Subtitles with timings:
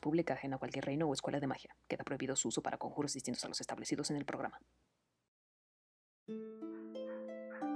[0.00, 1.76] Pública, ajena a reino o escuela de magia.
[1.88, 4.58] Queda prohibido su uso para conjuros distintos a los establecidos en el programa.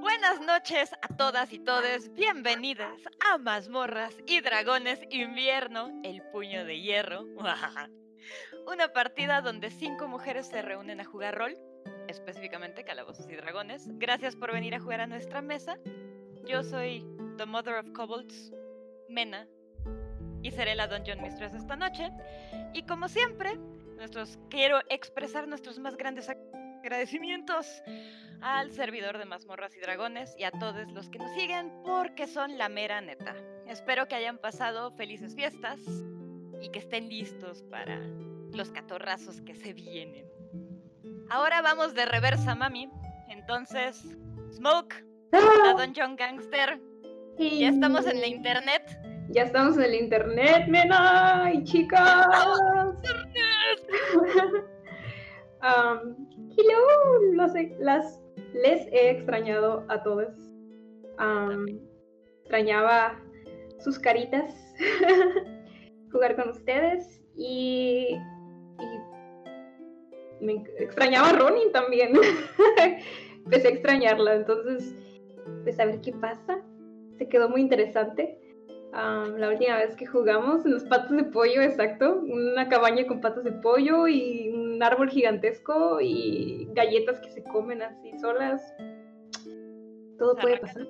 [0.00, 6.80] Buenas noches a todas y todes, bienvenidas a Mazmorras y Dragones Invierno, el puño de
[6.80, 7.26] hierro.
[8.66, 11.54] Una partida donde cinco mujeres se reúnen a jugar rol,
[12.08, 13.86] específicamente calabozos y dragones.
[13.98, 15.76] Gracias por venir a jugar a nuestra mesa.
[16.46, 17.06] Yo soy
[17.36, 18.52] The Mother of Kobolds,
[19.08, 19.46] Mena,
[20.42, 22.10] y seré la Dungeon Mistress esta noche.
[22.72, 23.56] Y como siempre,
[23.96, 26.30] nuestros, quiero expresar nuestros más grandes
[26.82, 27.82] agradecimientos
[28.40, 32.56] al servidor de mazmorras y dragones y a todos los que nos siguen porque son
[32.56, 33.34] la mera neta.
[33.66, 35.78] Espero que hayan pasado felices fiestas
[36.62, 38.00] y que estén listos para
[38.52, 40.26] los catorrazos que se vienen.
[41.28, 42.90] Ahora vamos de reversa, mami.
[43.28, 44.02] Entonces,
[44.52, 46.80] Smoke, la Dungeon Gangster.
[47.38, 49.09] Ya estamos en la internet.
[49.32, 52.26] Ya estamos en el internet, mena y chicas.
[55.62, 56.16] um,
[56.56, 58.20] hello, los, las,
[58.54, 60.34] les he extrañado a todos.
[61.20, 61.64] Um,
[62.40, 63.20] extrañaba
[63.78, 64.52] sus caritas,
[66.12, 68.16] jugar con ustedes y,
[70.40, 72.14] y me extrañaba a Ronin también.
[73.44, 74.96] Empecé a extrañarla, entonces,
[75.62, 76.60] pues a ver qué pasa.
[77.16, 78.49] Se quedó muy interesante
[78.92, 82.20] la última vez que jugamos en los patos de pollo, exacto.
[82.22, 87.82] Una cabaña con patas de pollo y un árbol gigantesco y galletas que se comen
[87.82, 88.74] así solas.
[90.18, 90.86] Todo puede pasar.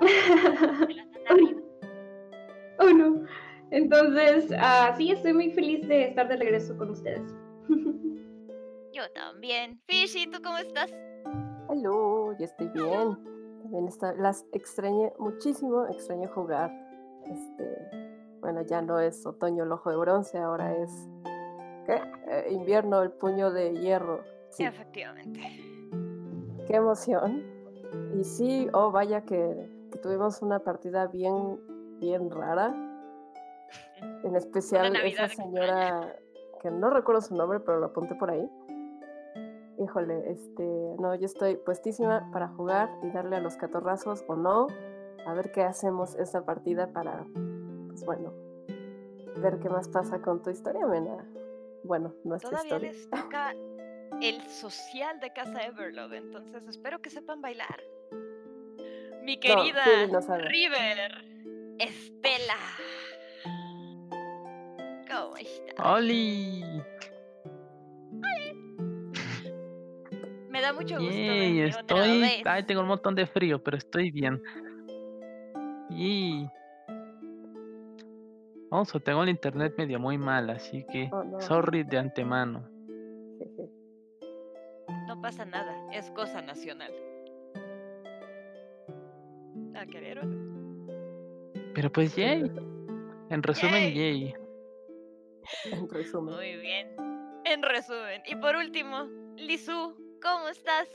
[2.78, 3.24] oh no.
[3.70, 7.32] Entonces, uh, sí, estoy muy feliz de estar de regreso con ustedes.
[8.92, 9.80] Yo también.
[9.86, 10.92] Fishy, ¿tú cómo estás?
[11.68, 13.39] Hola, yo estoy bien
[14.18, 16.70] las extrañé muchísimo, extrañé jugar.
[17.24, 20.90] Este, bueno, ya no es otoño el ojo de bronce, ahora es
[21.86, 22.00] ¿qué?
[22.28, 24.20] Eh, invierno el puño de hierro.
[24.50, 24.64] Sí.
[24.64, 25.40] Efectivamente.
[26.66, 27.44] Qué emoción.
[28.18, 31.58] Y sí, oh vaya que, que tuvimos una partida bien,
[31.98, 32.74] bien rara.
[34.24, 36.16] En especial esa señora
[36.62, 38.48] que no recuerdo su nombre, pero lo apunté por ahí
[39.80, 40.62] híjole, este,
[40.98, 44.66] no, yo estoy puestísima para jugar y darle a los catorrazos o no,
[45.26, 47.26] a ver qué hacemos esta partida para,
[47.88, 48.32] pues bueno,
[49.40, 51.26] ver qué más pasa con tu historia, Mena.
[51.84, 52.92] Bueno, nuestra Todavía historia.
[52.92, 53.54] les toca
[54.20, 57.80] el social de Casa Everlove, entonces espero que sepan bailar.
[59.22, 59.82] Mi querida
[60.48, 61.24] River,
[61.78, 62.54] Estela.
[65.10, 65.86] ¿Cómo estás?
[65.86, 66.82] ¡Holi!
[70.60, 71.14] Me da mucho gusto.
[71.14, 72.42] estoy.
[72.44, 74.42] Ay, tengo un montón de frío, pero estoy bien.
[75.88, 76.46] Y.
[78.70, 81.08] Vamos, tengo el internet medio muy mal, así que.
[81.12, 82.68] Oh, sorry de antemano.
[85.06, 86.92] No pasa nada, es cosa nacional.
[89.74, 90.20] ¿A querer
[91.74, 92.52] Pero pues, yay.
[93.30, 94.34] En resumen, yay.
[95.72, 96.34] En resumen.
[96.34, 96.88] Muy bien.
[97.46, 98.20] En resumen.
[98.26, 100.88] Y por último, Lizu, ¿Cómo estás?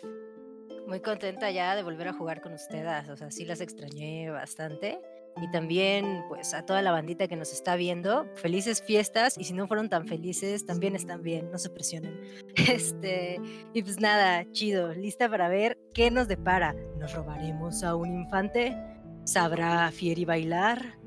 [0.88, 5.00] Muy contenta ya de volver a jugar con ustedes, o sea, sí las extrañé bastante.
[5.42, 9.38] Y también, pues, a toda la bandita que nos está viendo, felices fiestas.
[9.38, 12.22] Y si no fueron tan felices, también están bien, no se presionen.
[12.56, 13.42] Este,
[13.74, 16.74] y pues nada, chido, lista para ver qué nos depara.
[17.00, 18.78] ¿Nos robaremos a un infante?
[19.26, 20.98] ¿Sabrá Fieri bailar?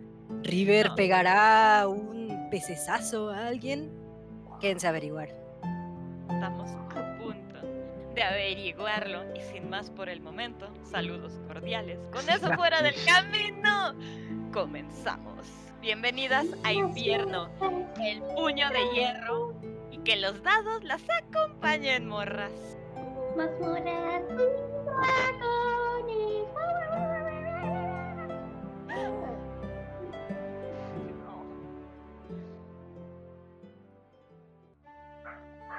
[0.43, 3.91] ¿River pegará un pecesazo a alguien?
[4.61, 5.31] Quédense a averiguar.
[8.19, 9.37] Estamos averiguarlo.
[9.37, 11.99] Y sin más por el momento, saludos cordiales.
[12.12, 13.94] Con eso fuera del camino,
[14.53, 15.47] comenzamos.
[15.81, 17.49] Bienvenidas a invierno,
[18.03, 19.55] el puño de hierro
[19.93, 22.50] y que los dados las acompañen, morras.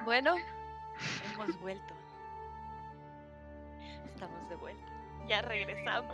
[0.06, 0.36] Bueno,
[1.36, 1.99] hemos vuelto
[4.20, 4.92] estamos de vuelta.
[5.28, 6.14] Ya regresamos.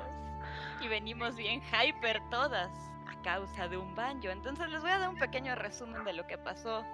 [0.79, 2.71] Y venimos bien hyper todas
[3.07, 4.29] a causa de un banjo.
[4.29, 6.85] Entonces les voy a dar un pequeño resumen de lo que pasó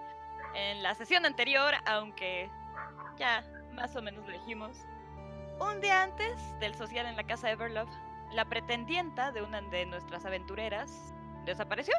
[0.56, 2.50] en la sesión anterior, aunque
[3.18, 3.44] ya
[3.74, 4.86] más o menos lo dijimos.
[5.60, 7.92] Un día antes del social en la casa Everlove,
[8.32, 11.94] la pretendienta de una de nuestras aventureras desapareció,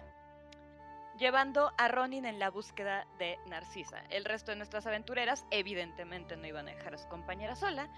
[1.18, 4.02] llevando a Ronin en la búsqueda de Narcisa.
[4.08, 7.90] El resto de nuestras aventureras evidentemente no iban a dejar a su compañera sola,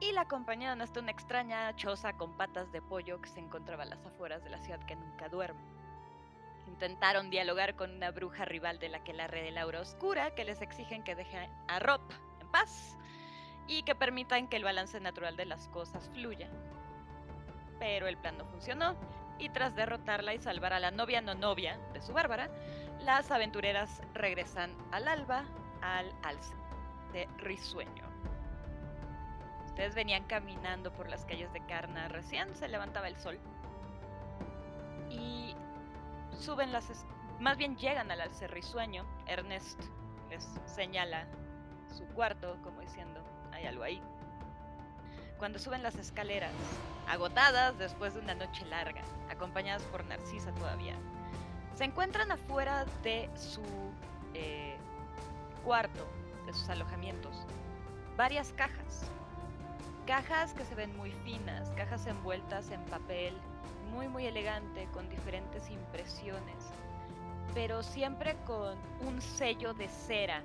[0.00, 3.86] y la acompañaron hasta una extraña choza con patas de pollo que se encontraba a
[3.86, 5.62] las afueras de la ciudad que nunca duerme.
[6.66, 10.44] intentaron dialogar con una bruja rival de la que la red de Laura Oscura, que
[10.44, 12.00] les exigen que dejen a Rob
[12.40, 12.96] en paz
[13.66, 16.48] y que permitan que el balance natural de las cosas fluya.
[17.78, 18.96] Pero el plan no funcionó
[19.38, 22.48] y tras derrotarla y salvar a la novia no novia de su Bárbara,
[23.00, 25.44] las aventureras regresan al alba
[25.82, 26.54] al alce
[27.12, 28.03] de risueño.
[29.74, 33.40] Ustedes venían caminando por las calles de Carna, recién se levantaba el sol
[35.10, 35.56] y
[36.38, 36.88] suben las
[37.40, 39.04] más bien llegan al alce risueño.
[39.26, 39.82] Ernest
[40.30, 41.26] les señala
[41.92, 44.00] su cuarto como diciendo, hay algo ahí.
[45.38, 46.52] Cuando suben las escaleras,
[47.08, 50.94] agotadas después de una noche larga, acompañadas por Narcisa todavía,
[51.74, 53.60] se encuentran afuera de su
[54.34, 54.76] eh,
[55.64, 56.06] cuarto,
[56.46, 57.44] de sus alojamientos,
[58.16, 59.10] varias cajas.
[60.06, 63.34] Cajas que se ven muy finas, cajas envueltas en papel
[63.94, 66.72] muy muy elegante, con diferentes impresiones,
[67.54, 70.42] pero siempre con un sello de cera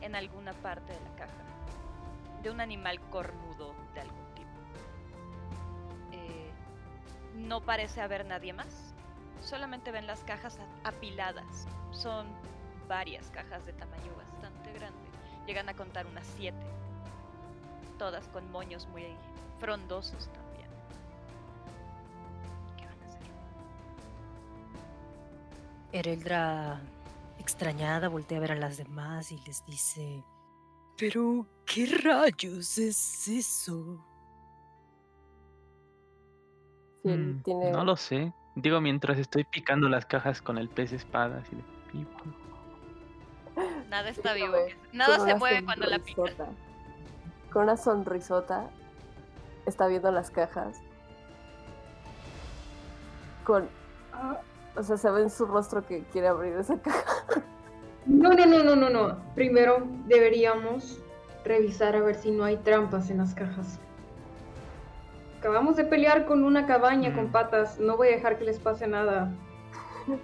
[0.00, 1.32] en alguna parte de la caja
[2.42, 4.50] de un animal cornudo de algún tipo.
[6.12, 6.50] Eh,
[7.36, 8.92] no parece haber nadie más.
[9.40, 11.66] Solamente ven las cajas apiladas.
[11.90, 12.26] Son
[12.86, 15.00] varias cajas de tamaño bastante grande.
[15.46, 16.66] Llegan a contar unas siete.
[18.04, 19.16] Todas con moños muy
[19.58, 20.68] frondosos también.
[22.76, 23.22] ¿Qué van a hacer?
[25.90, 26.82] Ereldra,
[27.38, 30.22] extrañada, voltea a ver a las demás y les dice...
[30.98, 34.04] Pero, ¿qué rayos es eso?
[37.04, 37.40] Mm,
[37.72, 38.34] no lo sé.
[38.54, 41.62] Digo, mientras estoy picando las cajas con el pez espada, así de...
[43.88, 44.56] Nada está vivo.
[44.92, 46.22] Nada se mueve cuando la pica.
[47.54, 48.68] Con una sonrisota
[49.64, 50.76] está viendo las cajas.
[53.44, 53.68] Con...
[54.76, 57.44] O sea, se ve en su rostro que quiere abrir esa caja.
[58.06, 59.18] No, no, no, no, no, no.
[59.36, 60.98] Primero deberíamos
[61.44, 63.78] revisar a ver si no hay trampas en las cajas.
[65.38, 67.32] Acabamos de pelear con una cabaña con mm.
[67.32, 67.78] patas.
[67.78, 69.32] No voy a dejar que les pase nada.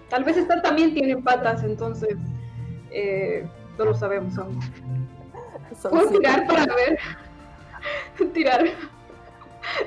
[0.08, 2.16] Tal vez esta también tiene patas, entonces
[2.90, 3.48] eh,
[3.78, 4.58] no lo sabemos aún.
[5.88, 6.98] ¿Puedo tirar para ver?
[8.32, 8.64] tirar.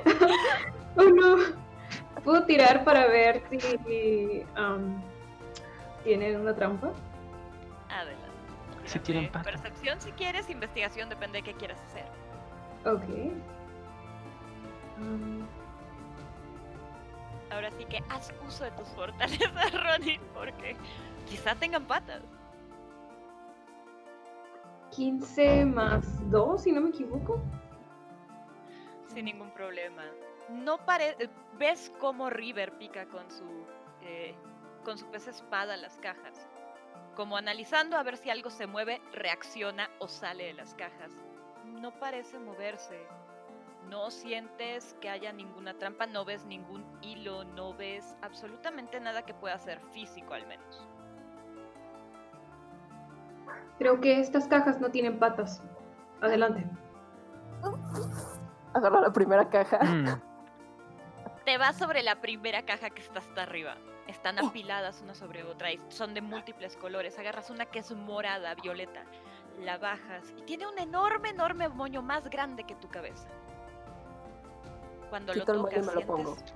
[0.97, 1.63] oh no.
[2.24, 5.01] ¿Puedo tirar para ver si um,
[6.03, 6.94] tienen una trampa?
[7.89, 8.24] Adelante.
[8.85, 12.06] Si tienen Percepción si quieres, investigación depende de qué quieras hacer.
[12.85, 13.03] Ok.
[15.00, 15.45] Um.
[17.51, 20.75] Ahora sí que haz uso de tus fortalezas, Ronnie, porque
[21.30, 22.21] quizá tengan patas.
[24.95, 27.42] 15 más 2, si no me equivoco.
[29.14, 30.04] Sin ningún problema.
[30.50, 31.16] No pare
[31.57, 33.66] ves cómo River pica con su
[34.02, 34.35] eh,
[34.83, 36.47] con su pez espada las cajas
[37.16, 41.12] como analizando a ver si algo se mueve, reacciona o sale de las cajas.
[41.66, 43.00] No parece moverse.
[43.90, 49.33] No sientes que haya ninguna trampa, no ves ningún hilo, no ves absolutamente nada que
[49.33, 50.88] pueda ser físico al menos.
[53.78, 55.62] Creo que estas cajas no tienen patas.
[56.21, 56.66] Adelante.
[58.73, 59.80] Agarra la primera caja.
[59.83, 60.21] Mm.
[61.45, 63.76] Te vas sobre la primera caja que está hasta arriba
[64.07, 64.47] están oh.
[64.47, 67.18] apiladas una sobre otra y son de múltiples colores.
[67.19, 69.04] Agarras una que es morada, violeta,
[69.59, 73.28] la bajas y tiene un enorme, enorme moño más grande que tu cabeza.
[75.09, 76.54] Cuando lo tocas, sientes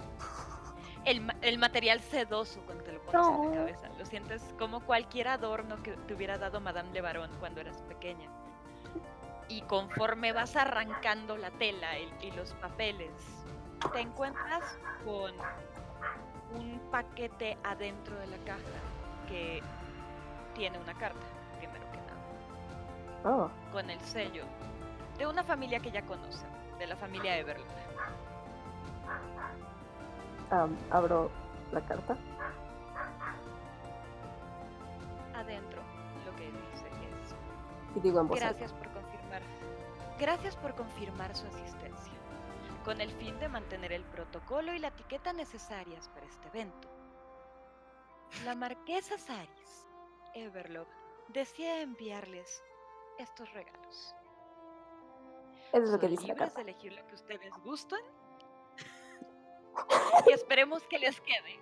[1.08, 3.90] el, material sedoso cuando te lo pones en la cabeza.
[3.98, 8.30] Lo sientes como cualquier adorno que te hubiera dado Madame Le Baron cuando eras pequeña.
[9.48, 13.12] Y conforme vas arrancando la tela y los papeles,
[13.94, 15.34] te encuentras con
[16.54, 18.62] un paquete adentro de la caja
[19.30, 19.62] que
[20.54, 21.26] tiene una carta,
[21.60, 23.38] primero que nada.
[23.38, 23.50] Oh.
[23.72, 24.44] Con el sello
[25.18, 27.34] de una familia que ya conocen, de la familia
[30.52, 30.78] Everly.
[30.92, 31.32] abro
[31.72, 32.18] la carta.
[35.36, 35.82] Adentro
[36.26, 37.36] lo que dice es.
[37.96, 39.42] Y digo en Gracias por confirmar.
[40.20, 42.18] Gracias por confirmar su asistencia
[42.88, 46.88] con el fin de mantener el protocolo y la etiqueta necesarias para este evento.
[48.46, 49.86] La marquesa Saris,
[50.34, 50.88] Everlove,
[51.28, 52.64] desea enviarles
[53.20, 54.16] estos regalos.
[55.74, 58.00] Eso es lo que dice de elegir lo que ustedes gustan
[60.28, 61.60] y esperemos que les quede.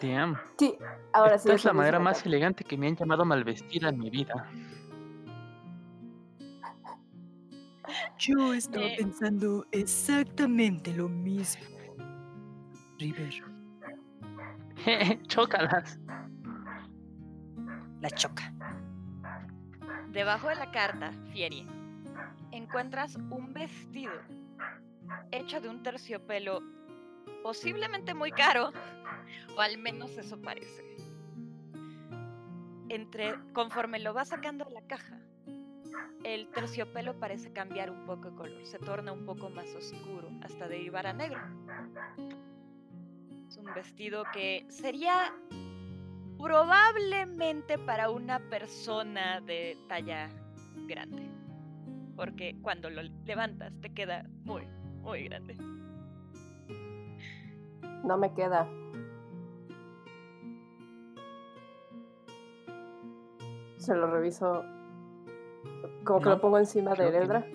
[0.00, 0.36] Damn.
[0.58, 0.76] Sí,
[1.12, 4.50] ahora Esta es la manera más elegante que me han llamado malvestida en mi vida.
[8.18, 11.64] Yo estaba pensando exactamente lo mismo.
[12.98, 13.44] River.
[15.28, 15.98] Chócalas.
[18.00, 18.52] La choca.
[20.10, 21.66] Debajo de la carta, Fieri,
[22.56, 24.12] encuentras un vestido
[25.30, 26.60] hecho de un terciopelo
[27.42, 28.72] posiblemente muy caro,
[29.56, 30.84] o al menos eso parece.
[32.88, 35.20] Entre, conforme lo vas sacando de la caja,
[36.24, 40.68] el terciopelo parece cambiar un poco de color, se torna un poco más oscuro hasta
[40.68, 41.40] derivar a negro.
[43.48, 45.32] Es un vestido que sería
[46.38, 50.28] probablemente para una persona de talla
[50.86, 51.22] grande,
[52.16, 54.62] porque cuando lo levantas te queda muy,
[55.02, 55.54] muy grande.
[58.04, 58.66] No me queda.
[63.78, 64.64] Se lo reviso.
[66.04, 67.18] Como que No, lo pongo encima de creo que.
[67.18, 67.46] Eldra.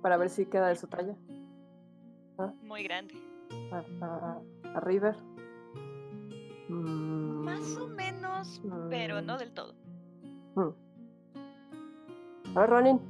[0.00, 1.14] Para ver si queda de su talla.
[2.62, 3.14] Muy grande.
[3.70, 4.40] A, a-
[4.74, 5.14] a River.
[6.68, 8.60] Mm, Más o menos,
[8.90, 9.74] pero no del todo.
[10.56, 10.68] mm.
[12.56, 13.00] A ver, Ronin.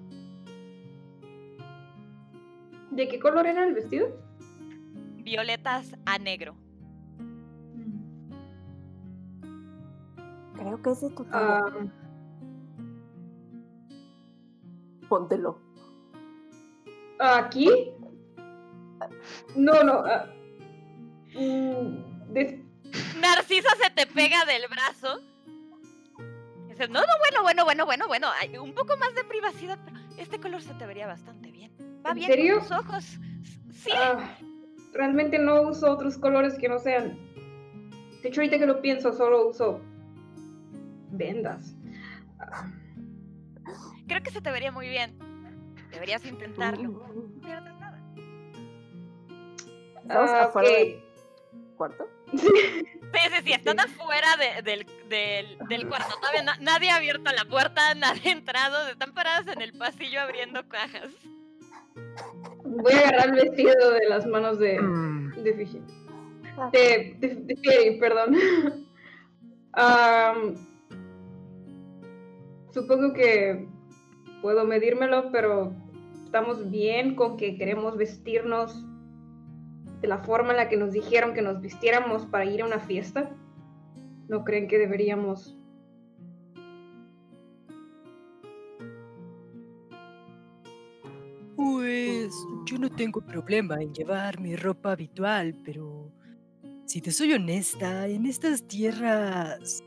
[2.92, 4.08] ¿De qué color era el vestido?
[5.18, 6.54] Violetas a negro.
[10.54, 11.26] Creo que es de tu.
[11.32, 11.70] Ah,
[15.08, 15.58] Póntelo.
[17.18, 17.68] ¿Aquí?
[19.56, 19.92] No, no.
[20.06, 20.26] ah,
[21.34, 22.60] mm, des-
[23.20, 25.20] Narcisa se te pega del brazo.
[26.68, 28.26] Dices, no, no, bueno, bueno, bueno, bueno, bueno.
[28.40, 31.71] Hay un poco más de privacidad, pero este color se te vería bastante bien.
[32.04, 32.58] Va ¿En bien serio?
[32.58, 33.04] con tus ojos.
[33.72, 33.90] Sí.
[33.96, 34.36] ah,
[34.92, 37.16] realmente no uso otros colores que no sean.
[38.22, 39.80] De hecho, ahorita que lo pienso, solo uso
[41.10, 41.74] vendas.
[42.38, 42.70] Ah,
[44.06, 45.16] Creo que se te vería muy bien.
[45.90, 46.82] Deberías intentarlo.
[46.88, 47.98] No pierdes nada.
[50.02, 51.00] Estamos ah, afuera del
[51.76, 52.06] cuarto.
[53.12, 53.84] Sí, sí, sí, están Sí.
[53.94, 56.14] afuera de- del, del, del cuarto.
[56.18, 58.88] Todavía na- nadie ha abierto la puerta, nadie ha entrado.
[58.88, 61.10] Están paradas en el pasillo abriendo cajas.
[62.82, 65.80] Voy a agarrar el vestido de las manos de, Mm, de Fiji.
[66.72, 68.34] De, de, de Fieri, perdón.
[72.72, 73.66] Supongo que
[74.42, 75.72] puedo medírmelo, pero
[76.24, 78.84] estamos bien con que queremos vestirnos
[80.00, 82.80] de la forma en la que nos dijeron que nos vistiéramos para ir a una
[82.80, 83.30] fiesta.
[84.28, 85.56] ¿No creen que deberíamos?
[91.62, 96.10] Pues yo no tengo problema en llevar mi ropa habitual, pero
[96.86, 99.80] si te soy honesta, en estas tierras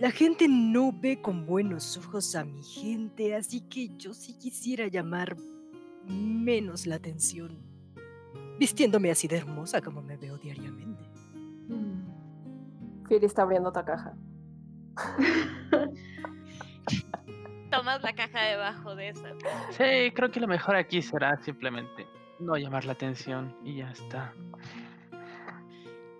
[0.00, 4.86] la gente no ve con buenos ojos a mi gente, así que yo sí quisiera
[4.86, 5.36] llamar
[6.06, 7.58] menos la atención,
[8.58, 11.04] vistiéndome así de hermosa como me veo diariamente.
[13.06, 14.16] Fieri está abriendo otra caja.
[17.74, 19.30] Tomas la caja debajo de esa.
[19.70, 22.06] Sí, creo que lo mejor aquí será simplemente
[22.38, 24.32] no llamar la atención y ya está.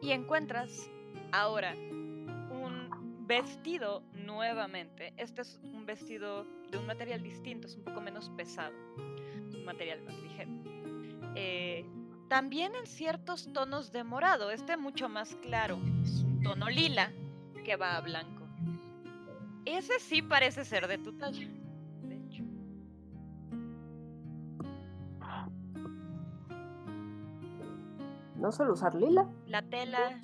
[0.00, 0.90] y encuentras
[1.32, 5.14] ahora un vestido nuevamente.
[5.16, 8.74] Este es un vestido de un material distinto, es un poco menos pesado,
[9.48, 10.50] es un material más ligero.
[11.36, 11.86] Eh,
[12.28, 17.12] también en ciertos tonos de morado, este mucho más claro, es un tono lila
[17.64, 18.43] que va a blanco.
[19.66, 21.48] Ese sí parece ser de tu talla,
[22.02, 22.44] de hecho.
[28.36, 29.26] No suelo usar lila.
[29.46, 30.20] La tela.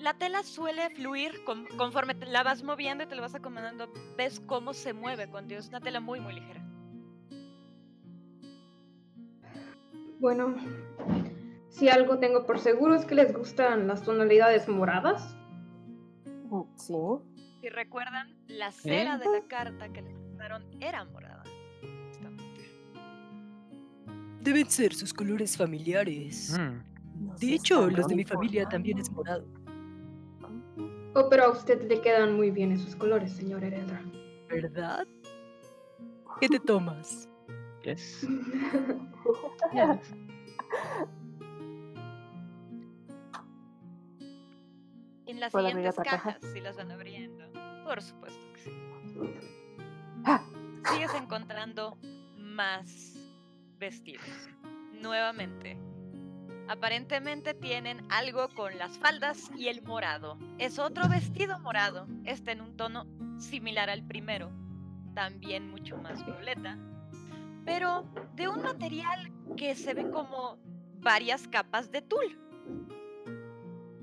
[0.00, 3.88] La tela suele fluir con- conforme te la vas moviendo y te la vas acomodando.
[4.16, 6.64] Ves cómo se mueve cuando es una tela muy, muy ligera.
[10.20, 10.54] Bueno,
[11.68, 15.36] si algo tengo por seguro es que les gustan las tonalidades moradas.
[16.50, 16.94] Mm, Sí.
[17.60, 21.42] Si recuerdan, la cera de la carta que les mandaron era morada.
[22.08, 22.70] Justamente.
[24.40, 26.56] Deben ser sus colores familiares.
[26.58, 29.44] Mm, De hecho, los de mi familia también es morado,
[31.14, 34.00] Oh, pero a usted le quedan muy bien esos colores, señor Heredra.
[34.48, 35.06] ¿verdad?
[36.40, 37.28] ¿Qué te tomas?
[37.82, 38.26] yes,
[39.72, 40.14] yes.
[45.28, 46.34] En las ¿Puedo abrir siguientes otra caja?
[46.34, 47.44] cajas, si las van abriendo.
[47.84, 48.70] Por supuesto que sí.
[50.24, 50.42] Ah.
[50.90, 51.98] Sigues encontrando
[52.36, 53.14] más
[53.78, 54.26] vestidos.
[54.92, 55.78] Nuevamente.
[56.66, 60.38] Aparentemente tienen algo con las faldas y el morado.
[60.58, 62.06] Es otro vestido morado.
[62.24, 63.06] Este en un tono
[63.38, 64.50] similar al primero.
[65.14, 66.78] También mucho más violeta.
[67.66, 68.04] Pero
[68.34, 70.58] de un material que se ve como
[71.00, 72.38] varias capas de tul,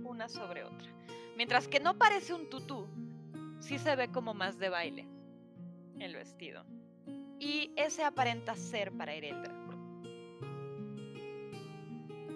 [0.03, 0.94] una sobre otra.
[1.35, 2.87] Mientras que no parece un tutú,
[3.59, 5.07] sí se ve como más de baile
[5.99, 6.65] el vestido.
[7.39, 9.53] Y ese aparenta ser para Ereldra.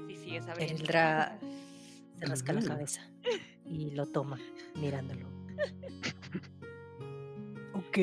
[0.07, 0.47] Si sigues.
[0.47, 1.39] Ereldra
[2.19, 3.01] se rasca la cabeza
[3.65, 4.37] y lo toma
[4.75, 5.29] mirándolo.
[7.73, 7.97] ok.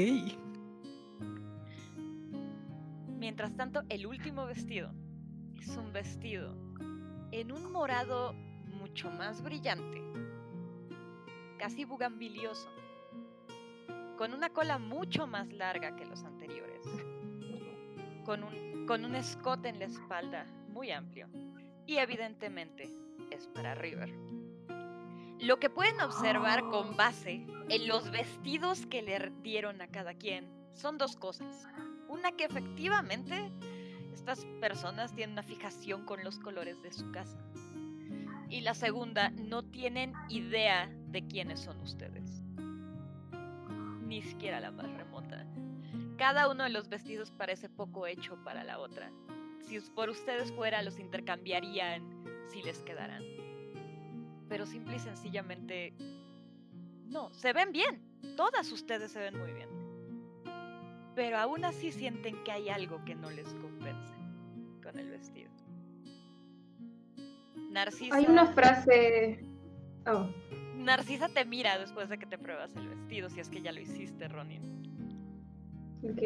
[3.18, 4.92] Mientras tanto, el último vestido
[5.60, 6.54] es un vestido
[7.32, 8.34] en un morado
[8.78, 10.00] mucho más brillante,
[11.56, 12.68] casi bugambilioso,
[14.16, 16.82] con una cola mucho más larga que los anteriores,
[18.24, 21.28] con un, con un escote en la espalda muy amplio
[21.86, 22.90] y evidentemente
[23.30, 24.12] es para River.
[25.40, 30.50] Lo que pueden observar con base en los vestidos que le dieron a cada quien
[30.72, 31.66] son dos cosas.
[32.08, 33.50] Una que efectivamente
[34.14, 37.38] estas personas tienen una fijación con los colores de su casa.
[38.48, 42.42] Y la segunda, no tienen idea de quiénes son ustedes.
[44.02, 45.44] Ni siquiera la más remota.
[46.16, 49.10] Cada uno de los vestidos parece poco hecho para la otra.
[49.62, 53.22] Si por ustedes fuera, los intercambiarían si les quedaran.
[54.48, 55.92] Pero simple y sencillamente...
[57.06, 58.00] No, se ven bien.
[58.36, 59.68] Todas ustedes se ven muy bien.
[61.16, 64.14] Pero aún así sienten que hay algo que no les compensa
[64.82, 65.50] con el vestido.
[67.76, 68.16] Narcisa.
[68.16, 69.38] Hay una frase.
[70.06, 70.26] Oh.
[70.76, 73.80] Narcisa te mira después de que te pruebas el vestido, si es que ya lo
[73.80, 74.62] hiciste, Ronin.
[76.02, 76.22] Ok.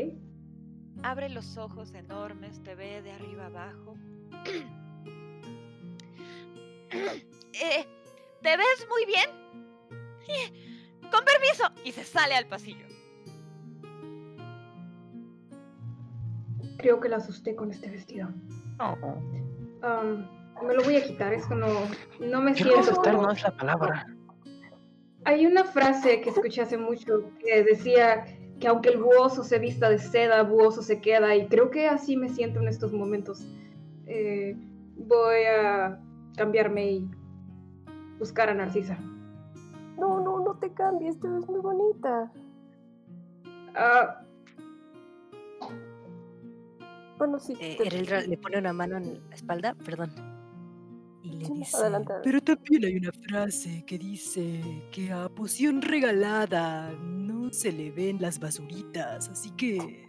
[1.02, 3.96] Abre los ojos enormes, te ve de arriba abajo.
[6.92, 7.84] eh,
[8.42, 9.28] ¿Te ves muy bien?
[11.10, 11.64] Con permiso.
[11.84, 12.86] Y se sale al pasillo.
[16.78, 18.28] Creo que la asusté con este vestido.
[18.78, 18.94] No.
[19.82, 21.66] Um, me lo voy a quitar, esto no,
[22.20, 22.90] no me Quiero siento.
[22.92, 24.06] asustar como- no es la palabra.
[25.24, 28.24] Hay una frase que escuché hace mucho que decía
[28.58, 32.16] que aunque el buoso se vista de seda, buoso se queda, y creo que así
[32.16, 33.46] me siento en estos momentos.
[34.06, 34.56] Eh,
[34.96, 35.98] voy a
[36.36, 37.10] cambiarme y
[38.18, 38.98] buscar a Narcisa.
[39.98, 42.30] No, no, no te cambies, te ves muy bonita.
[43.74, 44.16] Ah,
[47.18, 47.54] Bueno, sí.
[47.60, 50.10] Eh, te- le pone una mano en la espalda, perdón.
[51.22, 51.76] Y le sí, dice...
[51.76, 52.14] adelante.
[52.22, 58.20] Pero también hay una frase que dice que a poción regalada no se le ven
[58.20, 60.08] las basuritas, así que...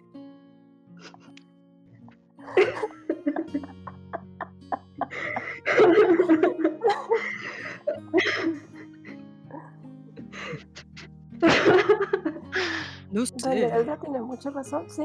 [13.12, 13.66] No sé.
[13.66, 15.04] Elga tiene mucha razón, sí.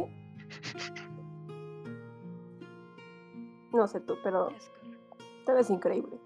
[3.72, 4.48] No sé tú, pero.
[5.46, 6.18] Te ves increíble.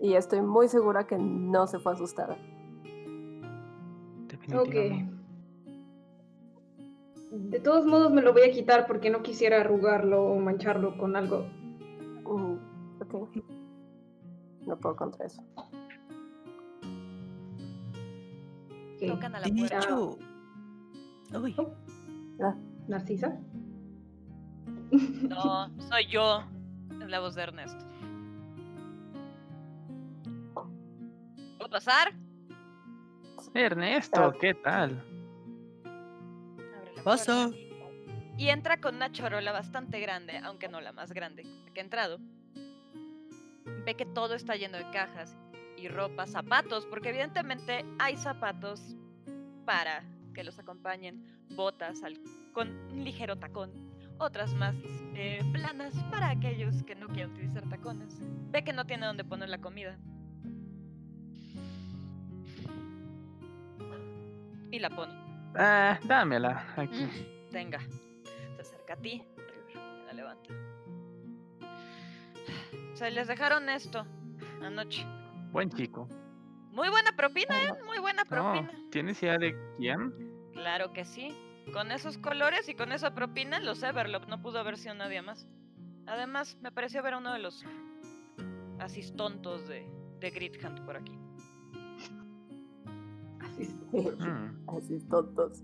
[0.00, 2.36] Y estoy muy segura que no se fue asustada.
[4.52, 4.68] ok.
[4.68, 5.18] Definitivamente.
[7.30, 11.14] De todos modos me lo voy a quitar porque no quisiera arrugarlo o mancharlo con
[11.14, 11.46] algo.
[12.24, 12.54] Mm,
[13.12, 13.36] ok.
[14.66, 15.42] No puedo contra eso.
[18.94, 19.06] Ok.
[19.06, 19.78] Tocan a la puerta.
[19.78, 20.18] hecho...
[21.40, 21.54] Uy,
[22.88, 23.38] Narcisa.
[25.28, 26.42] No, soy yo.
[27.02, 27.87] Es la voz de Ernesto.
[31.68, 32.14] ¿Puedo pasar?
[33.54, 35.02] Ernesto, ¿qué tal?
[35.84, 37.50] Abre la Pasa.
[38.38, 42.18] Y entra con una chorola bastante grande, aunque no la más grande que ha entrado.
[43.84, 45.36] Ve que todo está lleno de cajas
[45.76, 48.96] y ropa, zapatos, porque evidentemente hay zapatos
[49.66, 50.04] para
[50.34, 51.22] que los acompañen,
[51.54, 52.18] botas al-
[52.54, 53.72] con un ligero tacón,
[54.18, 54.74] otras más
[55.14, 58.16] eh, planas para aquellos que no quieren utilizar tacones.
[58.50, 59.98] Ve que no tiene dónde poner la comida.
[64.70, 65.12] Y la pone.
[65.56, 67.04] Ah, dámela aquí.
[67.04, 67.80] Mm, Tenga.
[68.56, 69.22] Se acerca a ti.
[70.06, 70.54] La levanta.
[72.94, 74.06] Se les dejaron esto
[74.62, 75.04] anoche.
[75.52, 76.08] Buen chico.
[76.72, 77.72] Muy buena propina, ¿eh?
[77.86, 78.70] Muy buena No, propina.
[78.90, 80.12] ¿Tienes idea de quién?
[80.52, 81.34] Claro que sí.
[81.72, 85.46] Con esos colores y con esa propina, los Everlop no pudo haber sido nadie más.
[86.06, 87.64] Además, me pareció ver a uno de los
[88.78, 89.86] así tontos de,
[90.20, 91.12] de Grid Hunt por aquí.
[93.58, 94.18] Así es.
[94.18, 95.62] Mm, Así tontos.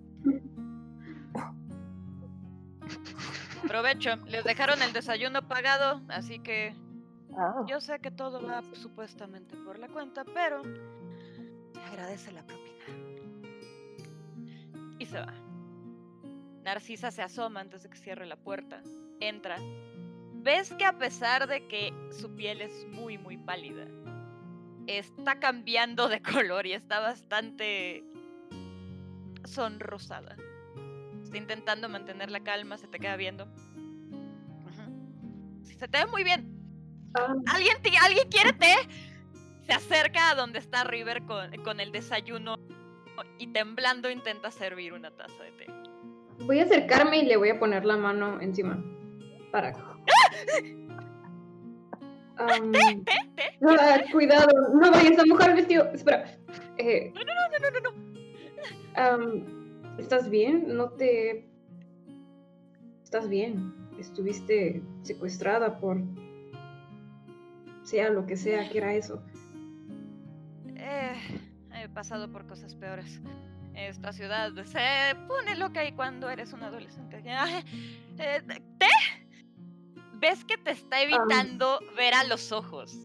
[3.67, 6.75] Provecho, les dejaron el desayuno pagado, así que
[7.37, 12.85] Ah, Yo sé que todo va supuestamente por la cuenta, pero se agradece la propina.
[15.01, 15.35] Y se va.
[16.63, 18.83] Narcisa se asoma antes de que cierre la puerta.
[19.19, 19.57] Entra.
[20.45, 23.85] ves que a pesar de que su piel es muy, muy pálida,
[24.87, 28.05] está cambiando de color y está bastante
[29.45, 30.37] sonrosada.
[31.23, 33.47] Está intentando mantener la calma, se te queda viendo.
[35.63, 36.49] Se te ve muy bien.
[37.15, 37.35] Ah.
[37.47, 38.75] ¿Alguien, ¿Alguien quiere té?
[39.67, 42.57] Se acerca a donde está River con, con el desayuno
[43.39, 45.67] y temblando intenta servir una taza de té.
[46.41, 48.83] Voy a acercarme y le voy a poner la mano encima.
[49.51, 49.73] Para.
[52.39, 53.03] Um, ¿Té?
[53.05, 53.13] ¿Té?
[53.37, 53.59] ¿Té?
[53.69, 55.85] Ah, cuidado, no vayas a mojar el vestido.
[55.93, 56.25] Espera.
[56.79, 59.99] Eh, no, no, no, no, no, no.
[59.99, 60.77] ¿Estás bien?
[60.77, 61.49] No te.
[63.05, 63.73] ¿Estás bien?
[63.99, 66.03] Estuviste secuestrada por.
[67.85, 69.23] Sea lo que sea que era eso.
[70.77, 71.15] Eh,
[71.75, 73.21] he pasado por cosas peores.
[73.75, 77.23] Esta ciudad se pone loca y cuando eres un adolescente.
[78.17, 78.43] Eh,
[78.79, 78.87] ¿Té?
[80.17, 82.97] Ves que te está evitando ver a los ojos.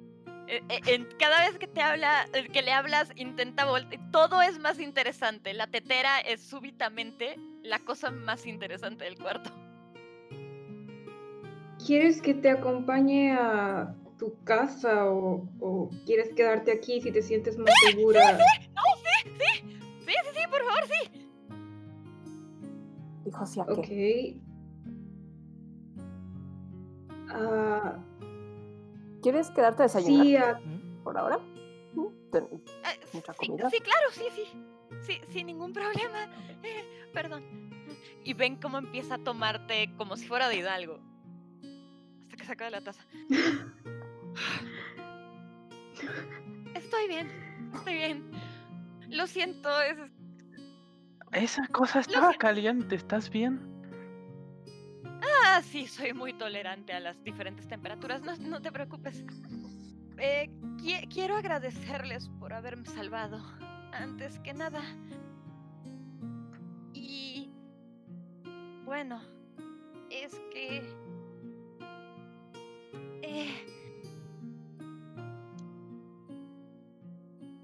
[0.48, 4.02] E, e, en, cada vez que te habla, eh, que le hablas, intenta voltear.
[4.12, 5.54] Todo es más interesante.
[5.54, 9.52] La tetera es súbitamente la cosa más interesante del cuarto.
[11.86, 17.74] ¿Quieres que te acompañe a tu casa o, quieres quedarte aquí si te sientes más
[17.86, 18.38] segura?
[18.38, 19.62] Sí, sí, no, sí, sí,
[20.06, 21.30] sí, sí, sí, por favor, sí.
[23.24, 24.49] Dijo sí, Ok.
[27.30, 27.98] Ah,
[29.22, 30.26] ¿Quieres quedarte a desayunar?
[30.26, 30.60] Sí, ah,
[31.04, 31.40] por ahora.
[32.34, 33.70] Eh, mucha comida.
[33.70, 34.44] Sí, claro, sí, sí.
[35.02, 36.30] Sí, sin ningún problema.
[36.64, 37.44] Eh, perdón.
[38.24, 41.00] Y ven cómo empieza a tomarte como si fuera de Hidalgo.
[42.24, 43.04] Hasta que saca de la taza.
[46.76, 48.32] Estoy bien, estoy bien.
[49.10, 49.98] Lo siento, es...
[51.32, 53.79] Esa cosa estaba caliente, ¿estás bien?
[55.22, 59.24] Ah, sí, soy muy tolerante a las diferentes temperaturas, no, te preocupes.
[60.18, 60.50] Eh,
[61.10, 63.42] quiero agradecerles por haberme salvado,
[63.92, 64.82] antes que nada.
[66.94, 67.50] Y...
[68.86, 69.22] Bueno,
[70.10, 70.84] es que...
[73.22, 73.66] Eh,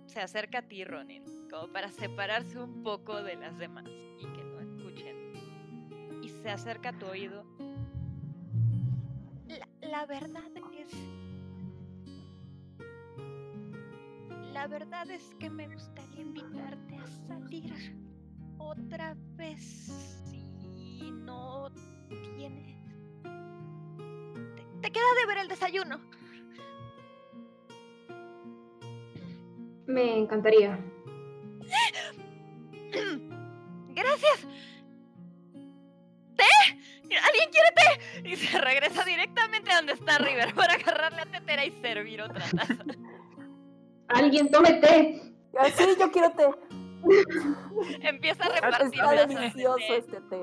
[0.05, 3.85] se acerca a ti, Ronin, como para separarse un poco de las demás
[6.45, 7.43] se acerca a tu oído
[9.95, 10.89] la verdad es...
[14.53, 17.73] La verdad es que me gustaría invitarte a salir
[18.57, 19.63] otra vez
[20.29, 21.71] si no
[22.35, 22.77] tienes...
[24.81, 25.99] Te, queda de ver el desayuno.
[29.87, 30.77] Me encantaría.
[33.95, 34.47] Gracias.
[37.23, 38.29] ¿Alguien quiere té?
[38.29, 42.45] Y se regresa directamente a donde está River para agarrar la tetera y servir otra
[42.49, 42.75] taza.
[44.07, 45.21] Alguien tome té.
[45.75, 46.45] sí, yo quiero té.
[48.01, 50.37] Empieza a repartir Está delicioso este té.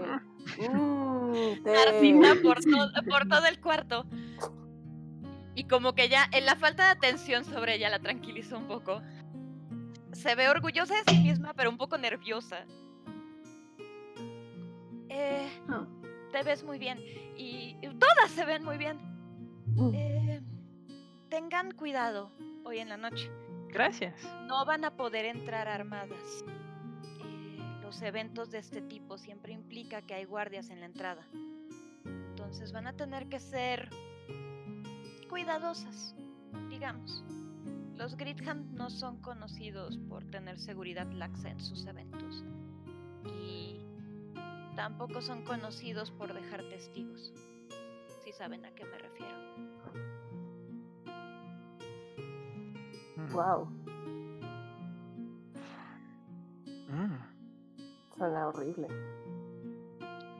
[0.68, 2.36] Mm, té.
[2.42, 2.58] por,
[3.08, 4.06] por todo el cuarto.
[5.54, 9.02] Y como que ya en la falta de atención sobre ella la tranquilizó un poco.
[10.12, 12.64] Se ve orgullosa de sí misma, pero un poco nerviosa.
[15.08, 15.86] Eh, ah
[16.32, 16.98] te ves muy bien
[17.36, 18.98] y, todas se ven muy bien.
[19.76, 19.94] Mm.
[19.94, 20.42] Eh,
[21.28, 22.32] tengan cuidado
[22.64, 23.30] hoy en la noche.
[23.68, 24.14] Gracias.
[24.46, 26.44] No van a poder entrar armadas.
[27.24, 31.26] Eh, los eventos de este tipo siempre implica que hay guardias en la entrada.
[32.04, 33.88] Entonces van a tener que ser
[35.28, 36.14] cuidadosas,
[36.68, 37.24] digamos.
[37.96, 42.44] Los Gritham no son conocidos por tener seguridad laxa en sus eventos.
[43.24, 43.71] Y
[44.74, 47.32] tampoco son conocidos por dejar testigos,
[48.24, 49.32] si saben a qué me refiero.
[53.32, 53.66] Wow.
[56.88, 57.18] Mm.
[58.16, 58.88] Suena horrible.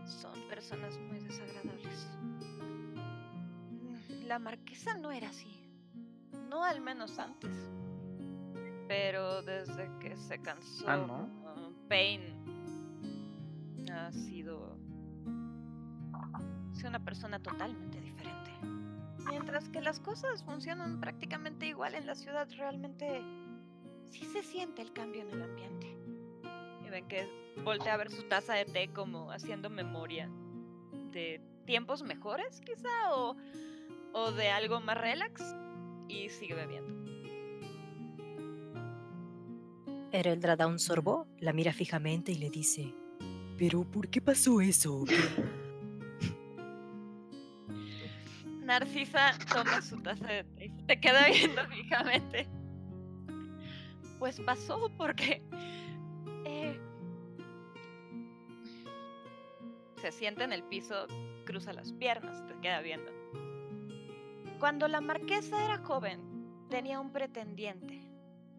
[0.05, 2.09] Son personas muy desagradables.
[4.27, 5.59] La marquesa no era así.
[6.49, 7.71] No al menos antes.
[8.89, 11.29] Pero desde que se cansó, ¿Ah, no?
[11.89, 12.42] Payne
[13.91, 14.79] ha sido,
[16.85, 18.51] una persona totalmente diferente.
[19.29, 23.23] Mientras que las cosas funcionan prácticamente igual en la ciudad, realmente
[24.11, 25.97] sí se siente el cambio en el ambiente.
[26.85, 27.29] Y ven que
[27.65, 30.29] voltea a ver su taza de té como haciendo memoria
[31.13, 33.37] de tiempos mejores quizá o,
[34.13, 35.55] o de algo más relax
[36.09, 37.01] y sigue bebiendo.
[40.11, 42.95] Ereldra da un sorbo, la mira fijamente y le dice,
[43.63, 45.05] pero ¿por qué pasó eso?
[48.65, 52.49] Narcisa toma su taza de té y te queda viendo fijamente.
[54.19, 55.45] Pues pasó porque
[56.45, 56.77] eh,
[60.01, 61.07] se sienta en el piso,
[61.45, 63.13] cruza las piernas, te queda viendo.
[64.59, 68.01] Cuando la marquesa era joven, tenía un pretendiente.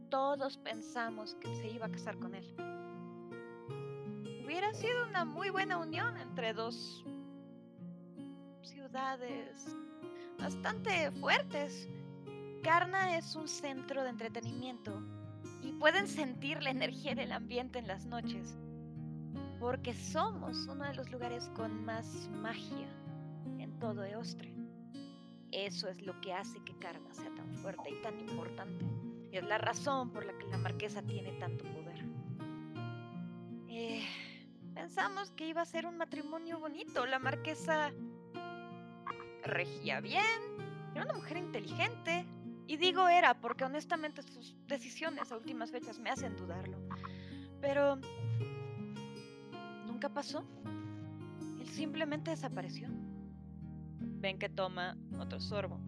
[0.10, 2.56] Todos pensamos que se iba a casar con él.
[4.44, 7.06] Hubiera sido una muy buena unión entre dos
[8.62, 9.76] ciudades
[10.38, 11.88] bastante fuertes.
[12.62, 15.02] Karna es un centro de entretenimiento
[15.62, 18.58] y pueden sentir la energía del ambiente en las noches,
[19.60, 22.88] porque somos uno de los lugares con más magia
[23.60, 24.54] en todo Eostre.
[25.52, 28.86] Eso es lo que hace que Karna sea tan fuerte y tan importante.
[29.32, 32.06] Y es la razón por la que la marquesa tiene tanto poder.
[33.70, 34.04] Eh,
[34.84, 37.06] pensamos que iba a ser un matrimonio bonito.
[37.06, 37.94] La marquesa
[39.42, 40.42] regía bien,
[40.94, 42.26] era una mujer inteligente.
[42.68, 46.78] Y digo era porque honestamente sus decisiones a últimas fechas me hacen dudarlo.
[47.62, 47.98] Pero
[49.86, 50.44] nunca pasó.
[51.62, 52.90] Él simplemente desapareció.
[54.02, 55.80] Ven que toma otro sorbo.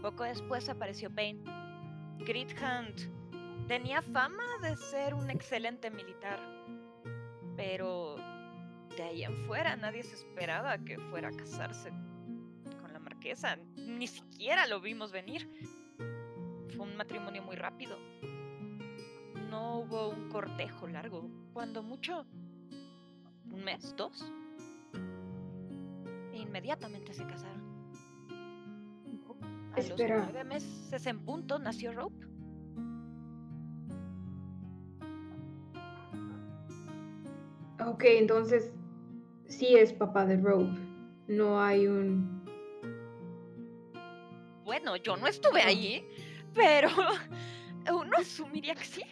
[0.00, 1.42] Poco después apareció Bane.
[2.20, 3.00] Hunt
[3.66, 6.38] tenía fama de ser un excelente militar,
[7.56, 8.16] pero
[8.96, 11.90] de ahí en fuera nadie se esperaba que fuera a casarse
[13.76, 15.48] ni siquiera lo vimos venir.
[16.76, 17.96] Fue un matrimonio muy rápido.
[19.48, 21.28] No hubo un cortejo largo.
[21.52, 22.26] Cuando mucho,
[23.50, 24.32] un mes, dos.
[26.32, 27.62] E inmediatamente se casaron.
[29.74, 32.31] A los nueve meses en punto nació Rope.
[37.86, 38.72] Ok, entonces
[39.46, 40.78] sí es papá de Rope.
[41.28, 42.42] No hay un
[44.64, 46.04] bueno, yo no estuve allí,
[46.54, 46.88] pero
[47.92, 49.02] uno asumiría que sí.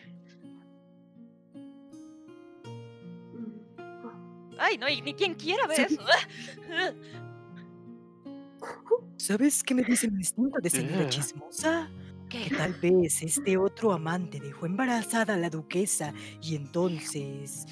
[4.59, 6.03] Ay, no, y ni quien quiera ver eso.
[9.17, 11.91] ¿Sabes qué me dice mi instinto de señora chismosa?
[12.29, 17.67] Que tal vez este otro amante dejó embarazada a la duquesa y entonces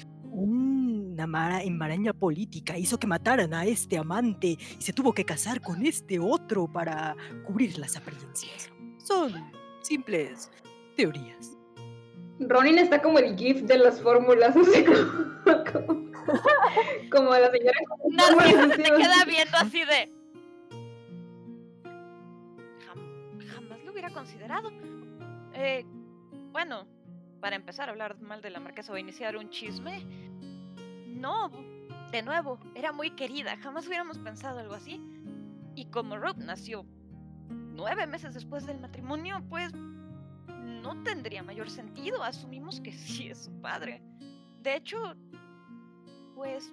[1.25, 5.85] una maraña política hizo que mataran a este amante y se tuvo que casar con
[5.85, 8.71] este otro para cubrir las apariencias.
[8.97, 9.33] Son
[9.81, 10.49] simples
[10.95, 11.57] teorías.
[12.39, 16.11] Ronin está como el GIF de las fórmulas, así como,
[17.11, 17.77] como, la señora.
[18.11, 20.09] No, se queda viendo así de.
[23.45, 24.71] jamás lo hubiera considerado.
[25.53, 25.85] Eh,
[26.51, 26.87] bueno,
[27.41, 30.05] para empezar a hablar mal de la marquesa o iniciar un chisme.
[31.19, 31.51] No,
[32.11, 35.01] de nuevo, era muy querida, jamás hubiéramos pensado algo así.
[35.75, 36.85] Y como Rob nació
[37.49, 42.23] nueve meses después del matrimonio, pues no tendría mayor sentido.
[42.23, 44.01] Asumimos que sí es su padre.
[44.61, 45.13] De hecho,
[46.35, 46.71] pues,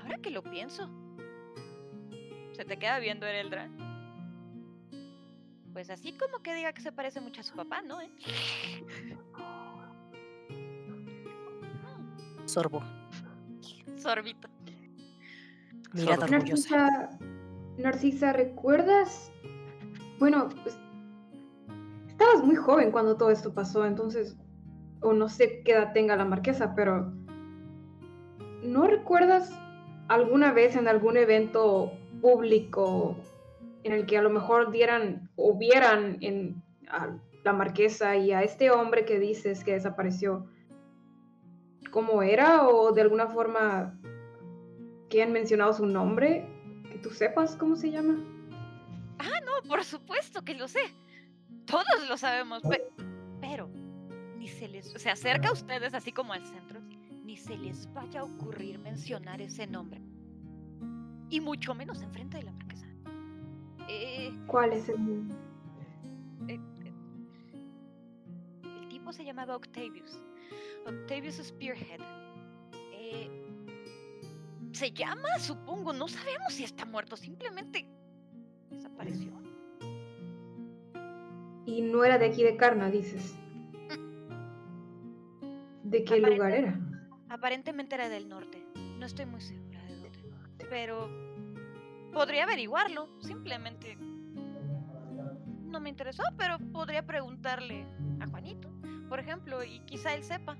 [0.00, 0.88] ahora que lo pienso,
[2.52, 3.68] se te queda viendo Ereldra.
[5.74, 8.00] Pues así como que diga que se parece mucho a su papá, ¿no?
[8.00, 8.10] Eh?
[12.46, 12.82] Sorbo.
[13.96, 14.48] Sorbito.
[15.92, 17.10] Mira, Narcisa,
[17.78, 19.32] Narcisa, ¿recuerdas?
[20.18, 20.78] Bueno, pues,
[22.08, 24.36] estabas muy joven cuando todo esto pasó, entonces,
[25.00, 27.12] o no sé qué edad tenga la marquesa, pero
[28.62, 29.52] ¿no recuerdas
[30.08, 33.16] alguna vez en algún evento público
[33.84, 38.42] en el que a lo mejor dieran o vieran en a la marquesa y a
[38.42, 40.46] este hombre que dices que desapareció,
[41.96, 43.98] cómo era o de alguna forma
[45.08, 46.46] que han mencionado su nombre,
[46.92, 48.22] que tú sepas cómo se llama.
[49.18, 50.92] Ah, no, por supuesto que lo sé.
[51.64, 52.62] Todos lo sabemos,
[53.40, 53.70] pero
[54.36, 56.82] ni se les, se acerca a ustedes así como al centro,
[57.24, 60.02] ni se les vaya a ocurrir mencionar ese nombre.
[61.30, 62.86] Y mucho menos enfrente de la marquesa.
[63.88, 64.96] Eh, ¿Cuál es el
[66.46, 66.60] eh, eh,
[69.06, 70.20] tipo se llamaba Octavius.
[70.84, 72.00] Octavius Spearhead.
[74.72, 75.92] se llama, supongo.
[75.92, 77.16] No sabemos si está muerto.
[77.16, 77.86] Simplemente
[78.68, 79.32] desapareció.
[81.66, 83.36] Y no era de aquí de Carna, dices.
[85.84, 86.80] ¿De qué lugar era?
[87.28, 88.66] Aparentemente era del norte.
[88.98, 90.10] No estoy muy segura de dónde.
[90.68, 91.08] Pero
[92.12, 93.96] podría averiguarlo, simplemente
[95.76, 97.86] no me interesó, pero podría preguntarle
[98.20, 98.65] a Juanito,
[99.08, 100.56] por ejemplo, y quizá él sepa.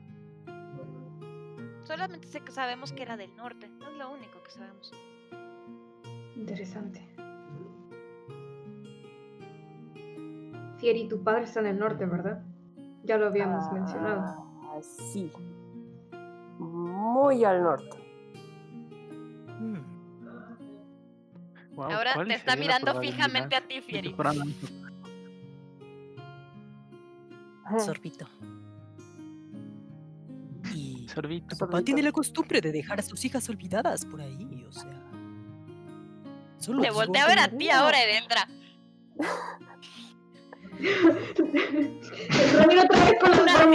[1.84, 4.92] Solamente sé que sabemos que era del norte, es lo único que sabemos.
[6.34, 7.06] Interesante.
[10.78, 12.42] Fieri, tu padre está en el norte, ¿verdad?
[13.04, 14.80] Ya lo habíamos ah, mencionado.
[14.82, 15.32] Sí.
[16.58, 18.06] Muy al norte.
[21.78, 24.14] Ahora te está mirando fijamente a ti, Fieri.
[27.84, 28.28] Sorbito.
[30.74, 31.56] Y Sorbito.
[31.56, 35.02] papá tiene la costumbre de dejar a sus hijas olvidadas por ahí, o sea.
[36.58, 38.48] Te volteé a ver a ti ahora, Edendra.
[42.82, 43.66] otra vez con fórmulas.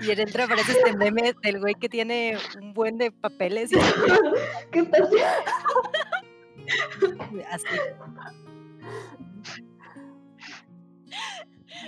[0.00, 3.72] Y en entra aparece este meme del güey que tiene un buen de papeles.
[3.72, 3.76] Y...
[4.70, 5.24] ¿Qué está haciendo?
[7.50, 7.66] Así.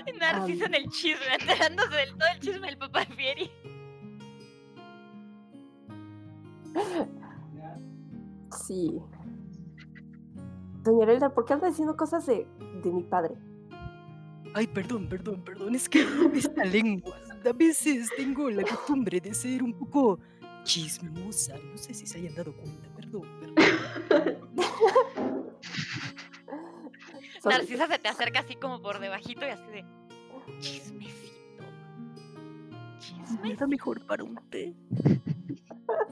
[0.21, 3.51] Narciso en el chisme, enterándose del todo el chisme del papá de Fieri.
[8.67, 9.01] Sí.
[10.83, 12.47] Doña Elda, ¿por qué anda diciendo cosas de,
[12.83, 13.35] de mi padre?
[14.55, 15.75] Ay, perdón, perdón, perdón.
[15.75, 17.17] Es que esta lengua.
[17.45, 20.19] A veces tengo la costumbre de ser un poco
[20.65, 21.57] chismosa.
[21.59, 22.89] No sé si se hayan dado cuenta.
[22.95, 24.46] Perdón, perdón.
[27.51, 29.85] Narcisa se te acerca así como por debajito y así de
[30.61, 31.65] chismecito.
[32.99, 33.69] Chismecito.
[33.69, 34.75] mejor para un té.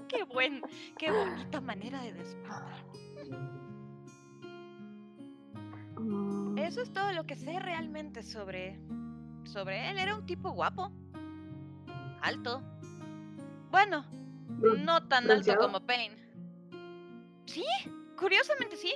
[0.08, 0.62] qué buen,
[0.98, 2.84] qué bonita manera de despertar.
[5.98, 6.58] Mm.
[6.58, 8.78] Eso es todo lo que sé realmente sobre
[9.44, 9.98] sobre él.
[9.98, 10.90] Era un tipo guapo,
[12.20, 12.62] alto.
[13.70, 14.04] Bueno,
[14.58, 16.16] no tan alto como Payne.
[17.46, 17.64] Sí,
[18.16, 18.94] curiosamente sí.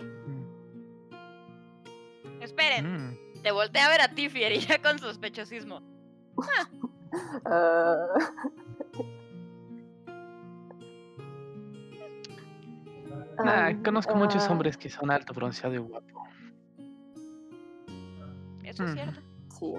[2.49, 3.43] Esperen, mm.
[3.43, 5.83] te volteé a ver a ti, Fieri, ya con sospechosismo.
[7.45, 8.09] Ah.
[13.39, 14.53] Ah, conozco muchos ah.
[14.53, 16.25] hombres que son alto, bronceado y guapo.
[18.65, 19.21] Eso es cierto.
[19.59, 19.75] Sí.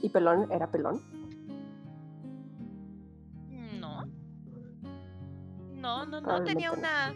[0.00, 0.50] ¿Y pelón?
[0.50, 1.02] ¿Era pelón?
[3.80, 4.06] No.
[5.74, 6.44] No, no, no.
[6.44, 7.12] Tenía una,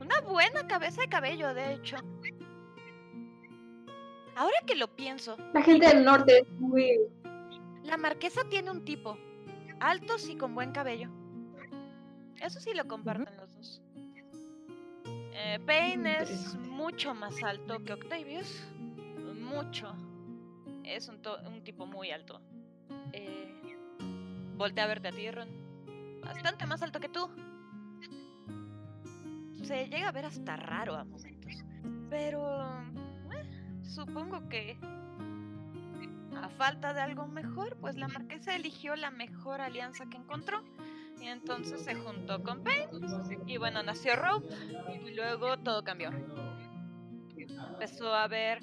[0.00, 1.96] una buena cabeza de cabello, de hecho.
[4.36, 5.36] Ahora que lo pienso.
[5.52, 6.98] La gente del norte es muy.
[7.84, 9.18] La marquesa tiene un tipo.
[9.80, 11.08] Altos y con buen cabello.
[12.40, 13.82] Eso sí lo comparten los dos.
[15.04, 18.64] Eh, Payne es mucho más alto que Octavius.
[19.40, 19.94] Mucho.
[20.84, 21.20] Es un,
[21.62, 22.40] tipo muy alto.
[23.12, 23.76] Eh,
[24.56, 25.48] voltea a verte a ti, Ron.
[26.20, 27.28] Bastante más alto que tú.
[29.62, 31.52] Se llega a ver hasta raro a momentos.
[32.10, 32.82] Pero
[33.92, 34.78] supongo que
[36.40, 40.62] a falta de algo mejor, pues la marquesa eligió la mejor alianza que encontró.
[41.20, 42.88] Y entonces se juntó con Payne.
[43.46, 44.48] Y bueno, nació Rope.
[45.04, 46.10] Y luego todo cambió.
[47.36, 48.60] Empezó a haber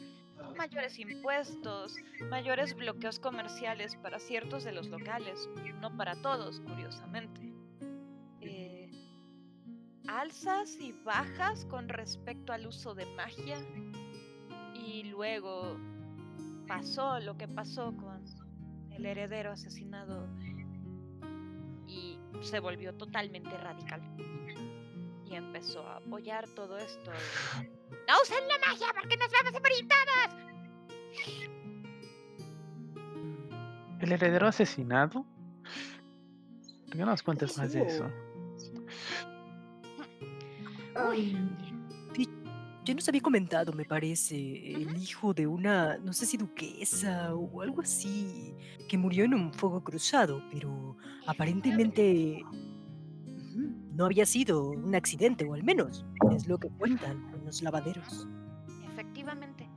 [0.58, 1.96] mayores impuestos,
[2.30, 7.54] mayores bloqueos comerciales para ciertos de los locales, no para todos, curiosamente.
[8.42, 8.92] Eh,
[10.08, 13.58] alzas y bajas con respecto al uso de magia
[14.89, 15.78] y luego
[16.67, 18.25] pasó lo que pasó con
[18.91, 20.28] el heredero asesinado
[21.87, 24.02] y se volvió totalmente radical.
[25.25, 27.12] Y empezó a apoyar todo esto.
[28.08, 29.87] ¡No usen la magia porque nos vamos a morir
[34.00, 35.25] ¿El heredero asesinado?
[36.85, 38.10] ¿Por qué no nos cuentes más de eso?
[41.10, 41.37] Uy
[42.90, 47.62] ya nos había comentado, me parece, el hijo de una, no sé si duquesa o
[47.62, 48.56] algo así,
[48.87, 52.44] que murió en un fuego cruzado, pero aparentemente
[53.94, 56.04] no había sido un accidente, o al menos
[56.35, 58.27] es lo que cuentan en los lavaderos.
[58.92, 59.69] Efectivamente,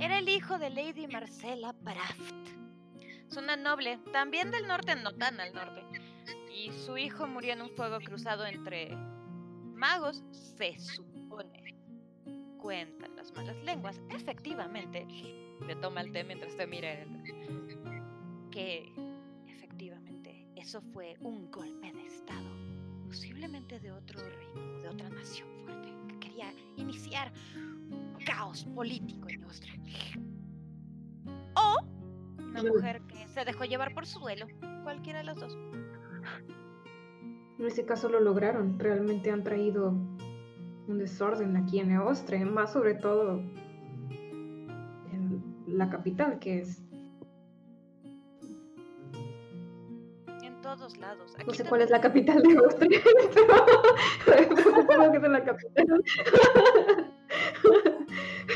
[0.00, 2.48] era el hijo de Lady Marcella Braft.
[3.30, 5.84] Es una noble, también del norte, no tan al norte.
[6.52, 8.96] Y su hijo murió en un fuego cruzado entre
[9.76, 11.09] magos, se supone
[12.60, 15.06] cuentan las malas lenguas, efectivamente,
[15.66, 17.06] le toma el té mientras te mira
[18.50, 18.92] que
[19.46, 22.48] efectivamente eso fue un golpe de Estado,
[23.06, 29.44] posiblemente de otro reino, de otra nación fuerte, que quería iniciar un caos político en
[29.44, 29.74] Austria.
[31.54, 31.76] O
[32.38, 34.46] una mujer que se dejó llevar por su duelo,
[34.82, 35.56] cualquiera de las dos.
[37.58, 39.94] En ese caso lo lograron, realmente han traído
[40.90, 43.40] un desorden aquí en Austria, más sobre todo
[45.12, 46.82] en la capital, que es...
[50.42, 51.34] En todos lados.
[51.46, 53.00] no sé cuál es la capital de Austria,
[54.26, 56.04] pero supongo que es la capital.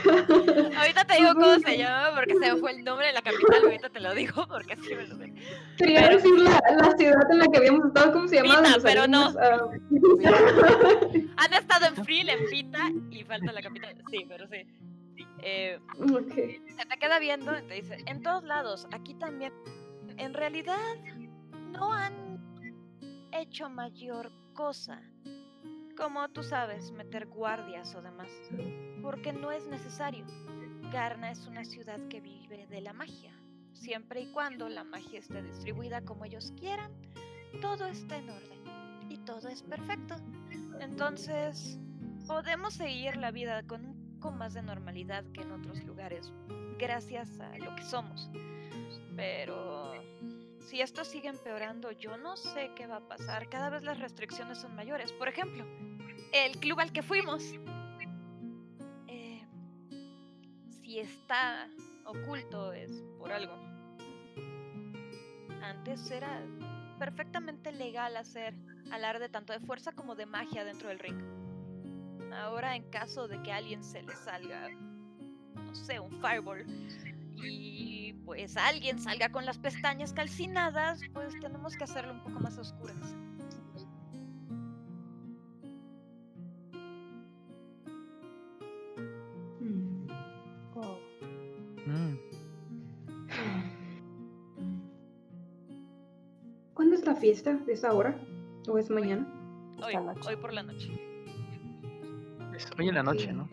[1.06, 3.88] te digo cómo se llama porque se me fue el nombre de la capital, ahorita
[3.90, 5.32] te lo digo porque así me lo sé.
[5.76, 8.62] Quería decir la, la, ciudad en la que habíamos estado, ¿cómo se llama?
[8.62, 9.30] Pita, pero no.
[9.30, 10.18] Uh...
[11.36, 13.94] Han estado en Frill, en Pita y falta la capital.
[14.10, 14.66] Sí, pero sí.
[15.42, 16.62] Eh, okay.
[16.76, 19.52] Se te queda viendo y te dice, en todos lados, aquí también.
[20.16, 20.96] En realidad,
[21.72, 22.38] no han
[23.32, 25.02] hecho mayor cosa.
[25.96, 28.28] Como tú sabes, meter guardias o demás.
[29.02, 30.26] Porque no es necesario.
[30.92, 33.32] Garna es una ciudad que vive de la magia.
[33.72, 36.92] Siempre y cuando la magia esté distribuida como ellos quieran,
[37.60, 38.60] todo está en orden.
[39.08, 40.16] Y todo es perfecto.
[40.80, 41.78] Entonces,
[42.26, 46.32] podemos seguir la vida con un poco más de normalidad que en otros lugares,
[46.78, 48.30] gracias a lo que somos.
[49.14, 49.92] Pero
[50.64, 53.48] si esto sigue empeorando, yo no sé qué va a pasar.
[53.48, 55.12] Cada vez las restricciones son mayores.
[55.12, 55.64] Por ejemplo,
[56.32, 57.42] el club al que fuimos.
[59.06, 59.46] Eh,
[60.82, 61.68] si está
[62.04, 63.54] oculto es por algo.
[65.62, 66.42] Antes era
[66.98, 68.54] perfectamente legal hacer
[68.90, 71.20] alarde tanto de fuerza como de magia dentro del ring.
[72.32, 76.66] Ahora en caso de que a alguien se le salga, no sé, un fireball
[77.46, 82.56] y pues alguien salga con las pestañas calcinadas, pues tenemos que hacerlo un poco más
[82.58, 83.14] oscuras.
[89.60, 90.06] Mm.
[90.76, 90.98] Oh,
[91.86, 92.16] Mm,
[96.72, 97.58] ¿Cuándo es la fiesta?
[97.68, 98.16] ¿Es ahora?
[98.68, 99.26] ¿O es mañana?
[99.84, 99.94] Hoy,
[100.26, 100.90] hoy por la noche.
[102.56, 103.32] es hoy en la noche, Sí.
[103.32, 103.48] ¿no?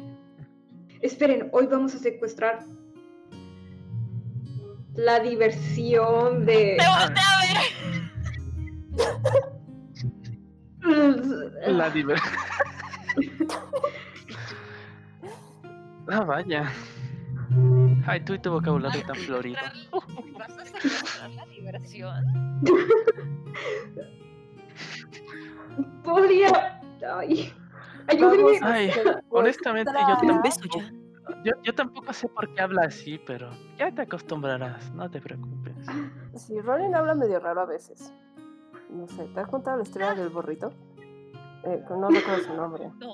[1.02, 2.64] Esperen, hoy vamos a secuestrar
[4.94, 6.78] la diversión de...
[6.80, 7.40] ¡Te volteé a
[11.64, 11.74] ver!
[11.74, 12.34] La diversión.
[16.10, 16.72] ah, vaya.
[18.08, 19.60] Ay, tú y tu vocabulario tan florido.
[20.38, 20.52] ¿Vas
[21.22, 22.62] a la diversión?
[26.04, 26.82] Podría...
[27.18, 27.54] Ay.
[28.08, 28.60] Ayúdenme.
[28.62, 28.92] Ay,
[29.30, 31.01] honestamente, yo Un beso tampoco, ya.
[31.44, 35.76] Yo, yo tampoco sé por qué habla así, pero ya te acostumbrarás, no te preocupes.
[36.36, 38.14] Sí, Ronin habla medio raro a veces.
[38.90, 40.74] No sé, ¿te has contado la historia del burrito?
[41.64, 42.90] Eh, no recuerdo su nombre.
[43.00, 43.12] ¿No?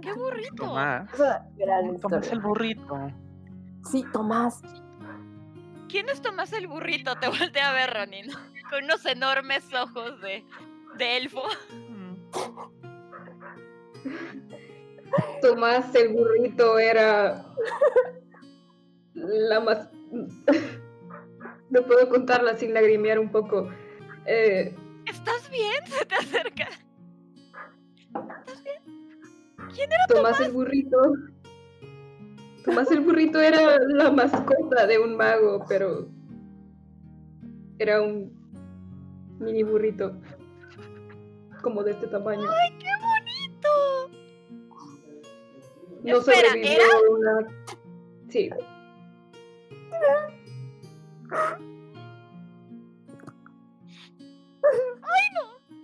[0.00, 0.64] ¡Qué burrito!
[0.64, 3.12] Tomás, Es una gran Tomás el burrito.
[3.90, 4.60] Sí, Tomás.
[5.88, 7.14] ¿Quién es Tomás el burrito?
[7.16, 8.26] Te volteé a ver, Ronin.
[8.70, 10.44] Con unos enormes ojos de,
[10.96, 11.42] de elfo.
[15.40, 17.44] Tomás el burrito era
[19.14, 19.88] la más...
[21.70, 23.68] No puedo contarla sin lagrimear un poco.
[24.26, 24.74] Eh,
[25.06, 25.86] ¿Estás bien?
[25.86, 26.68] Se te acerca.
[30.08, 30.98] Tomás el burrito...
[32.64, 36.08] Tomás el burrito era la mascota de un mago, pero
[37.78, 38.32] era un
[39.40, 40.20] mini burrito
[41.62, 42.48] como de este tamaño.
[42.48, 42.86] ¡Ay, qué
[46.02, 47.10] No Espera, sobrevivió ¿era?
[47.10, 47.48] una...
[48.28, 48.50] Sí.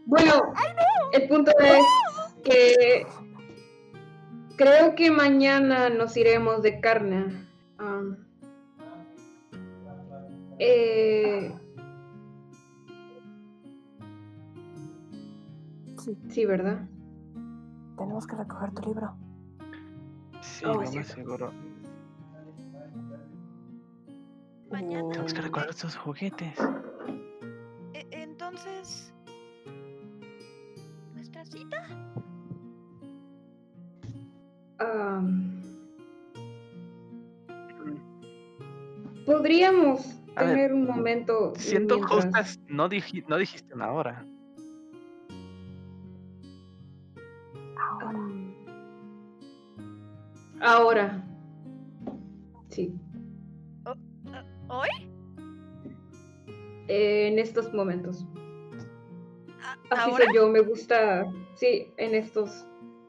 [0.06, 0.52] Bueno,
[1.12, 1.84] el punto es
[2.42, 3.06] que
[4.56, 7.46] creo que mañana nos iremos de carne.
[10.58, 11.54] Eh,
[15.98, 16.88] Sí, sí, ¿verdad?
[17.98, 19.17] tenemos que recoger tu libro.
[20.58, 21.52] Sí, Oh, lo más seguro.
[24.72, 25.08] Mañana.
[25.10, 26.58] Tenemos que recordar sus juguetes.
[27.94, 29.14] E- entonces.
[31.14, 31.86] ¿Nuestra cita?
[34.80, 35.62] Am,
[39.26, 41.52] podríamos A ver, tener un momento.
[41.56, 44.26] Siendo mientras- justas, no, diji- no dijiste una hora.
[48.02, 48.47] Am,
[50.60, 51.24] ahora.
[52.68, 52.94] Sí.
[54.68, 54.88] ¿Hoy?
[56.90, 58.26] en estos momentos.
[59.62, 60.24] ¿A- Así ¿Ahora?
[60.24, 61.26] soy yo, me gusta.
[61.54, 62.66] Sí, en estos.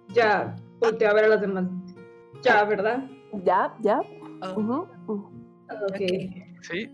[0.10, 1.66] Ya, volteo a ver a las demás.
[2.42, 3.04] Ya, ¿verdad?
[3.44, 3.74] ¿Ya?
[3.82, 4.00] ¿Ya?
[4.42, 5.32] Oh, Ujú, ujú.
[5.70, 5.92] Ok.
[5.92, 6.02] ok.
[6.64, 6.90] Sí,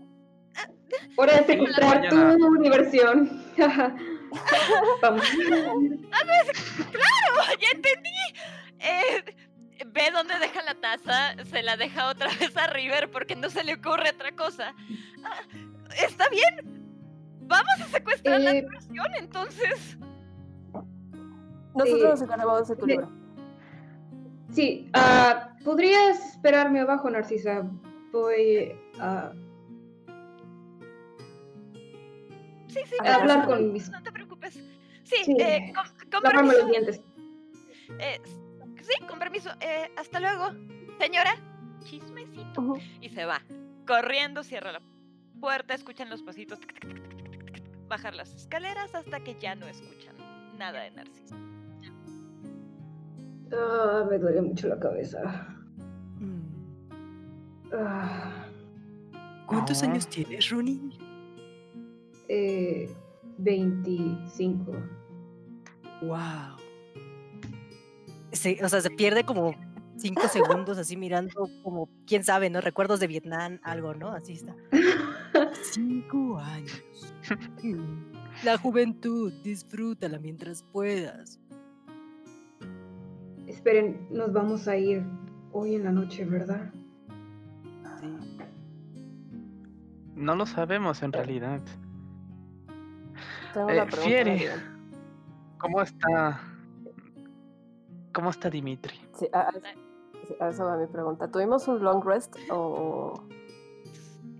[1.16, 3.42] Hora de Sí, secuestrar tu diversión.
[5.02, 5.22] Vamos.
[6.90, 7.56] ¡Claro!
[7.60, 8.20] ¡Ya entendí!
[8.78, 9.24] Eh,
[9.96, 13.64] ve dónde deja la taza, se la deja otra vez a River porque no se
[13.64, 14.74] le ocurre otra cosa.
[15.24, 15.40] Ah,
[16.06, 16.84] ¿Está bien?
[17.40, 19.98] Vamos a secuestrar la Eh, diversión entonces.
[21.74, 22.90] Nosotros nos encargamos de tu Sí.
[22.92, 23.10] libro.
[24.50, 27.68] Sí, ah, podrías esperarme abajo, Narcisa.
[28.12, 29.32] Voy a
[32.68, 33.88] Sí, sí, a hablar no, con mis...
[33.90, 34.54] No te preocupes.
[35.04, 35.72] Sí, Sí, eh,
[36.22, 36.58] permiso.
[36.58, 37.00] los dientes.
[37.98, 38.20] Eh,
[38.86, 39.50] sí, con permiso.
[39.60, 40.50] Eh, hasta luego.
[40.98, 41.34] Señora,
[41.84, 42.74] chismecito.
[43.00, 43.40] Y se va.
[43.86, 44.80] Corriendo, cierra la
[45.40, 46.58] puerta, escuchan los pasitos.
[46.60, 50.16] tic, tic, tic, tic, tic, tic, tic, bajar las escaleras hasta que ya no escuchan
[50.58, 51.36] nada de Narciso.
[53.52, 55.48] Ah, me duele mucho la cabeza.
[56.18, 56.40] Mm.
[57.72, 58.46] Ah,
[59.46, 59.86] ¿Cuántos Ah.
[59.86, 60.92] años tienes, Ronin?
[62.28, 62.90] eh,
[63.38, 64.72] 25.
[66.02, 66.55] Wow.
[68.36, 69.54] Se- o sea, se pierde como
[69.96, 72.60] cinco segundos así mirando como, quién sabe, ¿no?
[72.60, 74.10] Recuerdos de Vietnam, algo, ¿no?
[74.12, 74.54] Así está.
[75.72, 76.82] Cinco años.
[78.44, 81.40] La juventud, disfrútala mientras puedas.
[83.46, 85.02] Esperen, nos vamos a ir
[85.52, 86.70] hoy en la noche, ¿verdad?
[88.00, 88.38] Sí.
[90.14, 91.62] No lo sabemos en realidad.
[93.54, 93.86] Eh.
[94.04, 94.60] Marian.
[95.58, 96.40] ¿Cómo está?
[98.16, 98.98] ¿Cómo está Dimitri?
[99.12, 99.50] Sí, a,
[100.40, 101.30] a- eso va mi pregunta.
[101.30, 103.12] ¿Tuvimos un long rest o...?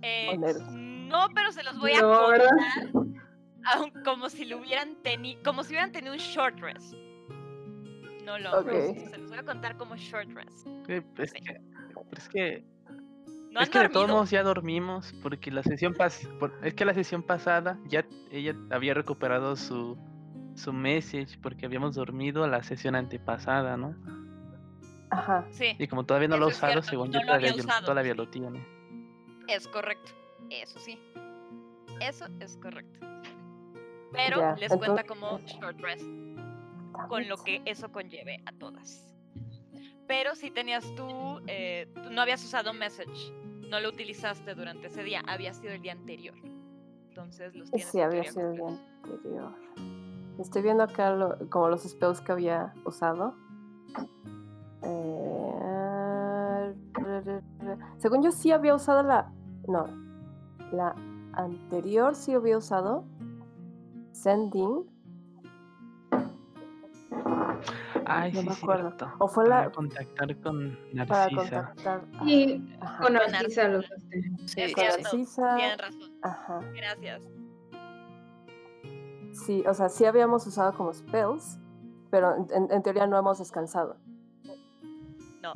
[0.01, 2.41] Eh, no, pero se los voy a contar
[3.65, 6.95] aun como si lo hubieran tenido, como si hubieran tenido un short rest.
[8.25, 8.65] No long Ok.
[8.65, 9.09] rest.
[9.11, 10.65] Se los voy a contar como short rest.
[10.87, 11.39] Eh, Es Sí.
[11.41, 11.61] que,
[12.17, 12.63] es que,
[13.51, 16.95] No es de todos modos ya dormimos porque la sesión pas por- es que la
[16.95, 19.95] sesión pasada ya ella había recuperado su
[20.57, 23.95] su message porque habíamos dormido la sesión antepasada, ¿no?
[25.09, 25.45] Ajá.
[25.51, 27.85] Sí, Y como todavía no lo ha usado, según no yo lo había todavía, usado,
[27.85, 28.17] todavía sí.
[28.17, 28.65] lo tiene.
[29.47, 30.11] es correcto.
[30.49, 30.99] Eso sí.
[32.01, 33.05] Eso es correcto.
[34.11, 36.05] Pero Ya, les cuenta como short rest.
[37.09, 39.13] con lo que eso conlleve a todas.
[40.07, 43.31] Pero si tenías tú, eh, tú no habías usado message,
[43.69, 46.35] no lo utilizaste durante ese día, había sido el día anterior.
[47.09, 48.67] Entonces los tienes Sí, había sido el día
[49.03, 49.53] anterior.
[50.39, 53.33] Estoy viendo acá lo- como los spells que había usado.
[54.83, 56.73] Eh,
[57.97, 59.31] Según yo sí había usado la...
[59.67, 59.85] No.
[60.71, 60.93] La
[61.33, 63.05] anterior sí había usado.
[64.11, 64.85] Sending.
[68.05, 68.89] Ay, No sí, me acuerdo.
[68.91, 69.07] cierto.
[69.19, 70.77] O fue Para la- contactar con
[71.07, 71.73] Para Narcisa.
[71.73, 72.01] contactar.
[72.19, 73.03] a- Y Ajá.
[73.03, 73.81] con Narcisa lo.
[73.81, 73.87] Sí,
[74.61, 75.01] Es con cierto.
[75.03, 75.55] Narcisa.
[75.57, 76.11] Tienen razón.
[76.23, 76.59] Ajá.
[76.75, 77.21] Gracias.
[79.45, 81.59] Sí, o sea, sí habíamos usado como spells,
[82.09, 83.97] pero en- teoría no hemos descansado.
[85.41, 85.53] No,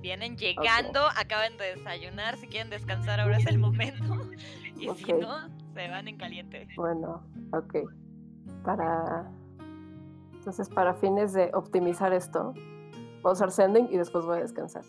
[0.00, 4.14] vienen llegando, acaban de desayunar, si quieren descansar ahora es el momento.
[4.76, 6.66] Y si no, se van en caliente.
[6.76, 7.22] Bueno,
[7.52, 7.76] ok.
[8.64, 9.30] Para.
[10.34, 12.52] Entonces, para fines de optimizar esto,
[13.22, 14.82] voy a usar sending y después voy a descansar.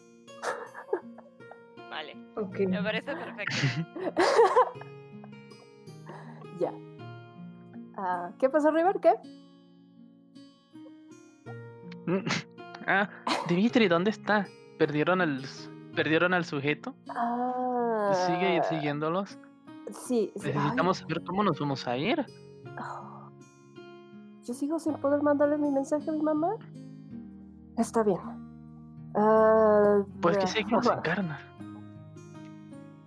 [1.89, 2.60] Vale, Ok.
[2.68, 3.56] me parece perfecto.
[6.60, 6.72] Ya.
[7.98, 9.00] Ah, ¿Qué pasó, River?
[9.00, 9.14] ¿Qué?
[12.08, 12.26] Mm.
[12.88, 13.10] Ah,
[13.48, 14.46] Dimitri, ¿dónde está?
[14.78, 15.43] ¿Perdieron al
[15.96, 16.93] perdieron al sujeto?
[17.10, 18.12] Ah.
[18.28, 19.39] ¿Sigue siguiéndolos?
[19.89, 20.32] Sí.
[20.36, 22.24] sí, ay, Necesitamos saber cómo nos vamos a ir.
[22.80, 23.32] oh.
[24.43, 26.50] Yo sigo sin poder mandarle mi mensaje a mi mamá.
[27.80, 28.20] Está bien.
[29.16, 31.39] Ah, Pues que vea, seguimos en Karna.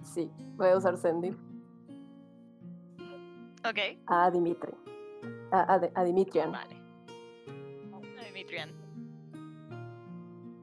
[0.03, 1.36] Sí, voy a usar sending
[3.69, 4.73] Ok, a Dimitri.
[5.51, 6.53] A, a, a Dimitrian.
[6.53, 6.75] vale.
[7.93, 8.71] A Dimitrian.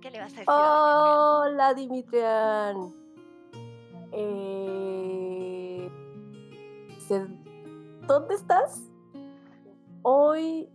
[0.02, 2.94] ¿Qué le vas a decir a Hola, Dimitrian.
[4.12, 5.92] Eh,
[8.08, 8.90] ¿Dónde estás?
[10.02, 10.68] Hoy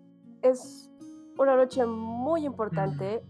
[0.43, 0.89] es
[1.37, 3.24] una noche muy importante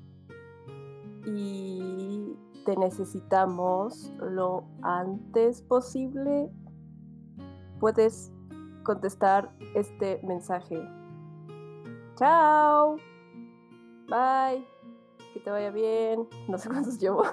[1.25, 2.37] y
[2.67, 6.51] te necesitamos lo antes posible.
[7.79, 8.31] Puedes
[8.83, 10.81] contestar este mensaje.
[12.17, 12.97] Chao.
[14.09, 14.67] Bye.
[15.33, 16.29] Que te vaya bien.
[16.49, 17.25] No sé cuántos llevo.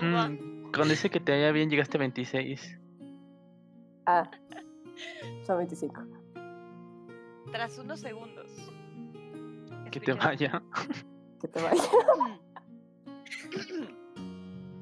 [0.00, 0.30] Revoir.
[0.36, 2.76] Mm, con ese que te haya bien llegaste a 26.
[4.06, 4.28] Ah,
[5.46, 6.02] son 25.
[7.52, 8.50] Tras unos segundos.
[9.92, 10.60] Que te vaya.
[11.40, 11.82] Que te vaya.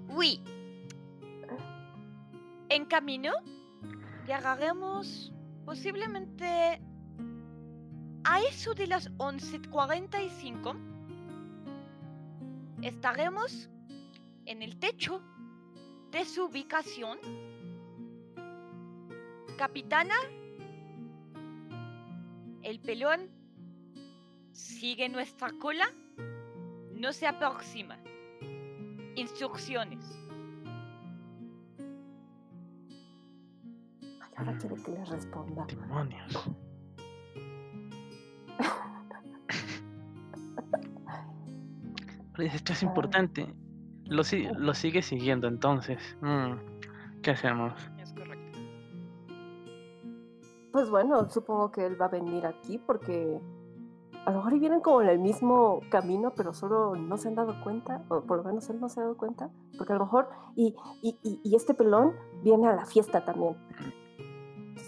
[0.08, 0.40] Oui.
[2.68, 3.32] En camino
[4.26, 5.32] llegaremos
[5.64, 6.80] posiblemente
[8.24, 10.76] a eso de las 11.45.
[12.82, 13.68] Estaremos
[14.46, 15.22] en el techo
[16.10, 17.18] de su ubicación.
[19.56, 20.16] Capitana,
[22.62, 23.30] el pelón
[24.52, 25.86] sigue nuestra cola.
[26.94, 27.98] no se aproxima.
[29.16, 30.23] Instrucciones.
[34.36, 35.66] Ay, ahora quiere que le responda.
[35.66, 36.48] Demonios.
[42.38, 43.54] Esto es importante.
[44.06, 46.16] Lo, si- lo sigue siguiendo entonces.
[46.20, 46.54] Mm,
[47.22, 47.72] ¿Qué hacemos?
[47.98, 48.58] Es correcto.
[50.72, 53.40] Pues bueno, supongo que él va a venir aquí porque
[54.26, 57.34] a lo mejor y vienen como en el mismo camino, pero solo no se han
[57.34, 60.04] dado cuenta, o por lo menos él no se ha dado cuenta, porque a lo
[60.04, 62.12] mejor, y, y, y- y este pelón
[62.42, 63.54] viene a la fiesta también.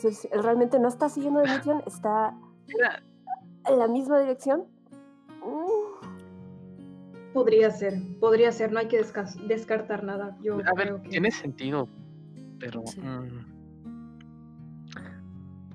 [0.06, 2.32] Entonces, él realmente no está siguiendo la misión, está
[3.68, 4.66] en la misma dirección.
[5.44, 9.04] Mm, Podría ser, podría ser, no hay que
[9.48, 10.38] descartar nada.
[10.42, 11.08] Yo a ver, creo que...
[11.08, 11.88] tiene sentido,
[12.60, 12.86] pero...
[12.86, 13.00] Sí.
[13.00, 13.56] mm,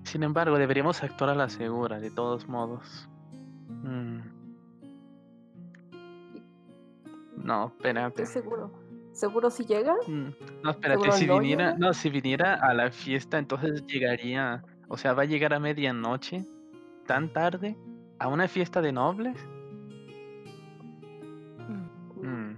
[0.05, 3.09] sin embargo, deberíamos actuar a la segura, de todos modos.
[3.83, 4.21] Mm.
[7.35, 8.23] No, espérate.
[8.23, 8.71] estoy seguro.
[9.13, 9.93] ¿Seguro si llega?
[10.07, 10.29] Mm,
[10.63, 15.13] No, espérate, ¿Seguro si viniera, no, si viniera a la fiesta, entonces llegaría, o sea,
[15.13, 16.45] va a llegar a medianoche,
[17.07, 17.77] tan tarde,
[18.19, 19.37] a una fiesta de nobles.
[22.21, 22.53] Mm,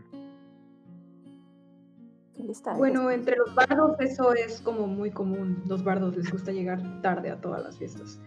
[2.36, 5.64] ¿Qué lista eres, Bueno, entre los bardos eso es como muy común.
[5.68, 8.20] Los bardos les gusta llegar tarde a todas las fiestas.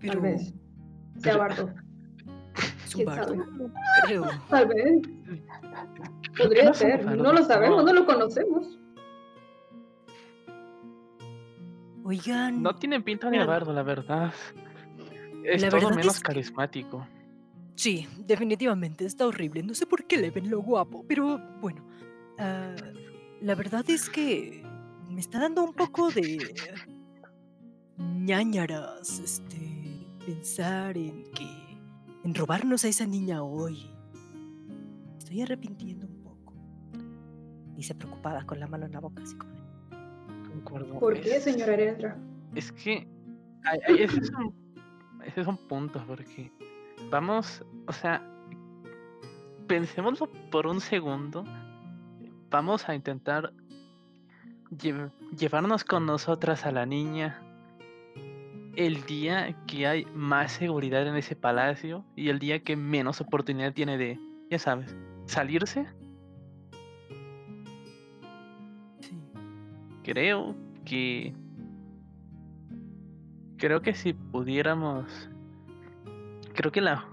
[0.00, 0.54] Pero Tal vez.
[1.16, 1.70] Sea Pero- bardo.
[2.84, 3.46] es un ¿Quién bardo, sabe?
[4.06, 4.24] creo.
[4.48, 5.02] Tal vez.
[6.38, 7.04] ¿Por qué Podría ser.
[7.16, 8.78] No lo sabemos, no lo conocemos.
[12.04, 14.32] Oigan, No tiene pinta de La- bardo, la verdad.
[15.44, 17.06] Es La todo verdad menos es que- carismático.
[17.74, 19.62] sí, definitivamente está horrible.
[19.62, 21.84] No sé por qué le ven lo guapo, pero bueno.
[22.38, 22.74] ah,
[23.40, 24.62] la verdad es que
[25.10, 26.38] me está dando un poco de
[27.98, 31.48] ñañaras, este, pensar en que
[32.24, 33.90] en robarnos a esa niña hoy.
[35.18, 36.08] Estoy arrepintiendo.
[37.78, 39.52] Dice preocupada con la mano en la boca, así como.
[40.48, 40.98] Concuerdo.
[40.98, 42.18] ¿Por qué, señora Erendra?
[42.56, 43.06] Es que
[43.62, 44.52] ay, ay, ese, es un,
[45.24, 46.50] ese es un punto, porque
[47.08, 48.20] vamos, o sea,
[49.68, 51.44] pensémoslo por un segundo.
[52.50, 53.52] Vamos a intentar
[54.72, 57.40] lle- llevarnos con nosotras a la niña
[58.74, 63.72] el día que hay más seguridad en ese palacio y el día que menos oportunidad
[63.72, 64.18] tiene de,
[64.50, 65.86] ya sabes, salirse.
[70.08, 70.56] Creo
[70.86, 71.34] que.
[73.58, 75.28] Creo que si pudiéramos.
[76.54, 77.04] Creo que la.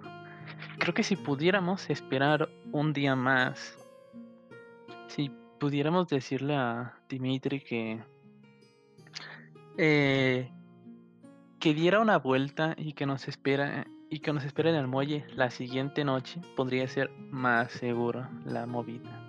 [0.79, 3.77] Creo que si pudiéramos esperar un día más.
[5.07, 5.29] Si
[5.59, 8.01] pudiéramos decirle a Dimitri que.
[9.77, 10.49] eh,
[11.59, 13.87] que diera una vuelta y que nos espera.
[14.09, 18.65] Y que nos espera en el muelle la siguiente noche, podría ser más seguro la
[18.65, 19.21] movida.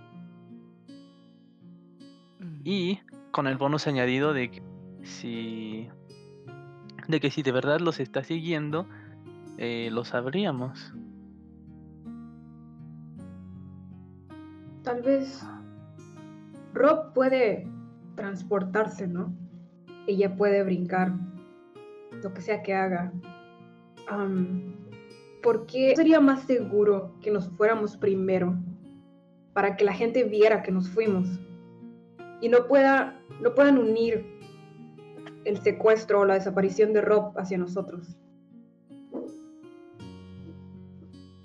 [2.39, 2.61] Mm.
[2.63, 3.01] Y
[3.37, 4.63] con el bonus añadido de que
[5.03, 5.91] si
[7.07, 8.87] de que si de verdad los está siguiendo,
[9.59, 10.95] eh, lo sabríamos.
[14.83, 15.47] Tal vez
[16.73, 17.69] Rob puede
[18.15, 19.35] transportarse, ¿no?
[20.07, 21.13] Ella puede brincar,
[22.23, 23.13] lo que sea que haga.
[24.09, 24.77] Am,
[25.43, 28.57] ¿Por qué sería más seguro que nos fuéramos primero?
[29.53, 31.39] Para que la gente viera que nos fuimos.
[32.41, 34.27] Y no, pueda, no puedan unir
[35.45, 38.17] el secuestro o la desaparición de Rob hacia nosotros.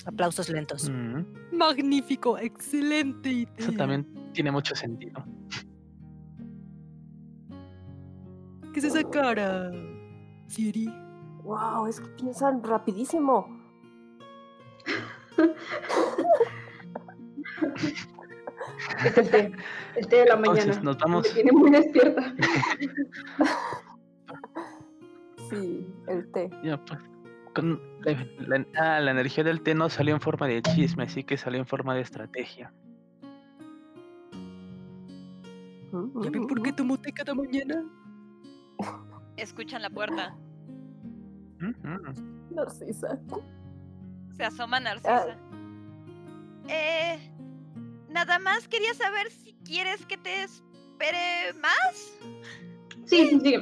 [0.06, 0.89] Aplausos lentos.
[0.89, 3.54] Mm, Magnífico, excelente idea.
[3.58, 5.24] Eso también tiene mucho sentido.
[8.74, 9.72] ¿Qué es esa cara,
[10.48, 10.92] Siri?
[11.44, 13.48] Wow, es que piensan rapidísimo.
[19.05, 19.51] Es el té,
[19.95, 20.84] el té de la Entonces, mañana.
[20.84, 21.28] nos vamos.
[21.28, 22.34] Me tiene muy despierta.
[25.49, 26.49] Sí, el té.
[26.64, 26.97] Ya, pues,
[27.53, 28.16] con la,
[28.57, 31.59] la- ah, la energía del té no salió en forma de chisme, así que salió
[31.59, 32.72] en forma de estrategia.
[35.91, 36.76] Mm, ¿Ya ven mm, por qué mm.
[36.76, 37.84] tomo té cada mañana?
[39.36, 40.36] Escuchan la puerta.
[42.51, 43.20] Narcisa.
[44.38, 45.38] Se asoma Narcisa.
[46.70, 47.30] Eh,
[48.12, 52.14] nada más quería saber si quieres que te espere más.
[53.05, 53.55] Sí, sí, sí.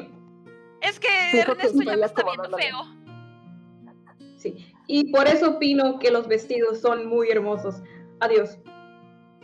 [0.82, 1.08] Es que
[1.39, 3.00] Ernesto ya me está viendo feo.
[4.38, 7.82] Sí, y por eso opino que los vestidos son muy hermosos.
[8.22, 8.58] Adiós.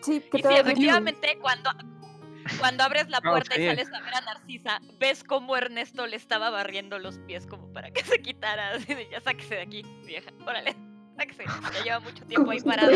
[0.02, 0.66] Sí, que Y te sí, bien.
[0.66, 1.70] efectivamente, cuando,
[2.60, 3.66] cuando abres la No, puerta y sí.
[3.66, 7.92] sales a ver a Narcisa, ves cómo Ernesto le estaba barriendo los pies como para
[7.92, 8.72] que se quitara.
[8.72, 10.32] Así de, ya sáquese de aquí, vieja.
[10.46, 10.76] Órale.
[11.20, 12.92] Excelente, ya lleva mucho tiempo ¿Cómo ahí parado.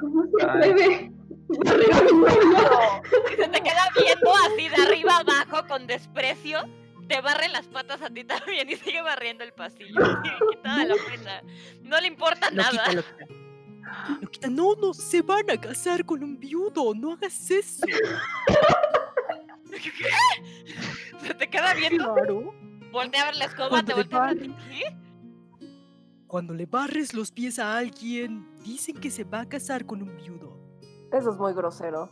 [0.00, 1.12] ¿Cómo se atreve?
[1.50, 6.68] Y se te queda viendo así de arriba abajo con desprecio.
[7.08, 10.00] Te barre las patas a ti también y sigue barriendo el pasillo.
[10.50, 11.42] Quitada la pena.
[11.82, 12.70] No le importa Lo nada.
[12.70, 13.26] quita, lo quita.
[14.20, 14.48] Lo quita.
[14.48, 16.92] No, no, se van a casar con un viudo.
[16.94, 17.86] No hagas eso.
[21.22, 22.14] Se te queda viendo.
[22.14, 22.54] Claro.
[22.90, 24.54] Voltea a ver la escoba, te voltea a ver a ti.
[24.70, 24.96] ¿Qué?
[26.28, 30.14] Cuando le barres los pies a alguien, dicen que se va a casar con un
[30.16, 30.56] viudo.
[31.12, 32.10] Eso es muy grosero.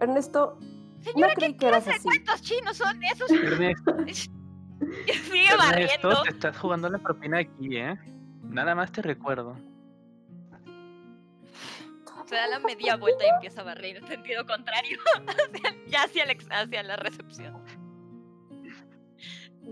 [0.00, 2.02] Ernesto, no Señora, creí ¿qué que eras así.
[2.02, 3.30] cuentos chinos son esos?
[3.30, 6.22] Ernesto, Sigue Ernesto, barriendo.
[6.24, 7.96] te estás jugando la propina aquí, ¿eh?
[8.42, 9.56] Nada más te recuerdo.
[12.26, 14.98] Se da la media vuelta y empieza a barrer en sentido contrario.
[15.28, 17.62] hacia- ya hacia, el hacia la recepción.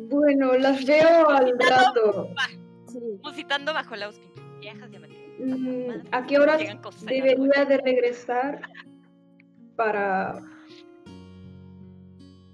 [0.09, 2.28] Bueno, las veo al rato.
[2.86, 2.98] Sí.
[3.22, 4.11] Musitando bajo la.
[4.61, 4.98] Viejas me
[5.38, 6.61] Mm, ¿A qué horas
[7.00, 8.61] debería de regresar
[9.76, 10.40] para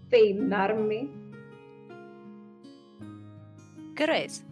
[0.08, 1.08] peinarme?
[3.94, 4.46] ¿Qué hora es?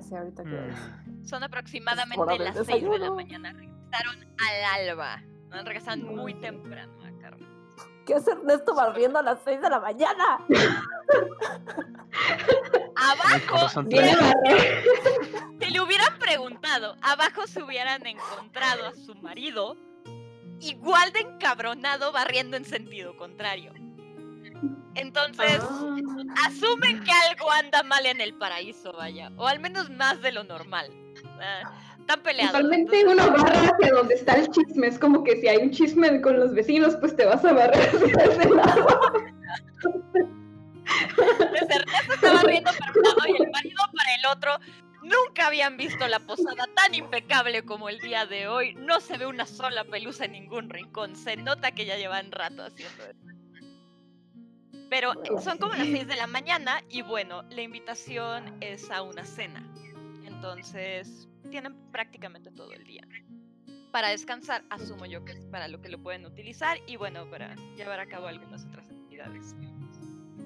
[0.00, 1.06] Sí, ahorita que es.
[1.06, 3.52] Mm, Son aproximadamente hora las 6 de la mañana.
[3.52, 5.22] Regresaron al alba.
[5.50, 5.64] ¿no?
[5.64, 6.92] Regresan muy temprano.
[8.08, 10.38] ¿Qué hace Ernesto barriendo a las 6 de la mañana?
[12.96, 13.68] Abajo,
[15.60, 19.76] si le hubieran preguntado, abajo se hubieran encontrado a su marido
[20.60, 23.74] igual de encabronado barriendo en sentido contrario.
[24.94, 26.46] Entonces, Ah.
[26.46, 29.30] asumen que algo anda mal en el paraíso, vaya.
[29.36, 30.90] O al menos más de lo normal.
[31.40, 31.60] Ah,
[32.08, 32.54] están peleados.
[32.54, 34.86] Usualmente entonces- uno barra hacia donde está el chisme.
[34.86, 37.88] Es como que si hay un chisme con los vecinos, pues te vas a barrer
[37.94, 38.86] hacia ese lado.
[41.52, 44.58] Desde Ernesto estaba riendo para un lado y el marido para el otro.
[45.02, 48.74] Nunca habían visto la posada tan impecable como el día de hoy.
[48.74, 51.14] No se ve una sola pelusa en ningún rincón.
[51.16, 53.18] Se nota que ya llevan rato haciendo eso.
[54.90, 59.24] Pero son como las 6 de la mañana y bueno, la invitación es a una
[59.24, 59.62] cena.
[60.26, 63.02] Entonces, tienen prácticamente todo el día.
[63.92, 67.54] Para descansar, asumo yo que es para lo que lo pueden utilizar y bueno, para
[67.76, 69.54] llevar a cabo algunas otras actividades.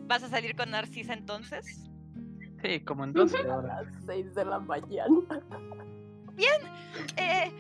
[0.07, 1.89] ¿Vas a salir con Narcisa entonces?
[2.63, 3.87] Sí, como en 12 A horas.
[3.87, 5.43] las 6 de la mañana.
[7.17, 7.53] Eh,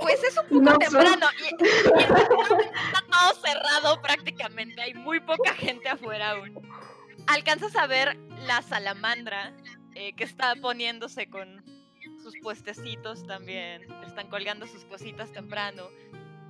[0.00, 4.80] pues es un poco No, temprano y, y el restaurante está todo cerrado prácticamente.
[4.82, 6.54] Hay muy poca gente afuera aún.
[7.26, 9.52] Alcanzas a ver la salamandra
[9.94, 11.63] eh, que está poniéndose con
[12.24, 13.82] sus puestecitos también.
[14.06, 15.84] Están colgando sus cositas temprano.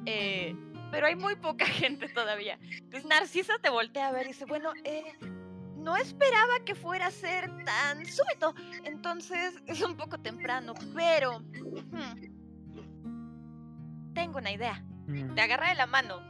[0.07, 0.55] eh,
[0.91, 2.59] pero hay muy poca gente todavía.
[2.63, 5.13] Entonces Narcisa te voltea a ver y dice, bueno, eh,
[5.77, 8.55] no esperaba que fuera a ser tan súbito.
[8.85, 11.41] Entonces es un poco temprano, pero...
[11.41, 12.15] hmm,
[14.15, 14.85] tengo una idea.
[15.35, 16.23] Te agarra de la mano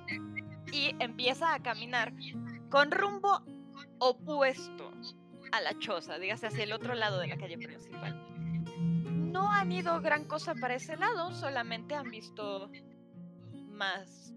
[0.73, 2.15] y empieza a caminar
[2.71, 3.45] con rumbo
[3.99, 4.91] opuesto
[5.53, 8.34] a la choza, dígase hacia el otro lado de la calle principal.
[9.35, 12.71] No han ido gran cosa para ese lado, solamente han visto
[13.67, 14.33] más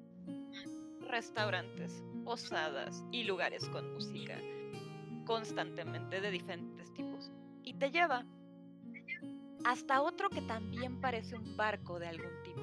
[1.01, 4.39] restaurantes, posadas y lugares con música
[5.23, 7.31] constantemente de diferentes tipos.
[7.61, 8.25] Y te lleva
[9.65, 12.61] hasta otro que también parece un barco de algún tipo.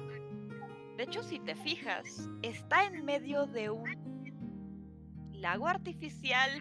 [0.97, 6.51] De hecho, si te fijas, está en medio de un lago artificial,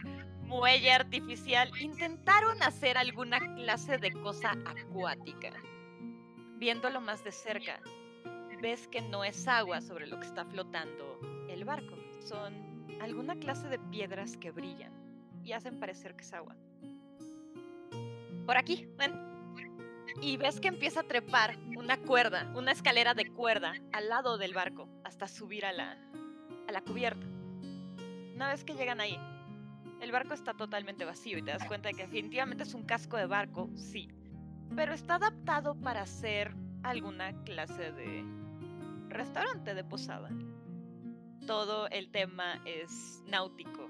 [0.47, 1.71] muelle artificial.
[1.81, 5.53] Intentaron hacer alguna clase de cosa acuática.
[6.57, 7.81] Viéndolo más de cerca,
[8.65, 11.21] ves que no es agua sobre lo que está flotando
[11.51, 11.97] el barco.
[12.27, 14.93] Son alguna clase de piedras que brillan
[15.43, 16.57] y hacen parecer que es agua.
[18.47, 19.13] Por aquí, ven.
[20.23, 24.55] Y ves que empieza a trepar una cuerda, una escalera de cuerda al lado del
[24.55, 25.99] barco hasta subir a la,
[26.67, 27.27] a la cubierta.
[28.35, 29.19] Una vez que llegan ahí,
[30.05, 33.17] el barco está totalmente vacío y te das cuenta de que definitivamente es un casco
[33.17, 34.09] de barco, sí,
[34.77, 38.23] pero está adaptado para ser alguna clase de
[39.09, 40.29] restaurante de posada.
[41.47, 43.89] Todo el tema es náutico.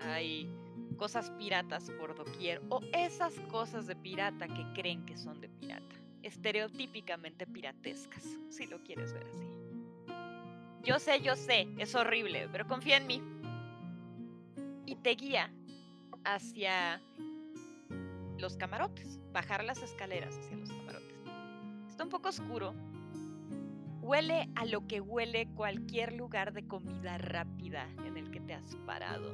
[0.00, 0.52] Hay
[0.96, 5.94] cosas piratas por doquier o esas cosas de pirata que creen que son de pirata.
[6.22, 9.46] Estereotípicamente piratescas, si lo quieres ver así.
[10.82, 13.22] Yo sé, yo sé, es horrible, pero confía en mí.
[14.90, 15.52] Y te guía
[16.24, 17.00] hacia
[18.38, 21.16] los camarotes, bajar las escaleras hacia los camarotes.
[21.88, 22.74] Está un poco oscuro.
[24.00, 28.74] Huele a lo que huele cualquier lugar de comida rápida en el que te has
[28.84, 29.32] parado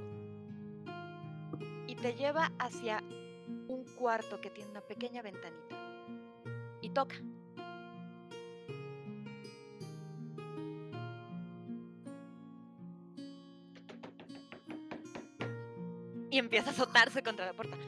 [1.87, 3.03] y te lleva hacia
[3.69, 5.75] un cuarto que tiene una pequeña ventanita.
[6.93, 7.17] toca.
[16.37, 17.79] Y empieza a azotarse contra la puerta.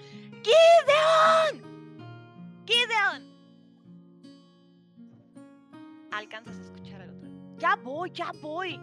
[0.42, 1.62] ¡Gideon!
[2.64, 3.22] ¡Gideon!
[6.10, 7.28] Alcanzas a escuchar al otro.
[7.58, 8.80] ¡Ya voy, ya voy!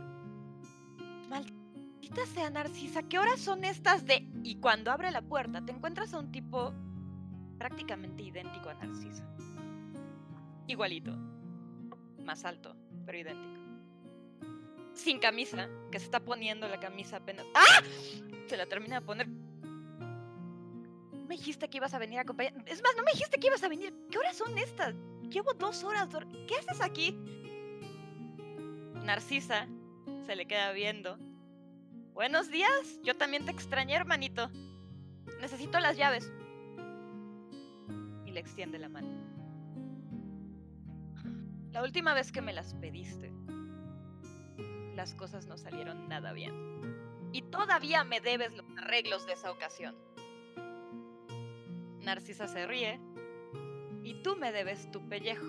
[1.28, 4.30] Maldita sea Narcisa, ¿qué horas son estas de...?
[4.44, 6.72] Y cuando abre la puerta te encuentras a un tipo
[7.58, 9.28] prácticamente idéntico a Narcisa.
[10.68, 11.12] Igualito.
[12.24, 13.56] Más alto, pero idéntico.
[14.94, 17.48] Sin camisa, que se está poniendo la camisa apenas.
[17.56, 17.82] ¡Ah!
[18.46, 19.28] Se la termina de poner.
[21.28, 22.54] Me dijiste que ibas a venir a acompañar.
[22.68, 23.94] Es más, no me dijiste que ibas a venir.
[24.12, 24.94] ¿Qué horas son estas?
[25.30, 26.10] Llevo dos horas.
[26.48, 27.18] ¿Qué haces aquí?
[29.04, 29.68] Narcisa
[30.26, 31.18] se le queda viendo.
[32.14, 33.00] Buenos días.
[33.04, 34.50] Yo también te extrañé, hermanito.
[35.42, 36.32] Necesito las llaves.
[38.26, 39.08] Y le extiende la mano.
[41.72, 43.34] La última vez que me las pediste,
[44.96, 46.54] las cosas no salieron nada bien.
[47.34, 49.96] Y todavía me debes los arreglos de esa ocasión.
[52.06, 53.00] Narcisa se ríe.
[54.04, 55.46] Y tú me debes tu pellejo.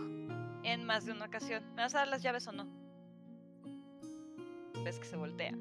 [0.62, 1.62] En más de una ocasión.
[1.74, 2.66] ¿Me vas a dar las llaves o no?
[4.82, 5.52] Ves que se voltea.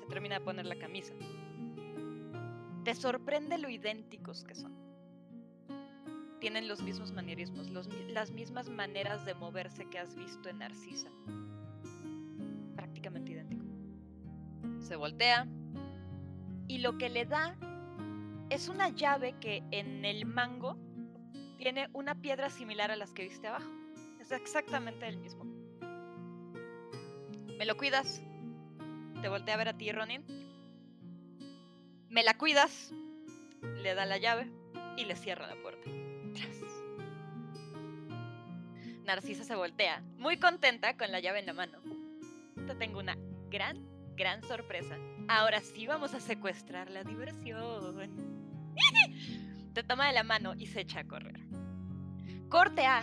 [0.00, 1.12] Se termina de poner la camisa.
[2.84, 4.72] Te sorprende lo idénticos que son.
[6.40, 11.10] Tienen los mismos manierismos, las mismas maneras de moverse que has visto en Narcisa.
[12.76, 13.64] Prácticamente idéntico.
[14.78, 15.48] Se voltea
[16.68, 17.56] y lo que le da
[18.50, 20.76] es una llave que en el mango
[21.58, 23.70] tiene una piedra similar a las que viste abajo.
[24.20, 25.44] Es exactamente el mismo.
[27.58, 28.22] ¿Me lo cuidas?
[29.22, 30.24] Te voltea a ver a ti, Ronin.
[32.08, 32.92] ¿Me la cuidas?
[33.82, 34.50] Le da la llave
[34.96, 35.90] y le cierra la puerta.
[39.04, 41.78] Narcisa se voltea, muy contenta con la llave en la mano.
[42.66, 43.16] Te tengo una
[43.48, 43.86] gran,
[44.16, 44.98] gran sorpresa.
[45.28, 48.35] Ahora sí vamos a secuestrar la diversión.
[49.74, 51.40] Te toma de la mano y se echa a correr.
[52.48, 53.02] Corte A.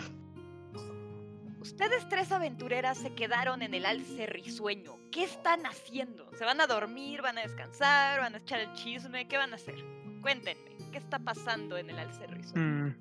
[1.60, 4.96] Ustedes tres aventureras se quedaron en el alce risueño.
[5.10, 6.28] ¿Qué están haciendo?
[6.36, 7.22] ¿Se van a dormir?
[7.22, 8.20] ¿Van a descansar?
[8.20, 9.26] ¿Van a echar el chisme?
[9.28, 9.76] ¿Qué van a hacer?
[10.20, 12.86] Cuéntenme, ¿qué está pasando en el alce risueño?
[12.88, 12.96] Mm.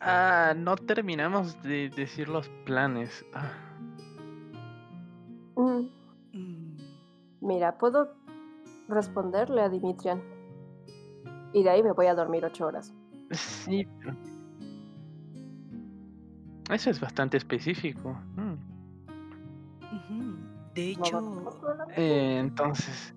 [0.00, 3.24] Ah, no terminamos de decir los planes.
[3.34, 3.52] Ah.
[5.56, 5.86] Mm,
[6.34, 6.76] Mm,
[7.42, 8.14] Mira, puedo
[8.92, 10.22] responderle a Dimitrian.
[11.52, 12.94] Y de ahí me voy a dormir ocho horas.
[13.32, 13.86] Sí.
[16.70, 18.16] Eso es bastante específico.
[18.36, 18.72] Mm.
[20.74, 21.50] De ¿No hecho?
[21.96, 23.14] Eh, entonces,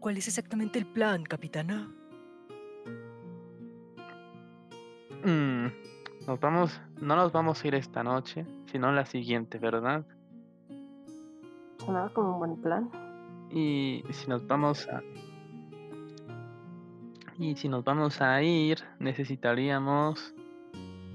[0.00, 1.90] ¿cuál es exactamente el plan, capitana?
[5.24, 5.66] mm,
[6.26, 10.04] nos vamos, no nos vamos a ir esta noche, sino la siguiente, ¿verdad?
[11.78, 12.90] Sonaba como un buen plan.
[13.50, 15.02] Y si nos vamos a...
[17.38, 20.34] Y si nos vamos a ir, necesitaríamos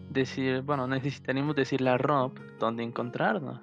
[0.09, 3.59] decir, bueno, necesitaríamos decirle a Rob dónde encontrarnos.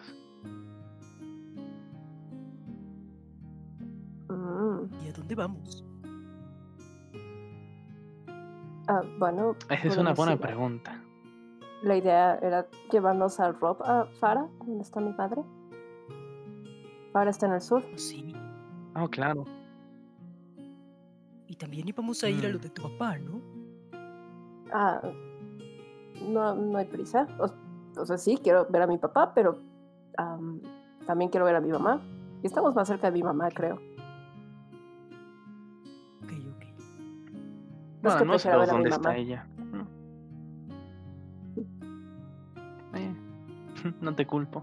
[4.29, 5.85] Mm, ¿Y a dónde vamos?
[8.91, 11.01] ah, bueno, Esa es una buena pregunta.
[11.83, 15.43] La idea era llevarnos a Rob a Fara, donde está mi madre.
[17.13, 17.83] Fara está en el sur.
[17.97, 18.35] Sí.
[18.97, 19.45] Oh, claro.
[21.47, 22.63] Y también íbamos a ir a lo Mm.
[22.63, 23.41] de tu papá, ¿no?
[24.73, 25.01] Ah,
[26.29, 27.27] no, no hay prisa.
[27.39, 27.47] O,
[28.01, 29.59] o sea, sí, quiero ver a mi papá, pero
[30.17, 30.61] am,
[31.07, 32.01] también quiero ver a mi mamá.
[32.43, 33.75] Y estamos más cerca de mi mamá, creo.
[36.23, 36.65] Ok, ok.
[38.03, 38.33] No Bueno, no
[38.67, 39.17] mi dónde está mamá.
[39.17, 39.47] ella.
[39.57, 39.83] Mm.
[42.97, 43.15] Eh,
[44.01, 44.63] no te culpo.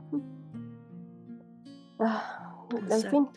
[1.99, 3.27] Ah, en fin.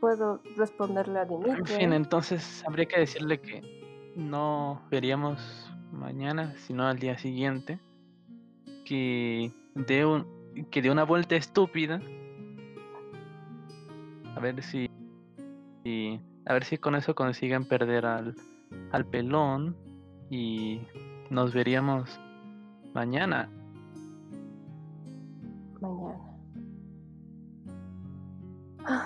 [0.00, 1.84] Puedo responderle a En fin, Dimitri.
[1.94, 3.62] entonces habría que decirle que
[4.16, 7.78] no veríamos mañana, sino al día siguiente.
[8.84, 10.26] Que dé un,
[10.70, 12.00] que dé una vuelta estúpida.
[14.36, 14.88] A ver si,
[16.46, 18.34] a ver si con eso consiguen perder al,
[18.92, 19.76] al pelón
[20.30, 20.80] y
[21.30, 22.18] nos veríamos.
[22.94, 23.48] Mañana.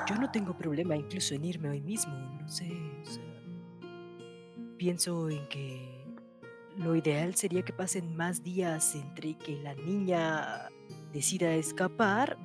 [0.06, 2.70] Yo no tengo problema incluso en irme hoy mismo, no sé.
[3.02, 3.24] o sea,
[4.76, 6.04] pienso en que
[6.76, 10.68] lo ideal sería que pasen más días entre que la niña
[11.12, 12.36] decida escapar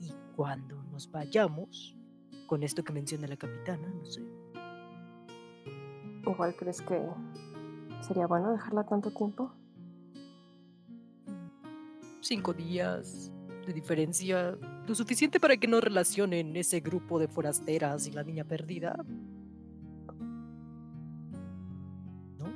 [0.00, 1.96] y cuando nos vayamos,
[2.46, 4.22] con esto que menciona la capitana, no sé.
[6.26, 6.98] Igual crees que
[8.00, 9.52] ¿Sería bueno dejarla tanto tiempo?
[12.20, 13.32] Cinco días
[13.66, 14.56] de diferencia,
[14.88, 18.96] lo suficiente para que no relacionen ese grupo de forasteras y la niña perdida.
[22.38, 22.46] ¿No?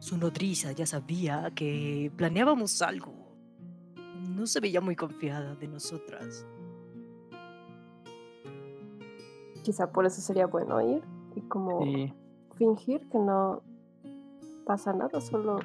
[0.00, 3.12] Su nodriza ya sabía que planeábamos algo.
[4.36, 6.46] No se veía muy confiada de nosotras.
[9.62, 11.02] Quizá por eso sería bueno ir
[11.36, 12.12] y como Sí.
[12.56, 13.62] fingir que no
[14.66, 15.60] pasa nada, solo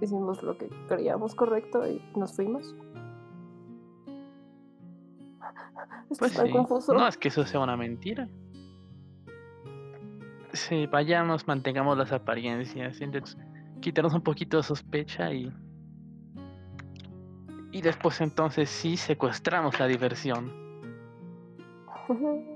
[0.00, 2.74] hicimos lo que creíamos correcto y nos fuimos.
[6.14, 6.52] Esto Pues está sí.
[6.52, 6.94] confuso.
[6.94, 8.28] No es que eso sea una mentira.
[10.52, 13.36] Sí, vayamos, mantengamos las apariencias, intents-
[13.80, 15.52] quitarnos un poquito de sospecha y.
[17.72, 20.52] Y después entonces sí secuestramos la diversión.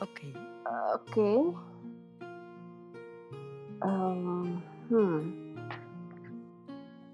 [0.00, 0.20] Ok.
[0.96, 1.16] ok.
[4.90, 5.54] Hmm.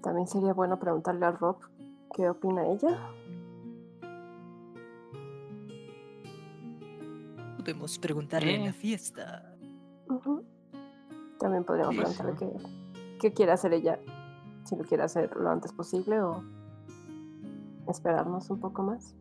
[0.01, 1.57] También sería bueno preguntarle a Rob
[2.15, 2.97] qué opina ella.
[7.69, 9.55] Podemos preguntarle en la fiesta.
[11.37, 12.37] También podríamos Sí, preguntarle sí.
[12.39, 13.99] qué, qué quiere hacer ella.
[14.63, 16.43] Si lo quiere hacer lo antes posible o
[17.87, 19.15] esperarnos un poco más.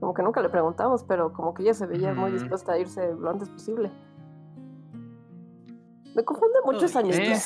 [0.00, 3.12] Como que nunca le preguntamos, pero como que ella se veía muy dispuesta a irse
[3.12, 3.90] lo antes posible.
[6.14, 7.18] Me confunde muchos Ay, años.
[7.18, 7.36] Eh.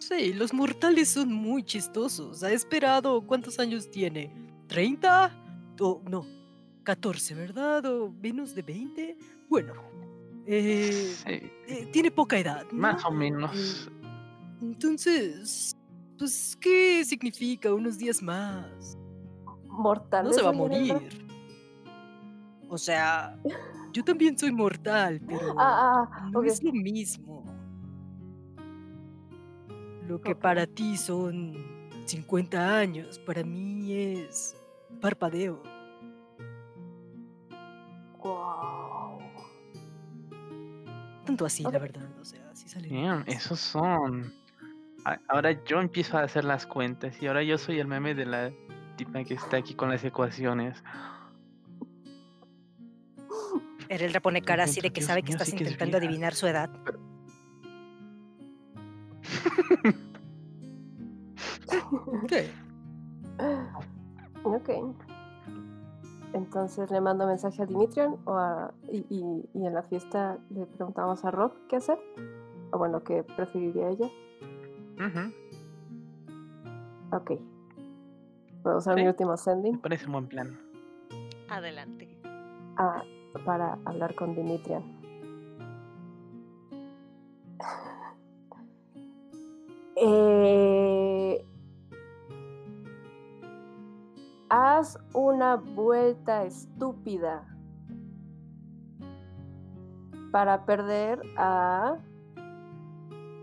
[0.00, 2.42] Sí, los mortales son muy chistosos.
[2.42, 4.32] Ha esperado, ¿cuántos años tiene?
[4.66, 5.30] ¿30?
[5.80, 6.24] O no,
[6.92, 7.84] 14, ¿verdad?
[7.84, 9.18] ¿O menos de 20?
[9.50, 9.74] Bueno,
[10.46, 11.32] eh, Sí,
[11.66, 12.64] eh, tiene poca edad.
[12.72, 12.78] ¿no?
[12.78, 13.90] más o menos.
[14.62, 15.76] Entonces,
[16.16, 18.96] pues, ¿qué significa unos días más?
[19.66, 20.30] Mortales.
[20.30, 21.26] No se va a morir.
[22.70, 23.38] O sea,
[23.92, 26.46] yo también soy mortal, pero Ah, ah, no ok.
[26.46, 27.44] es lo mismo.
[30.08, 31.54] Lo que para ti son
[32.06, 34.56] 50 años, para mí es
[35.02, 35.62] parpadeo.
[38.18, 39.18] Guau.
[41.24, 41.72] Tanto así, Ok.
[41.72, 42.08] la verdad.
[42.20, 42.88] O sea, así sale.
[42.88, 44.32] Bien, esos son.
[45.04, 48.26] A- Ahora yo empiezo a hacer las cuentas y ahora yo soy el meme de
[48.26, 48.50] la
[48.96, 50.82] tipa que está aquí con las ecuaciones.
[53.88, 55.98] Erelra pone cara así de Dios que sabe que mío, estás sí que es intentando
[55.98, 56.08] vieja.
[56.10, 56.70] adivinar su edad.
[62.28, 62.50] ¿Qué?
[64.44, 64.68] Ok.
[66.34, 70.66] Entonces le mando mensaje a Dimitrion o a- y, y- y en la fiesta le
[70.66, 71.98] preguntamos a Rob qué hacer.
[72.70, 74.10] O bueno, qué preferiría ella.
[74.96, 75.32] Ujú,
[77.16, 77.32] Ok.
[78.62, 80.58] Puedo usar mi último Me sending parece un buen plan.
[81.48, 82.08] Adelante.
[82.76, 83.02] a-
[83.44, 84.82] para hablar con Dimitrion.
[90.00, 90.77] Eh,
[94.50, 97.46] haz una vuelta estúpida
[100.32, 101.98] para perder a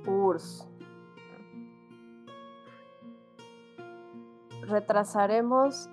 [0.07, 0.67] Urs.
[4.67, 5.89] Retrasaremos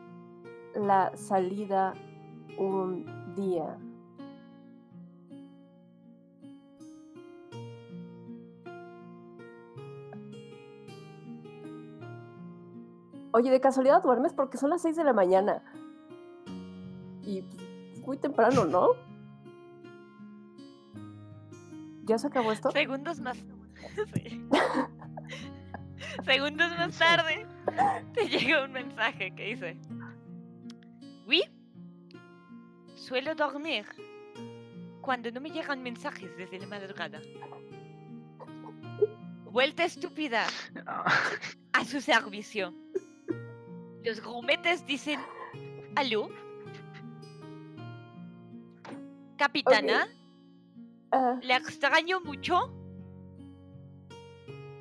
[0.75, 1.93] la salida
[2.59, 3.79] un día.
[13.33, 15.63] Oye, de casualidad duermes porque son las 6 de la mañana.
[17.23, 17.63] Y pues,
[17.95, 18.91] es muy temprano, ¿no?
[22.05, 22.71] ¿Ya se acabó esto?
[22.71, 23.39] Segundos más.
[24.15, 24.41] Sí.
[26.25, 27.47] Segundos más tarde
[28.15, 29.77] te llega un mensaje que dice:
[31.27, 31.43] Oui,
[32.95, 33.85] suelo dormir
[35.01, 37.21] cuando no me llegan mensajes desde la madrugada.
[39.51, 40.47] Vuelta estúpida
[40.87, 41.13] Ah,
[41.73, 42.73] a su servicio.
[44.05, 45.21] Los grumetes dicen:
[45.97, 46.29] ¿Aló?
[49.37, 50.09] Capitana,
[51.13, 52.73] Ah, ¿le extraño mucho?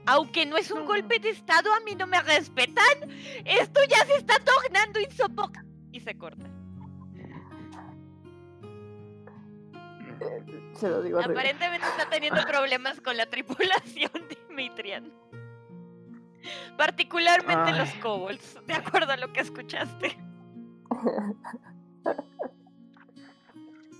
[0.05, 3.09] Aunque no es un golpe de estado, a mí no me respetan.
[3.45, 5.69] Esto ya se está tornando insoportable.
[5.91, 6.49] Y se corta.
[10.73, 11.33] se lo digo arriba.
[11.41, 15.11] Aparentemente está teniendo problemas con la tripulación de Mitrian.
[16.77, 20.17] Particularmente los kobolds, de acuerdo a lo que escuchaste.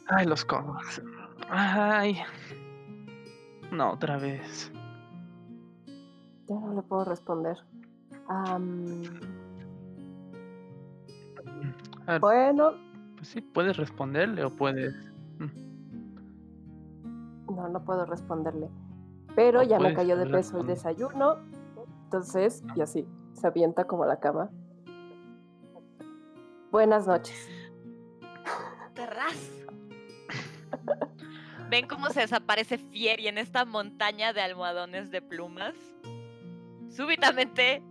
[0.08, 1.02] Ay, los codos.
[1.50, 2.18] Ay.
[3.72, 4.72] No, otra vez.
[6.48, 7.58] Ya no le puedo responder.
[12.08, 12.74] Ver, bueno,
[13.16, 14.94] pues sí, puedes responderle o puedes.
[17.48, 18.70] no, no puedo responderle.
[19.36, 21.38] Pero No ya me cayó de peso el desayuno.
[22.12, 24.50] Entonces, y así, se avienta como la cama.
[26.70, 27.48] Buenas noches.
[28.94, 29.50] Terraz.
[31.70, 35.74] ¿Ven cómo se desaparece Fieri en esta montaña de almohadones de plumas?
[36.90, 37.82] Súbitamente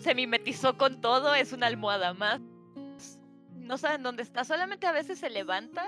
[0.00, 2.40] se mimetizó con todo, es una almohada más.
[3.54, 5.86] No saben dónde está, solamente a veces se levanta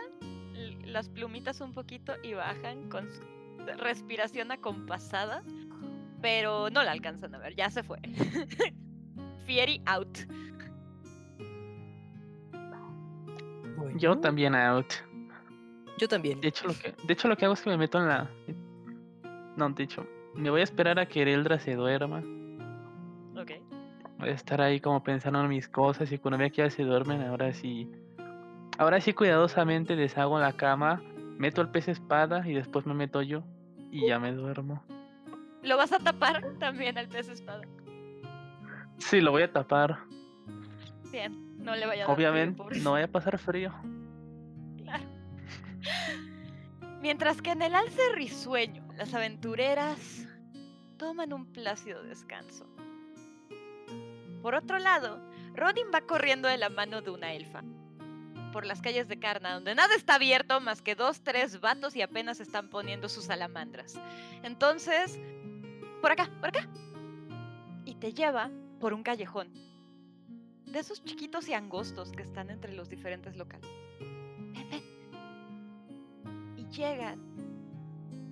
[0.85, 3.11] las plumitas un poquito y bajan con
[3.79, 5.43] respiración acompasada,
[6.25, 7.99] pero no la alcanzan a ver, ya se fue.
[9.45, 10.21] Fieri out.
[13.97, 14.87] Yo también out.
[15.99, 16.41] Yo también.
[16.41, 18.31] De hecho, lo que, de hecho, lo que hago es que me meto en la.
[19.59, 22.21] No, de hecho, me voy a esperar a que Eldra se duerma.
[23.37, 23.51] Ok.
[24.19, 26.85] Voy a estar ahí como pensando en mis cosas y cuando vea que ya se
[26.85, 27.87] duermen, ahora sí.
[28.79, 31.03] Ahora sí, cuidadosamente deshago la cama,
[31.37, 33.45] meto el pez espada y después me meto yo
[33.91, 34.83] y ya me duermo.
[35.65, 37.63] ¿Lo vas a tapar también al pez espada?
[38.99, 39.99] Sí, lo voy a tapar.
[41.11, 43.73] Bien, no le vaya a dar frío, Obviamente, no vaya a pasar frío.
[44.79, 45.05] Claro.
[47.01, 50.27] Mientras que en el alce risueño, las aventureras
[50.97, 52.67] toman un plácido descanso.
[54.43, 55.21] Por otro lado,
[55.55, 57.63] Ronin va corriendo de la mano de una elfa.
[58.53, 62.03] Por las calles de Carna, donde nada está abierto más que dos, tres vatos y
[62.03, 63.95] apenas están poniendo sus salamandras.
[64.43, 65.19] Entonces,
[66.05, 66.69] por acá, por acá.
[67.87, 69.51] Y te lleva por un callejón.
[70.67, 73.71] De esos chiquitos y angostos que están entre los diferentes locales.
[76.59, 77.19] Y llegan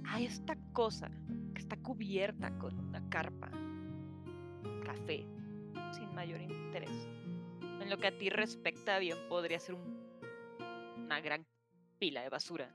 [0.06, 1.10] a esta cosa
[1.54, 3.50] que está cubierta con una carpa
[4.84, 5.24] café
[5.92, 7.08] sin mayor interés.
[7.80, 9.98] En lo que a ti respecta, bien podría ser un-
[10.98, 11.46] una gran
[11.98, 12.68] pila de basura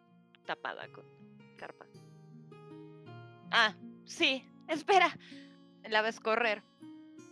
[0.48, 1.06] tapada con
[1.56, 1.86] carpa.
[3.52, 5.18] Ah, sí, espera.
[5.90, 6.64] La ves correr.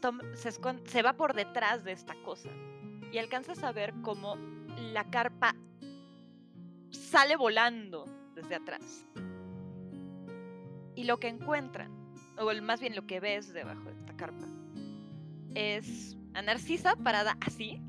[0.01, 2.49] Tom- se, se va por detrás de esta cosa
[3.11, 4.35] y alcanzas a ver cómo
[4.93, 5.55] la carpa
[6.91, 8.05] sale volando
[8.35, 9.05] desde atrás.
[10.95, 11.91] Y lo que encuentran,
[12.37, 14.45] o más bien lo que ves debajo de esta carpa,
[15.53, 17.81] es a Narcisa parada así,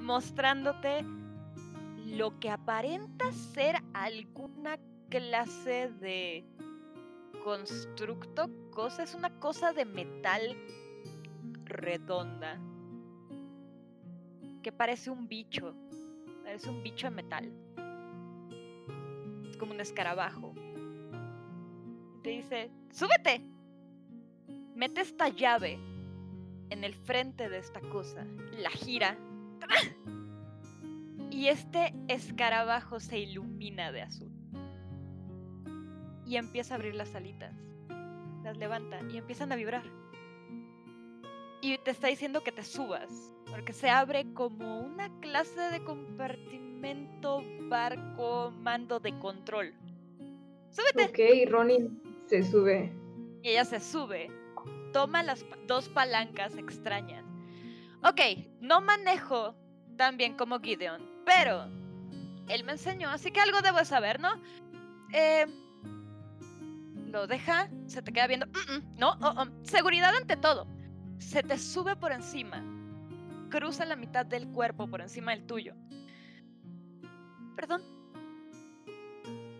[0.00, 1.04] mostrándote
[2.06, 4.78] lo que aparenta ser alguna
[5.08, 6.44] clase de
[7.44, 10.56] constructo, cosa, es una cosa de metal
[11.64, 12.58] redonda
[14.62, 15.74] que parece un bicho,
[16.44, 17.52] parece un bicho de metal.
[19.48, 20.54] Es como un escarabajo.
[22.22, 23.42] Te dice, súbete.
[24.74, 25.78] Mete esta llave
[26.70, 28.24] en el frente de esta cosa,
[28.58, 29.18] la gira.
[31.30, 34.29] Y este escarabajo se ilumina de azul.
[36.30, 37.52] Y empieza a abrir las alitas.
[38.44, 39.82] Las levanta y empiezan a vibrar.
[41.60, 43.34] Y te está diciendo que te subas.
[43.50, 49.74] Porque se abre como una clase de compartimento, barco, mando de control.
[50.70, 51.06] ¡Súbete!
[51.06, 52.92] Ok, Ronin se sube.
[53.42, 54.30] Y ella se sube,
[54.92, 57.24] toma las dos palancas extrañas.
[58.04, 58.20] Ok,
[58.60, 59.56] no manejo
[59.96, 61.64] tan bien como Gideon, pero
[62.48, 64.30] él me enseñó, así que algo debo de saber, ¿no?
[65.12, 65.46] Eh,
[67.10, 68.46] lo deja, se te queda viendo.
[68.46, 70.66] "Mm, mm, no, oh, oh, seguridad ante todo.
[71.18, 72.62] Se te sube por encima,
[73.50, 75.74] cruza la mitad del cuerpo por encima del tuyo.
[77.56, 77.82] Perdón.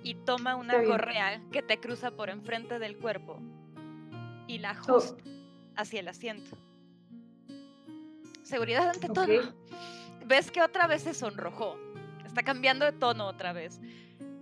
[0.03, 3.39] Y toma una correa que te cruza por enfrente del cuerpo
[4.47, 4.73] y la Oh.
[4.97, 5.23] ajusta
[5.77, 6.57] hacia el asiento.
[8.43, 9.27] Seguridad ante todo.
[10.27, 11.77] Ves que otra vez se sonrojó.
[12.25, 13.81] Está cambiando de tono otra vez.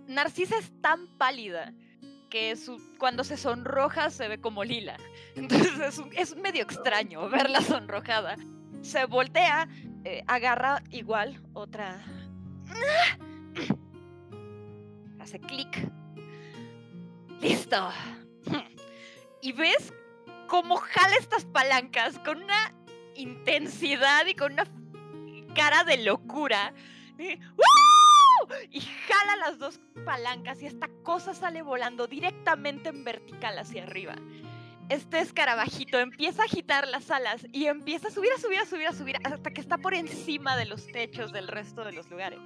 [0.07, 1.73] Narcisa es tan pálida
[2.29, 4.97] que su, cuando se sonroja se ve como lila.
[5.35, 8.35] Entonces es, un- es medio extraño verla sonrojada.
[8.81, 9.67] Se voltea,
[10.05, 12.03] eh, agarra igual otra.
[15.19, 15.89] Hace clic.
[17.41, 17.89] Listo.
[19.41, 19.93] Y ves
[20.47, 22.73] cómo jala estas palancas con una
[23.15, 24.65] intensidad y con una
[25.55, 26.73] cara de locura.
[28.71, 34.15] Y jala las dos palancas y esta cosa sale volando directamente en vertical hacia arriba.
[34.89, 38.87] Este escarabajito empieza a agitar las alas y empieza a subir, a subir, a subir,
[38.87, 42.39] a subir hasta que está por encima de los techos del resto de los lugares.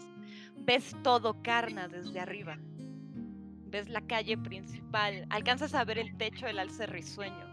[0.57, 2.57] Ves todo Carna desde arriba.
[2.60, 5.26] Ves la calle principal.
[5.30, 7.48] Alcanzas a ver el techo del alce risueño.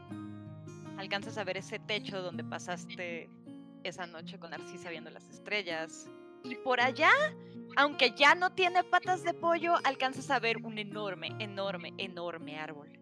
[0.99, 3.31] Alcanzas a ver ese techo donde pasaste
[3.85, 6.11] esa noche con Narcisa viendo las estrellas.
[6.45, 7.11] Y por allá,
[7.77, 12.99] aunque ya no tiene patas de pollo, alcanzas a ver un enorme, enorme, enorme árbol.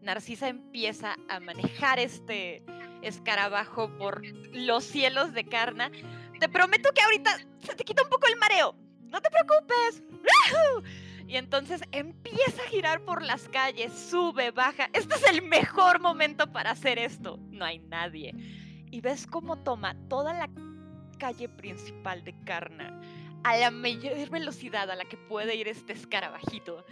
[0.00, 2.64] Narcisa empieza a manejar este
[3.02, 4.22] escarabajo por
[4.52, 5.90] los cielos de Carna.
[6.38, 8.74] Te prometo que ahorita se te quita un poco el mareo.
[9.02, 10.02] No te preocupes.
[11.30, 14.90] Y entonces empieza a girar por las calles, sube, baja.
[14.92, 17.38] Este es el mejor momento para hacer esto.
[17.52, 18.34] No hay nadie.
[18.90, 20.48] Y ves cómo toma toda la
[21.20, 22.98] calle principal de Carna
[23.44, 26.84] a la mayor velocidad a la que puede ir este escarabajito.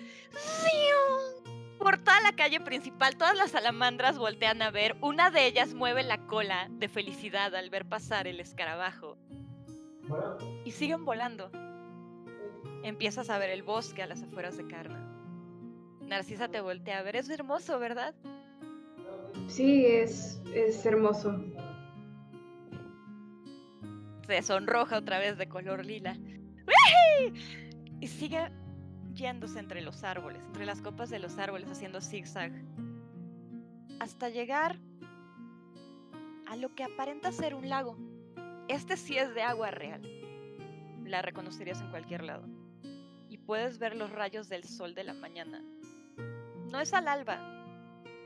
[1.79, 4.97] Por toda la calle principal, todas las salamandras voltean a ver.
[5.01, 9.17] Una de ellas mueve la cola de felicidad al ver pasar el escarabajo.
[10.65, 11.51] Y siguen volando.
[12.83, 15.05] Empiezas a ver el bosque a las afueras de Carna.
[16.01, 17.17] Narcisa te voltea a ver.
[17.17, 18.15] Es hermoso, ¿verdad?
[19.49, 21.45] Sí, es, es hermoso.
[24.29, 26.15] Se sonroja otra vez de color lila.
[27.99, 28.51] Y sigue
[29.15, 32.53] yéndose entre los árboles, entre las copas de los árboles, haciendo zigzag.
[34.01, 34.77] Hasta llegar
[36.47, 37.97] a lo que aparenta ser un lago.
[38.69, 40.03] Este sí es de agua real.
[41.07, 42.45] La reconocerías en cualquier lado.
[43.31, 45.63] Y puedes ver los rayos del sol de la mañana.
[46.71, 47.39] No es al alba,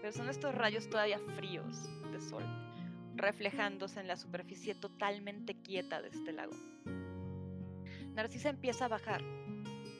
[0.00, 2.42] pero son estos rayos todavía fríos de sol,
[3.14, 6.52] reflejándose en la superficie totalmente quieta de este lago.
[8.14, 9.22] Narcisa empieza a bajar,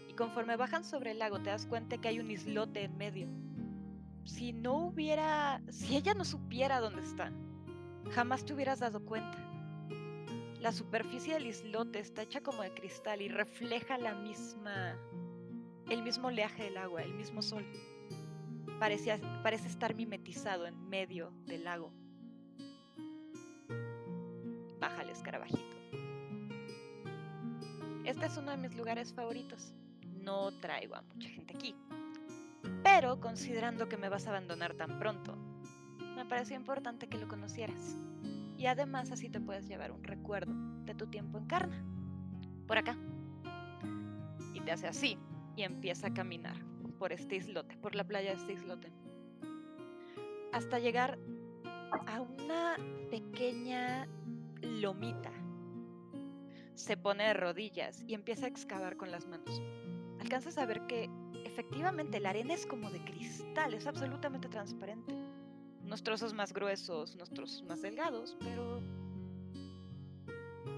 [0.09, 3.29] y conforme bajan sobre el lago te das cuenta que hay un islote en medio.
[4.25, 7.33] Si no hubiera, si ella no supiera dónde está,
[8.11, 9.39] jamás te hubieras dado cuenta.
[10.61, 14.97] La superficie del islote está hecha como de cristal y refleja la misma,
[15.89, 17.65] el mismo oleaje del agua, el mismo sol.
[18.79, 21.93] Parece, parece estar mimetizado en medio del lago.
[25.13, 25.77] Escarabajito.
[28.05, 29.73] Este es uno de mis lugares favoritos.
[30.23, 31.75] No traigo a mucha gente aquí.
[32.83, 35.37] Pero considerando que me vas a abandonar tan pronto,
[36.17, 37.97] me pareció importante que lo conocieras.
[38.59, 40.53] Y además así te puedes llevar un recuerdo
[40.85, 41.85] de tu tiempo en Carna.
[42.67, 42.97] Por acá.
[44.55, 45.19] Y te hace así
[45.57, 46.57] y empieza a caminar
[46.99, 48.93] por este islote, por la playa de este islote.
[50.53, 51.19] Hasta llegar
[52.07, 52.77] a una
[53.11, 54.07] pequeña
[54.63, 55.33] lomita.
[56.75, 59.61] Se pone de rodillas y empieza a excavar con las manos.
[60.21, 61.11] Alcanzas a ver que
[61.45, 65.15] efectivamente la arena es como de cristal, es absolutamente transparente
[65.93, 68.81] unos trozos más gruesos, unos trozos más delgados, pero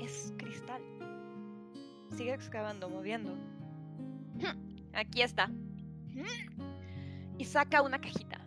[0.00, 0.82] es cristal.
[2.10, 3.36] Sigue excavando, moviendo.
[4.92, 5.50] Aquí está.
[7.38, 8.40] Y saca una cajita.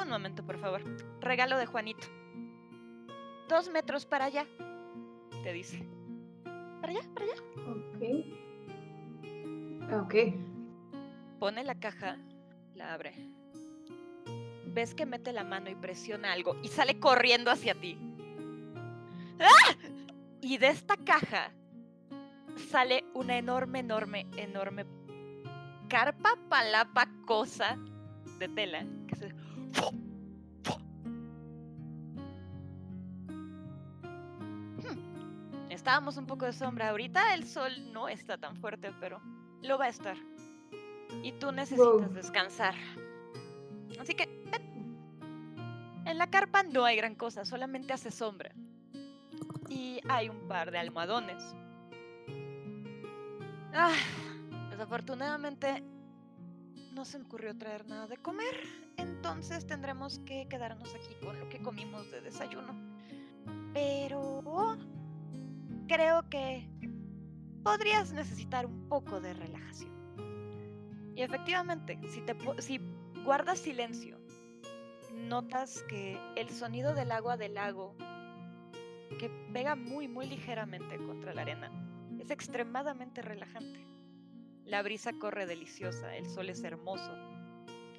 [0.00, 0.82] Un momento, por favor.
[1.20, 2.06] Regalo de Juanito.
[3.54, 4.46] Dos metros para allá,
[5.44, 5.86] te dice.
[6.80, 7.02] ¿Para allá?
[7.14, 7.34] ¿Para allá?
[7.70, 8.02] Ok.
[10.02, 10.14] Ok.
[11.38, 12.18] Pone la caja,
[12.74, 13.14] la abre
[14.74, 17.96] ves que mete la mano y presiona algo y sale corriendo hacia ti.
[19.38, 19.76] ¡Ah!
[20.40, 21.52] Y de esta caja
[22.72, 24.84] sale una enorme, enorme, enorme
[25.88, 27.78] carpa palapa cosa
[28.40, 29.28] de tela que se...
[29.28, 30.03] Hmm.
[35.84, 36.88] Estábamos un poco de sombra.
[36.88, 39.20] Ahorita el sol no está tan fuerte, pero
[39.60, 40.16] lo va a estar.
[41.22, 42.74] Y tú necesitas descansar.
[44.00, 44.26] Así que
[46.06, 48.50] en la carpa no hay gran cosa, solamente hace sombra.
[49.68, 51.44] Y hay un par de almohadones.
[53.74, 53.92] Ah,
[54.70, 55.84] desafortunadamente
[56.94, 58.58] no se me ocurrió traer nada de comer,
[58.96, 62.72] entonces tendremos que quedarnos aquí con lo que comimos de desayuno.
[63.74, 64.40] Pero
[65.86, 66.68] creo que
[67.62, 69.92] podrías necesitar un poco de relajación.
[71.16, 71.98] Y efectivamente,
[72.60, 72.80] si,
[73.24, 74.18] guardas silencio
[75.12, 77.96] notas que el sonido del agua del lago,
[79.18, 81.70] que pega muy, muy ligeramente contra la arena,
[82.20, 83.86] es extremadamente relajante.
[84.64, 87.12] La brisa corre deliciosa, el sol es hermoso.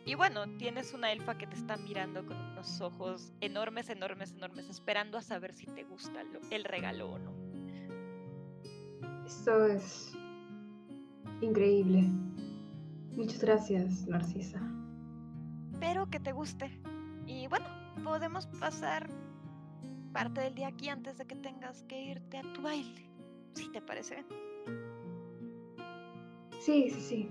[0.05, 4.69] Y bueno, tienes una elfa que te está mirando con unos ojos enormes, enormes, enormes,
[4.69, 7.44] esperando a saber si te gusta el regalo o no.
[9.26, 10.14] Esto es
[11.41, 12.03] increíble.
[13.15, 14.61] Muchas gracias, Narcisa.
[15.73, 16.69] Espero que te guste.
[17.26, 17.65] Y bueno,
[18.03, 19.10] podemos pasar
[20.14, 23.10] parte del día aquí antes de que tengas que irte a tu baile,
[23.53, 24.23] si te parece
[26.60, 27.30] Sí, sí, sí.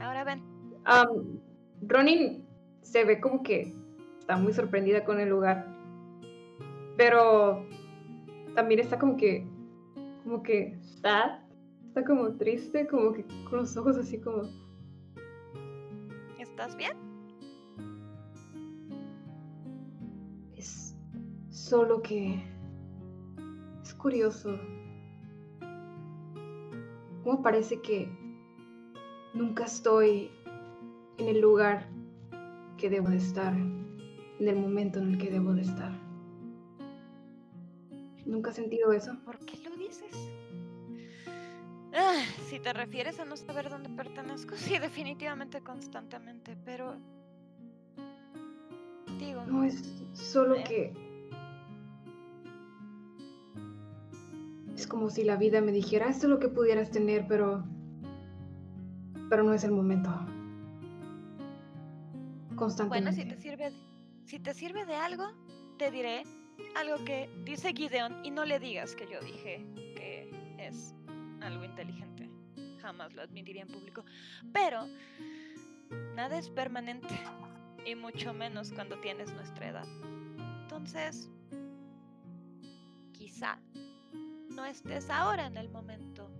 [0.00, 0.42] Ahora ven.
[1.82, 2.44] Ronin
[2.82, 3.74] se ve como que
[4.18, 5.66] está muy sorprendida con el lugar.
[6.96, 7.64] Pero
[8.54, 9.46] también está como que,
[10.30, 11.40] como que sad,
[11.88, 14.42] está como triste, como que con los ojos así como...
[16.38, 16.92] ¿Estás bien?
[20.56, 20.96] Es
[21.48, 22.40] solo que...
[23.82, 24.56] Es curioso.
[27.24, 28.08] Como parece que
[29.34, 30.30] nunca estoy
[31.18, 31.88] en el lugar
[32.78, 35.90] que debo de estar, en el momento en el que debo de estar.
[38.24, 39.18] ¿Nunca has sentido eso?
[39.24, 40.30] ¿Por qué lo dices?
[41.92, 46.96] Ah, si te refieres a no saber dónde pertenezco, sí, definitivamente constantemente, pero...
[49.18, 49.44] Digo...
[49.46, 49.82] No, es
[50.14, 50.64] solo Eh.
[50.64, 51.10] que...
[54.74, 57.64] Es como si la vida me dijera, esto es lo que pudieras tener, pero...
[59.28, 60.10] Pero no es el momento.
[60.10, 60.30] Bueno,
[62.56, 63.12] Constantemente.
[63.22, 63.72] si te sirve,
[64.24, 65.24] si te sirve de algo,
[65.78, 66.22] te diré
[66.76, 69.64] algo que dice Gideon y no le digas que yo dije
[69.96, 70.94] que es
[71.40, 72.30] algo inteligente.
[72.80, 74.04] Jamás lo admitiría en público.
[74.52, 74.86] Pero
[76.14, 77.18] nada es permanente
[77.84, 79.86] y mucho menos cuando tienes nuestra edad.
[80.62, 81.28] Entonces,
[83.12, 83.58] quizá
[84.54, 86.30] no estés ahora en el momento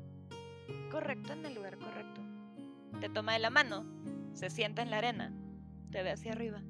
[0.90, 2.20] correcto, en el lugar correcto.
[3.00, 3.84] Te toma de la mano,
[4.34, 5.32] se sienta en la arena,
[5.90, 6.62] te ve hacia arriba.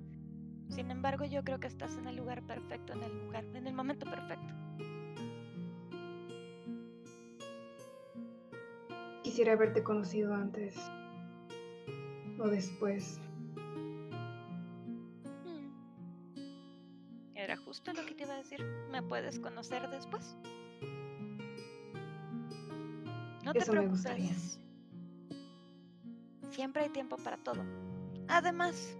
[0.70, 3.74] Sin embargo, yo creo que estás en el lugar perfecto, en el lugar, en el
[3.74, 4.54] momento perfecto.
[9.24, 10.76] Quisiera haberte conocido antes.
[12.38, 13.20] O después.
[15.44, 15.70] Mm.
[17.34, 18.64] Era justo lo que te iba a decir.
[18.90, 20.36] ¿Me puedes conocer después?
[23.44, 24.28] No te Eso me gustaría.
[24.28, 24.60] preocupes.
[26.50, 27.62] Siempre hay tiempo para todo.
[28.28, 28.96] Además,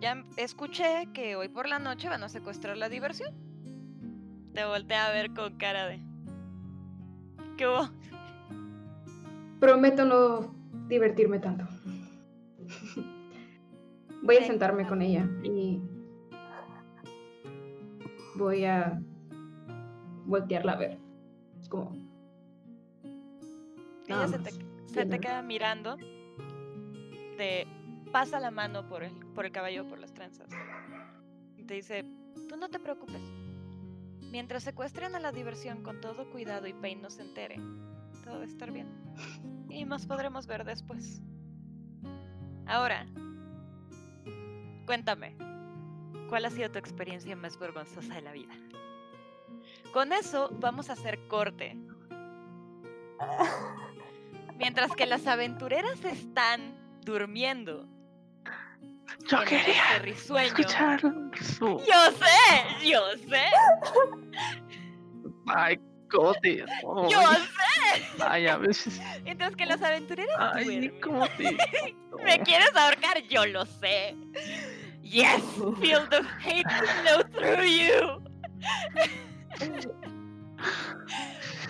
[0.00, 3.34] ya escuché que hoy por la noche van a secuestrar la diversión.
[4.54, 6.02] Te volteé a ver con cara de...
[7.56, 7.88] ¿Qué hubo?
[9.60, 10.54] Prometo no
[10.88, 11.66] divertirme tanto.
[14.22, 15.80] Voy a sentarme con ella y
[18.36, 19.00] voy a
[20.26, 20.98] voltearla a ver.
[21.60, 21.92] Es como,
[24.06, 25.96] Ella Nada se te, más, se te queda mirando,
[27.36, 27.66] te
[28.08, 30.48] pasa la mano por el, por el cabello, por las trenzas.
[31.56, 32.04] Y te dice,
[32.48, 33.22] tú no te preocupes.
[34.30, 37.56] Mientras secuestren a la diversión con todo cuidado y Payne no se entere,
[38.24, 38.88] todo va a estar bien.
[39.70, 41.22] Y nos podremos ver después.
[42.66, 43.06] Ahora,
[44.84, 45.36] cuéntame,
[46.28, 48.54] ¿cuál ha sido tu experiencia más vergonzosa de la vida?
[49.92, 51.76] Con eso vamos a hacer corte.
[54.58, 57.86] Mientras que las aventureras están durmiendo
[59.28, 61.00] Yo quería escuchar
[61.40, 61.78] su.
[61.78, 63.44] Yo sé, yo sé,
[65.46, 65.78] Ay,
[66.10, 66.62] Coti.
[66.84, 68.02] oh, yo sé.
[68.26, 69.00] Ay, a veces.
[69.24, 71.00] Mientras que las aventureras Ay, duermen.
[71.00, 71.56] ¿cómo te.?
[72.24, 73.22] ¿Me quieres ahorcar?
[73.28, 74.16] Yo lo sé.
[75.02, 75.42] Yes,
[75.80, 78.22] feel the hate flow through you.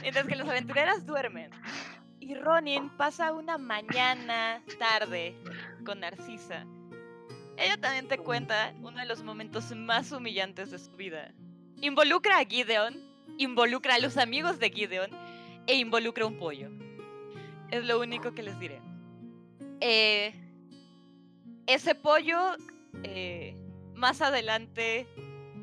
[0.02, 1.50] Mientras que las aventureras duermen.
[2.20, 5.36] Y Ronin pasa una mañana tarde
[5.84, 6.66] con Narcisa.
[7.58, 11.34] Ella también te cuenta uno de los momentos más humillantes de su vida.
[11.80, 12.94] Involucra a Gideon,
[13.36, 15.10] involucra a los amigos de Gideon
[15.66, 16.70] e involucra un pollo.
[17.72, 18.80] Es lo único que les diré.
[19.80, 20.32] Eh,
[21.66, 22.38] ese pollo,
[23.02, 23.56] eh,
[23.92, 25.08] más adelante,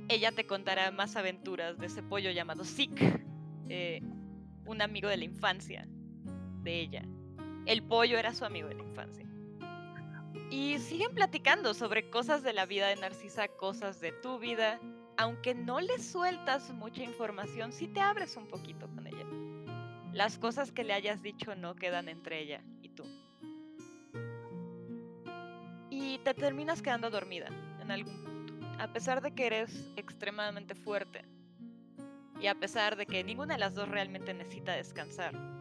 [0.09, 3.23] ella te contará más aventuras de ese pollo llamado Zeke,
[3.69, 4.01] eh,
[4.65, 5.87] un amigo de la infancia
[6.61, 7.05] de ella.
[7.65, 9.24] El pollo era su amigo de la infancia.
[10.49, 14.79] Y siguen platicando sobre cosas de la vida de Narcisa, cosas de tu vida.
[15.17, 19.25] Aunque no le sueltas mucha información, sí te abres un poquito con ella.
[20.13, 23.03] Las cosas que le hayas dicho no quedan entre ella y tú.
[25.89, 27.47] Y te terminas quedando dormida
[27.81, 28.53] en algún punto.
[28.79, 31.25] A pesar de que eres extremadamente fuerte.
[32.41, 35.54] Y a pesar de que ninguna de las dos realmente necesita descansar.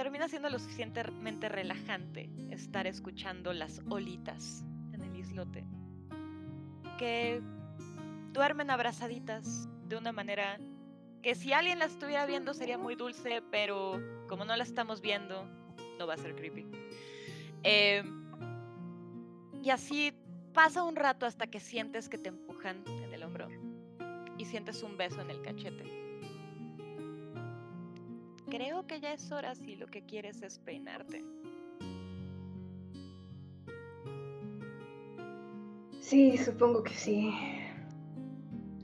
[0.00, 4.64] Termina siendo lo suficientemente relajante estar escuchando las olitas
[4.94, 5.66] en el islote.
[6.98, 7.42] Que
[8.32, 10.58] duermen abrazaditas de una manera
[11.20, 15.44] que si alguien la estuviera viendo sería muy dulce, pero como no la estamos viendo,
[15.98, 16.66] no va a ser creepy.
[17.62, 18.02] Eh,
[19.62, 20.14] y así
[20.54, 23.48] pasa un rato hasta que sientes que te empujan en el hombro
[24.38, 26.09] y sientes un beso en el cachete.
[28.50, 31.24] Creo que ya es hora si lo que quieres es peinarte.
[36.00, 37.32] Sí, supongo que sí.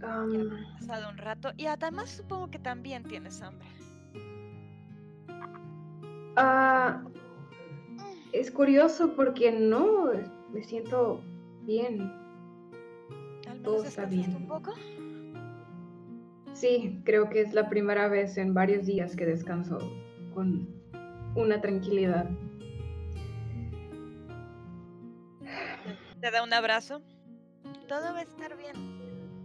[0.01, 3.67] Ya ha pasado un rato y además supongo que también tienes hambre.
[6.37, 7.03] Ah,
[8.33, 10.13] es curioso porque no,
[10.53, 11.21] me siento
[11.63, 12.13] bien.
[13.49, 14.37] ¿Al Todo menos está descansaste bien.
[14.37, 14.75] un poco?
[16.57, 19.79] Sí, creo que es la primera vez en varios días que descanso
[20.33, 20.67] con
[21.35, 22.31] una tranquilidad.
[26.19, 27.03] Te da un abrazo.
[27.89, 28.75] Todo va a estar bien.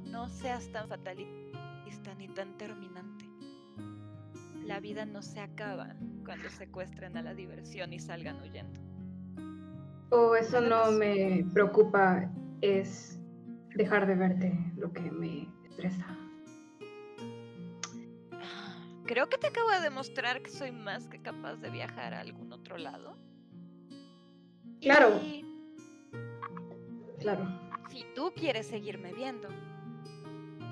[0.09, 3.25] No seas tan fatalista ni tan terminante.
[4.65, 8.79] La vida no se acaba cuando secuestren a la diversión y salgan huyendo.
[10.11, 12.31] O eso no me preocupa,
[12.61, 13.19] es
[13.75, 16.30] dejar de verte lo que me estresa.
[19.11, 22.53] Creo que te acabo de demostrar que soy más que capaz de viajar a algún
[22.53, 23.17] otro lado.
[24.79, 25.19] Claro.
[25.21, 25.43] Y
[27.19, 27.45] Claro.
[27.89, 29.49] si tú quieres seguirme viendo,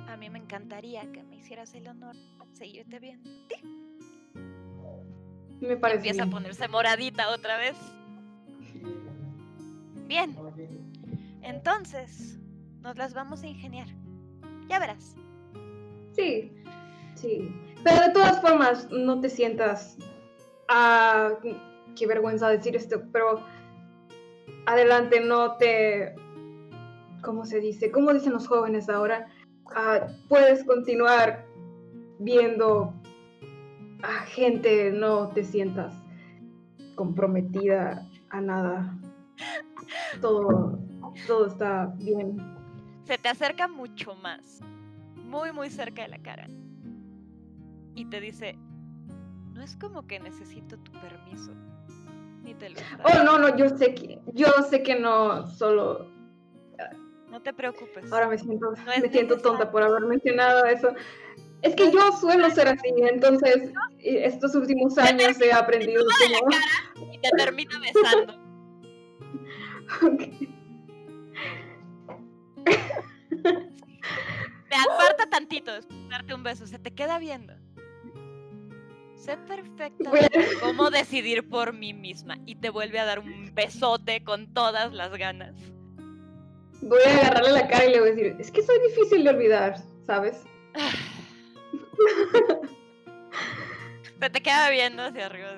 [0.07, 3.29] a mí me encantaría que me hicieras el honor de seguirte viendo.
[5.59, 7.75] Me parece Empieza a ponerse moradita otra vez.
[10.07, 10.33] Bien.
[11.41, 12.39] Entonces,
[12.79, 13.89] nos las vamos a ingeniar.
[14.69, 15.17] Ya verás.
[16.13, 16.53] Sí,
[17.15, 17.53] sí.
[17.83, 19.97] Pero de todas formas, no te sientas.
[20.67, 21.31] Ah,
[21.95, 23.41] qué vergüenza decir esto, pero
[24.65, 26.15] adelante, no te.
[27.21, 27.91] ¿Cómo se dice?
[27.91, 29.27] ¿Cómo dicen los jóvenes ahora?
[29.75, 31.45] Ah, puedes continuar
[32.19, 32.93] viendo
[34.01, 35.93] a gente, no te sientas
[36.99, 38.93] comprometida a nada.
[40.19, 40.77] Todo,
[41.27, 42.37] todo está bien.
[43.05, 44.59] Se te acerca mucho más.
[45.15, 46.47] Muy, muy cerca de la cara.
[47.99, 48.55] Y te dice,
[49.51, 51.51] no es como que necesito tu permiso.
[52.43, 56.09] Ni te lo Oh, no, no, yo sé que, yo sé que no, solo
[57.29, 58.09] No te preocupes.
[58.09, 60.93] ahora me siento, No me siento tonta por haber mencionado eso.
[61.61, 67.11] Es que yo suelo ser así, entonces estos últimos años he aprendido como...
[67.11, 68.39] Y te termina besando.
[74.69, 76.65] Te aparta tantito después de darte un beso.
[76.65, 77.58] Se te queda viendo.
[79.19, 82.37] Sé perfectamente cómo decidir por mí misma.
[82.45, 85.55] Y te vuelve a dar un besote con todas las ganas.
[86.81, 89.31] Voy a agarrarle la cara y le voy a decir, es que soy difícil de
[89.31, 89.75] olvidar,
[90.05, 90.45] ¿sabes?
[94.19, 95.49] Se te queda viendo hacia arriba.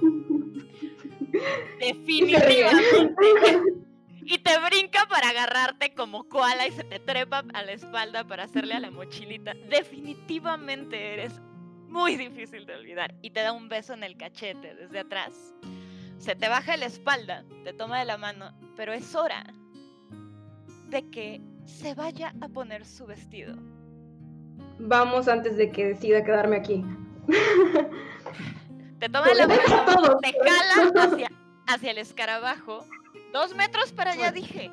[1.78, 3.14] Definitivamente.
[4.26, 8.44] Y te brinca para agarrarte como koala y se te trepa a la espalda para
[8.44, 9.52] hacerle a la mochilita.
[9.68, 11.42] Definitivamente eres
[11.94, 13.14] muy difícil de olvidar.
[13.22, 15.54] Y te da un beso en el cachete desde atrás.
[16.18, 19.44] Se te baja la espalda, te toma de la mano, pero es hora
[20.88, 23.54] de que se vaya a poner su vestido.
[24.80, 26.84] Vamos antes de que decida quedarme aquí.
[28.98, 31.28] Te toma de la mano, te jala hacia,
[31.66, 32.86] hacia el escarabajo.
[33.34, 34.70] Dos metros para allá, dije.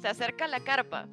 [0.00, 1.06] Se acerca a la carpa.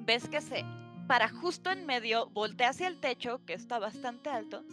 [0.00, 0.64] Ves que se
[1.12, 4.64] para justo en medio, voltea hacia el techo, que está bastante alto.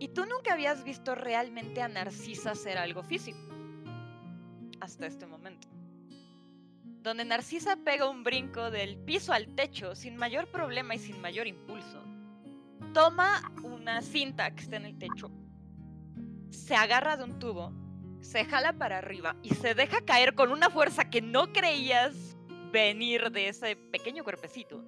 [0.00, 3.38] Y tú nunca habías visto realmente a Narcisa hacer algo físico.
[4.80, 5.68] Hasta este momento.
[7.00, 11.46] Donde Narcisa pega un brinco del piso al techo sin mayor problema y sin mayor
[11.46, 12.02] impulso.
[12.92, 15.30] Toma una cinta que está en el techo,
[16.50, 17.72] se agarra de un tubo,
[18.20, 22.36] se jala para arriba y se deja caer con una fuerza que no creías
[22.72, 24.84] venir de ese pequeño cuerpecito.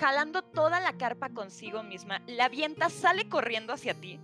[0.00, 4.20] Jalando toda la carpa consigo misma, la avienta, sale corriendo hacia ti.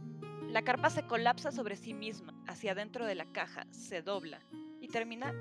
[0.48, 4.40] La carpa se colapsa sobre sí misma, hacia adentro de la caja, se dobla
[4.80, 5.34] y termina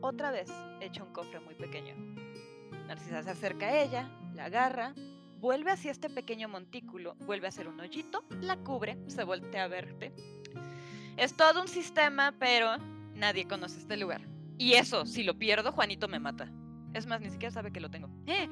[0.00, 0.50] otra vez
[0.80, 1.94] hecha un cofre muy pequeño.
[2.86, 4.94] Narcisa se acerca a ella, la agarra,
[5.38, 9.68] vuelve hacia este pequeño montículo, vuelve a hacer un hoyito, la cubre, se voltea a
[9.68, 10.12] verte.
[11.16, 12.76] Es todo un sistema, pero
[13.14, 14.22] nadie conoce este lugar.
[14.58, 16.50] Y eso, si lo pierdo, Juanito me mata.
[16.94, 18.08] Es más, ni siquiera sabe que lo tengo.
[18.26, 18.48] Eh,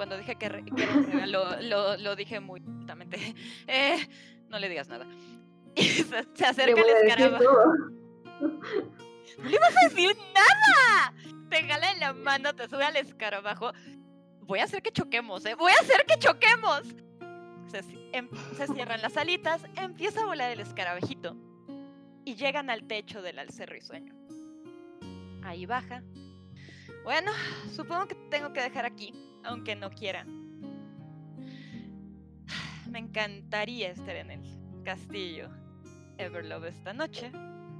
[0.00, 0.64] cuando dije que, re-
[1.26, 3.18] lo, lo dije muy lentamente.
[3.66, 3.98] Eh,
[4.48, 5.06] no le digas nada.
[5.74, 6.16] Y se,
[6.46, 7.44] acerca el escarabajo.
[8.40, 11.14] ¡No le vas a decir nada!
[11.50, 13.72] Te jala en la mano, te sube al escarabajo.
[14.40, 15.54] Voy a hacer que choquemos, ¿eh?
[15.54, 16.82] Voy a hacer que choquemos.
[17.70, 17.80] Se,
[18.12, 21.36] em- se cierran las alitas, empieza a volar el escarabajito.
[22.24, 24.14] Y llegan al techo del alce risueño.
[25.42, 26.02] Ahí baja.
[27.04, 27.32] Bueno,
[27.76, 29.12] supongo que tengo que dejar aquí,
[29.44, 30.24] aunque no quiera.
[32.90, 34.40] Me encantaría estar en el
[34.84, 35.48] castillo
[36.18, 37.30] Everlove esta noche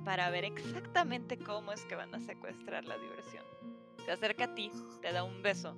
[0.05, 3.45] para ver exactamente cómo es que van a secuestrar la diversión.
[4.05, 4.71] Se acerca a ti,
[5.03, 5.77] te da un beso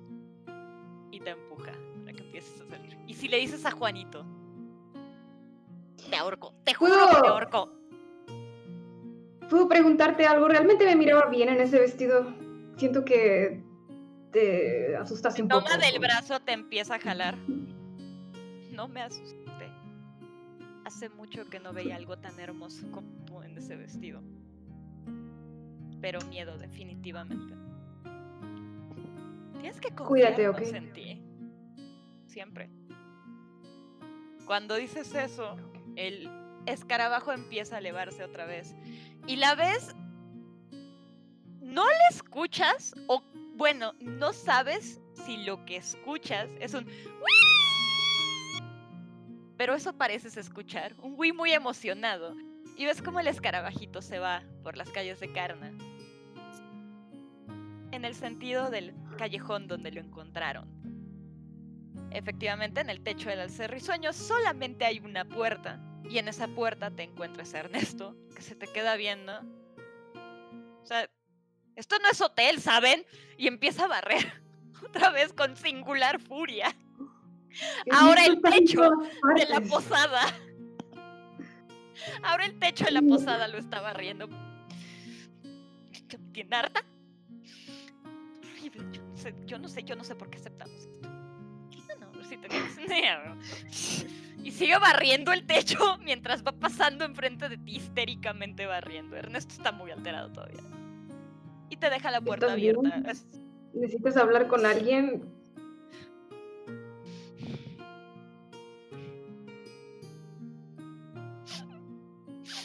[1.11, 2.97] y te empuja para que empieces a salir.
[3.07, 4.25] Y si le dices a Juanito,
[6.09, 7.69] te ahorco, te juro que te ¿Puedo- ahorco.
[9.49, 10.47] ¿Puedo preguntarte algo?
[10.47, 12.33] ¿Realmente me miraba bien en ese vestido?
[12.77, 13.61] Siento que
[14.33, 15.63] te asustaste un poco.
[15.63, 17.37] Toma del brazo, te empieza a jalar.
[18.71, 19.71] No me asusté.
[20.83, 24.21] Hace mucho que no veía algo tan hermoso como tú en ese vestido.
[26.01, 27.53] Pero miedo, definitivamente.
[29.61, 30.61] Tienes que Cuídate, ¿ok?
[30.61, 31.21] en ti.
[32.25, 32.69] Siempre.
[34.45, 35.55] Cuando dices eso,
[35.95, 36.29] el
[36.65, 38.75] escarabajo empieza a elevarse otra vez.
[39.25, 39.95] Y la ves.
[41.61, 43.23] No le escuchas, o
[43.53, 46.87] bueno, no sabes si lo que escuchas es un.
[49.57, 50.93] Pero eso pareces escuchar.
[51.01, 52.35] Un Wii muy emocionado.
[52.75, 55.71] Y ves cómo el escarabajito se va por las calles de Carna.
[57.91, 60.67] En el sentido del callejón donde lo encontraron.
[62.09, 65.79] Efectivamente, en el techo del alcerrisueño solamente hay una puerta.
[66.09, 69.39] Y en esa puerta te encuentras a Ernesto, que se te queda viendo.
[70.81, 71.07] O sea,
[71.75, 73.05] esto no es hotel, ¿saben?
[73.37, 74.41] Y empieza a barrer
[74.85, 76.75] otra vez con singular furia
[77.91, 78.81] ahora el techo
[79.35, 80.21] de la posada.
[82.23, 84.27] Ahora el techo de la posada lo está barriendo.
[86.07, 86.83] ¿Qué me tiene harta?
[88.43, 91.09] Horrible, Yo no, sé, yo no sé, yo no sé por qué aceptamos esto.
[91.99, 93.37] No, no, idea.
[94.43, 99.15] Y sigue barriendo el techo mientras va pasando enfrente de ti, histéricamente barriendo.
[99.15, 100.61] Ernesto está muy alterado todavía.
[101.73, 103.01] Y te deja la puerta abierta.
[103.09, 103.25] Es-
[103.73, 105.23] ¿Necesitas hablar con alguien?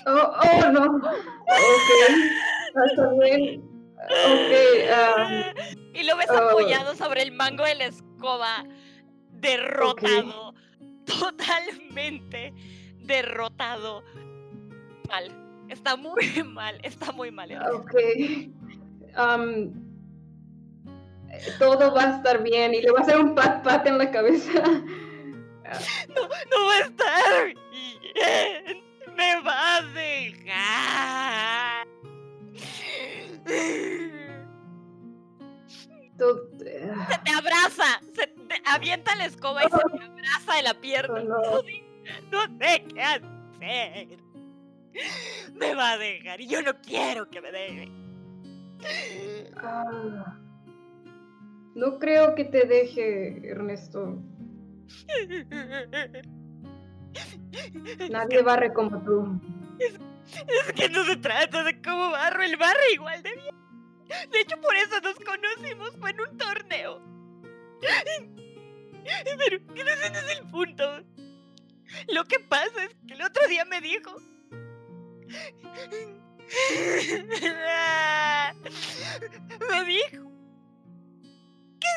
[0.06, 0.96] Oh, oh, no.
[0.96, 1.90] Ok.
[2.86, 3.62] Está bien.
[4.00, 4.52] Ok.
[4.92, 5.52] ah,
[5.94, 6.36] y lo ves Oh.
[6.50, 8.64] apoyado sobre el mango de la escoba,
[9.32, 10.54] derrotado,
[11.04, 12.54] totalmente
[13.02, 14.02] derrotado.
[15.08, 16.14] Mal, está muy
[16.46, 17.50] mal, está muy mal.
[17.74, 17.94] Ok.
[21.30, 23.98] Eh, todo va a estar bien y le va a hacer un pat pat en
[23.98, 24.62] la cabeza.
[26.14, 26.22] No
[26.66, 28.82] va a estar bien,
[29.14, 31.86] me va a dejar.
[36.16, 41.20] Se te abraza, se te avienta la escoba y se te abraza de la pierna.
[41.20, 41.36] No.
[42.30, 44.18] No, no sé qué hacer.
[45.52, 47.92] Me va a dejar y yo no quiero que me deje.
[49.56, 50.38] Ah.
[51.74, 54.22] No creo que te deje, Ernesto.
[58.10, 59.40] Nadie barre como tú.
[59.78, 63.54] Es que no se trata de cómo barro, el barro igual de bien.
[64.30, 67.00] De hecho, por eso nos conocimos, fue en un torneo.
[69.38, 71.04] Pero que no ese no es el punto.
[72.08, 74.16] Lo que pasa es que el otro día me dijo...
[79.70, 80.32] Me dijo
[81.80, 81.94] que,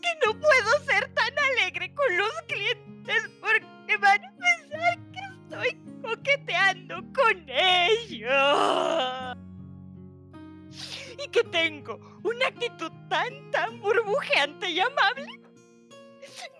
[0.00, 5.78] que no puedo ser tan alegre con los clientes porque van a pensar que estoy
[6.02, 9.36] coqueteando con ellos.
[11.22, 15.26] Y que tengo una actitud tan, tan burbujeante y amable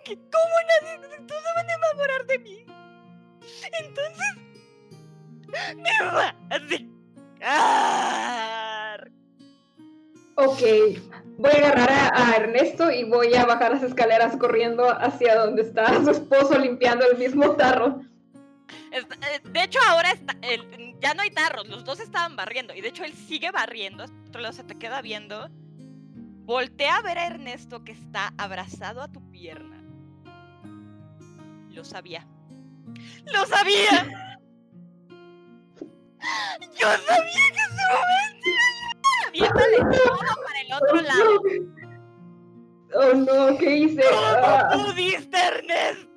[0.03, 2.65] que como nadie, todos van a enamorar de mí.
[3.79, 4.35] Entonces,
[5.75, 6.59] me va a
[7.39, 9.11] dejar.
[10.35, 10.61] Ok,
[11.37, 15.63] voy a agarrar a, a Ernesto y voy a bajar las escaleras corriendo hacia donde
[15.63, 18.01] está su esposo limpiando el mismo tarro.
[18.91, 22.73] Está- eh, de hecho, ahora está, el- ya no hay tarros, los dos estaban barriendo.
[22.73, 24.05] Y de hecho, él sigue barriendo.
[24.27, 25.49] otro lado se te queda viendo.
[26.45, 29.83] Voltea a ver a Ernesto que está abrazado a tu pierna.
[31.69, 32.25] Lo sabía.
[33.25, 34.28] ¡Lo sabía!
[36.77, 38.49] ¡Yo sabía que ese momento!
[39.27, 41.41] Aviéntale todo para el otro lado.
[42.95, 44.03] Oh no, ¿qué hice?
[44.11, 46.09] Ah, ¿Cómo pudiste, Ernesto?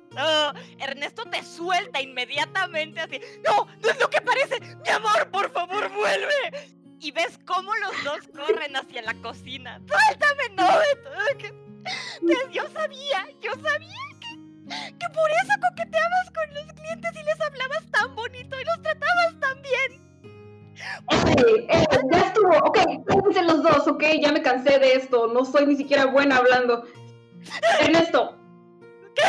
[0.79, 3.19] Ernesto te suelta inmediatamente así.
[3.45, 4.59] No, no es lo que parece.
[4.59, 6.69] Mi amor, por favor, vuelve.
[6.99, 9.79] Y ves cómo los dos corren hacia la cocina.
[9.87, 10.67] Suéltame, no.
[12.51, 16.02] Yo sabía, yo sabía que, que por eso coqueteabas
[24.23, 26.85] ya me cansé de esto, no soy ni siquiera buena hablando.
[27.81, 28.37] Ernesto,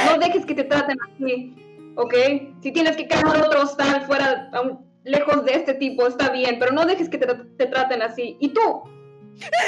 [0.06, 1.54] no dejes que te traten así,
[1.96, 2.14] ok,
[2.60, 6.72] si tienes que quedar otro hostal fuera, aún lejos de este tipo, está bien, pero
[6.72, 8.36] no dejes que te, te traten así.
[8.40, 8.82] ¿Y tú?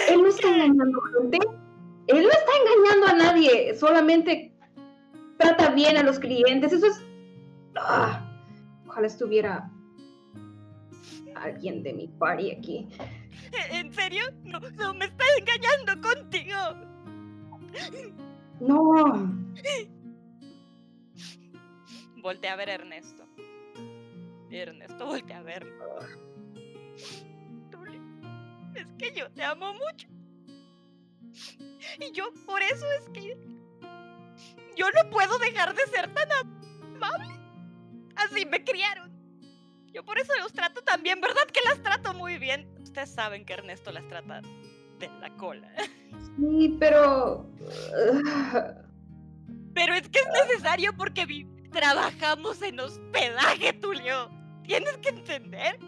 [0.08, 1.38] ¿Él no está engañando gente?
[2.06, 4.52] él no está engañando a nadie, solamente
[5.38, 6.72] trata bien a los clientes.
[6.72, 7.02] Eso es...
[7.76, 8.24] Ah,
[8.86, 9.70] ojalá estuviera
[11.42, 12.88] alguien de mi party aquí.
[13.70, 14.24] ¿En serio?
[14.44, 16.56] No, no me está engañando contigo.
[18.60, 19.32] No.
[22.22, 23.26] Voltea a ver a Ernesto.
[24.50, 25.66] Ernesto, voltea a ver.
[28.74, 30.08] Es que yo te amo mucho.
[32.00, 33.36] Y yo, por eso es que
[34.76, 36.28] yo no puedo dejar de ser tan
[36.96, 37.34] amable.
[38.16, 39.15] Así me criaron.
[39.96, 42.68] Yo por eso los trato tan bien, ¿verdad que las trato muy bien?
[42.82, 44.42] Ustedes saben que Ernesto las trata
[44.98, 45.72] de la cola.
[46.36, 47.50] Sí, pero...
[49.72, 54.30] Pero es que es necesario porque trabajamos en hospedaje, Tulio.
[54.64, 55.78] Tienes que entender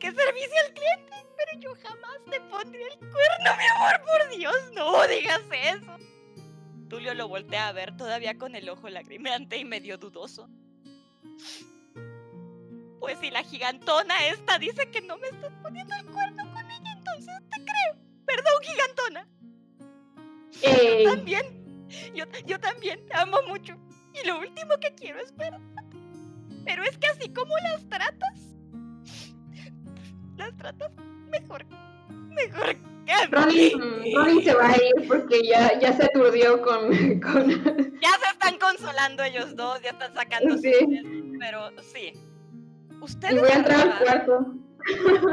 [0.00, 4.72] que servicio al cliente, pero yo jamás te pondría el cuerno, mi amor, por Dios,
[4.72, 5.98] no digas eso.
[6.88, 10.48] Tulio lo voltea a ver todavía con el ojo lagrimeante y medio dudoso.
[13.04, 16.92] Pues si la gigantona esta dice que no me estás poniendo el cuerno con ella,
[16.96, 18.02] entonces te creo.
[18.24, 19.28] Perdón, gigantona.
[20.62, 21.86] Yo también.
[22.14, 23.76] Yo, yo también te amo mucho.
[24.14, 25.82] Y lo último que quiero es perderte.
[26.64, 28.40] Pero es que así como las tratas,
[30.38, 30.90] las tratas
[31.28, 31.66] mejor,
[32.30, 32.74] mejor
[33.30, 33.74] Ronnie,
[34.14, 36.88] Ronnie se va a ir porque ya, ya se aturdió con,
[37.20, 37.50] con...
[38.00, 40.72] Ya se están consolando ellos dos, ya están sacando Sí.
[40.72, 42.14] sus- Pero sí.
[43.04, 44.46] Ustedes Y voy a entrar al cuarto.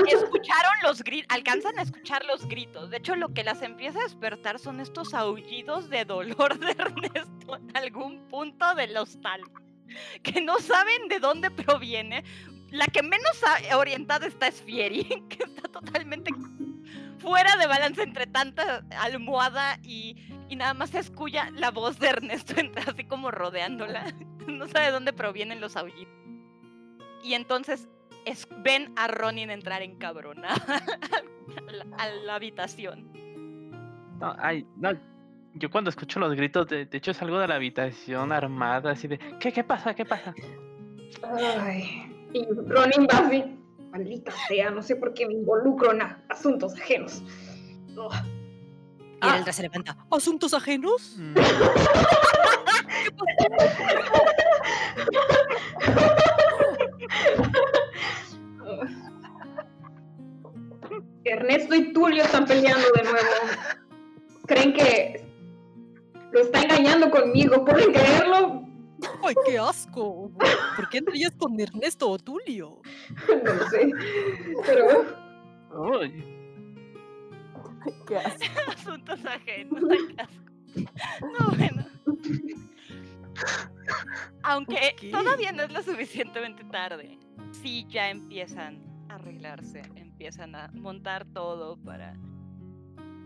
[0.07, 2.89] escucharon los gritos, alcanzan a escuchar los gritos.
[2.89, 7.55] De hecho, lo que las empieza a despertar son estos aullidos de dolor de Ernesto
[7.55, 9.41] en algún punto del hostal.
[10.23, 12.23] Que no saben de dónde proviene.
[12.69, 16.31] La que menos a- orientada está es Fieri, que está totalmente
[17.19, 20.15] fuera de balance entre tanta almohada y,
[20.49, 22.53] y nada más se escucha la voz de Ernesto
[22.87, 24.13] así como rodeándola.
[24.47, 26.13] No sabe de dónde provienen los aullidos.
[27.23, 27.87] Y entonces
[28.25, 30.49] es- ven a Ronin entrar en cabrona
[31.67, 33.11] a la, a la habitación.
[34.19, 34.91] No, ay, no.
[35.55, 39.17] Yo cuando escucho los gritos, de, de hecho salgo de la habitación armada, así de,
[39.39, 39.93] ¿qué, qué pasa?
[39.93, 40.33] ¿Qué pasa?
[41.23, 42.07] Ay.
[42.33, 43.43] Y Ronin va así.
[43.91, 47.21] Maldita sea, no sé por qué me involucro en asuntos ajenos.
[47.97, 48.13] Ugh.
[48.13, 49.37] Y Ah.
[49.37, 49.97] Eldra se levanta.
[50.09, 51.17] ¿Asuntos ajenos?
[51.19, 51.33] Mm,
[61.31, 63.27] Ernesto y Tulio están peleando de nuevo.
[64.47, 65.25] Creen que
[66.31, 67.63] lo está engañando conmigo.
[67.65, 68.65] ¿Pueden creerlo?
[69.23, 70.31] ¡Ay, qué asco!
[70.75, 72.81] ¿Por qué andarías con Ernesto o Tulio?
[73.43, 73.91] No lo sé.
[74.65, 75.05] Pero
[75.73, 76.23] uy,
[78.07, 78.45] ¿Qué hace?
[78.67, 79.81] Asuntos ajenos.
[79.89, 81.29] ay, qué asco.
[81.39, 81.85] No, bueno.
[84.43, 87.17] Aunque todavía no es lo suficientemente tarde.
[87.51, 89.81] Sí, ya empiezan a arreglarse,
[90.21, 92.15] empiezan a montar todo para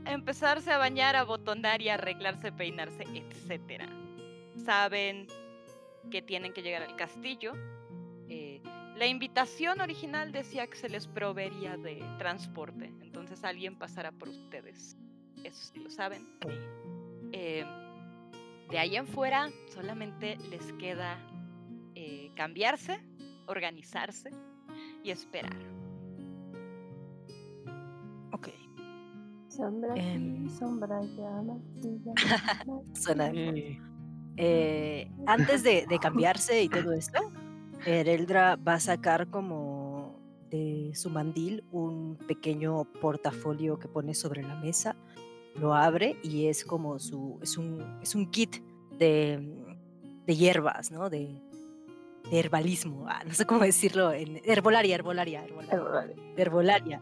[0.05, 3.83] empezarse a bañar, a botonar y arreglarse, peinarse, etc.
[4.63, 5.27] Saben
[6.09, 7.51] que tienen que llegar al castillo.
[8.29, 8.61] eh,
[8.95, 14.95] la invitación original decía que se les proveería de transporte, entonces alguien pasará por ustedes.
[15.43, 16.25] Eso sí lo saben.
[17.33, 17.65] Eh,
[18.71, 21.19] de ahí en fuera solamente les queda
[21.93, 23.01] eh, cambiarse,
[23.47, 24.29] organizarse
[25.03, 25.84] y esperar.
[28.35, 28.49] Ok.
[29.47, 30.49] Sombra aquí, Em.
[30.49, 31.41] sombra allá,
[32.93, 33.79] Suena de
[34.35, 37.31] eh, antes de, de cambiarse y todo esto,
[37.85, 44.55] Ereldra va a sacar como de su mandil un pequeño portafolio que pone sobre la
[44.55, 44.97] mesa,
[45.55, 48.57] lo abre y es como su, es un, es un kit
[48.99, 49.39] de,
[50.25, 51.09] de hierbas, ¿no?
[51.09, 51.41] De,
[52.29, 57.01] de herbalismo, ah, no sé cómo decirlo, en herbolaria, herbolaria, herbolaria herbolaria.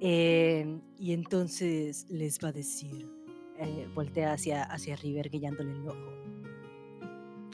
[0.00, 3.06] Eh, y entonces les va a decir,
[3.58, 6.12] eh, voltea hacia, hacia River guiándole el ojo.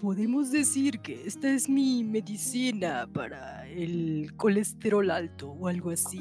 [0.01, 6.21] Podemos decir que esta es mi medicina para el colesterol alto o algo así.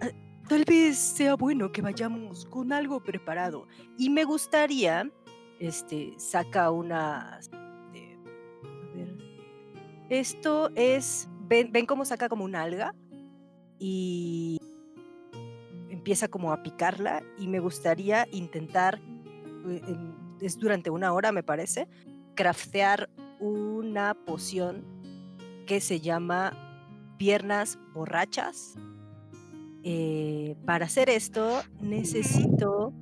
[0.00, 0.10] Ah,
[0.48, 3.66] Tal vez sea bueno que vayamos con algo preparado.
[3.98, 5.10] Y me gustaría,
[5.58, 7.38] este, saca una...
[7.40, 7.58] este,
[8.62, 9.16] a ver,
[10.10, 12.94] esto es, ven, ven cómo saca como una alga
[13.78, 14.58] y
[16.06, 19.00] empieza como a picarla y me gustaría intentar,
[19.68, 19.82] eh,
[20.40, 21.88] es durante una hora me parece,
[22.36, 23.10] craftear
[23.40, 24.84] una poción
[25.66, 26.52] que se llama
[27.18, 28.76] piernas borrachas.
[29.82, 32.92] Eh, para hacer esto necesito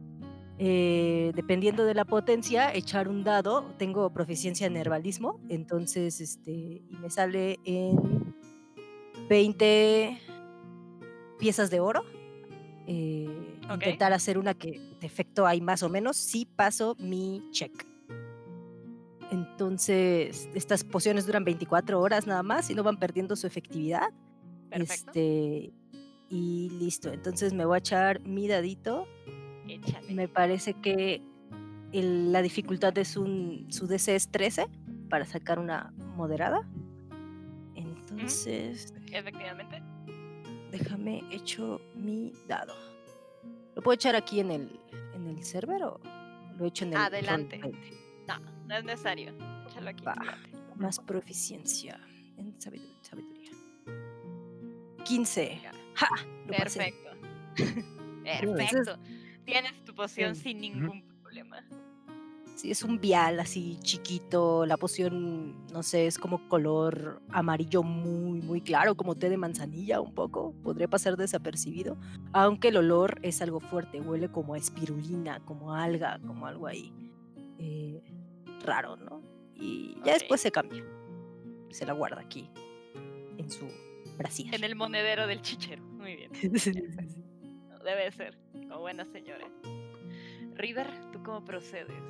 [0.59, 3.67] eh, dependiendo de la potencia, echar un dado.
[3.77, 8.35] Tengo proficiencia en herbalismo, entonces este, me sale en
[9.29, 10.19] 20
[11.39, 12.03] piezas de oro.
[12.87, 16.17] Eh, intentar hacer una que de efecto hay más o menos.
[16.17, 17.73] Si paso mi check.
[19.31, 24.09] Entonces, estas pociones duran 24 horas nada más y no van perdiendo su efectividad.
[24.71, 25.11] Perfecto.
[25.11, 25.73] Este,
[26.29, 27.13] y listo.
[27.13, 29.07] Entonces me voy a echar mi dadito.
[29.69, 30.13] Échale.
[30.13, 31.23] Me parece que
[31.93, 34.67] el- la dificultad de su, su DC es 13
[35.09, 36.69] para sacar una moderada.
[37.75, 39.83] Entonces, Efectivamente.
[40.79, 42.75] Déjame hecho mi dado.
[43.77, 44.81] ¿Lo puedo echar aquí en el,
[45.15, 46.01] en el server o
[46.59, 47.61] lo echo en el Adelante.
[47.61, 48.27] roll20?
[48.27, 49.33] No, no es necesario.
[49.69, 50.05] Échalo aquí.
[50.05, 50.15] Va.
[50.77, 52.01] Más proficiencia
[52.37, 53.53] en sabidu- sabiduría.
[55.05, 55.61] 15.
[55.95, 56.09] ¡Ja!
[56.47, 56.79] Lo pasé.
[56.79, 57.11] Perfecto.
[58.25, 58.99] Perfecto.
[59.45, 61.63] Tienes tu poción sin ningún problema.
[62.55, 64.65] Sí, es un vial así chiquito.
[64.65, 70.01] La poción, no sé, es como color amarillo muy, muy claro, como té de manzanilla
[70.01, 70.53] un poco.
[70.63, 71.97] Podría pasar desapercibido.
[72.33, 76.67] Aunque el olor es algo fuerte, huele como a espirulina, como a alga, como algo
[76.69, 76.93] ahí.
[77.59, 78.03] eh,
[78.65, 79.21] raro, ¿no?
[79.55, 80.85] Y ya después se cambia.
[81.71, 82.49] Se la guarda aquí,
[83.37, 83.67] en su
[84.17, 84.55] brasier.
[84.55, 85.83] En el monedero del chichero.
[85.83, 86.31] Muy bien.
[86.35, 87.25] Sí, sí, sí.
[87.85, 88.39] Debe ser.
[88.53, 89.47] Como buena señora.
[90.55, 92.03] River, ¿tú cómo procedes?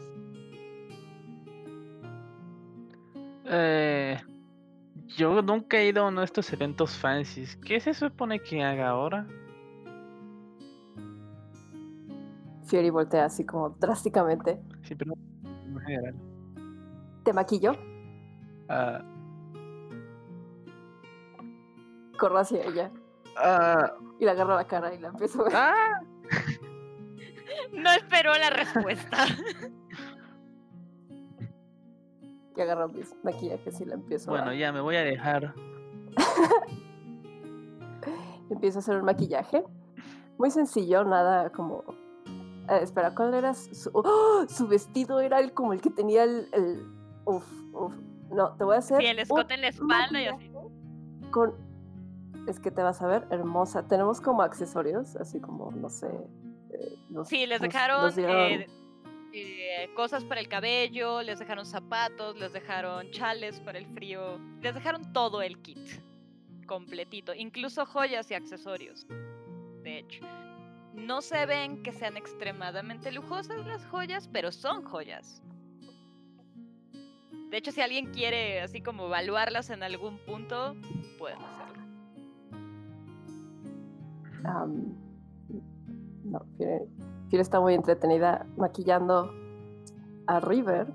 [3.47, 4.19] Eh,
[5.17, 7.57] yo nunca he ido a uno de estos eventos fancies.
[7.57, 9.27] ¿Qué se supone que haga ahora?
[12.67, 14.61] Fiori voltea así como drásticamente.
[14.83, 15.13] Sí, pero
[15.45, 16.15] en general.
[17.25, 17.73] Te maquillo,
[18.69, 19.03] Ah,
[22.19, 22.91] corro hacia ella
[23.37, 25.53] ah, y le agarro la cara y la empiezo a ver.
[25.55, 26.01] ah,
[27.73, 29.19] No esperó la respuesta.
[32.57, 34.55] Y agarro mis maquillajes y la empiezo bueno, a...
[34.55, 35.55] ya me voy a dejar.
[38.51, 39.65] Empiezo a hacer un maquillaje.
[40.39, 41.85] Muy sencillo, nada como...
[42.69, 43.91] Eh, espera, ¿cuál era su...
[43.95, 44.45] ¡Oh!
[44.49, 46.49] Su vestido era el como el que tenía el...
[46.53, 46.87] el...
[47.25, 47.95] Uf, uf.
[48.31, 49.01] No, te voy a hacer...
[49.01, 50.51] Sí, el escote en la espalda y así.
[51.31, 51.55] Con...
[52.47, 53.89] Es que te vas a ver hermosa.
[53.89, 56.09] Tenemos como accesorios, así como, no sé...
[56.71, 58.67] eh, los- Sí, les dejaron eh,
[59.35, 64.75] eh, cosas para el cabello, les dejaron zapatos, les dejaron chales para el frío, les
[64.75, 65.79] dejaron todo el kit
[66.67, 69.07] completito, incluso joyas y accesorios.
[69.83, 70.25] De hecho,
[70.95, 75.43] no se ven que sean extremadamente lujosas las joyas, pero son joyas.
[77.51, 80.75] De hecho, si alguien quiere así como evaluarlas en algún punto,
[81.19, 81.83] pueden hacerlo.
[84.45, 84.97] Am,
[86.25, 86.41] no,
[87.41, 89.31] Está muy entretenida maquillando
[90.27, 90.93] a River,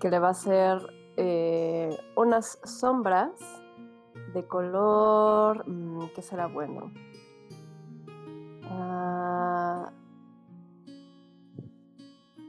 [0.00, 0.78] que le va a hacer
[1.16, 3.30] eh, unas sombras
[4.34, 5.66] de color.
[5.68, 6.92] mm, ¿Qué será bueno?
[8.64, 9.90] Ah,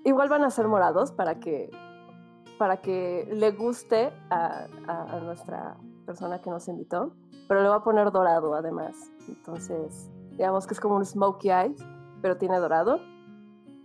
[0.03, 1.69] igual van a ser morados para que
[2.57, 5.77] para que le guste a, a- a nuestra
[6.07, 7.13] persona que nos invitó,
[7.47, 8.95] pero le va a poner dorado además.
[9.27, 11.79] Entonces, digamos que es como un smokey eyes,
[12.21, 12.99] pero tiene dorado.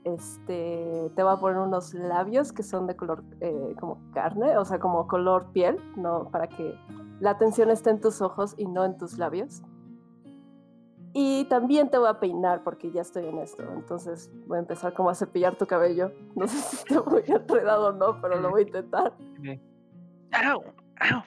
[0.05, 4.65] Este, te va a poner unos labios que son de color eh, como carne, o
[4.65, 6.75] sea, como color piel, no para que
[7.21, 9.63] la atención esté en tus ojos y no en tus labios.
[11.15, 13.63] Y también te voy a peinar porque ya estoy en esto.
[13.75, 16.11] Entonces voy a empezar como a cepillar tu cabello.
[16.35, 19.13] No sé si esté muy enredado o no, pero lo voy a intentar.
[20.33, 20.63] ¡Au!
[21.01, 21.23] ¡Au!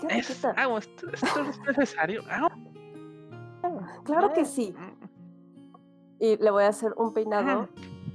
[0.00, 2.22] Quédate Es, au, esto, esto es necesario.
[2.30, 2.71] ¡Au!
[4.04, 4.74] Claro que sí.
[6.18, 7.68] Y le voy a hacer un peinado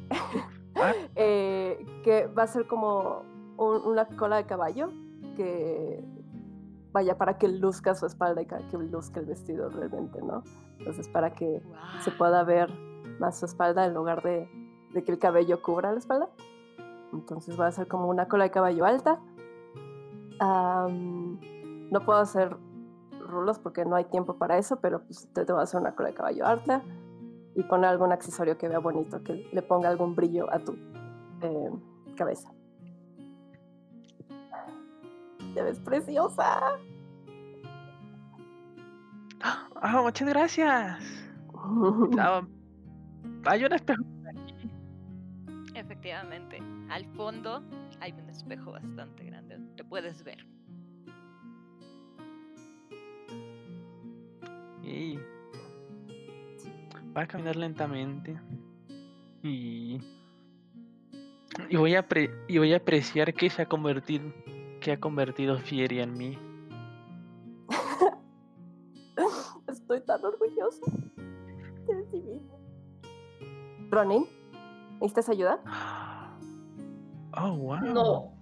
[0.09, 0.93] Ah.
[1.15, 3.23] eh, que va a ser como
[3.57, 4.89] un- una cola de caballo
[5.35, 6.03] que
[6.93, 10.43] vaya para que luzca su espalda y que luzca el vestido realmente, ¿no?
[10.79, 11.61] Entonces para que
[12.01, 12.71] se pueda ver
[13.19, 14.49] más su espalda en lugar de,
[14.93, 16.29] de que el cabello cubra la espalda.
[17.13, 19.19] Entonces va a ser como una cola de caballo alta.
[20.39, 21.39] Am,
[21.91, 22.55] no puedo hacer
[23.27, 25.95] rulos porque no hay tiempo para eso, pero pues te, te voy a hacer una
[25.95, 26.81] cola de caballo alta
[27.55, 30.73] y poner algún accesorio que vea bonito, que le ponga algún brillo a tu
[31.41, 31.71] eh,
[32.15, 32.51] cabeza.
[35.53, 36.77] Te ves preciosa.
[39.41, 40.99] ¡Ah, muchas gracias!
[43.45, 44.03] Hay un espejo.
[45.73, 46.59] Efectivamente,
[46.89, 47.63] al fondo
[47.99, 50.45] hay un espejo bastante grande, te puedes ver.
[54.87, 55.19] Y
[57.15, 58.39] va a caminar lentamente
[59.43, 59.99] y
[61.69, 64.31] y voy a pre- y voy a apreciar que se ha convertido
[64.79, 66.37] que ha convertido Fieri en mí.
[69.67, 70.85] Estoy tan orgullosa
[71.15, 72.59] de ti mismo.
[73.89, 74.25] Ronin,
[75.01, 75.59] ¿necesitas ayuda?
[77.39, 77.77] Oh, wow.
[77.81, 78.33] No,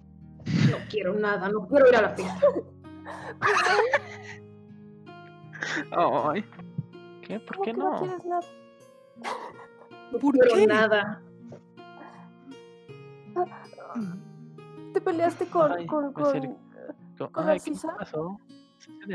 [0.70, 2.40] no quiero nada, no quiero ir a la fiesta.
[5.90, 6.44] Ay.
[7.22, 7.40] ¿Qué?
[7.40, 7.98] ¿Por ¿Cómo qué no no?
[7.98, 8.46] quieres nada?
[10.12, 10.66] No ¿Por qué?
[10.66, 11.22] nada.
[14.92, 16.24] ¿Te peleaste con, Ay, con, con...
[16.24, 16.58] acerco.
[17.18, 18.38] Co- ¿Con Ay, ¿qué pasó?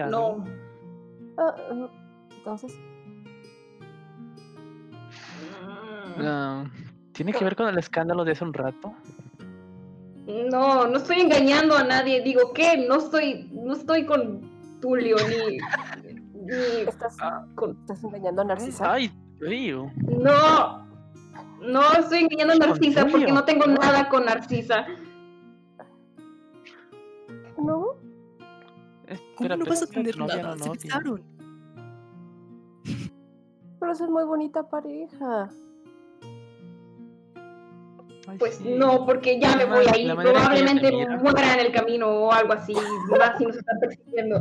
[0.10, 0.44] No.
[1.38, 1.56] ah,
[2.30, 2.74] entonces,
[6.20, 6.66] Ah,
[7.14, 8.94] ¿Tiene que ver con el escándalo de hace un rato?
[10.50, 12.22] No, no estoy engañando a nadie.
[12.22, 12.86] Digo, ¿qué?
[12.88, 14.42] No estoy, no estoy con
[14.82, 15.58] Tulio ni,
[16.52, 17.46] ni ¿estás, Ah.
[17.56, 17.72] con...
[17.82, 18.94] estás engañando a Narcisa?
[18.94, 19.92] Ay, frío.
[19.96, 20.86] No,
[21.62, 24.86] no estoy engañando a Narcisa porque no tengo nada con Narcisa.
[27.58, 27.64] ¿No?
[27.68, 27.96] ¿Cómo
[29.08, 30.56] Espera, no vas a tener novia, nada?
[30.56, 30.82] no Se novia.
[30.84, 31.24] besaron.
[33.80, 35.50] Pero es muy bonita pareja.
[38.28, 38.76] Ay, Pues sí.
[38.78, 42.74] no, porque ya me voy ella te Probablemente muera en el camino o algo así.
[43.10, 44.40] Más si nos están persiguiendo.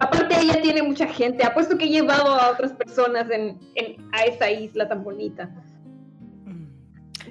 [0.00, 1.44] Aparte, ella tiene mucha gente.
[1.44, 5.50] Apuesto que he llevado a otras personas en, en- a esa isla tan bonita.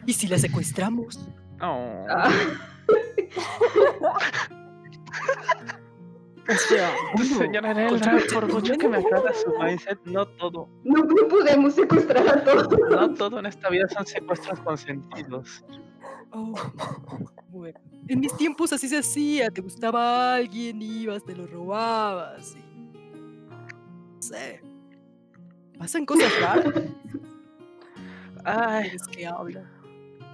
[0.06, 1.20] ¿Y si la secuestramos?
[1.62, 2.06] Oh.
[2.10, 2.30] Ah,
[6.50, 11.28] O sea, bueno, Señora Elena, por mucho que me su mindset, no todo, no, no
[11.30, 12.68] podemos secuestrar a todos.
[12.90, 15.64] no todo en esta vida son secuestros consentidos.
[16.32, 16.54] Oh,
[17.54, 17.80] bueno.
[18.08, 19.52] En mis tiempos así se hacía.
[19.52, 22.56] Te gustaba alguien, ibas, te lo robabas.
[22.56, 22.66] Y...
[24.16, 24.66] No sé.
[25.78, 26.74] Pasan cosas raras.
[28.46, 29.72] Ay, Es que hablan.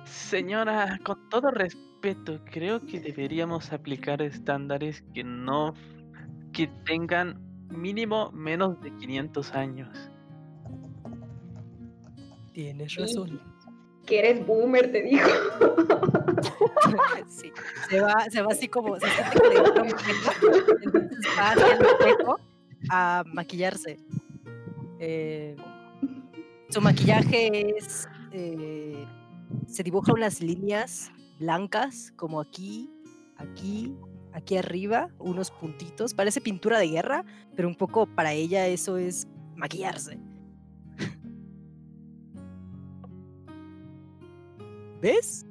[0.03, 5.73] señora, con todo respeto, creo que deberíamos aplicar estándares que no,
[6.53, 7.39] que tengan
[7.69, 10.11] mínimo menos de 500 años.
[12.53, 13.41] Tienes razón.
[14.09, 15.29] Que eres boomer, te dijo.
[17.27, 17.51] Sí.
[17.89, 18.99] Se va, se va así como.
[18.99, 19.37] Se siente
[20.83, 22.39] Entonces va hacia el espejo
[22.89, 23.97] a maquillarse.
[24.99, 25.55] Eh,
[26.69, 28.07] su maquillaje es.
[28.31, 29.05] eh,
[29.67, 32.89] se dibuja unas líneas blancas, como aquí,
[33.37, 33.95] aquí,
[34.33, 36.13] aquí arriba, unos puntitos.
[36.13, 37.23] Parece pintura de guerra,
[37.55, 40.19] pero un poco para ella eso es maquillarse.
[45.01, 45.45] ¿Ves?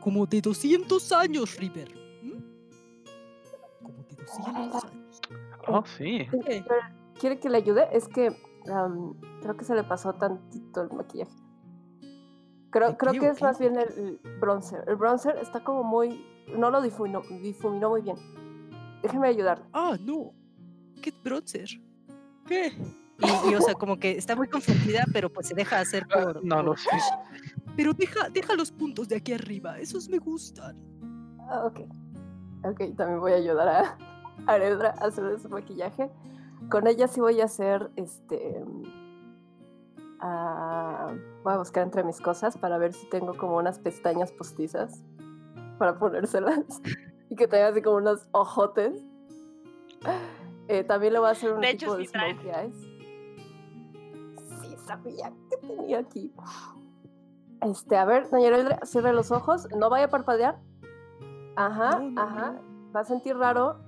[0.00, 1.88] Como de 200 años, River.
[2.22, 2.42] ¿m?
[3.82, 5.20] Como de 200 años.
[5.68, 6.26] Oh, sí.
[6.44, 6.64] ¿Qué?
[7.18, 7.88] ¿Quiere que le ayude?
[7.92, 8.34] Es que
[9.42, 11.32] creo que se le pasó tantito el maquillaje.
[12.70, 14.84] Creo, ¿De creo que es más bien el, bronzer.
[14.86, 16.24] El bronzer está como muy...
[16.56, 18.16] No lo difuminó, difuminó muy bien.
[19.02, 19.64] Déjeme ayudarle.
[19.72, 20.32] Ah, no.
[21.02, 21.68] ¿Qué bronzer?
[22.46, 22.72] ¿Qué?
[23.18, 26.14] Y, y, o sea, como que está muy confundida, pero pues se deja hacer Ah,
[26.32, 26.44] por.
[26.44, 26.88] No lo por- sé.
[27.76, 29.78] Pero deja, deja los puntos de aquí arriba.
[29.78, 30.76] Esos me gustan.
[31.48, 31.80] Ah, ok.
[32.64, 33.98] Ok, también voy a ayudar a
[34.46, 36.10] Aredra a hacer su maquillaje.
[36.70, 38.62] Con ella sí voy a hacer este.
[40.20, 41.08] ah,
[41.42, 45.02] voy a buscar entre mis cosas para ver si tengo como unas pestañas postizas
[45.78, 46.82] para ponérselas
[47.30, 49.02] y que tenga así como unos ojotes.
[50.68, 52.76] Eh, también le voy a hacer un De tipo hecho, de sí smokey eyes.
[54.60, 56.32] Sí, sabía que tenía aquí.
[57.62, 60.58] Este, a ver, Eldra, cierre los ojos, no vaya a parpadear.
[61.56, 62.56] Ajá, No, no, ajá.
[62.94, 63.78] Va a sentir raro.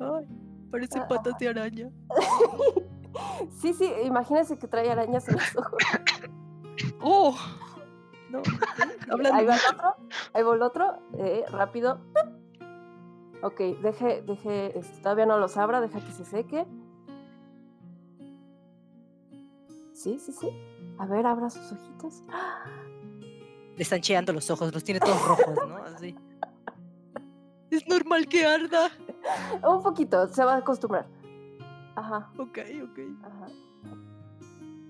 [0.00, 0.28] Ay,
[0.70, 1.08] parecen Ah.
[1.08, 1.90] patas de araña.
[3.60, 5.78] sí, sí, imagínese que trae arañas en los ojos.
[7.02, 7.34] ¡Oh!
[8.30, 8.40] No,
[9.34, 9.94] Ahí va el otro,
[10.32, 12.00] ahí va el otro, eh, rápido.
[13.42, 16.66] Ok, deje, deje, este, todavía no los abra, deja que se seque.
[19.92, 20.48] Sí, sí, sí.
[20.98, 22.22] A ver, abra sus ojitos.
[23.76, 25.76] Le están chillando los ojos, los tiene todos rojos, ¿no?
[25.76, 26.14] Así.
[27.70, 28.90] Es normal que arda.
[29.66, 31.06] Un poquito, se va a acostumbrar.
[31.96, 32.98] Ajá, Ok, ok.
[33.24, 33.46] ajá.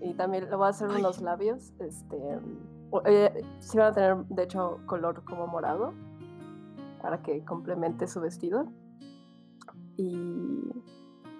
[0.01, 0.99] Y también le voy a hacer Ay.
[0.99, 2.17] unos labios, este,
[3.05, 5.95] eh, sí van a tener, de hecho, color como morado,
[7.01, 8.67] para que complemente su vestido.
[9.97, 10.19] Y,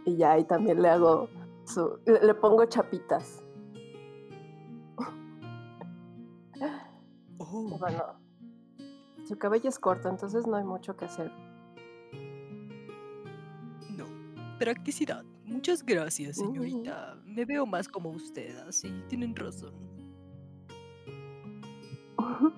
[0.05, 1.29] y ya, y también le hago
[1.65, 3.43] su, le, le pongo chapitas.
[7.53, 8.03] Oh, Bueno,
[9.27, 11.31] su cabello es corto, entonces no hay mucho que hacer.
[13.97, 14.07] no.
[14.59, 15.23] Practicidad.
[15.45, 17.17] Muchas gracias, señorita.
[17.27, 18.91] Me veo más como usted, así.
[19.09, 19.75] Tienen razón.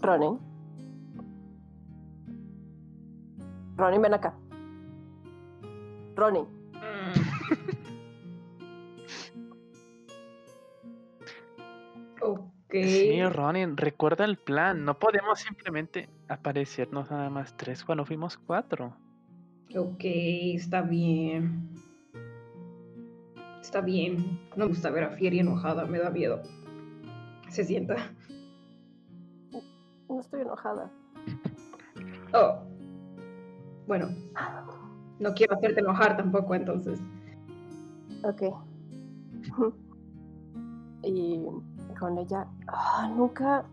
[0.00, 0.38] Ronin.
[3.76, 4.34] Ronin, ven acá.
[6.16, 6.46] Ronin.
[12.20, 12.51] Ok.
[12.72, 14.84] Sí, Ronin, recuerda el plan.
[14.84, 18.96] No podemos simplemente aparecernos nada más tres cuando fuimos cuatro.
[19.76, 21.68] Ok, está bien.
[23.60, 24.40] Está bien.
[24.56, 26.42] No me gusta ver a Fieri enojada, me da miedo.
[27.48, 27.96] Se sienta.
[30.08, 30.90] No estoy enojada.
[32.32, 32.58] Oh.
[33.86, 34.08] Bueno.
[35.18, 36.98] No quiero hacerte enojar tampoco, entonces.
[38.24, 38.42] Ok.
[41.02, 41.40] y
[42.02, 42.48] con ella.
[42.66, 43.64] Ah, nunca.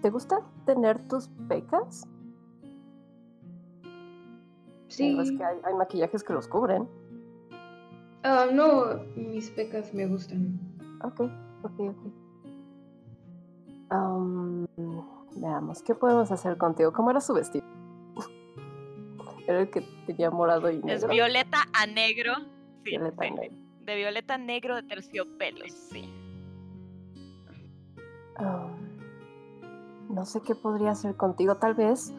[0.00, 2.08] ¿Te gusta tener tus pecas?
[4.88, 5.18] Sí.
[5.20, 6.88] Es que hay, hay maquillajes que los cubren.
[8.22, 10.58] Ah, no, mis pecas me gustan.
[11.04, 11.20] Ok,
[11.62, 12.12] ok, ok.
[13.90, 14.66] Am,
[15.36, 16.90] veamos, ¿qué podemos hacer contigo?
[16.94, 17.66] ¿Cómo era su vestido?
[19.46, 21.08] Era el que tenía morado y Es negro.
[21.08, 22.36] violeta a negro.
[22.84, 23.30] Sí, Violeta sí.
[23.30, 23.56] negro.
[23.84, 26.08] De violeta a negro de terciopelo, sí.
[30.12, 31.56] No sé qué podría hacer contigo.
[31.56, 32.12] Tal vez,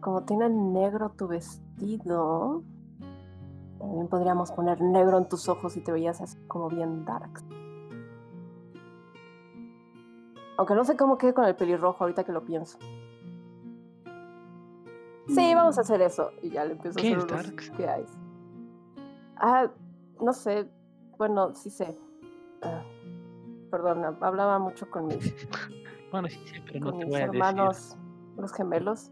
[0.00, 2.62] como tiene negro tu vestido,
[3.78, 7.30] también podríamos poner negro en tus ojos y te veías así como bien dark.
[10.56, 12.78] Aunque no sé cómo quede con el pelirrojo ahorita que lo pienso.
[15.28, 16.32] Sí, vamos a hacer eso.
[16.42, 17.70] Y ya le empiezo a ¿Qué hacer es unos darks?
[17.70, 18.18] PIs.
[19.36, 19.70] Ah,
[20.20, 20.68] no sé.
[21.16, 21.96] Bueno, sí sé.
[22.62, 22.82] Ah,
[23.70, 25.16] perdona, hablaba mucho con mis,
[26.10, 27.34] Bueno, sí, sí, pero no con te mis voy a decir.
[27.42, 27.96] hermanos,
[28.36, 29.10] los gemelos.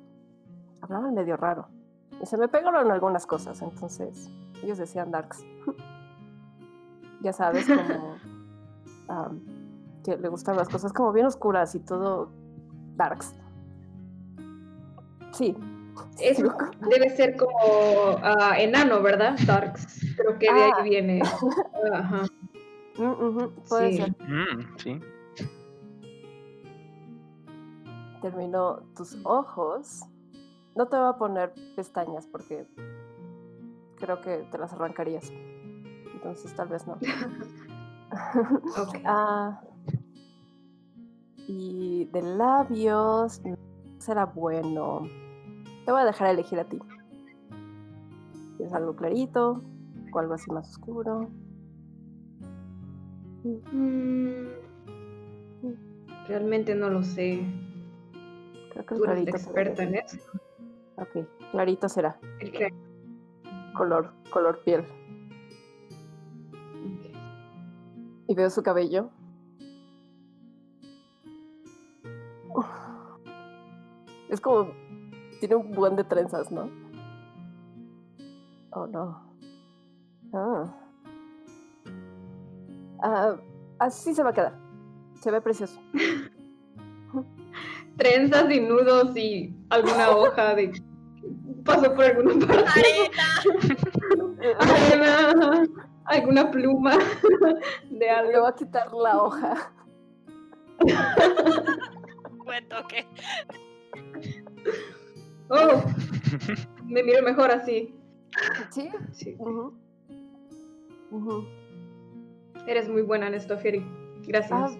[0.83, 1.69] Hablaban medio raro.
[2.23, 4.31] Y se me pegaron algunas cosas, entonces
[4.63, 5.45] ellos decían darks.
[7.23, 8.17] ya sabes, como
[9.09, 9.41] am,
[10.05, 12.31] que le gustan las cosas como bien oscuras y todo
[12.97, 13.35] darks.
[15.33, 15.57] Sí.
[16.21, 16.43] Es,
[16.91, 17.57] debe ser como
[18.23, 19.37] ah, enano, ¿verdad?
[19.47, 20.15] Darks.
[20.17, 20.71] Creo que de Ah.
[20.77, 21.23] ahí viene.
[21.93, 22.23] Ajá.
[22.99, 23.97] Mm, puede Sí.
[23.99, 24.11] ser.
[24.29, 25.01] Mm, sí.
[28.27, 30.03] Terminó tus ojos.
[30.75, 32.67] No te voy a poner pestañas porque
[34.01, 35.31] creo que te las arrancarías.
[36.13, 36.99] Entonces tal vez no.
[39.05, 39.61] Ah,
[41.47, 45.03] y de labios mm, será bueno.
[45.85, 46.81] Te voy a dejar elegir a ti.
[48.57, 49.63] ¿Quieres algo clarito
[50.13, 51.31] o algo así más oscuro?
[53.45, 54.47] Mm,
[56.27, 57.47] Realmente no lo sé.
[58.85, 59.39] Creo que el Tú clarito.
[59.39, 60.05] será experta en bien.
[60.05, 60.19] eso.
[60.97, 62.19] Ok, clarito será.
[62.41, 62.53] El
[63.75, 64.85] Color, color piel.
[68.29, 69.11] Y veo su cabello.
[72.55, 72.67] Uf.
[74.29, 74.71] Es como.
[75.41, 76.71] Tiene un buen de trenzas, ¿no?
[78.73, 79.23] Oh, no.
[80.33, 80.75] Ah.
[83.03, 83.37] Ah,
[83.79, 84.59] así se va a quedar.
[85.21, 85.79] Se ve precioso.
[87.97, 90.73] Trenzas y nudos y alguna hoja de.
[91.65, 92.65] Pasó por alguna parte.
[92.69, 93.25] Arena.
[94.61, 95.67] Arena,
[96.05, 96.97] alguna pluma
[97.91, 98.41] de Le algo.
[98.41, 99.73] voy a quitar la hoja.
[102.45, 103.07] Buen toque.
[105.49, 105.83] Oh,
[106.85, 107.95] me miro mejor así.
[108.71, 108.89] ¿Sí?
[109.13, 109.37] Sí.
[112.67, 113.85] Eres muy buena en esto, Fieri.
[114.27, 114.53] Gracias.
[114.53, 114.79] Ah,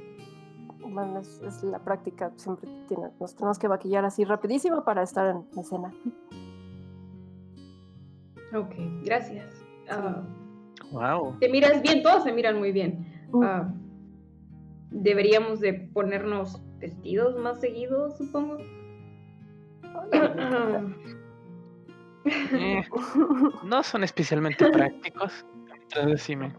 [0.89, 2.33] bueno, es, es la práctica.
[2.37, 5.93] Siempre tiene, nos tenemos que maquillar así rapidísimo para estar en escena.
[8.55, 9.65] Ok, gracias.
[9.91, 10.23] Ah,
[10.93, 11.37] Wow.
[11.41, 13.27] te miras bien, todos se miran muy bien.
[13.33, 13.43] Mm.
[13.43, 13.75] Ah,
[14.91, 18.59] deberíamos de ponernos vestidos más seguidos, supongo.
[22.53, 22.85] Eh,
[23.65, 25.45] no son especialmente prácticos.
[25.83, 26.55] Entonces decime.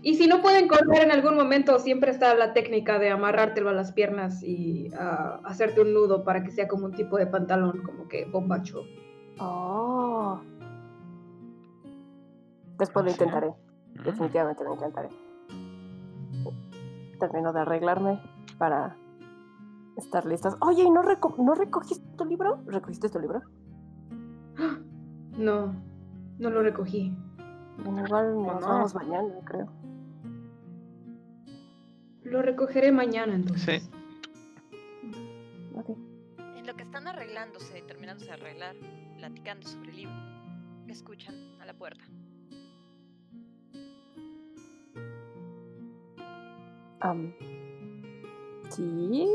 [0.00, 3.72] Y si no pueden correr en algún momento, siempre está la técnica de amarrártelo a
[3.72, 7.82] las piernas y ah, hacerte un nudo para que sea como un tipo de pantalón,
[7.82, 8.82] como que bombacho.
[9.40, 10.40] Oh.
[12.78, 13.48] Después lo ¿Ah, intentaré.
[13.48, 14.02] Mm.
[14.04, 15.08] Definitivamente lo intentaré.
[17.18, 18.20] Termino de arreglarme
[18.56, 18.96] para
[19.96, 20.56] estar listas.
[20.60, 22.60] Oye, ¿y no, reco- no recogiste tu libro?
[22.66, 23.42] ¿Recogiste tu libro?
[25.38, 25.72] No,
[26.40, 27.16] no lo recogí.
[27.84, 28.66] Bueno, igual nos no?
[28.68, 29.68] vamos mañana, creo.
[32.30, 33.82] Lo recogeré mañana entonces.
[33.82, 33.90] Sí.
[35.74, 35.90] Ok.
[36.56, 38.76] En lo que están arreglándose y terminándose de arreglar,
[39.16, 40.14] platicando sobre el libro,
[40.88, 42.04] escuchan a la puerta.
[47.00, 47.32] Am,
[48.70, 49.26] sí.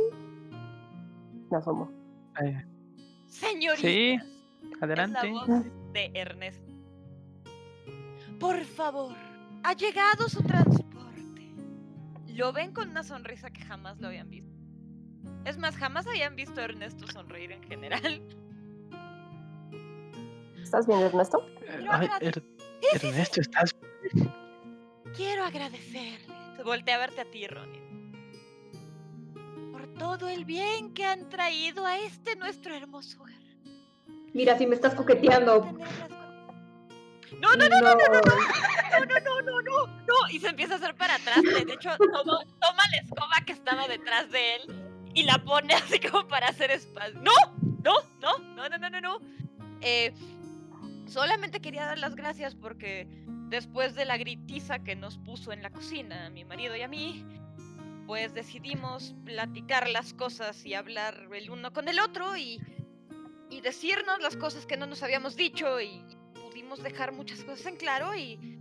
[1.49, 1.89] Me asomo.
[2.43, 2.63] Eh,
[3.27, 3.87] Señorita.
[3.87, 4.15] Sí,
[4.71, 5.19] Es adelante.
[5.23, 5.47] la voz
[5.93, 6.71] de Ernesto.
[8.39, 9.15] Por favor,
[9.63, 10.92] ha llegado su transporte.
[12.33, 14.51] Lo ven con una sonrisa que jamás lo habían visto.
[15.45, 18.21] Es más, jamás habían visto a Ernesto sonreír en general.
[20.61, 21.45] ¿Estás bien, Ernesto?
[21.89, 22.43] Ay, Er-
[22.93, 23.75] Ernesto, ¿estás
[25.15, 26.33] Quiero agradecerle.
[26.57, 27.81] Se voltea a verte a ti, Ronnie.
[29.71, 33.35] Por todo el bien que han traído a este nuestro hermoso hogar.
[34.33, 35.77] Mira, si me estás coqueteando.
[37.33, 40.29] Con- No, no, no, no, no, no, no, no, no, no, no.
[40.31, 41.41] Y se empieza a hacer para atrás.
[41.43, 44.61] De hecho, toma, toma la escoba que estaba detrás de él
[45.13, 47.19] y la pone así como para hacer espacio.
[47.21, 47.31] ¡No!
[47.83, 47.93] ¡No!
[48.21, 48.37] ¡No!
[48.55, 49.19] ¡No, no, no, no, no!
[49.81, 50.13] Eh,
[51.07, 53.07] solamente quería dar las gracias porque
[53.49, 56.87] después de la gritiza que nos puso en la cocina, a mi marido y a
[56.87, 57.25] mí,
[58.07, 62.59] pues decidimos platicar las cosas y hablar el uno con el otro y,
[63.49, 66.03] y decirnos las cosas que no nos habíamos dicho y
[66.73, 68.57] pudimos dejar muchas cosas en claro y,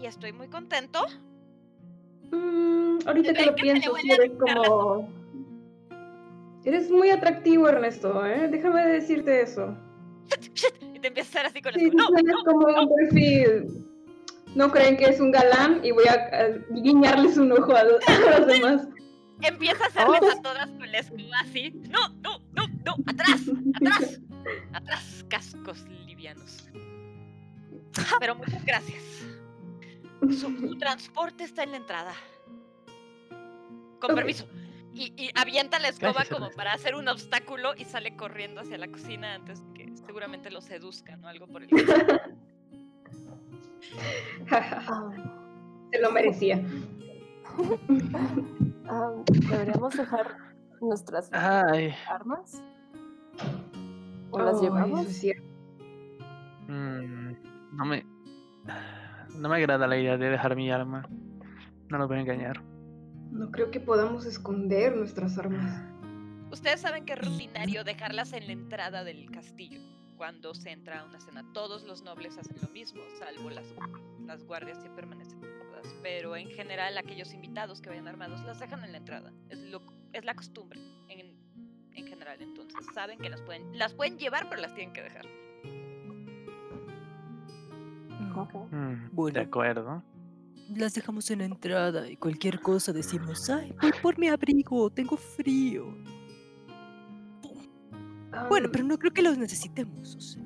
[0.00, 1.06] y estoy muy contento.
[2.30, 5.08] Mm, ahorita que lo pienso, sí eres como.
[6.64, 8.48] Eres muy atractivo, Ernesto, ¿eh?
[8.50, 9.76] Déjame decirte eso.
[10.94, 12.06] Y te empieza a hacer así con Sí, sí, No,
[12.44, 13.84] como un perfil.
[14.54, 18.08] No creen que es un galán y voy a, a guiñarles un ojo a, los-
[18.08, 18.88] a los demás.
[19.42, 20.38] Empieza a hacerles Oh.
[20.38, 21.70] a todas con la escoba así.
[21.90, 23.42] No, no, no, no, atrás,
[23.74, 24.20] atrás,
[24.72, 26.68] atrás, cascos livianos.
[28.20, 29.02] Pero muchas gracias.
[30.22, 32.12] Su, su transporte está en la entrada.
[34.00, 34.46] Con permiso.
[34.94, 38.78] Y, y avienta la escoba Gracias, como para hacer un obstáculo y sale corriendo hacia
[38.78, 42.20] la cocina antes que seguramente lo seduzcan o algo por el estilo.
[45.92, 46.62] Se lo merecía.
[48.88, 49.12] ah,
[49.48, 50.36] ¿Deberíamos dejar
[50.80, 52.62] nuestras Ay, armas?
[54.30, 55.00] ¿O las Oh, llevamos?
[55.02, 55.48] eso es cierto.
[56.68, 57.25] mm,
[57.76, 58.06] no me.
[59.34, 61.06] No me agrada la idea de dejar mi arma.
[61.88, 62.62] No lo voy a engañar.
[63.30, 65.82] No creo que podamos esconder nuestras armas.
[66.50, 69.80] Ustedes saben que es rutinario dejarlas en la entrada del castillo
[70.16, 71.44] cuando se entra a una cena.
[71.52, 73.66] Todos los nobles hacen lo mismo, salvo las,
[74.24, 75.94] las guardias que permanecen guardadas.
[76.02, 79.32] Pero en general aquellos invitados que vayan armados las dejan en la entrada.
[79.50, 79.82] Es, lo,
[80.14, 81.36] es la costumbre en,
[81.92, 82.40] en general.
[82.40, 85.26] Entonces saben que las pueden, las pueden llevar, pero las tienen que dejar.
[88.44, 88.76] Mm.
[88.76, 89.34] Mm, Bueno.
[89.34, 90.02] De acuerdo.
[90.76, 95.16] Las dejamos en la entrada y cualquier cosa decimos, ay, voy por mi abrigo, tengo
[95.16, 95.86] frío.
[98.48, 100.14] Bueno, pero no creo que los necesitemos.
[100.16, 100.42] O sea.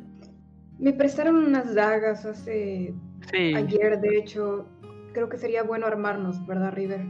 [0.78, 2.94] Me prestaron unas dagas hace
[3.30, 4.66] Sí, ayer, de hecho.
[5.12, 7.04] Creo que sería bueno armarnos, ¿verdad, River?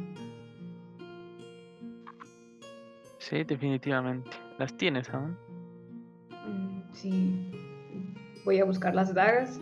[3.18, 4.30] sí, definitivamente.
[4.58, 5.36] ¿Las tienes aún?
[6.46, 7.50] Mm, sí.
[8.44, 9.60] Voy a buscar las dagas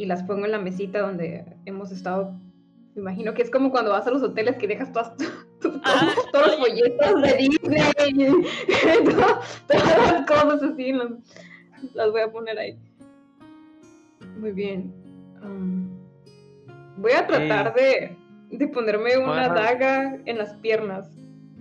[0.00, 2.32] y las pongo en la mesita donde hemos estado.
[2.94, 5.30] Me imagino que es como cuando vas a los hoteles que dejas todas, tus-
[5.84, 11.08] Ah, todos los folletos de Disney, y to- todas las cosas así, las,
[11.94, 12.78] las voy a poner ahí.
[14.38, 14.92] Muy bien.
[15.42, 15.88] Um,
[16.96, 18.16] voy a tratar de,
[18.50, 19.54] de ponerme una Bueno.
[19.54, 21.10] daga en las piernas,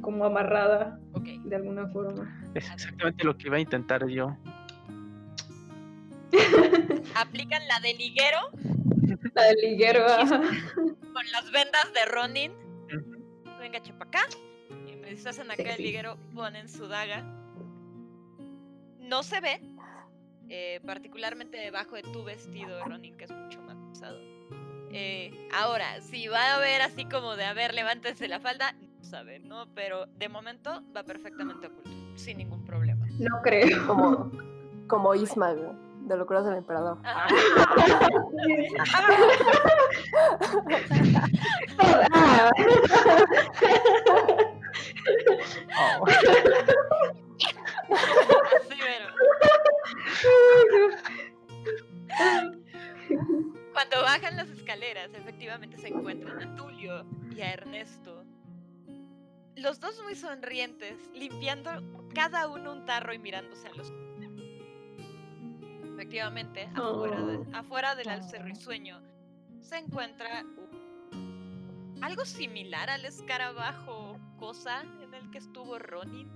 [0.01, 1.25] como amarrada Ok.
[1.43, 2.41] de alguna forma.
[2.55, 4.35] Es exactamente lo que iba a intentar yo.
[7.15, 8.37] Aplican la de liguero
[9.35, 10.05] La del liguero.
[10.07, 12.53] con las vendas de Ronin.
[13.59, 14.21] Venga, chepa acá.
[14.87, 15.83] Y me deshacen acá el Sexy.
[15.83, 17.23] liguero, ponen su daga.
[18.99, 19.59] No se ve,
[20.49, 24.19] eh, particularmente debajo de tu vestido, Ronin, que es mucho más pesado.
[24.91, 29.03] Eh, ahora, si va a haber así como de, a ver, levántense la falda, no
[29.03, 29.67] saben, ¿no?
[29.75, 33.05] Pero de momento va perfectamente oculto, sin ningún problema.
[33.19, 33.85] No creo.
[33.87, 34.31] Como,
[34.87, 35.71] como Isma, güey,
[36.09, 36.97] de locuras del emperador.
[45.81, 46.05] Oh.
[53.73, 58.25] Cuando bajan las escaleras, efectivamente se encuentran a Tulio y a Ernesto.
[59.55, 61.71] Los dos muy sonrientes, limpiando
[62.13, 63.91] cada uno un tarro y mirándose a los
[66.09, 67.45] Efectivamente, afuera, de- Oh.
[67.53, 68.11] afuera del Oh.
[68.11, 68.99] alce risueño
[69.61, 70.43] se encuentra
[72.01, 76.27] algo similar al escarabajo cosa en el que estuvo Ronin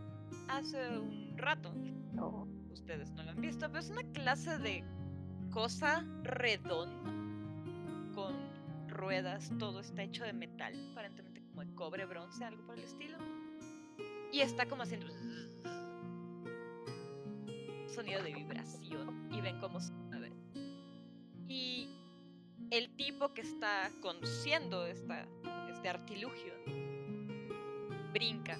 [0.48, 1.74] hace un rato.
[2.14, 2.48] No.
[2.72, 4.84] Ustedes no lo han visto, pero es una clase de
[5.52, 7.12] cosa redonda
[8.14, 8.36] con
[8.90, 13.18] ruedas, todo está hecho de metal, aparentemente como de cobre, bronce, algo por el estilo.
[14.32, 15.08] Y está como haciendo
[17.94, 20.32] sonido de vibración y ven cómo se mueve.
[21.48, 21.90] Y
[22.72, 25.28] el tipo que está conduciendo esta,
[25.72, 26.54] este artilugio
[28.14, 28.58] brinca,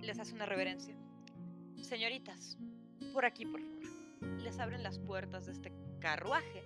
[0.00, 0.94] les hace una reverencia.
[1.80, 2.58] Señoritas,
[3.12, 4.40] por aquí, por favor.
[4.42, 6.62] Les abren las puertas de este carruaje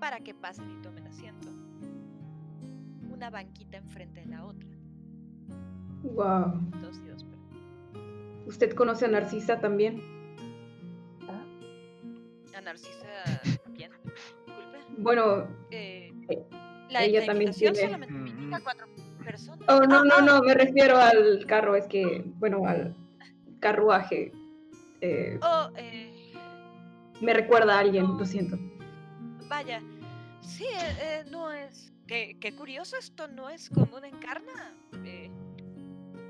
[0.00, 1.48] para que pasen y tomen asiento.
[3.10, 4.68] Una banquita enfrente de la otra.
[6.02, 6.60] Wow.
[6.82, 7.24] Dos y dos.
[7.24, 7.35] pero-
[8.46, 10.00] ¿Usted conoce a Narcisa también?
[12.56, 13.90] A Narcisa, bien.
[14.04, 14.78] Disculpe.
[14.98, 16.44] Bueno, Eh, Eh,
[16.90, 18.62] la, ella la también tiene- solamente me indica Mm.
[18.62, 18.86] cuatro
[19.24, 19.68] personas.
[19.68, 22.94] oh, no, Ah, no, ah, no, me refiero al carro, es que, bueno, al
[23.60, 24.32] carruaje.
[25.00, 26.32] Eh, Oh, eh,
[27.20, 28.58] me recuerda a alguien, lo siento.
[29.48, 29.82] vaya.
[30.40, 30.66] Sí,
[31.30, 31.92] no es.
[32.06, 34.72] Qué, qué curioso, esto no es común en Carna.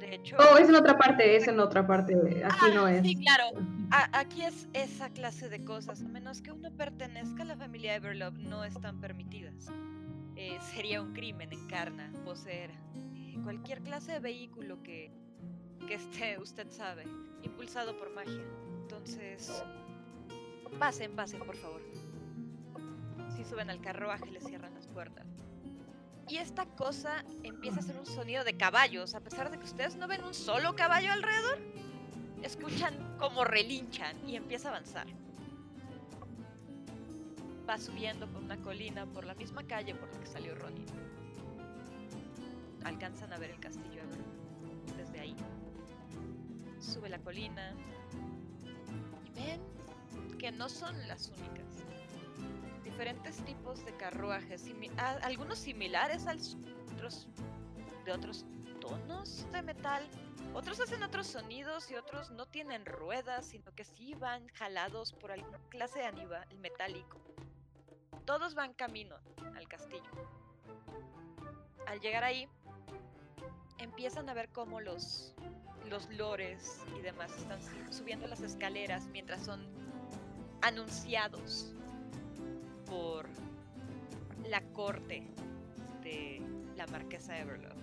[0.09, 0.37] De hecho.
[0.39, 2.15] Oh, es en otra parte, es en otra parte,
[2.45, 3.03] aquí Ah, no es.
[3.03, 3.45] Sí, claro.
[3.91, 6.01] A- aquí es esa clase de cosas.
[6.03, 9.67] A menos que uno pertenezca a la familia Everlove, no están permitidas.
[10.37, 12.71] Eh, sería un crimen en Carna poseer
[13.15, 15.11] eh, cualquier clase de vehículo que,
[15.89, 17.05] que esté, usted sabe,
[17.43, 18.45] impulsado por magia.
[18.83, 19.63] Entonces,
[20.79, 21.81] pasen, pasen, por favor.
[23.37, 25.27] Si suben al carruaje, les cierran las puertas.
[26.29, 29.97] Y esta cosa empieza a hacer un sonido de caballos, a pesar de que ustedes
[29.97, 31.59] no ven un solo caballo alrededor
[32.43, 35.07] escuchan como relinchan y empieza a avanzar.
[37.69, 40.87] Va subiendo por una colina, por la misma calle por la que salió Ronin.
[42.85, 45.37] Alcanzan a ver el castillo Ever desde ahí.
[46.81, 47.75] Sube la colina
[49.25, 49.61] y ven
[50.39, 51.76] que no son las únicas.
[52.97, 56.57] Diferentes tipos de carruajes, simi- a- algunos similares su-
[56.95, 57.29] otros
[58.07, 58.47] de otros
[58.81, 60.03] tonos de metal
[60.55, 65.31] otros hacen otros sonidos y otros no tienen ruedas, sino que sí van jalados por
[65.31, 67.21] alguna clase de animal metálico.
[68.25, 69.17] Todos van camino
[69.55, 70.11] al castillo.
[71.87, 72.49] Al llegar ahí,
[73.77, 75.35] empiezan a ver cómo los,
[75.85, 79.69] los lores y demás están su- subiendo las escaleras mientras son
[80.63, 81.75] anunciados
[82.89, 83.29] por
[84.49, 85.27] la corte
[86.03, 86.41] de
[86.77, 87.75] la marquesa Everlove.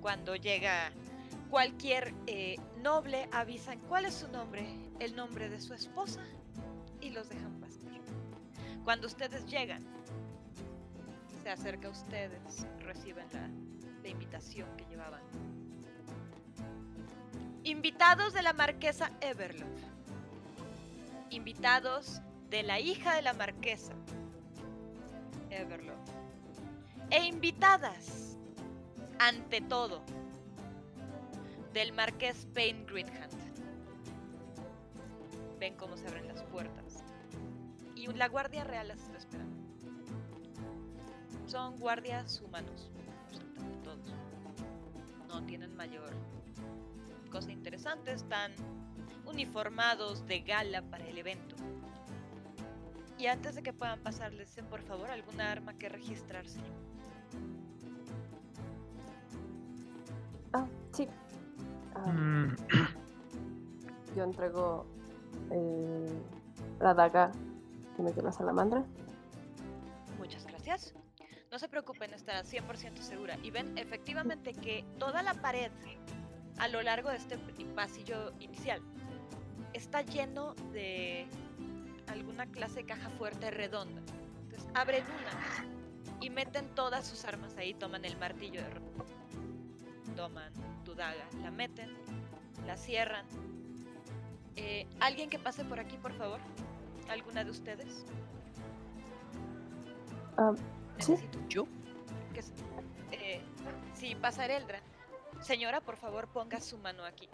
[0.00, 0.92] Cuando llega
[1.50, 4.66] cualquier eh, noble avisan cuál es su nombre,
[5.00, 6.20] el nombre de su esposa
[7.00, 7.76] y los dejan pasar.
[8.84, 9.84] Cuando ustedes llegan,
[11.42, 13.48] se acerca a ustedes, reciben la,
[14.02, 15.22] la invitación que llevaban.
[17.64, 19.66] Invitados de la marquesa Everlove.
[21.30, 22.20] Invitados
[22.50, 23.92] de la hija de la marquesa
[25.50, 25.96] Everlove.
[27.10, 28.36] E invitadas,
[29.18, 30.02] ante todo,
[31.72, 33.32] del marqués Payne Greenhand.
[35.58, 37.04] Ven cómo se abren las puertas.
[37.94, 39.56] Y la guardia real las está esperando.
[41.46, 42.90] Son guardias humanos,
[43.82, 44.14] todos.
[45.28, 46.12] No tienen mayor
[47.30, 48.52] cosa interesante, están
[49.26, 51.56] uniformados de gala para el evento.
[53.18, 56.60] Y antes de que puedan pasar, les dicen por favor alguna arma que registrarse.
[60.52, 61.08] Ah, sí.
[61.94, 62.54] Ah, Mm,
[64.16, 64.86] yo entrego
[65.50, 66.22] eh,
[66.80, 67.32] la daga
[67.96, 68.84] que me dio la salamandra.
[70.18, 70.94] Muchas gracias.
[71.50, 73.38] No se preocupen, estará 100% segura.
[73.42, 75.70] Y ven efectivamente que toda la pared
[76.58, 77.38] a lo largo de este
[77.74, 78.82] pasillo inicial
[79.72, 81.26] está lleno de
[82.16, 84.00] alguna clase de caja fuerte redonda.
[84.42, 88.80] Entonces abren una y meten todas sus armas ahí, toman el martillo de ro-
[90.16, 90.52] toman
[90.84, 91.94] tu daga, la meten,
[92.66, 93.26] la cierran.
[94.56, 96.40] Eh, ¿Alguien que pase por aquí, por favor?
[97.10, 98.06] ¿Alguna de ustedes?
[100.38, 100.52] Ah,
[100.98, 101.12] sí.
[101.12, 101.66] Necesito yo.
[102.32, 102.40] Que,
[103.12, 103.40] eh,
[103.94, 104.80] sí, pasar Eldra.
[105.42, 107.28] Señora, por favor, ponga su mano aquí.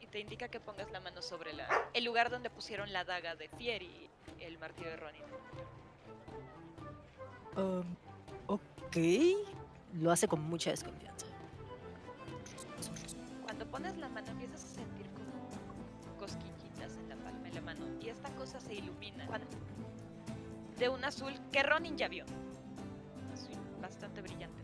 [0.00, 3.34] Y te indica que pongas la mano sobre la, el lugar donde pusieron la daga
[3.34, 4.10] de Fieri
[4.40, 5.22] el martillo de Ronin.
[7.56, 7.96] Um,
[8.46, 8.96] ok.
[9.94, 11.26] Lo hace con mucha desconfianza.
[13.42, 17.86] Cuando pones la mano empiezas a sentir como cosquillitas en la palma de la mano
[18.00, 19.26] y esta cosa se ilumina
[20.78, 22.24] de un azul que Ronin ya vio.
[23.32, 24.62] Azul bastante brillante.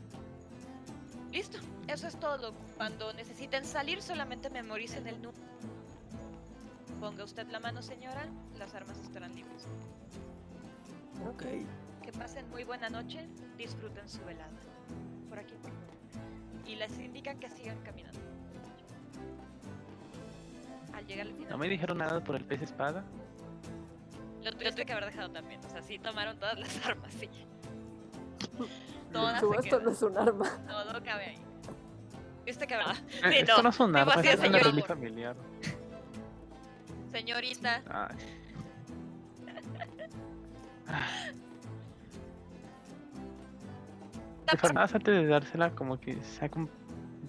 [1.32, 1.58] Listo,
[1.88, 2.52] eso es todo.
[2.76, 5.51] Cuando necesiten salir solamente memoricen el número
[7.02, 8.28] Ponga usted la mano, señora.
[8.60, 9.66] Las armas estarán limpias.
[11.28, 11.42] Ok.
[12.00, 13.26] Que pasen muy buena noche.
[13.58, 14.52] Disfruten su velada.
[15.28, 15.88] Por aquí, por favor.
[16.64, 18.20] Y les indican que sigan caminando.
[20.94, 21.50] Al llegar al final.
[21.50, 23.02] ¿No me dijeron nada por el pez espada?
[24.44, 25.60] Lo tuviste que haber dejado también.
[25.64, 27.28] O sea, sí tomaron todas las armas, sí.
[29.12, 30.48] Todas Su esto no es un arma.
[30.68, 31.38] Todo cabe ahí.
[32.46, 32.94] ¿Viste que verdad?
[33.24, 35.36] Eh, Sí, esto no es un arma, es una reliquia familiar.
[37.22, 38.16] Señorita, Ay.
[40.88, 41.06] Ah.
[44.74, 46.70] Antes de dársela, como que saco un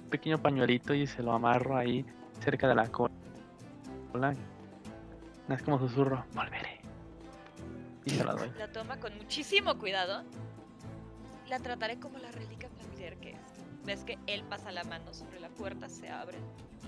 [0.09, 2.03] pequeño pañuelito y se lo amarro ahí
[2.41, 4.33] cerca de la cola.
[5.47, 6.81] Es como susurro, volveré.
[8.05, 8.51] Y se la doy.
[8.57, 10.23] la toma con muchísimo cuidado.
[11.49, 13.39] La trataré como la reliquia familiar que es.
[13.85, 16.39] Ves que él pasa la mano sobre la puerta, se abre,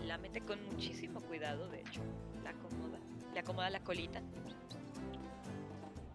[0.08, 2.02] la mete con muchísimo cuidado, de hecho,
[2.46, 3.00] la acomoda,
[3.34, 4.22] le acomoda la colita,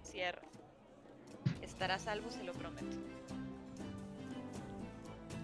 [0.03, 0.43] cierra.
[1.61, 2.97] Estará a salvo, se lo prometo.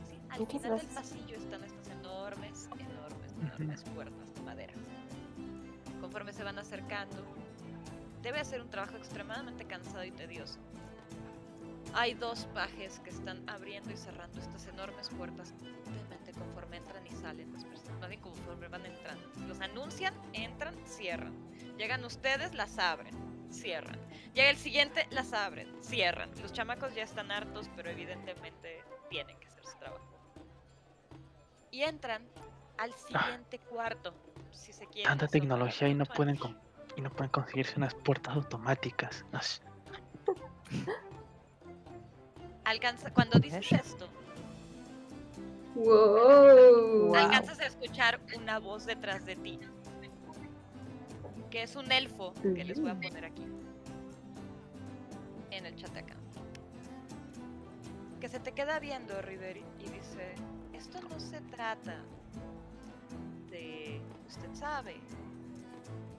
[0.08, 4.72] Sí, al final del pasillo están estas enormes, enormes, enormes puertas de madera.
[6.00, 7.16] Conforme se van acercando,
[8.22, 10.58] debe ser un trabajo extremadamente cansado y tedioso.
[11.94, 17.10] Hay dos pajes que están abriendo y cerrando estas enormes puertas constantemente conforme entran y
[17.10, 19.28] salen las personas, más bien conforme van entrando.
[19.46, 21.34] Los anuncian, entran, cierran.
[21.78, 23.14] Llegan ustedes, las abren,
[23.50, 23.98] cierran.
[24.34, 26.30] Llega el siguiente, las abren, cierran.
[26.40, 30.04] Los chamacos ya están hartos, pero evidentemente tienen que hacer su trabajo.
[31.70, 32.26] Y entran
[32.78, 34.14] al siguiente cuarto,
[34.52, 35.08] si se quiere.
[35.08, 36.58] Tanta tecnología y no pueden con-
[36.96, 39.24] y no pueden conseguirse unas puertas automáticas.
[39.32, 39.60] As-
[42.64, 44.08] Alcanza, cuando dices esto,
[45.76, 47.14] Wow.
[47.14, 49.60] Alcanzas a escuchar una voz detrás de ti.
[51.50, 53.46] Que es un elfo que les voy a poner aquí.
[55.50, 56.16] En el chat acá.
[58.20, 60.34] Que se te queda viendo, Riveri, y dice,
[60.72, 61.98] esto no se trata
[63.50, 64.94] de, usted sabe,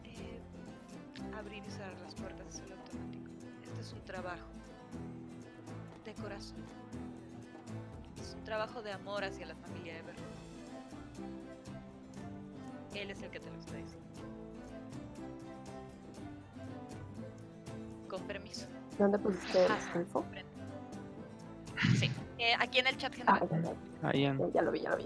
[0.04, 0.40] eh,
[1.36, 3.32] abrir y cerrar las puertas es solo automático.
[3.64, 4.48] Este es un trabajo
[6.06, 6.64] de corazón.
[8.22, 10.16] Es un trabajo de amor hacia la familia Ever.
[12.96, 14.06] Él es el que te lo está diciendo.
[18.10, 18.66] Con permiso.
[18.98, 20.24] ¿Dónde pusiste el Ah, elfo?
[20.24, 20.48] frente.
[22.00, 22.10] Sí.
[22.40, 23.50] Eh, aquí en el chat Ah, general.
[23.52, 23.72] ya,
[24.02, 25.06] ya, Ahí en- ya, ya lo vi, ya lo vi.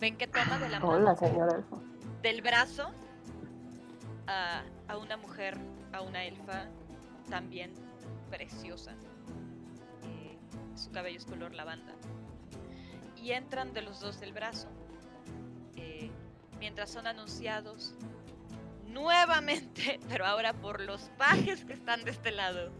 [0.00, 1.80] Ven que toma de la mano Hola, señor elfo.
[2.22, 2.90] del brazo
[4.26, 5.56] a, a una mujer,
[5.92, 6.66] a una elfa
[7.30, 7.72] también
[8.30, 8.94] preciosa.
[10.76, 11.94] Su cabello es color lavanda.
[13.16, 14.68] Y entran de los dos del brazo.
[15.76, 16.10] eh,
[16.58, 17.94] mientras son anunciados
[18.86, 22.70] nuevamente, pero ahora por los pajes que están de este lado.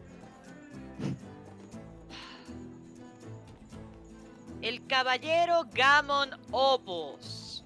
[4.60, 7.64] El caballero Gamon Obos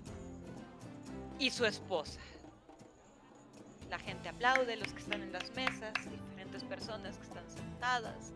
[1.38, 2.20] y su esposa.
[3.90, 8.32] La gente aplaude, los que están en las mesas, diferentes personas que están sentadas.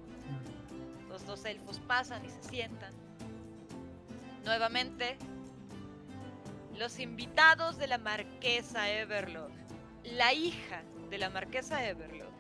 [1.10, 2.92] Los dos elfos pasan y se sientan.
[4.44, 5.18] Nuevamente,
[6.78, 9.50] los invitados de la marquesa Everlock,
[10.04, 12.32] la hija de la marquesa Everlock,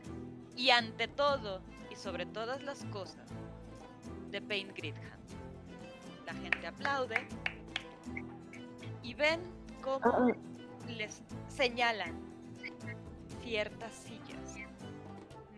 [0.56, 1.60] y ante todo
[1.90, 3.28] y sobre todas las cosas,
[4.30, 5.18] de Pain Gridham.
[6.24, 7.26] La gente aplaude
[9.02, 9.40] y ven
[9.82, 10.28] cómo Ah,
[10.86, 12.18] les señalan
[13.42, 14.56] ciertas sillas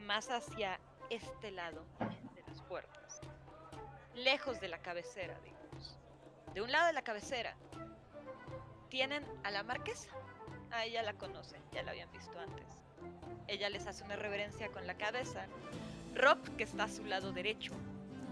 [0.06, 0.80] más hacia
[1.10, 1.84] este lado
[2.34, 3.01] de las puertas,
[4.14, 5.98] lejos de la cabecera, digamos.
[6.54, 7.56] De un lado de la cabecera
[8.88, 10.10] tienen a la marquesa.
[10.70, 12.82] A ella la conocen, ya la habían visto antes.
[13.46, 15.46] Ella les hace una reverencia con la cabeza.
[16.14, 17.72] Rob, que está a su lado derecho,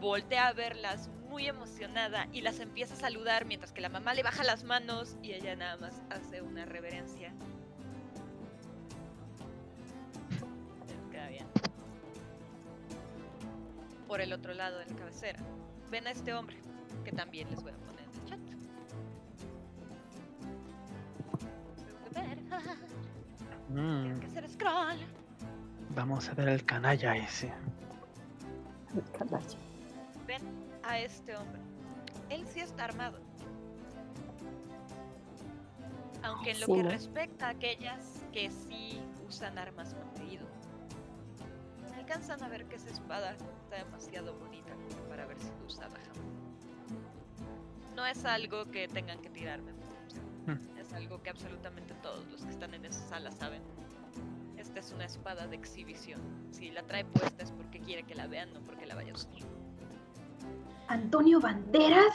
[0.00, 4.22] voltea a verlas muy emocionada y las empieza a saludar mientras que la mamá le
[4.22, 7.32] baja las manos y ella nada más hace una reverencia.
[14.08, 15.38] Por el otro lado de la cabecera,
[15.90, 16.56] ven a este hombre
[17.04, 18.38] que también les voy a poner en el chat.
[23.68, 24.98] Mm, Tengo que hacer scroll.
[25.94, 27.52] vamos a ver el canalla ese.
[28.96, 29.58] el canalla.
[30.26, 30.42] Ven
[30.82, 31.60] a este hombre.
[32.28, 33.18] Él sí está armado.
[36.22, 36.90] Aunque en lo Sí, que ¿no?
[36.90, 40.46] respecta a aquellas que sí usan armas proteído,
[42.10, 44.72] alcanzan a ver que esa espada está demasiado bonita
[45.08, 46.16] para haber sido usada jamás.
[47.94, 49.72] No es algo que tengan que tirarme.
[50.46, 50.78] Mm.
[50.80, 53.62] Es es algo que absolutamente todos los que están en esa sala saben.
[54.56, 56.20] Esta es una espada de exhibición.
[56.50, 59.14] Si la trae puesta es porque quiere que la vean, no porque la vaya a
[59.14, 59.30] usar.
[60.88, 62.12] Antonio Banderas.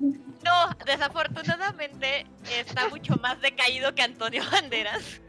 [0.44, 2.26] No, desafortunadamente
[2.58, 5.20] está mucho más decaído que Antonio Banderas.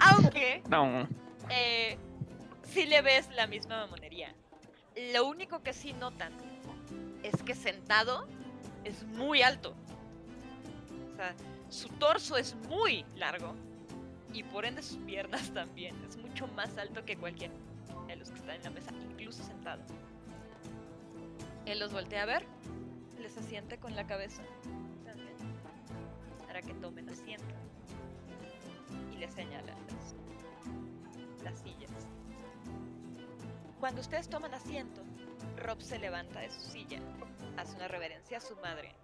[0.00, 1.08] Aunque No.
[1.50, 1.96] eh,
[2.64, 4.34] sí le ves la misma mamonería.
[5.12, 6.32] Lo único que sí notan
[7.22, 8.26] es que sentado
[8.84, 9.74] es muy alto.
[11.12, 11.34] O sea,
[11.68, 13.54] su torso es muy largo
[14.32, 15.94] y por ende sus piernas también.
[16.08, 17.54] Es mucho más alto que cualquiera
[18.08, 19.82] de los que están en la mesa, incluso sentado.
[21.66, 22.46] Él los voltea a ver,
[23.18, 24.42] les asiente con la cabeza
[25.04, 25.36] también,
[26.46, 27.54] para que tomen asiento
[29.12, 31.90] y les señala las, las sillas.
[33.80, 35.02] Cuando ustedes toman asiento,
[35.56, 37.00] Rob se levanta de su silla,
[37.56, 38.94] hace una reverencia a su madre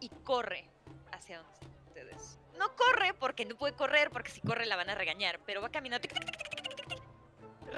[0.00, 0.68] y corre
[1.12, 2.38] hacia donde están ustedes.
[2.58, 5.70] No corre porque no puede correr, porque si corre la van a regañar, pero va
[5.70, 6.59] caminando tic, tic, tic,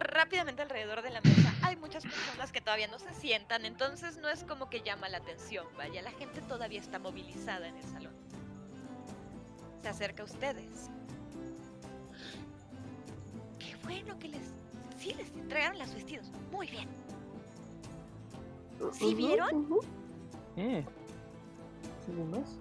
[0.02, 1.54] rápidamente alrededor de la mesa.
[1.62, 5.18] Hay muchas personas que todavía no se sientan, entonces no es como que llama la
[5.18, 5.66] atención.
[5.76, 8.12] Vaya, la gente todavía está movilizada en el salón.
[9.82, 10.90] Se acerca a ustedes.
[13.58, 14.52] Qué bueno que les...
[14.98, 16.30] Sí, les entregaron los vestidos.
[16.50, 16.88] Muy bien.
[18.92, 19.68] ¿Sí vieron?
[20.56, 20.84] Eh,
[22.04, 22.58] ¿Sí vimos?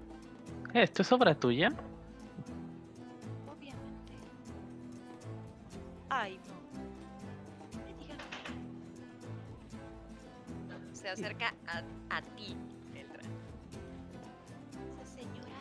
[0.74, 1.70] ¿Esto es obra tuya?
[3.48, 4.14] Obviamente.
[6.10, 6.61] Ay, no.
[11.02, 11.82] Se acerca a,
[12.16, 12.56] a ti,
[12.94, 13.24] Eldra.
[15.02, 15.58] Esa señora.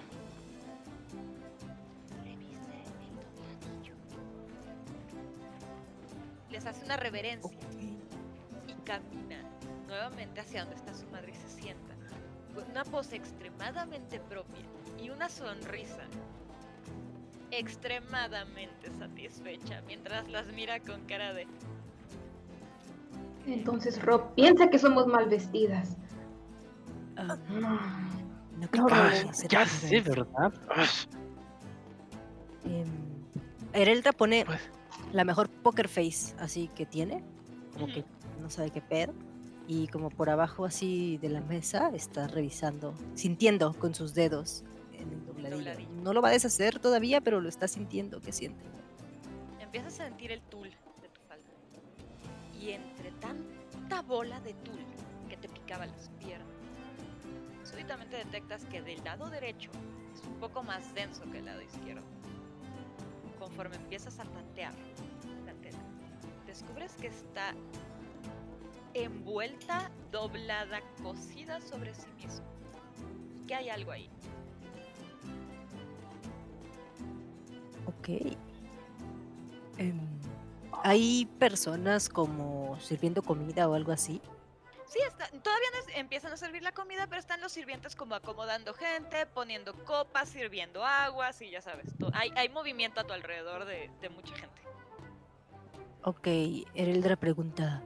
[2.22, 3.94] Revise el dobladillo.
[6.50, 7.56] Les hace una reverencia
[8.68, 9.40] y camina
[9.86, 11.94] nuevamente hacia donde está su madre y se sienta.
[12.54, 14.66] Con una pose extremadamente propia
[15.02, 16.02] y una sonrisa
[17.50, 21.46] extremadamente satisfecha mientras las mira con cara de
[23.46, 25.96] Entonces Rob piensa que somos mal vestidas.
[27.16, 27.36] No
[28.70, 30.00] creo No, que no, Ya sé.
[30.00, 30.52] ¿verdad?
[33.72, 34.60] Erelda pone Pues,
[35.12, 37.22] la mejor poker face así que tiene,
[37.74, 38.04] como que
[38.40, 39.12] no sabe qué pedo.
[39.66, 45.12] Y como por abajo así de la mesa está revisando, sintiendo con sus dedos en
[45.12, 45.56] el dobladillo.
[45.58, 45.90] dobladillo.
[46.02, 48.64] No lo va a deshacer todavía, pero lo está sintiendo, ¿qué siente?
[49.60, 51.44] empiezas a sentir el tul de tu falda.
[52.60, 54.80] Y entre tanta bola de tul
[55.28, 56.48] que te picaba las piernas,
[57.64, 59.70] súbitamente detectas que del lado derecho
[60.14, 62.04] es un poco más denso que el lado izquierdo.
[63.38, 64.72] Conforme empiezas a tantear
[65.46, 65.78] la tela,
[66.46, 67.54] descubres que está
[68.94, 72.44] envuelta, doblada, cosida sobre sí mismo.
[73.46, 74.10] Que hay algo ahí.
[77.86, 78.08] Ok.
[79.78, 80.19] Em,
[80.82, 84.20] ¿Hay personas como sirviendo comida o algo así?
[84.88, 88.14] Sí, está, todavía no es- empiezan a servir la comida, pero están los sirvientes como
[88.16, 93.66] acomodando gente, poniendo copas, sirviendo aguas y ya sabes, hay, hay movimiento a tu alrededor
[93.66, 94.60] de, de mucha gente.
[96.02, 96.26] Ok,
[96.74, 97.82] Ereldra pregunta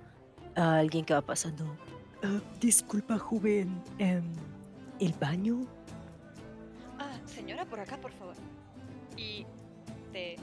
[0.56, 1.76] a alguien que va pasando.
[2.22, 3.82] Ah, disculpa, joven.
[3.98, 4.24] em,
[5.00, 5.66] ¿El baño?
[6.98, 8.36] Ah, señora, por acá, por favor.
[9.16, 9.44] Y
[10.12, 10.36] te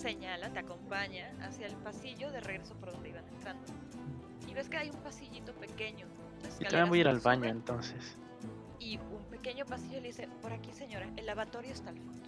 [0.00, 3.62] señala, te acompaña hacia el pasillo de regreso por donde iban entrando.
[4.48, 6.06] Y ves que hay un pasillito pequeño.
[6.58, 8.16] Yo también voy a ir al que baño suben, entonces.
[8.78, 12.22] Y un pequeño pasillo le dice, por aquí señora, el lavatorio está al fondo.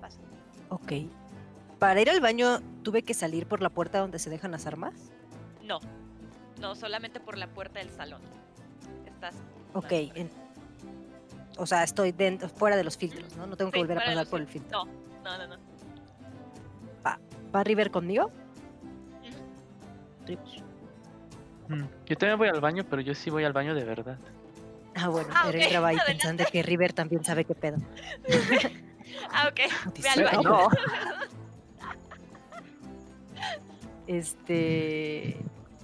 [0.00, 0.18] Pasa.
[0.70, 0.92] Ok.
[1.78, 4.94] Para ir al baño, ¿tuve que salir por la puerta donde se dejan las armas?
[5.62, 5.78] No,
[6.60, 8.22] no, solamente por la puerta del salón.
[9.06, 9.34] Estás.
[9.74, 9.92] Ok.
[9.92, 10.30] En-
[11.58, 13.46] O sea, estoy dentro, fuera de los filtros, ¿no?
[13.46, 14.84] No tengo que Sí, volver a pasar por el filtro.
[14.84, 14.92] No,
[15.24, 15.67] no, no, no.
[17.54, 18.30] ¿Va River conmigo?
[21.68, 24.18] Mm, Yo también voy al baño, pero yo sí voy al baño de verdad.
[24.94, 26.12] Ah, bueno, Ah, ok, Ereldra va ahí adelante.
[26.12, 27.76] pensando que River también sabe qué pedo.
[29.32, 29.60] Ah, ok.
[30.02, 30.42] Ve al baño.
[30.42, 30.68] No.
[34.06, 35.36] Este.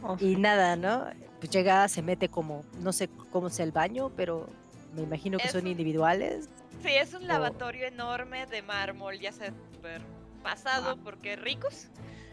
[0.03, 1.07] Oh, Y nada, ¿no?
[1.41, 4.47] Pues llega, se mete como, no sé cómo sea el baño, pero
[4.95, 6.49] me imagino que Es son un- individuales.
[6.82, 10.03] Sí, es un O- lavatorio enorme de mármol, ya sé, súper
[10.45, 11.89] pasado porque ricos.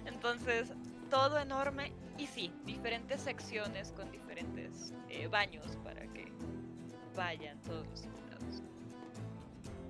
[0.06, 0.72] Entonces,
[1.10, 1.92] todo enorme.
[2.20, 6.32] Y sí, diferentes secciones con diferentes eh, baños para que
[7.16, 8.62] vayan todos los invitados.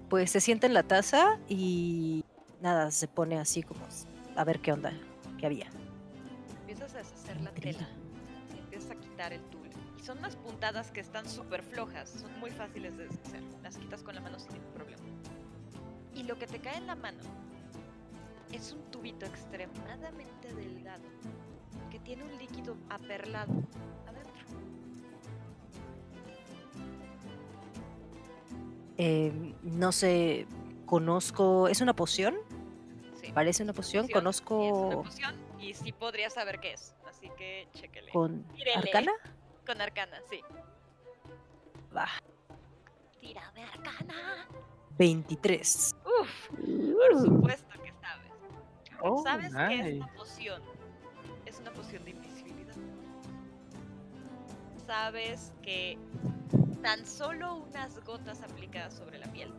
[0.10, 2.24] Pues se sienta en la taza y
[2.62, 3.82] nada, se pone así como
[4.36, 4.94] a ver qué onda,
[5.38, 5.68] qué había.
[6.62, 7.80] Empiezas a deshacer la Intriga.
[7.80, 7.90] tela.
[8.56, 9.70] y Empiezas a quitar quitar el tul.
[9.98, 13.44] Y son unas puntadas que están súper flojas, son muy fáciles de deshacer.
[13.62, 15.04] Las quitas con la mano sin ningún problema.
[16.16, 17.20] Y lo que te cae en la mano
[18.54, 21.04] es un tubito extremadamente delgado
[21.90, 23.54] que tiene un líquido aperlado
[24.08, 24.32] adentro.
[28.98, 29.32] Eh,
[29.64, 30.46] no sé,
[30.86, 31.68] conozco.
[31.68, 32.36] ¿Es una poción?
[33.20, 33.32] Sí.
[33.34, 34.04] Parece una poción.
[34.06, 34.66] Poción, Conozco.
[34.66, 36.96] es una poción y sí podría saber qué es.
[37.08, 38.12] Así que chéquele.
[38.12, 38.76] ¿Con Tírele.
[38.78, 39.12] arcana?
[39.66, 40.42] Con arcana, sí.
[41.96, 42.08] Va.
[43.20, 44.48] Tírame arcana.
[44.98, 45.96] 23.
[46.06, 47.81] Uf, por supuesto.
[49.04, 49.90] Oh, ¿Sabes que nice.
[49.98, 50.62] esta poción
[51.46, 52.76] es una poción de invisibilidad?
[54.86, 55.98] ¿Sabes que
[56.82, 59.52] tan solo unas gotas aplicadas sobre la piel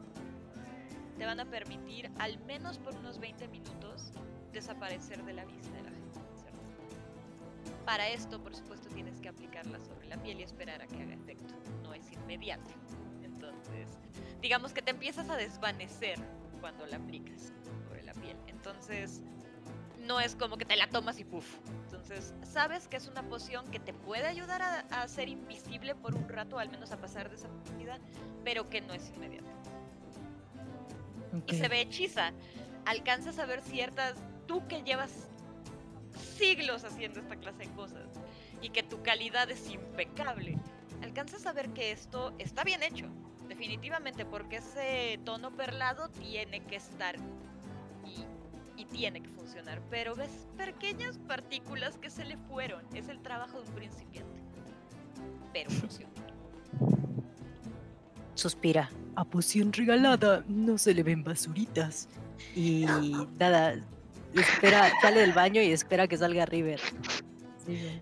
[1.19, 4.13] te van a permitir, al menos por unos 20 minutos,
[4.53, 6.21] desaparecer de la vista de la gente?
[6.41, 6.61] ¿cierto?
[7.85, 11.15] Para esto, por supuesto, tienes que aplicarla sobre la piel y esperar a que haga
[11.15, 11.55] efecto.
[11.83, 12.71] No es inmediato.
[13.23, 13.99] Entonces,
[14.41, 16.19] digamos que te empiezas a desvanecer
[16.61, 17.53] cuando la aplicas
[18.23, 18.37] piel.
[18.47, 19.21] Entonces,
[19.99, 21.59] no es como que te la tomas y puff.
[21.85, 26.15] Entonces, sabes que es una poción que te puede ayudar a, a ser invisible por
[26.15, 27.99] un rato, al menos a pasar desapercibida,
[28.45, 29.51] pero que no es inmediato.
[31.47, 32.33] Y se ve hechiza.
[32.85, 34.15] Alcanzas a ver ciertas.
[34.47, 35.29] Tú que llevas
[36.37, 38.09] siglos haciendo esta clase de cosas
[38.61, 40.59] y que tu calidad es impecable,
[41.03, 43.07] alcanzas a ver que esto está bien hecho.
[43.49, 47.17] Definitivamente, porque ese tono perlado tiene que estar
[48.77, 49.81] y, tiene que funcionar.
[49.91, 52.83] Pero ves pequeñas partículas que se le fueron.
[52.95, 54.41] Es el trabajo de un principiante.
[55.53, 56.13] Pero funciona.
[58.35, 58.91] Suspira.
[59.15, 62.09] A poción regalada no se le ven basuritas.
[62.55, 62.87] Y
[63.39, 63.75] nada.
[64.35, 66.81] Espera, sale del baño y espera que salga River.
[67.67, 68.01] Sí,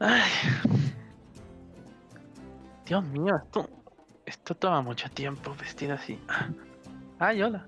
[0.00, 0.30] Ay.
[2.86, 3.70] Dios mío, esto,
[4.26, 6.18] esto toma mucho tiempo vestido así.
[7.18, 7.64] Ay, hola.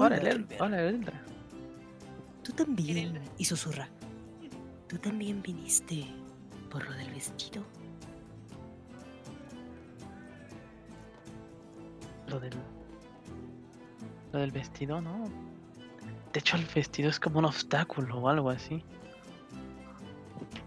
[0.00, 0.16] Hola,
[0.60, 1.20] Hola, Eldra.
[2.44, 3.20] Tú también.
[3.36, 3.88] Y susurra.
[4.86, 6.06] Tú también viniste
[6.70, 7.64] por lo del vestido.
[12.28, 12.54] Lo del.
[14.32, 15.24] Lo del vestido, ¿no?
[16.32, 18.84] De hecho, el vestido es como un obstáculo o algo así.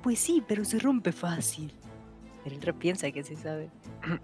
[0.03, 1.73] Pues sí, pero se rompe fácil.
[2.43, 3.69] El piensa que sí sabe.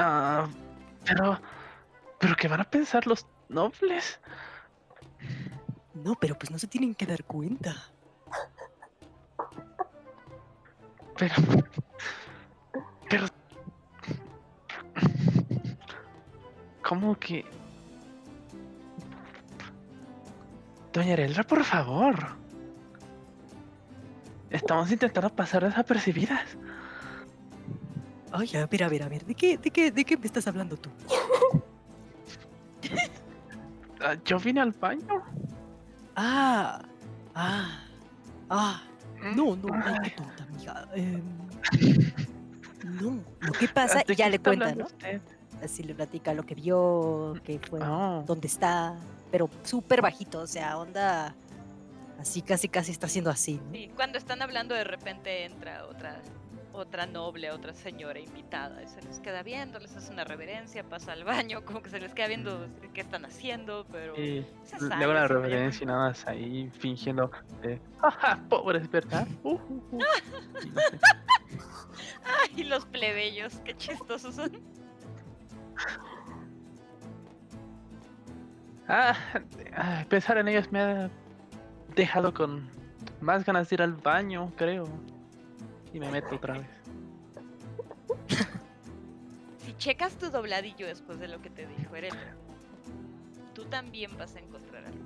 [0.00, 0.46] Ah,
[1.04, 1.40] pero.
[2.38, 4.20] ¿Qué van a pensar los nobles?
[5.92, 7.74] No, pero pues no se tienen que dar cuenta.
[11.18, 11.34] Pero.
[13.10, 13.26] Pero.
[16.82, 17.44] ¿Cómo que.?
[20.92, 22.38] Doña Ereldra, por favor.
[24.48, 26.56] Estamos intentando pasar desapercibidas.
[28.32, 29.24] Ay, a ver, a ver, a ver.
[29.24, 30.90] ¿De qué, de qué, de qué me estás hablando tú?
[34.00, 35.22] Ah, Yo vine al baño.
[36.16, 36.80] Ah,
[37.34, 37.80] ah,
[38.50, 38.82] ah.
[39.34, 40.88] No, no, ay, qué tonta, amiga.
[40.94, 41.22] Em,
[43.00, 44.86] no, Lo que pasa, ¿De y ya qué le cuenta, ¿no?
[44.86, 45.20] usted?
[45.62, 48.94] Así le platica lo que vio, que fue, Ah, dónde está,
[49.32, 51.34] pero súper bajito, o sea, onda
[52.20, 53.60] así, casi, casi está haciendo así.
[53.66, 53.72] ¿no?
[53.72, 56.20] Sí, cuando están hablando de repente entra otra
[56.78, 61.12] otra noble, otra señora invitada y se les queda viendo, les hace una reverencia, pasa
[61.12, 65.12] al baño, como que se les queda viendo qué están haciendo, pero se le hago
[65.12, 67.30] la reverencia y nada más ahí fingiendo.
[67.62, 68.40] de, ¡Jaja!
[68.48, 69.26] Pobres, ¿verdad?
[69.42, 70.00] Uh, uh, uh".
[70.64, 71.08] Y no sé.
[72.56, 74.52] Ay, los plebeyos, qué chistosos son.
[78.88, 79.14] Ah,
[80.08, 81.10] pensar en ellos me ha
[81.94, 82.68] dejado con
[83.20, 84.86] más ganas de ir al baño, creo.
[85.92, 86.66] Y me meto otra vez.
[89.58, 92.34] Si checas tu dobladillo después de lo que te dijo Erendra,
[93.54, 95.04] tú también vas a encontrar algo.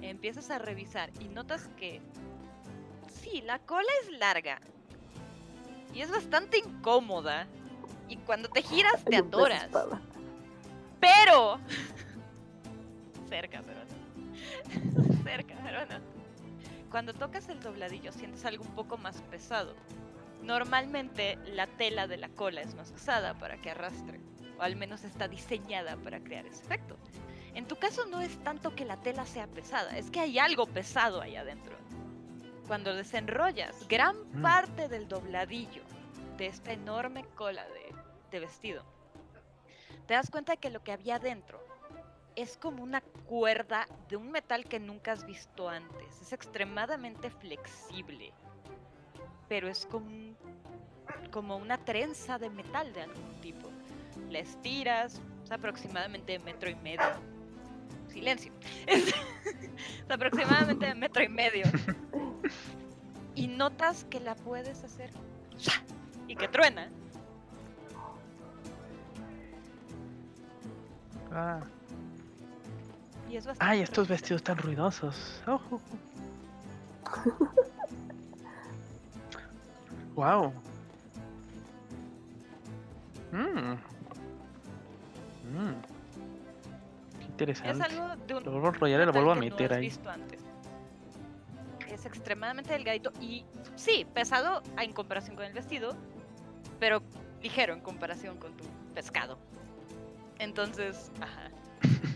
[0.00, 2.00] Empiezas a revisar y notas que
[3.20, 4.60] sí, la cola es larga
[5.94, 7.46] y es bastante incómoda.
[8.08, 9.68] Y cuando te giras te atoras.
[11.00, 11.58] Pero.
[13.28, 15.22] Cerca, pero no.
[15.24, 16.11] Cerca, pero no.
[16.92, 19.74] Cuando tocas el dobladillo sientes algo un poco más pesado.
[20.42, 24.20] Normalmente la tela de la cola es más pesada para que arrastre.
[24.58, 26.98] O al menos está diseñada para crear ese efecto.
[27.54, 30.66] En tu caso no es tanto que la tela sea pesada, es que hay algo
[30.66, 31.78] pesado ahí adentro.
[32.66, 34.42] Cuando desenrollas gran Mm.
[34.42, 35.82] parte del dobladillo
[36.36, 37.94] de esta enorme cola de,
[38.30, 38.84] de vestido,
[40.06, 41.61] te das cuenta que lo que había dentro
[42.36, 46.20] es como una cuerda de un metal que nunca has visto antes.
[46.20, 48.32] Es extremadamente flexible,
[49.48, 50.34] pero es como,
[51.30, 53.68] como una trenza de metal de algún tipo.
[54.30, 57.02] La estiras, es aproximadamente metro y medio.
[58.08, 58.52] Silencio.
[58.86, 59.08] Es,
[59.44, 61.64] es aproximadamente metro y medio.
[63.34, 65.10] Y notas que la puedes hacer
[66.28, 66.90] y que truena.
[71.30, 71.60] Ah.
[73.32, 75.42] Y es bastante Ay, estos vestidos tan ruidosos.
[75.46, 75.80] Oh, oh, oh.
[80.14, 80.52] wow.
[83.32, 83.72] Mm.
[85.48, 85.74] Mm.
[87.18, 87.84] Qué Es interesante.
[87.84, 89.84] algo de un Lo vuelvo a enrollar y lo vuelvo a no meter has ahí.
[89.86, 90.40] visto antes.
[91.88, 93.46] Es extremadamente delgadito y
[93.76, 95.96] sí, pesado en comparación con el vestido,
[96.78, 97.02] pero
[97.42, 98.64] ligero en comparación con tu
[98.94, 99.38] pescado.
[100.38, 101.50] Entonces, ajá.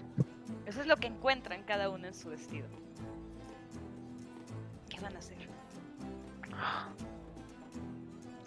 [0.66, 2.66] Eso es lo que encuentran cada uno en su vestido.
[4.88, 5.36] ¿Qué van a hacer?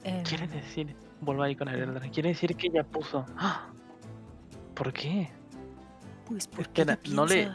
[0.03, 3.25] Em, Quiere decir, vuelvo ahí con el Quiere decir que ella puso.
[4.75, 5.29] ¿Por qué?
[6.25, 7.49] Pues porque Espera, no le,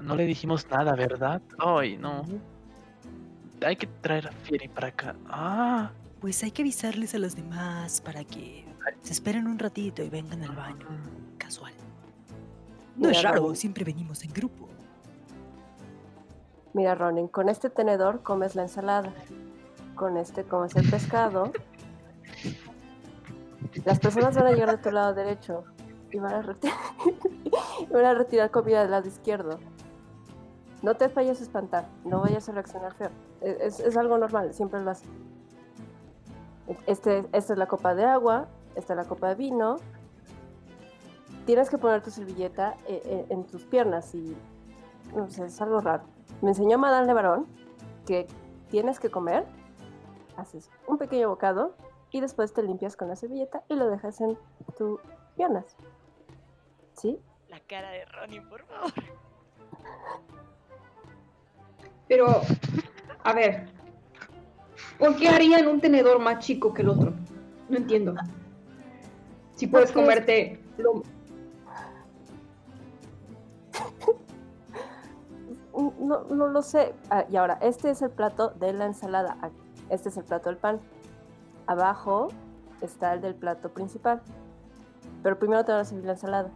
[0.00, 1.42] no le dijimos nada, ¿verdad?
[1.58, 2.24] Ay, no.
[3.64, 5.16] Hay que traer a Fieri para acá.
[5.26, 5.90] Ah.
[6.20, 8.64] Pues hay que avisarles a los demás para que
[9.02, 10.86] se esperen un ratito y vengan al baño.
[11.38, 11.72] Casual.
[12.96, 14.68] No es raro, siempre venimos en grupo.
[16.72, 19.12] Mira, Ronin, con este tenedor comes la ensalada.
[19.94, 21.52] Con este comes el pescado.
[23.84, 25.64] Las personas van a llegar de tu lado derecho
[26.10, 26.72] y van a, reti-
[27.80, 29.58] y van a retirar comida del lado izquierdo.
[30.82, 33.10] No te vayas a espantar, no vayas a reaccionar feo.
[33.40, 35.06] E- Es, es algo normal, siempre lo hace.
[36.86, 39.76] Este, esta es la copa de agua, esta es la copa de vino.
[41.46, 44.36] Tienes que poner tu servilleta eh, eh, en tus piernas y
[45.14, 46.02] no sé, es algo raro.
[46.42, 47.46] Me enseñó Madame Levarón
[48.04, 48.26] que
[48.68, 49.44] tienes que comer,
[50.36, 51.76] haces un pequeño bocado
[52.10, 54.36] y después te limpias con la servilleta y lo dejas en
[54.76, 55.00] tus
[55.36, 55.76] piernas.
[56.94, 57.18] ¿Sí?
[57.48, 58.92] La cara de Ronnie, por favor.
[62.08, 62.26] Pero,
[63.22, 63.68] a ver,
[64.98, 67.12] ¿por qué harían un tenedor más chico que el otro?
[67.68, 68.14] No entiendo.
[69.54, 71.02] Si puedes comerte lo-
[75.76, 76.94] No, no lo sé.
[77.10, 79.36] Ah, y ahora, este es el plato de la ensalada.
[79.42, 79.50] Ah,
[79.90, 80.80] Este es el plato del pan.
[81.66, 82.28] Abajo
[82.80, 84.20] está el del plato principal.
[85.22, 86.50] Pero primero te van a servir la ensalada.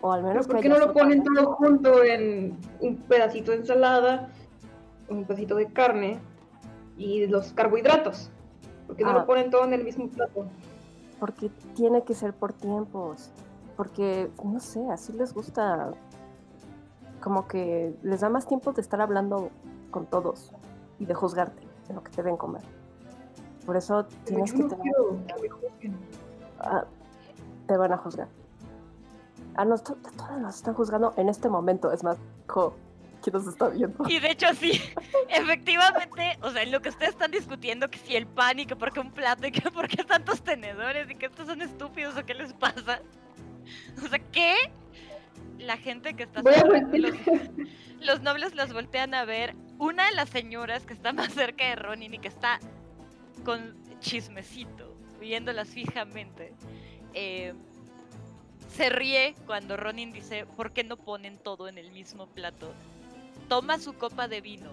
[0.00, 3.58] O al ¿Pero menos por qué no lo ponen todo junto en un pedacito de
[3.58, 4.28] ensalada,
[5.08, 6.18] un pedacito de carne
[6.96, 8.30] y los carbohidratos?
[8.86, 9.14] ¿Por qué no Ah.
[9.14, 10.46] lo ponen todo en el mismo plato?
[11.18, 13.30] Porque tiene que ser por tiempos.
[13.76, 15.92] Porque, no sé, así les gusta.
[17.20, 19.50] Como que les da más tiempo de estar hablando
[19.90, 20.52] con todos
[20.98, 22.62] y de juzgarte en lo que te ven comer.
[23.66, 24.82] Por eso Pero tienes yo que no tener.
[24.82, 25.94] quiero que me
[26.60, 26.84] ah,
[27.66, 28.28] te van a juzgar.
[29.56, 31.92] Ah, no, to- to- todos nos están juzgando en este momento.
[31.92, 32.16] Es más,
[32.48, 32.74] jo,
[33.22, 34.08] ¿quién nos está viendo?
[34.08, 34.80] Y de hecho sí,
[35.28, 38.76] efectivamente, o sea, en lo que ustedes están discutiendo, que si el pan y que
[38.76, 42.16] por qué un plato y que por qué tantos tenedores y que estos son estúpidos
[42.16, 43.00] o qué les pasa.
[44.02, 44.54] O sea, ¿qué?
[45.60, 46.42] La gente que está...
[46.42, 47.14] Los,
[48.00, 49.54] los nobles los voltean a ver.
[49.78, 52.60] Una de las señoras que está más cerca de Ronin y que está
[53.44, 56.52] con chismecito, viéndolas fijamente,
[57.14, 57.54] eh,
[58.68, 62.72] se ríe cuando Ronin dice, ¿por qué no ponen todo en el mismo plato?
[63.48, 64.70] Toma su copa de vino,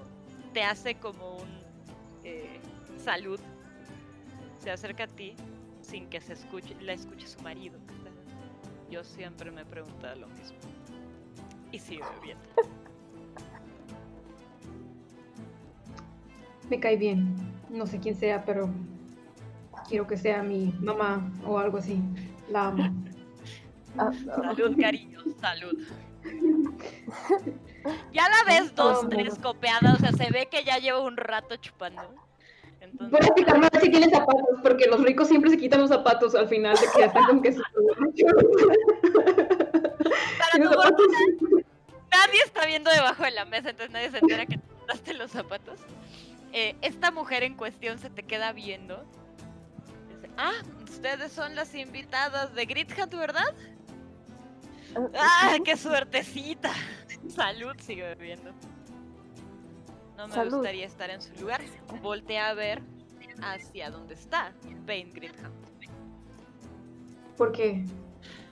[0.53, 1.49] te hace como un
[2.23, 2.59] eh,
[2.97, 3.39] salud,
[4.59, 5.35] se acerca a ti
[5.81, 7.79] sin que se escuche, la escuche su marido.
[8.89, 10.57] Yo siempre me preguntaba lo mismo.
[11.71, 12.43] Y sigue bebiendo.
[16.69, 17.35] Me cae bien.
[17.69, 18.69] No sé quién sea, pero
[19.87, 22.01] quiero que sea mi mamá o algo así.
[22.49, 22.93] La amo.
[23.97, 25.77] Ah, Salud, cariño, salud.
[28.11, 31.15] Ya la ves dos, Oh, tres copeadas, o sea, se ve que ya lleva un
[31.15, 32.01] rato chupando.
[32.81, 35.79] Entonces, Voy a fijarme a ver si tiene zapatos, porque los ricos siempre se quitan
[35.81, 37.55] los zapatos al final de que están como que
[42.11, 45.31] nadie está viendo debajo de la mesa, entonces nadie se entera que te quitaste los
[45.31, 45.79] zapatos.
[46.53, 49.05] Eh, esta mujer en cuestión se te queda viendo.
[50.07, 50.53] Dice, ah,
[50.83, 53.53] ustedes son las invitadas de Grit Hunt, ¿verdad?
[55.15, 56.71] ¡Ah, qué suertecita!
[57.27, 58.51] Salud, sigue bebiendo.
[60.15, 60.55] No me Salud.
[60.55, 61.61] gustaría estar en su lugar.
[62.01, 62.81] Voltea a ver
[63.41, 64.53] hacia donde está
[64.85, 65.51] Bane Gritham.
[67.37, 67.85] ¿Por qué?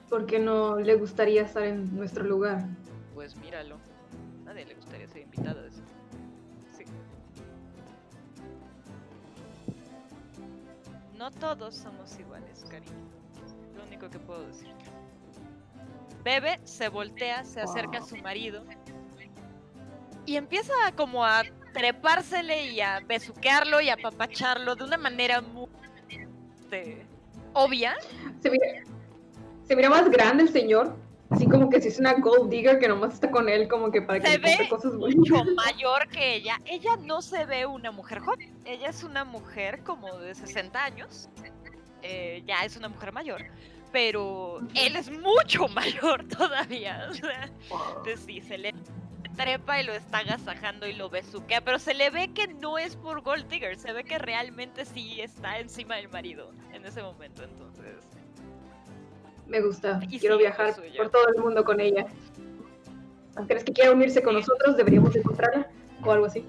[0.10, 2.66] ¿Por qué no le gustaría estar en nuestro lugar?
[3.14, 3.78] Pues míralo.
[4.44, 5.82] Nadie le gustaría ser invitado a eso.
[6.78, 6.86] Sí.
[11.18, 12.92] No todos somos iguales, cariño.
[13.76, 14.70] Lo único que puedo decir.
[16.24, 18.64] Bebe se voltea, se acerca a su marido
[20.26, 21.44] y empieza como a
[21.74, 25.68] trepársele y a besuquearlo y a papacharlo de una manera muy
[26.62, 27.06] este,
[27.54, 27.96] obvia.
[28.42, 28.84] Se mira,
[29.68, 30.96] se mira más grande el señor.
[31.32, 34.02] Así como que si es una gold digger que nomás está con él como que
[34.02, 35.56] para que Se le compre ve cosas mucho buenas.
[35.56, 36.62] mayor que ella.
[36.66, 38.56] Ella no se ve una mujer joven.
[38.64, 41.30] Ella es una mujer como de 60 años.
[42.04, 43.44] Eh, ya es una mujer mayor.
[43.92, 47.08] Pero él es mucho mayor todavía.
[47.10, 47.50] O sea,
[47.98, 48.76] entonces sí, se le
[49.36, 51.62] trepa y lo está agasajando y lo besuquea.
[51.62, 53.80] Pero se le ve que no es por Gold Digger.
[53.80, 57.44] Se ve que realmente sí está encima del marido en ese momento.
[57.44, 57.75] Entonces,
[59.48, 60.00] Me gusta.
[60.10, 62.06] Y Quiero sí, viajar por todo el mundo con ella.
[63.48, 64.78] ¿Crees que quiera unirse con nosotros?
[64.78, 65.68] Deberíamos encontrarla
[66.04, 66.46] o algo así.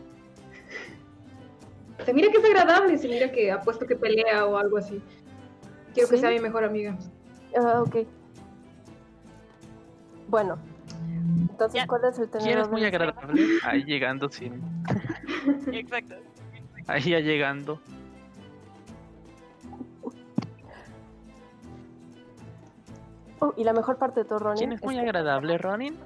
[2.05, 5.03] Se mira que es agradable, se mira que apuesto que pelea o algo así.
[5.95, 6.21] Quiero que Sí.
[6.21, 6.97] sea mi mejor amiga.
[7.59, 8.07] Ah, ok.
[10.29, 10.59] Bueno.
[11.51, 11.87] Entonces, Ya.
[11.87, 13.43] ¿cuál es el ¿Quién tenedor es muy agradable?
[13.65, 14.63] Ahí llegando sin.
[15.73, 16.15] exacto.
[16.87, 17.81] Ahí ya llegando.
[23.47, 25.97] Oh, y la mejor parte de todo, Ronin, ¿Quién es muy que agradable, Ronin?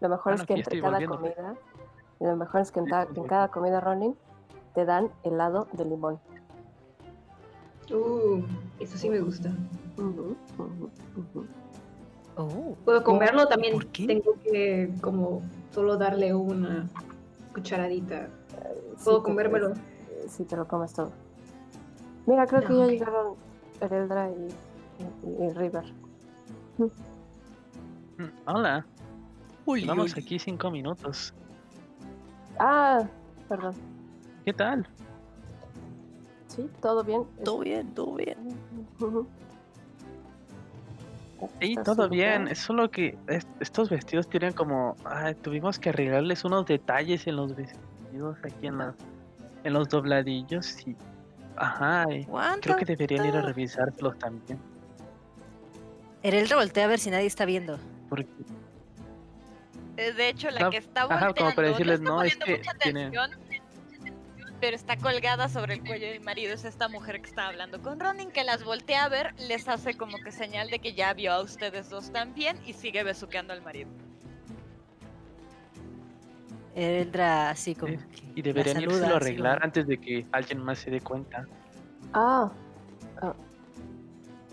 [0.00, 1.54] Lo mejor Ah, es no, que entre cada comida,
[2.20, 4.16] lo mejor es que en, ta- en cada comida Ronin
[4.74, 6.20] te dan helado de limón.
[7.90, 8.42] Uh,
[8.78, 9.50] eso sí me gusta.
[9.96, 10.36] Ujú.
[12.36, 13.48] Oh, ¿Puedo comerlo?
[13.48, 14.06] También ¿Por qué?
[14.06, 16.86] tengo que como solo darle una
[17.52, 18.28] cucharadita.
[18.96, 19.74] Sí ¿Puedo te- comérmelo?
[20.28, 21.12] Sí, te lo comes todo.
[22.26, 23.34] Mira, creo que ya llegaron
[23.80, 24.48] Ereldra y,
[25.26, 25.84] y- y River.
[26.78, 26.86] Mm,
[28.46, 28.84] Hola,
[29.64, 31.32] Oli, vamos aquí cinco minutos.
[32.58, 33.06] Ah,
[33.48, 33.74] perdón.
[34.44, 34.86] ¿Qué tal?
[36.48, 37.24] Sí, todo bien.
[37.44, 38.36] Todo bien, todo bien.
[39.00, 39.26] Ujú.
[41.60, 42.48] Sí, Está todo bien.
[42.48, 44.96] Es solo que es- estos vestidos tienen como.
[45.04, 47.82] ah, tuvimos que arreglarles unos detalles en los vestidos
[48.42, 48.94] aquí en, la,
[49.64, 50.96] en los dobladillos y.
[51.56, 52.24] Ajá, y
[52.60, 54.58] creo que deberían ir a revisárselos también.
[56.22, 57.78] Ereldra voltea a ver si nadie está viendo.
[58.08, 58.28] Porque
[59.96, 62.36] Eh, De hecho, la No, que está ajá, volteando como para decirles, está no, es
[62.36, 63.30] que mucha tiene- atención,
[64.60, 66.54] pero está colgada sobre el cuello del marido.
[66.54, 69.94] Es esta mujer que está hablando con Ronin, que las voltea a ver, les hace
[69.96, 73.62] como que señal de que ya vio a ustedes dos también y sigue besuqueando al
[73.62, 73.90] marido.
[76.78, 80.26] Ereldra así como Eh, que y deberían saluda, irse a arreglar como- antes de que
[80.32, 81.46] alguien más se dé cuenta.
[82.12, 82.50] Ah.
[83.20, 83.34] ah.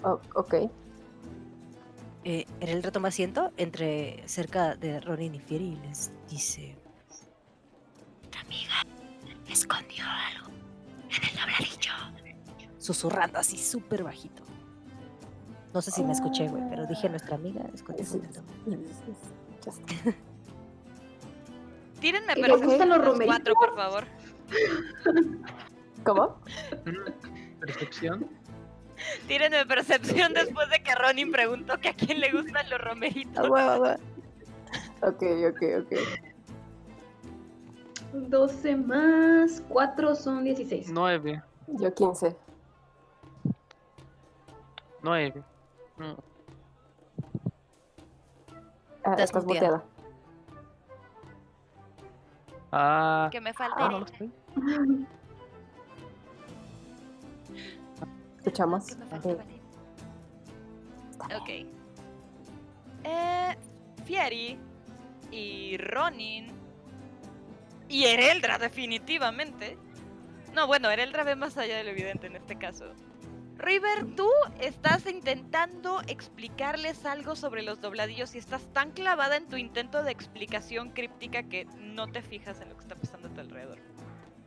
[0.03, 0.53] Oh, ok.
[2.23, 6.75] Eh, Ereldra toma asiento entre cerca de Ronin y Fieri y les dice:
[8.31, 8.73] "Tu amiga
[9.47, 10.47] escondió algo
[11.09, 11.91] en el dobladillo.
[12.79, 14.43] Susurrando así súper bajito.
[15.73, 18.41] No sé si me escuché, güey, pero dije nuestra amiga escondió dobladillo".
[19.63, 19.93] Ya está.
[21.99, 23.35] Tírenme ¿Y les percepción gustan los los romeritos?
[23.37, 24.05] cuatro, por favor.
[26.03, 26.37] ¿Cómo?
[26.85, 28.29] Mm, Percepción.
[29.27, 33.49] Tírenme percepción después de que Ronin preguntó que a quién le gustan los romeritos.
[33.57, 33.97] Ah.
[35.01, 35.93] Ok, ok, ok.
[38.13, 40.89] 12 más 4 son 16.
[40.91, 41.41] Nueve.
[41.67, 42.35] Yo 15.
[45.01, 45.43] Nueve.
[45.97, 46.13] Mm,
[49.07, 49.83] Ah, estás muteada.
[52.77, 54.05] Ah, Que me falta ah.
[58.37, 58.85] Escuchamos.
[58.87, 59.61] Que me falta Valeria.
[61.39, 61.49] Ok.
[63.05, 63.57] Eh,
[64.03, 64.59] Fieri
[65.31, 66.47] y Ronin
[67.87, 69.77] y Ereldra definitivamente.
[70.53, 72.91] No, bueno, Ereldra ve más allá de lo evidente en este caso.
[73.65, 74.29] River, tú
[74.59, 80.11] estás intentando explicarles algo sobre los dobladillos y estás tan clavada en tu intento de
[80.11, 83.79] explicación críptica que no te fijas en lo que está pasando a tu alrededor.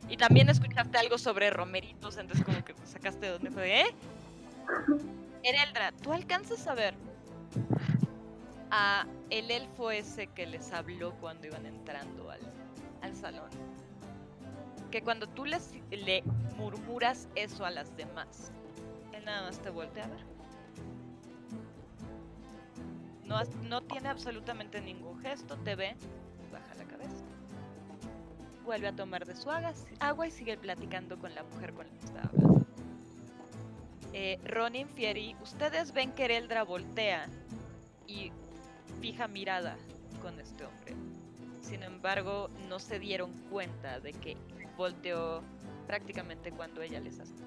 [0.07, 3.95] Y también escuchaste algo sobre romeritos, entonces como que sacaste de donde fue, ¿eh?
[5.43, 6.93] Ereldra, ¿tú alcanzas a ver
[8.71, 12.39] a el elfo ese que les habló cuando iban entrando al,
[13.01, 13.49] al salón?
[14.91, 16.23] Que cuando tú les, le
[16.55, 18.53] murmuras eso a las demás,
[19.21, 20.39] nada más te voltea a ver.
[23.67, 25.95] No, tiene absolutamente ningún gesto, te ve,
[26.51, 27.23] baja la cabeza.
[28.65, 32.05] vuelve a tomar de su agua y sigue platicando con la mujer con la que
[32.05, 32.65] estaba hablando.
[34.13, 37.27] Eh, Ronin Fieri, ustedes ven que Ereldra voltea
[38.07, 38.31] y
[38.99, 39.77] fija mirada
[40.21, 40.95] con este hombre.
[41.61, 44.37] Sin embargo, no se dieron cuenta de que
[44.75, 45.43] volteó
[45.85, 47.43] prácticamente cuando ella les hace.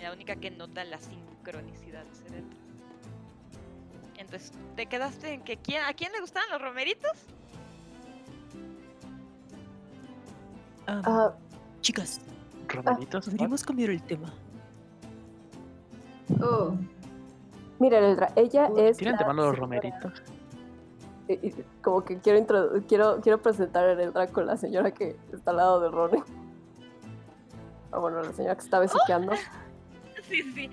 [0.00, 2.56] La única que nota la sincronicidad Ereldra.
[4.16, 7.10] Entonces, ¿te quedaste en que quién, a quién le gustaban los romeritos?
[10.86, 11.34] Ah, Ah,
[11.80, 12.20] chicas,
[12.68, 13.26] Romeritos.
[13.26, 13.32] what?
[13.32, 14.32] deberíamos cambiar el tema.
[16.42, 16.74] Oh,
[17.78, 18.96] mira, Eldra, ella es.
[18.98, 20.22] ¿Tienen de mano los romeritos?
[21.82, 25.58] como que quiero, introdu- quiero, quiero presentar a Eldra con la señora que está al
[25.58, 26.22] lado de Ronnie.
[27.92, 29.32] Ah, bueno, la señora que está besuqueando.
[30.30, 30.70] Sí, sí.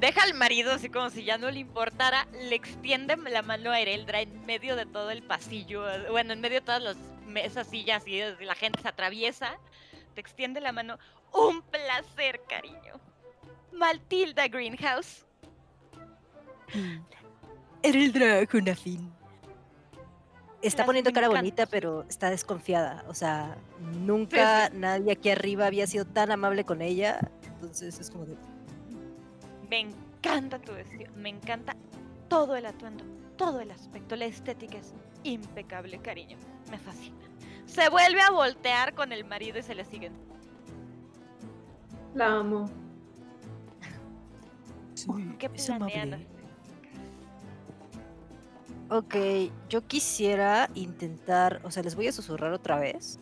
[0.00, 3.80] Deja al marido así como si ya no le importara, le extiende la mano a
[3.80, 8.02] Ereldra en medio de todo el pasillo, bueno, en medio de todas las mesas, sillas
[8.06, 9.58] y la gente se atraviesa,
[10.14, 10.98] te extiende la mano.
[11.34, 12.94] Un placer, cariño.
[13.72, 15.26] Matilda Greenhouse.
[16.74, 16.98] Mm.
[17.82, 19.12] Ereldra Junafin.
[20.62, 23.04] Está Las- poniendo cara bonita, pero está desconfiada.
[23.06, 23.56] O sea,
[23.98, 27.20] nunca nadie aquí arriba había sido tan amable con ella.
[27.44, 28.34] Entonces es como de.
[29.68, 31.76] Me encanta tu vestido, me encanta
[32.28, 33.04] todo el atuendo,
[33.36, 36.38] todo el aspecto, la estética es impecable, cariño.
[36.70, 37.16] Me fascina.
[37.66, 40.12] Se vuelve a voltear con el marido y se le siguen.
[42.14, 42.70] la amo.
[44.94, 45.06] Sí,
[45.38, 46.26] ¿Qué es planean?
[48.90, 49.14] Ok,
[49.68, 51.60] yo quisiera intentar.
[51.62, 53.20] O sea, les voy a susurrar otra vez.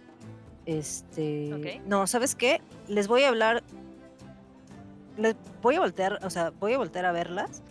[0.64, 1.52] Este.
[1.52, 1.86] Ok.
[1.86, 2.60] No, ¿sabes qué?
[2.88, 3.64] Les voy a hablar.
[5.16, 7.62] Les voy a voltear, o sea, voy a voltear a verlas.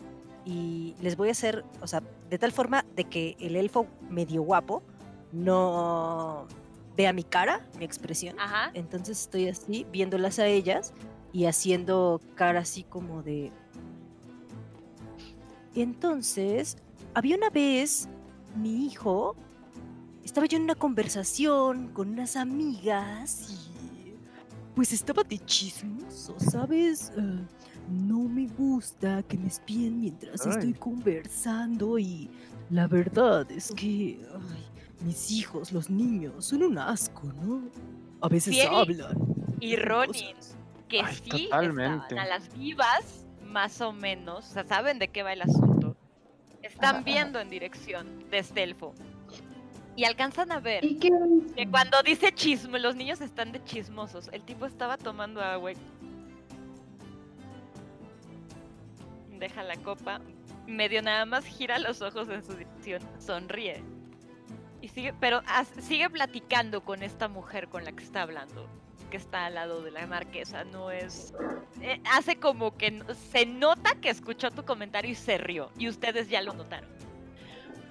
[0.46, 4.44] Y les voy a hacer, o sea, de tal forma de que el elfo medio
[4.44, 4.84] guapo
[5.32, 6.48] no
[6.96, 8.40] vea mi cara, mi expresión.
[8.40, 8.70] Ajá.
[8.74, 10.94] Entonces estoy así, viéndolas a ellas
[11.34, 13.52] y haciendo cara así como de...
[15.74, 16.78] Y entonces,
[17.14, 18.08] había una vez
[18.56, 19.36] mi hijo,
[20.24, 23.75] estaba yo en una conversación con unas amigas y...
[24.76, 27.12] Pues estaba de chismoso, ¿sabes?
[27.18, 27.48] Ah,
[27.90, 32.30] no me gusta que me espíen mientras estoy conversando y
[32.70, 34.66] la verdad es que ay,
[35.06, 37.62] mis hijos, los niños, son un asco, ¿no?
[38.22, 39.18] A veces Fieri hablan.
[39.60, 40.36] Y Ronin,
[40.88, 42.18] que Ay, sí totalmente.
[42.20, 45.96] a las vivas, más o menos, o sea, saben de qué va el asunto.
[46.62, 48.94] Están viendo en dirección de este elfo.
[49.98, 51.10] Y alcanzan a ver ¿Y qué
[51.56, 54.30] que cuando dice chisme, los niños están de chismosos.
[54.34, 55.72] El tipo estaba tomando agua.
[59.40, 60.22] Deja la copa,
[60.66, 63.84] medio nada más gira los ojos en su dirección, sonríe.
[64.82, 68.68] Y sigue, pero as- sigue platicando con esta mujer con la que está hablando,
[69.12, 70.64] que está al lado de la marquesa.
[70.64, 71.34] No es.
[71.82, 75.70] eh, hace como que se nota que escuchó tu comentario y se rió.
[75.78, 76.90] Y ustedes ya lo notaron.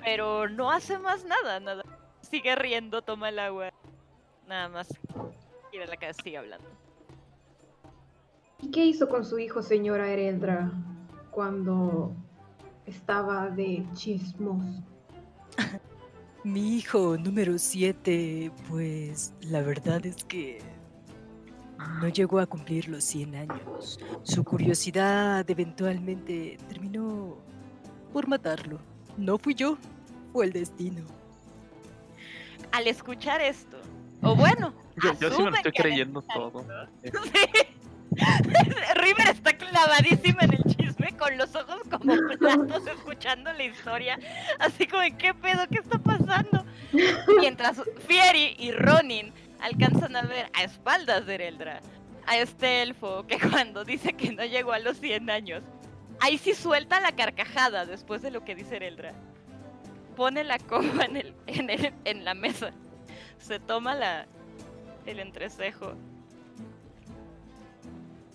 [0.05, 1.83] Pero no hace más nada, nada.
[2.21, 3.73] Sigue riendo, toma el agua.
[4.47, 4.89] Nada más.
[5.71, 6.69] Gira la cabeza, sigue hablando.
[8.61, 10.71] ¿Y qué hizo con su hijo, señora Ereldra,
[11.31, 12.13] cuando
[12.87, 14.65] estaba de chismos?
[16.45, 20.61] Mi hijo número 7, pues la verdad es que
[22.01, 23.99] no llegó a cumplir los 100 años.
[24.23, 27.37] Su curiosidad eventualmente terminó
[28.13, 28.79] por matarlo.
[29.17, 29.79] No fui yo,
[30.35, 31.07] fue el destino.
[32.73, 33.81] Al escuchar esto,
[34.21, 36.67] o bueno, Yo, yo sí me lo estoy creyendo todo.
[37.03, 38.21] Sí.
[38.95, 44.19] River está clavadísima en el chisme con los ojos como platos escuchando la historia.
[44.61, 45.67] Así como, ¿qué pedo?
[45.69, 46.65] ¿Qué está pasando?
[47.41, 51.81] Mientras Fieri y Ronin alcanzan a ver a espaldas de Ereldra
[52.27, 55.65] a este elfo que cuando dice que no llegó a los 100 años,
[56.21, 59.13] ahí sí suelta la carcajada después de lo que dice Ereldra.
[60.17, 62.71] Pone la copa en, el, en, el- en la mesa,
[63.39, 64.27] se toma la,
[65.07, 65.95] el entrecejo,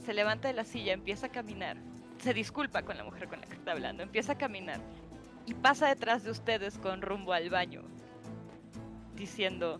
[0.05, 1.77] se levanta de la silla, empieza a caminar,
[2.19, 4.79] se disculpa con la mujer con la que está hablando, empieza a caminar.
[5.45, 7.81] Y pasa detrás de ustedes con rumbo al baño,
[9.15, 9.79] diciendo,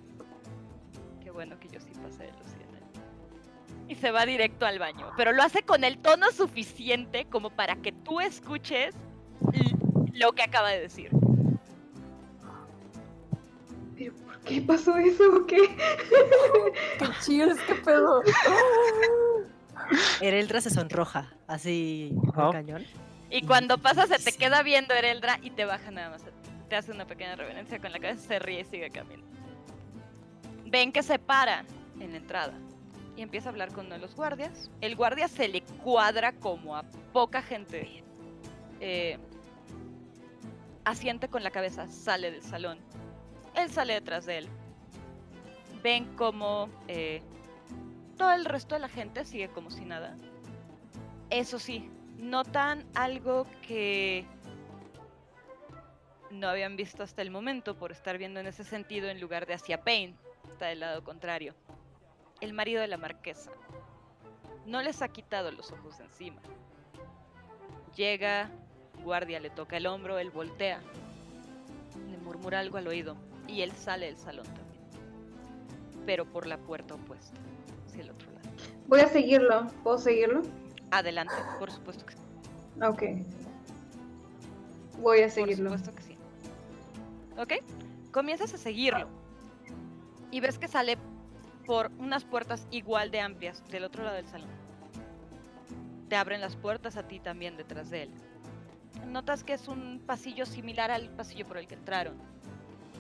[1.24, 3.04] qué bueno que yo sí pasé de los 100 años.
[3.88, 7.76] Y se va directo al baño, pero lo hace con el tono suficiente como para
[7.76, 8.96] que tú escuches
[10.14, 11.12] lo que acaba de decir.
[14.50, 15.58] Qué pasó eso o qué?
[17.00, 17.60] ¡Qué cheers!
[17.68, 18.22] ¡Qué pedo!
[20.22, 22.12] Ereldra se sonroja, así
[22.52, 22.86] cañón.
[23.30, 26.24] Y cuando pasa se te queda viendo Ereldra y te baja nada más.
[26.68, 29.28] Te hace una pequeña reverencia con la cabeza, se ríe y sigue caminando.
[30.66, 31.64] ven que se para
[32.00, 32.54] en la entrada
[33.16, 34.72] y empieza a hablar con uno de los guardias.
[34.82, 38.04] El guardia se le cuadra como a poca gente.
[38.80, 39.18] Eh,
[40.86, 42.80] asiente con la cabeza, sale del salón.
[43.56, 44.50] Él sale detrás de él.
[45.82, 47.22] Ven como eh,
[48.18, 50.16] todo el resto de la gente sigue como si nada.
[51.30, 54.26] Eso sí, notan algo que
[56.32, 59.54] no habían visto hasta el momento por estar viendo en ese sentido en lugar de
[59.54, 60.16] hacia Payne,
[60.52, 61.56] está del lado contrario.
[62.42, 63.52] El marido de la marquesa.
[64.66, 66.42] No les ha quitado los ojos de encima.
[67.96, 68.50] Llega,
[69.04, 70.82] guardia le toca el hombro, él voltea,
[72.12, 74.84] le murmura algo al oído y él sale del salón también.
[76.06, 77.38] Pero por la puerta opuesta,
[77.88, 78.50] hacia el otro lado.
[78.88, 79.68] Voy a seguirlo.
[79.84, 80.42] ¿Puedo seguirlo?
[80.92, 82.20] Adelante, por supuesto que sí.
[82.84, 83.04] Ok.
[85.02, 85.70] Voy a Por seguirlo.
[85.70, 86.18] supuesto que sí.
[87.38, 87.54] ¿Ok?
[88.12, 89.08] Comienzas a seguirlo.
[90.32, 90.98] Y ves que sale
[91.66, 94.50] por unas puertas igual de amplias del otro lado del salón.
[96.10, 98.12] Te abren las puertas a ti también detrás de él.
[99.08, 102.16] Notas que es un pasillo similar al pasillo por el que entraron.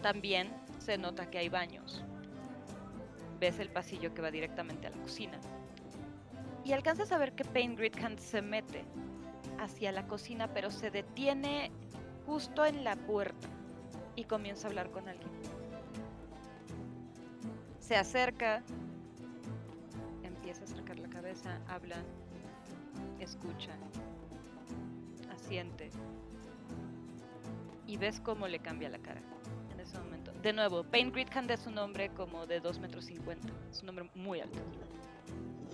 [0.01, 2.03] También se nota que hay baños.
[3.39, 5.39] Ves el pasillo que va directamente a la cocina.
[6.63, 8.85] Y alcanzas a ver que Payne Gridhand se mete
[9.59, 11.71] hacia la cocina, pero se detiene
[12.25, 13.47] justo en la puerta
[14.15, 15.29] y comienza a hablar con alguien.
[17.79, 18.63] Se acerca,
[20.23, 21.97] empieza a acercar la cabeza, habla,
[23.19, 23.71] escucha,
[25.31, 25.89] asiente.
[27.87, 29.21] Y ves cómo le cambia la cara
[29.89, 30.31] ese momento.
[30.41, 33.47] De nuevo, Payne Gridhand es un hombre como de 2 metros 50.
[33.69, 34.59] Es un hombre muy alto.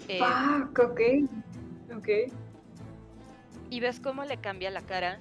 [0.07, 1.01] Eh, Fuck, ok.
[1.97, 2.09] Ok.
[3.69, 5.19] y ves cómo le cambia la cara.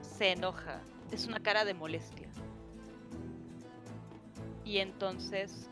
[0.00, 0.80] Se enoja.
[1.10, 2.28] Es una cara de molestia.
[4.64, 5.68] Y entonces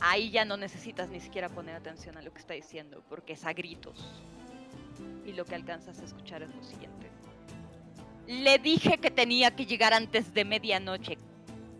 [0.00, 3.44] ahí ya no necesitas ni siquiera poner atención a lo que está diciendo, porque es
[3.44, 4.12] a gritos.
[5.24, 7.03] Y lo que alcanzas a escuchar es lo siguiente.
[8.26, 11.18] Le dije que tenía que llegar antes de medianoche.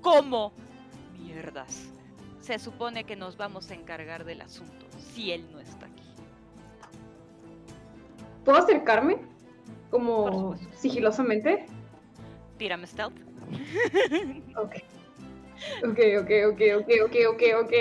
[0.01, 0.53] ¿Cómo?
[1.19, 1.89] Mierdas.
[2.41, 6.03] Se supone que nos vamos a encargar del asunto si él no está aquí.
[8.45, 9.17] ¿Puedo acercarme?
[9.91, 11.67] Como sigilosamente.
[12.59, 13.17] Tírame stealth.
[14.57, 14.77] Ok.
[15.85, 17.73] Ok, ok, ok, ok, ok, ok, ok.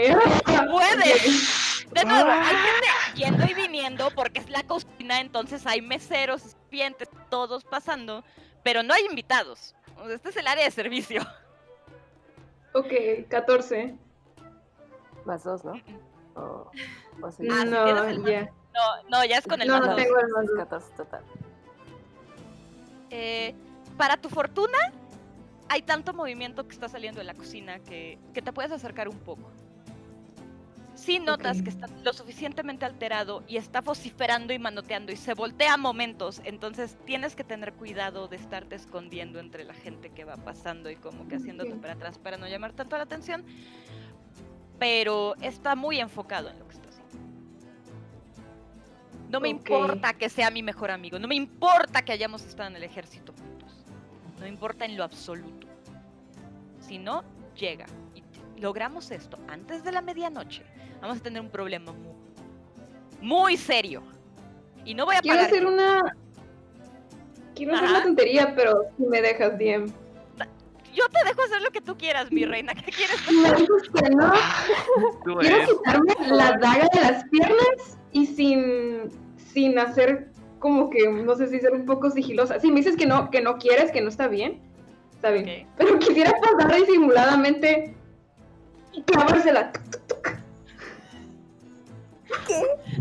[0.72, 1.85] ¡Puedes!
[1.92, 2.43] De nuevo, Ah.
[2.45, 8.24] hay gente yendo y viniendo porque es la cocina, entonces hay meseros, clientes, todos pasando,
[8.64, 9.75] pero no hay invitados.
[9.98, 11.22] O sea, Este es el área de servicio.
[12.74, 12.92] Ok,
[13.30, 13.95] 14.
[15.25, 15.74] Más dos, ¿no?
[16.35, 16.72] O,
[17.22, 18.51] o sí, Ah, sí, no, tienes el ya.
[18.74, 20.01] No, no, ya es con el No, más no dos.
[20.01, 20.58] tengo el más dos.
[20.58, 21.22] 14 total.
[23.11, 23.53] Eh,
[23.98, 24.77] para tu fortuna,
[25.69, 29.19] hay tanto movimiento que está saliendo de la cocina que, que te puedes acercar un
[29.19, 29.51] poco.
[31.03, 35.73] Si notas que está lo suficientemente alterado y está vociferando y manoteando y se voltea
[35.73, 40.38] a momentos, entonces tienes que tener cuidado de estarte escondiendo entre la gente que va
[40.38, 43.43] pasando y como que haciéndote para atrás para no llamar tanto la atención.
[44.80, 47.19] Pero está muy enfocado en lo que está haciendo.
[49.30, 52.77] No me importa que sea mi mejor amigo, no me importa que hayamos estado en
[52.77, 53.75] el ejército juntos.
[54.40, 55.67] No importa en lo absoluto.
[56.80, 57.25] Si no,
[57.57, 57.88] llega
[58.64, 60.64] logramos esto antes de la medianoche,
[61.03, 62.14] vamos a tener un problema muy,
[63.22, 64.01] muy serio.
[64.85, 65.51] Y no voy a Quiero pagar.
[65.51, 66.15] hacer una.
[67.53, 69.93] Quiero hacer una tontería, pero si me dejas bien.
[70.93, 72.73] Yo te dejo hacer lo que tú quieras, mi reina.
[72.75, 73.17] ¿Qué quieres?
[73.32, 74.32] Me dices que no.
[75.40, 81.48] Quiero quitarme la daga de las piernas y sin, sin hacer como que, no sé
[81.48, 82.59] si ser un poco sigilosa.
[82.59, 84.61] Si me dices que no, que no quieres, que no está bien,
[85.15, 85.67] está bien.
[85.77, 87.95] Pero quisiera pasar disimuladamente
[88.93, 89.72] y clavársela.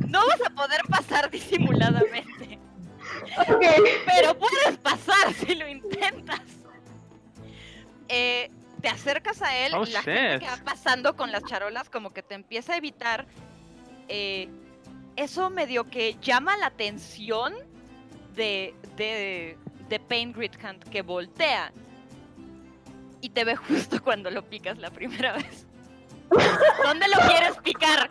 [0.09, 2.59] No vas a poder pasar disimuladamente.
[3.49, 3.65] Ok.
[4.07, 6.41] Pero puedes pasar si lo intentas.
[8.09, 10.41] Eh, te acercas a él, Oh, la gente shit.
[10.41, 13.27] que va pasando con las charolas como que te empieza a evitar.
[14.09, 14.49] eh,
[15.15, 17.53] eso medio que llama la atención
[18.35, 19.59] de, de,
[19.91, 21.71] de Pain Gridhand que voltea
[23.21, 25.67] y te ve justo cuando lo picas la primera vez.
[26.83, 28.09] ¿Dónde lo quieres picar?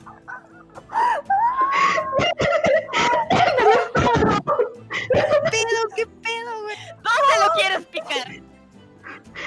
[5.52, 5.88] Pedo?
[5.96, 6.78] ¿Qué pedo, güey?
[6.96, 8.32] ¿Dónde lo quieres picar?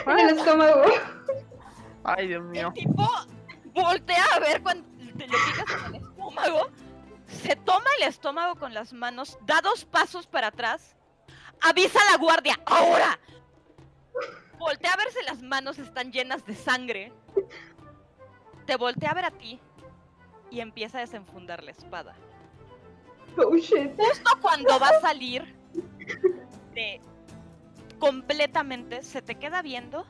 [0.07, 0.85] En el estómago.
[2.05, 2.73] Ay, Dios mío.
[2.75, 3.09] El tipo
[3.75, 4.87] voltea a ver cuando
[5.17, 6.71] te lo picas en el estómago,
[7.27, 10.97] se toma el estómago con las manos, da dos pasos para atrás,
[11.61, 13.19] avisa a la guardia, ¡ahora!
[14.59, 17.13] Voltea a ver si las manos están llenas de sangre.
[18.67, 19.61] te voltea a ver a ti
[20.51, 22.15] y empieza a desenfundar la espada.
[23.37, 23.93] Oh shit.
[23.97, 25.55] Justo cuando va a salir
[26.75, 27.01] de
[27.99, 30.05] completamente, se te queda viendo.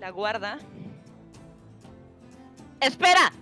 [0.00, 0.58] La guarda.
[2.80, 3.32] ¡Espera!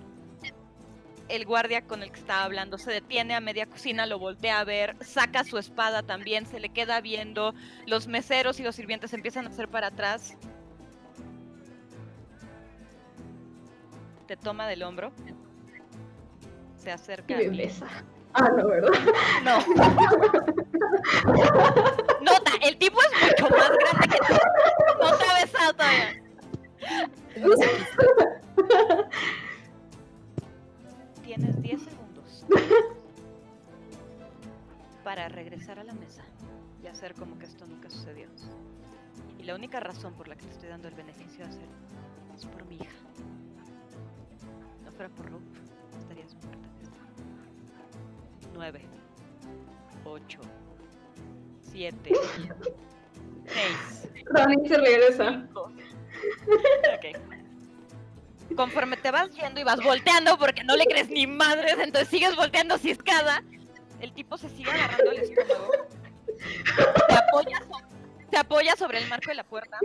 [1.29, 4.65] El guardia con el que estaba hablando se detiene a media cocina, lo voltea a
[4.65, 7.55] ver, saca su espada también, se le queda viendo.
[7.87, 10.37] Los meseros y los sirvientes empiezan a hacer para atrás.
[14.29, 15.11] Te toma del hombro.
[16.77, 17.35] Se Y acerca.
[17.35, 17.87] a me besa.
[18.35, 18.91] Ah, no, ¿verdad?
[19.43, 19.59] No.
[22.21, 24.35] Nota, el tipo es mucho más grande que tú.
[25.01, 26.23] No te ha besado todavía.
[31.25, 32.45] Tienes 10 segundos
[35.05, 36.23] para regresar a la mesa
[36.83, 38.29] y hacer como que esto nunca sucedió.
[39.39, 41.75] Y la única razón por la que te estoy dando el beneficio de hacerlo
[42.35, 42.93] es por mi hija.
[44.99, 45.43] Fuera por Ruth,
[46.01, 46.59] estarías muerta.
[48.53, 48.81] 9,
[50.05, 50.41] 8,
[51.71, 52.13] 7,
[53.47, 55.47] 6, Ronnie se regresa.
[55.55, 57.17] Ok.
[58.57, 62.35] Conforme te vas yendo y vas volteando porque no le crees ni madres, entonces sigues
[62.35, 63.45] volteando ciscada.
[64.01, 65.71] El tipo se sigue agarrando el estómago.
[67.09, 67.87] Se apoya, so-
[68.33, 69.79] se apoya sobre el marco de la puerta.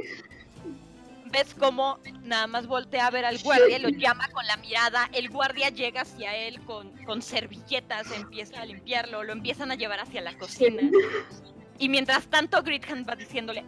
[1.33, 5.09] Ves cómo nada más voltea a ver al guardia, lo llama con la mirada.
[5.13, 9.99] El guardia llega hacia él con, con servilletas, empieza a limpiarlo, lo empiezan a llevar
[9.99, 10.83] hacia la cocina.
[11.79, 13.65] Y mientras tanto, Gritham va diciéndole: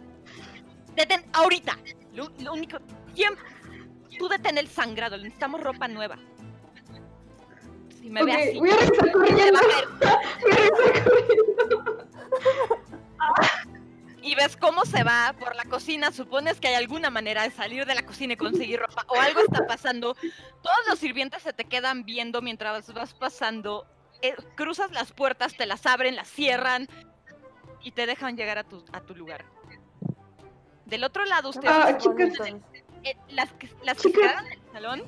[0.94, 1.76] Detén ahorita.
[2.14, 2.78] Lo, lo único.
[3.14, 3.42] Tiempo.
[4.16, 5.16] Tú detén el sangrado.
[5.16, 6.20] Necesitamos ropa nueva.
[8.00, 8.58] Si me ve así.
[8.60, 9.60] voy a regresar corriendo.
[10.40, 12.06] Voy a regresar corriendo.
[14.26, 16.10] Y ves cómo se va por la cocina.
[16.10, 19.04] Supones que hay alguna manera de salir de la cocina y conseguir ropa.
[19.06, 20.14] O algo está pasando.
[20.62, 23.86] Todos los sirvientes se te quedan viendo mientras vas pasando.
[24.22, 26.88] Eh, cruzas las puertas, te las abren, las cierran.
[27.84, 29.44] Y te dejan llegar a tu, a tu lugar.
[30.86, 32.32] Del otro lado, ustedes Ah, chicas.
[33.04, 35.02] Eh, las que, las que se quedaron en el salón,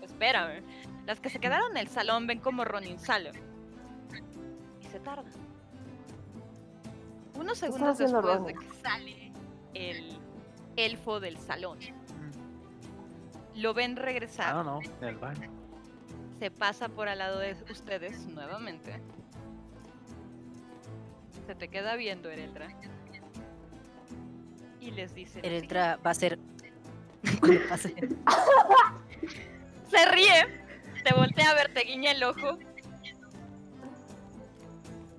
[0.00, 0.62] espérame,
[1.04, 3.32] las que se quedaron en el salón ven como Ronin sale.
[4.80, 5.30] Y se tarda.
[7.34, 9.32] Unos segundos después de que sale
[9.74, 10.18] el
[10.76, 11.78] elfo del salón,
[13.54, 15.50] lo ven regresar, Ah, no, en el baño.
[16.38, 19.00] se pasa por al lado de ustedes nuevamente.
[21.46, 22.68] Se te queda viendo, Ereldra.
[24.80, 25.40] Y les dice...
[25.42, 26.38] entra va a ser.
[29.90, 30.64] Se ríe,
[31.04, 32.58] te voltea a ver, te guiña el ojo.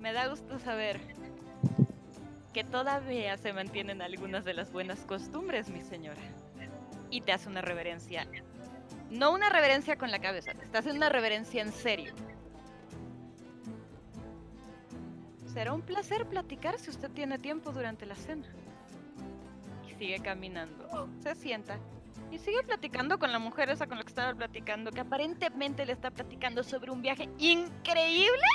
[0.00, 1.00] Me da gusto saber
[2.54, 6.22] que todavía se mantienen algunas de las buenas costumbres, mi señora.
[7.10, 8.26] Y te hace una reverencia.
[9.10, 12.14] No una reverencia con la cabeza, te está haciendo una reverencia en serio.
[15.52, 18.46] Será un placer platicar si usted tiene tiempo durante la cena.
[19.88, 21.08] Y sigue caminando.
[21.22, 21.78] Se sienta
[22.30, 25.92] y sigue platicando con la mujer esa con la que estaba platicando, que aparentemente le
[25.92, 28.48] está platicando sobre un viaje increíble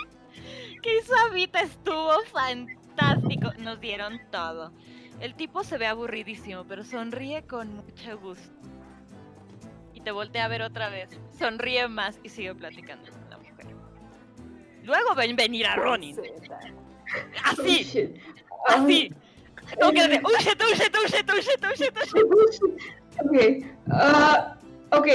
[0.82, 1.62] que hizo Avita.
[1.62, 2.79] Estuvo fantástico.
[3.60, 4.72] Nos dieron todo.
[5.20, 8.50] El tipo se ve aburridísimo, pero sonríe con mucho gusto.
[9.94, 11.10] Y te voltea a ver otra vez.
[11.38, 13.68] Sonríe más y sigue platicando con la mujer.
[14.84, 16.16] Luego ven venir a Ronin.
[17.44, 18.16] Así,
[18.68, 19.14] así.
[19.80, 23.66] Como que de, "Oh, shit, shit, shit, shit, shit, shit".
[24.92, 25.08] Ok.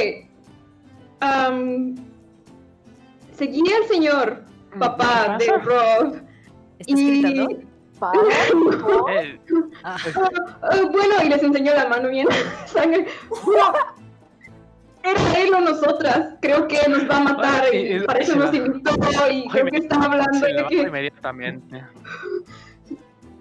[3.32, 4.44] seguí al señor,
[4.78, 5.58] papá ¿Qué de?
[5.58, 6.22] Rob.
[6.78, 7.22] ¿Estás Y...
[7.22, 7.73] gritando?
[8.12, 9.38] Eh,
[9.82, 9.96] Ah,
[10.62, 12.26] Ah, bueno, y les enseñó la mano bien.
[12.66, 13.06] Sangre.
[15.02, 16.34] Era él o nosotras.
[16.40, 17.60] Creo que nos va a matar.
[17.68, 18.56] Bueno, y- Y y- para y eso nos va.
[18.56, 18.90] invitó.
[19.30, 20.74] Y creo que estaba hablando se de que.
[20.76, 21.84] inmediatamente.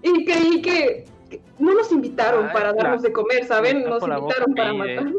[0.02, 1.06] Y creí que.
[1.30, 3.84] que no nos invitaron Ay, para la- darnos de comer, ¿saben?
[3.84, 5.14] Nos invitaron para eh, matar.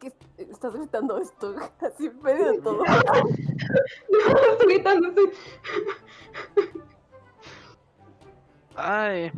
[0.00, 1.54] ¿Qué estás gritando esto?
[1.80, 2.82] Así en medio de todo.
[4.08, 5.30] No, estoy gritando, estoy-
[8.80, 9.32] Ay,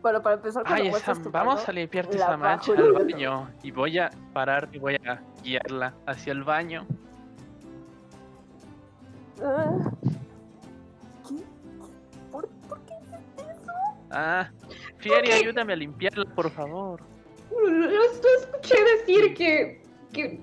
[0.00, 3.50] Bueno, para empezar, cuando ay, esa- tu vamos a limpiarte la esa mancha al baño.
[3.62, 6.86] Y voy a parar y voy a guiarla hacia el baño.
[9.42, 9.90] Ah.
[11.28, 11.34] ¿Qué?
[12.30, 12.94] ¿Por, por qué?
[14.10, 14.48] Ah,
[14.98, 17.02] Fieri, ayúdame a limpiarla, por favor.
[17.50, 18.02] Lo,
[18.38, 19.82] escuché decir que.
[20.12, 20.40] que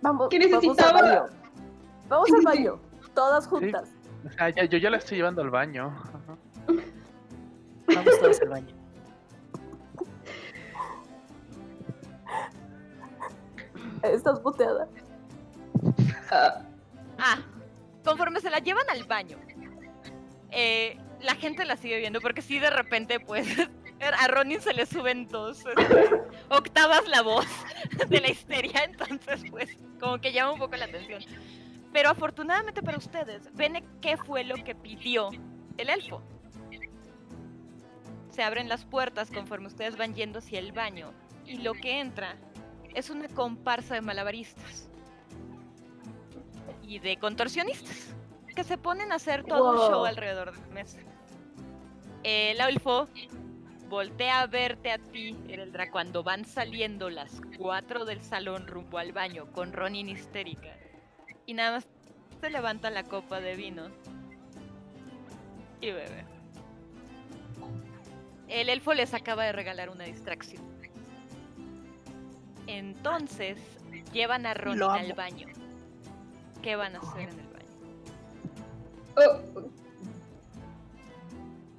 [0.00, 1.00] Vamos, ¿Qué vamos al necesitaba?
[1.02, 1.24] baño.
[2.08, 2.78] Vamos al baño.
[3.14, 3.90] Todas juntas.
[4.70, 5.94] Yo ya la estoy llevando al baño.
[7.86, 8.74] Vamos todos al baño.
[14.02, 14.88] Estás boteada.
[16.30, 16.62] Ah,
[17.18, 17.38] ah.
[18.04, 19.36] conforme se la llevan al baño,
[20.50, 23.46] eh, la gente la sigue viendo porque si de repente, pues,
[24.18, 27.46] a Ronin se le suben dos este, octavas la voz
[28.08, 31.22] de la histeria, entonces, pues, como que llama un poco la atención.
[31.92, 35.30] Pero afortunadamente para ustedes, ven qué fue lo que pidió
[35.76, 36.22] el elfo.
[38.30, 41.12] Se abren las puertas conforme ustedes van yendo hacia el baño
[41.44, 42.36] y lo que entra
[42.94, 44.88] es una comparsa de malabaristas
[46.82, 48.14] y de contorsionistas
[48.54, 50.98] que se ponen a hacer todo un show alrededor de la mesa.
[52.22, 53.08] El elfo
[53.88, 59.12] voltea a verte a ti, Ereldra, cuando van saliendo las cuatro del salón rumbo al
[59.12, 60.76] baño con Ronin histérica.
[61.46, 61.86] Y nada más
[62.40, 63.84] se levanta la copa de vino
[65.80, 66.24] y bebe.
[68.48, 70.62] El elfo les acaba de regalar una distracción.
[72.66, 73.58] Entonces,
[74.12, 75.48] llevan a Lo al baño.
[76.62, 77.66] ¿Qué van a hacer en el baño?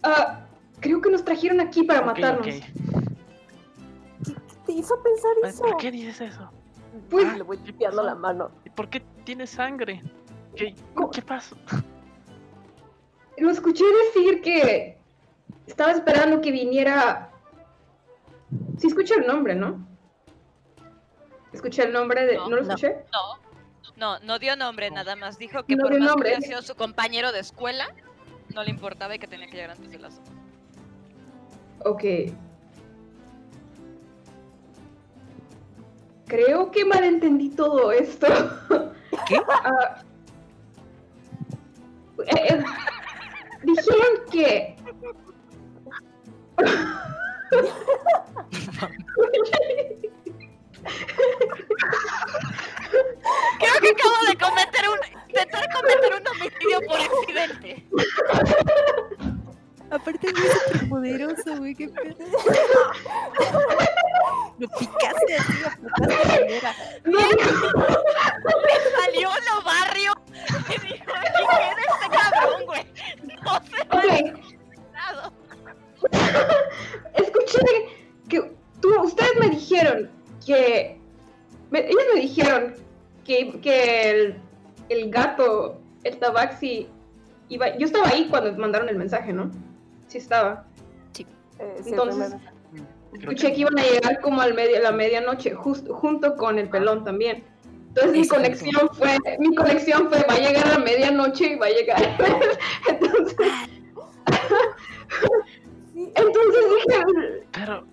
[0.03, 0.45] Ah,
[0.81, 2.45] creo que nos trajeron aquí para matarnos.
[2.45, 2.59] ¿Qué,
[4.25, 4.33] qué
[4.65, 5.63] te hizo pensar eso?
[5.63, 6.49] ¿Por qué dices eso?
[7.09, 8.51] Pues- Ah, Le voy ¿qué limpiando la mano.
[8.73, 10.01] ¿Y por qué tiene sangre?
[10.55, 10.73] ¿Qué.
[11.13, 11.55] ¿Qué pasó?
[13.37, 13.83] Lo escuché
[14.15, 14.97] decir que
[15.67, 17.29] estaba esperando que viniera.
[18.79, 19.87] Sí, escuché el nombre, ¿no?
[21.51, 22.35] Escuché el nombre de.
[22.37, 22.69] No, ¿No lo no.
[22.73, 22.95] escuché?
[23.11, 23.39] No,
[23.95, 26.29] no, no dio nombre, nada más dijo que No por más nombre.
[26.31, 27.87] que había sido su compañero de escuela,
[28.55, 30.19] no le importaba y que tenía que llegar antes de las
[31.85, 32.03] Ok.
[36.27, 38.27] Creo que malentendí todo esto.
[39.27, 39.35] ¿Qué?
[39.35, 39.41] Eh,
[42.27, 42.63] eh,
[43.63, 44.75] dijeron que.
[53.59, 54.99] Creo que acabo de cometer un.
[55.29, 57.69] intentar cometer un homicidio por accidente.
[59.89, 62.15] Aparte es súper poderoso, güey, qué pedo.
[89.13, 89.51] mensaje, ¿no?
[90.07, 90.65] Sí estaba.
[91.59, 92.53] Eh, sí, Entonces- primero.
[93.11, 96.57] Creo Escuché que iban a llegar como al medio, a la medianoche, justo junto con
[96.57, 97.43] el pelón también.
[97.89, 101.69] Entonces mi conexión fue, mi conexión fue, va a llegar a medianoche y va a
[101.69, 102.01] llegar.
[102.89, 103.35] entonces,
[105.93, 107.83] Sí, entonces dije, Pero,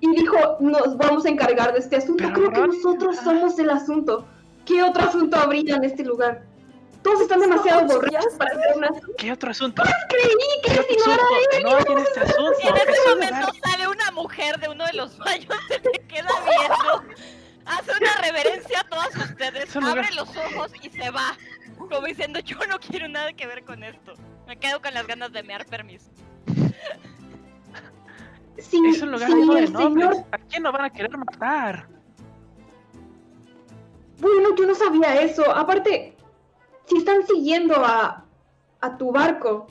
[0.00, 2.24] y dijo, nos vamos a encargar de este asunto.
[2.24, 4.26] Pero Creo que nosotros somos el asunto.
[4.64, 6.42] ¿Qué otro asunto habría en este lugar?
[7.02, 8.90] Todos están demasiado borrachos para hacer una...
[9.18, 9.82] ¿qué otro asunto?
[10.08, 10.28] Creí
[10.62, 11.62] que ¿Qué otro si no era asunto?
[11.62, 12.58] No hay en este asunto.
[12.62, 15.80] Y en Es ese un momento sale una mujer de uno de los baños, se
[15.80, 17.14] te queda viendo,
[17.66, 21.36] hace una reverencia a todas ustedes, Es abre los ojos y se va.
[21.76, 24.14] Como diciendo, yo no quiero nada que ver con esto.
[24.46, 26.10] Me quedo con las ganas de mear permiso.
[28.56, 28.72] Es
[29.02, 30.08] un lugar lleno de nobles.
[30.08, 30.26] señor...
[30.30, 31.88] ¿A quién no van a querer matar?
[34.18, 35.50] Bueno, yo no sabía eso.
[35.50, 36.11] Aparte,
[36.86, 38.24] si están siguiendo a,
[38.80, 39.66] a tu barco...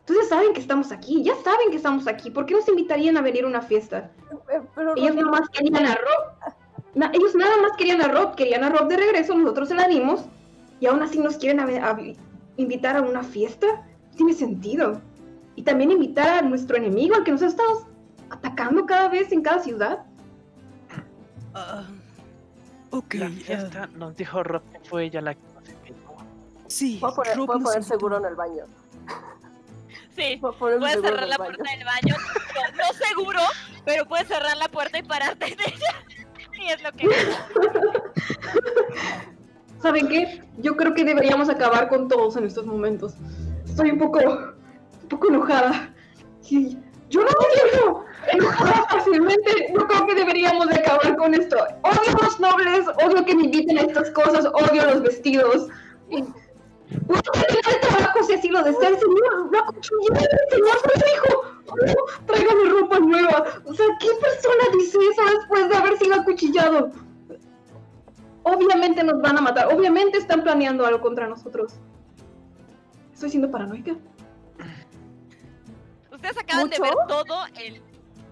[0.00, 2.28] Entonces saben que estamos aquí, ya saben que estamos aquí.
[2.30, 4.10] ¿Por qué nos invitarían a venir a una fiesta?
[4.52, 6.54] eh, pero Ellos nada más querían a Rob.
[6.94, 9.86] Na- ellos nada más querían a Rob, querían a Rob de regreso, nosotros se la
[9.86, 10.24] dimos.
[10.80, 11.96] Y aún así nos quieren a
[12.56, 13.86] invitar a una fiesta.
[14.16, 15.00] Tiene sentido.
[15.54, 17.86] Y también invitar a nuestro enemigo, al que nos ha estado
[18.28, 20.04] atacando cada vez en cada ciudad.
[21.54, 21.84] Ah,
[22.92, 26.16] ok, La fiesta nos dijo Rob que fue ella la que nos invitó.
[26.68, 28.64] sí, voy a poner, Rob voy a poner seguro en el baño.
[30.14, 31.54] Sí, puedes cerrar la baño.
[31.56, 32.16] puerta del baño.
[32.76, 33.40] No, no seguro,
[33.84, 35.94] pero puedes cerrar la puerta y pararte en ella.
[36.62, 37.08] Y es lo que...
[39.80, 40.42] ¿Saben qué?
[40.58, 43.14] Yo creo que deberíamos acabar con todos en estos momentos.
[43.64, 45.92] Estoy un poco, un poco enojada.
[46.40, 46.78] Sí,
[47.12, 49.72] yo no siento enojada fácilmente.
[49.72, 51.56] Yo creo que deberíamos de acabar con esto.
[51.82, 55.68] Odio a los nobles, odio que me inviten a estas cosas, odio los vestidos.
[57.06, 59.52] Puedo terminar el trabajo si así lo desea el señor.
[59.52, 63.44] Lo acuchilló, el señor me dijo, "Oh, tráigame ropa nueva.
[63.66, 66.90] O sea, ¿qué persona dice eso después de haber sido acuchillado?
[68.44, 69.72] Obviamente nos van a matar.
[69.72, 71.74] Obviamente están planeando algo contra nosotros.
[73.14, 73.96] Estoy siendo paranoica.
[76.22, 77.82] Ustedes acaban de ver todo el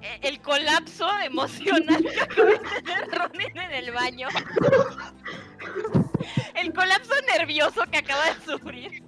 [0.03, 4.29] e- el colapso emocional que acaba de tener Ronin en el baño.
[6.55, 9.03] El colapso nervioso que acaba de sufrir.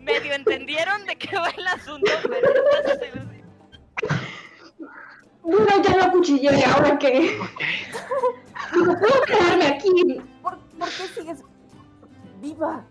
[0.00, 2.48] Medio entendieron de qué va el asunto, pero
[3.00, 4.10] si-
[5.42, 7.38] Bueno, ya lo acuchillé, ¿ahora qué?
[8.74, 10.20] No puedo quedarme aquí.
[10.42, 11.42] ¿Por, por qué sigues
[12.40, 12.84] viva?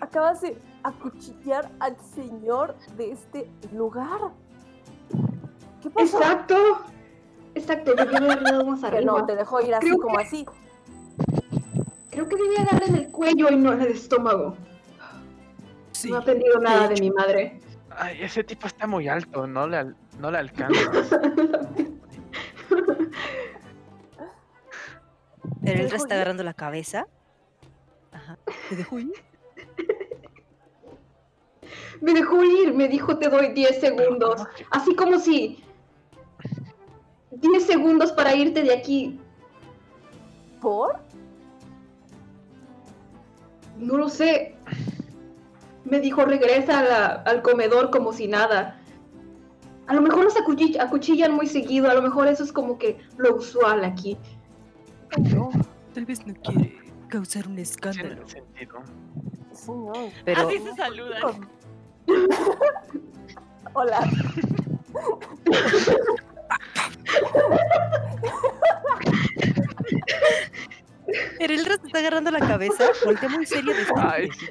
[0.00, 4.20] Acabas de acuchillar al señor de este lugar.
[5.82, 6.18] ¿Qué pasó?
[6.18, 6.56] Exacto.
[7.54, 9.00] Exacto, Que arriba.
[9.04, 10.46] no, te dejó ir así Creo como que- así.
[12.10, 14.56] Creo que debía darle en el cuello y no en el estómago.
[15.92, 16.10] Sí.
[16.10, 17.60] No he aprendido nada de mi madre.
[17.90, 20.80] Ay, ese tipo está muy alto, no le, al- no le alcanza.
[25.64, 27.06] Pero él está agarrando la cabeza.
[28.12, 28.38] Ajá.
[28.68, 29.12] ¿Te dejó ir?
[32.00, 34.42] Me dejó ir, me dijo te doy 10 segundos.
[34.70, 35.62] Así como si
[37.30, 39.18] 10 segundos para irte de aquí.
[40.60, 40.98] ¿Por?
[43.78, 44.56] No lo sé.
[45.84, 48.80] Me dijo regresa a la- al comedor como si nada.
[49.86, 52.98] A lo mejor los acuchill- acuchillan muy seguido, a lo mejor eso es como que
[53.18, 54.16] lo usual aquí.
[55.32, 55.50] No,
[55.94, 56.76] tal vez no quiere
[57.08, 58.24] causar un Tiene escándalo.
[60.24, 61.48] Pero Así se saludan.
[63.74, 64.10] Hola.
[71.38, 74.46] Erelra se está agarrando la cabeza, voltea muy serio de Ay, sí.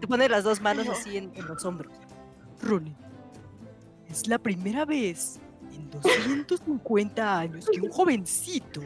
[0.00, 1.92] Te pone las dos manos así en, en los hombros.
[2.60, 2.96] Ronin,
[4.08, 5.38] es la primera vez
[5.72, 8.80] en 250 años que un jovencito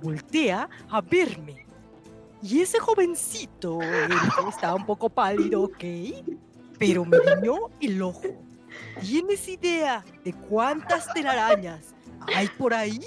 [0.00, 1.66] voltea a verme.
[2.42, 3.78] Y ese jovencito
[4.48, 5.84] está un poco pálido, ¿ok?
[6.78, 8.22] Pero me guiñó el ojo.
[9.00, 11.94] ¿Tienes idea de cuántas telarañas
[12.34, 13.00] hay por ahí?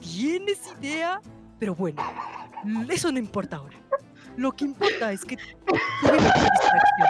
[0.00, 1.20] ¿Tienes idea?
[1.58, 2.02] Pero bueno,
[2.88, 3.76] eso no importa ahora.
[4.36, 7.08] Lo que importa es que tuve una distracción.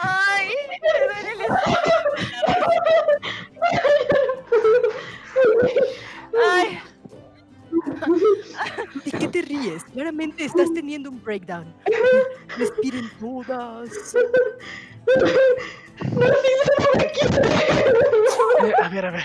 [0.00, 1.76] Ay, me duele el estómago.
[6.52, 6.78] Ay,
[9.04, 9.84] ¿De qué te ríes?
[9.84, 11.74] Claramente estás teniendo un breakdown.
[12.58, 14.14] Respiren todas.
[18.62, 19.24] Eh, a ver, a ver.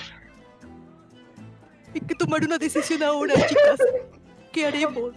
[1.93, 3.79] Hay que tomar una decisión ahora, chicas.
[4.51, 5.13] ¿Qué haremos?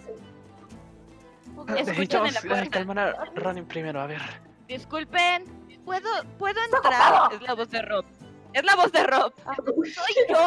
[1.56, 2.70] Escuchen Necesitamos en la puerta.
[2.70, 4.20] calmar a Ronin primero, a ver.
[4.66, 5.44] Disculpen,
[5.84, 7.32] ¿puedo, ¿puedo entrar?
[7.32, 8.04] Es la voz de Rob.
[8.52, 9.32] Es la voz de Rob.
[9.66, 10.38] Soy yo.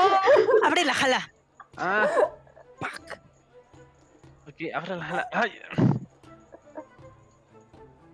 [0.65, 1.31] ¡Abre la jala!
[1.77, 2.07] Ah.
[4.47, 5.27] Ok, abre la jala.
[5.33, 5.51] Ay.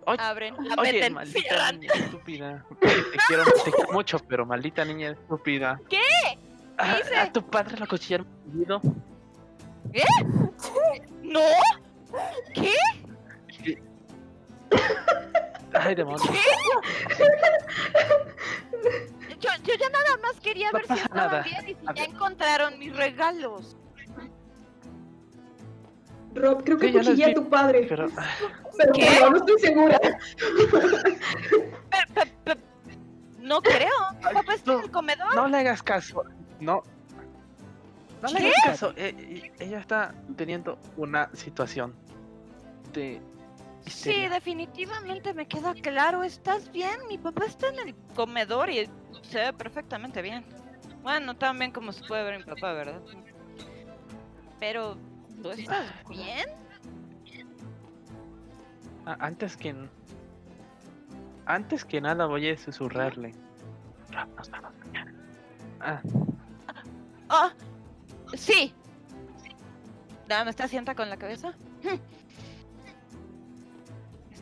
[0.05, 1.79] Oye, Abren, la oye, meten, maldita cierran.
[1.79, 2.65] niña estúpida.
[2.81, 5.79] Te quiero, te quiero mucho, pero maldita niña estúpida.
[5.89, 6.01] ¿Qué?
[6.77, 7.15] Ah, hice?
[7.17, 8.81] ¿A tu padre lo cuchillaron seguido?
[11.21, 11.39] ¿No?
[12.53, 12.73] ¿Qué?
[15.73, 16.21] Ay, demonios.
[19.39, 21.41] Yo, yo ya nada más quería No ver si estaban nada.
[21.43, 23.75] bien y si ya encontraron mis regalos.
[26.35, 27.85] Rob, creo que Sí, ya los cuchillé vi, a tu padre.
[27.87, 28.07] Pero,
[28.77, 29.19] Pero ¿Qué?
[29.19, 29.99] no, no estoy segura.
[29.99, 30.13] Pe-
[32.15, 32.57] pe- pe-
[33.39, 33.89] No creo.
[34.23, 35.35] Ay, papá está en no, el comedor.
[35.35, 36.23] no le hagas caso.
[36.59, 36.81] No.
[38.21, 38.47] No le ¿Qué?
[38.47, 38.93] hagas caso.
[38.95, 41.93] eh, eh, ella está teniendo una situación
[42.93, 43.21] de
[43.85, 46.23] Sí, definitivamente me queda claro.
[46.23, 46.95] ¿Estás bien?
[47.09, 48.89] Mi papá está en el comedor y
[49.23, 50.45] se ve perfectamente bien.
[51.01, 53.01] Bueno, tan bien como se puede ver mi papá, ¿verdad?
[54.59, 54.97] Pero,
[55.41, 56.47] ¿tú estás bien?
[59.05, 59.75] Ah, antes que
[61.45, 63.33] antes que nada voy a susurrarle.
[64.13, 65.13] Vamos mañana.
[65.81, 66.01] Ah,
[67.29, 67.51] Ah,
[68.35, 68.73] sí.
[70.29, 71.53] Nada, ¿me está sienta con la cabeza?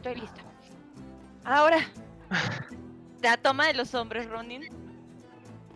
[0.01, 0.41] Estoy lista.
[1.43, 1.77] Ahora,
[3.21, 4.63] la toma de los hombres, Ronin.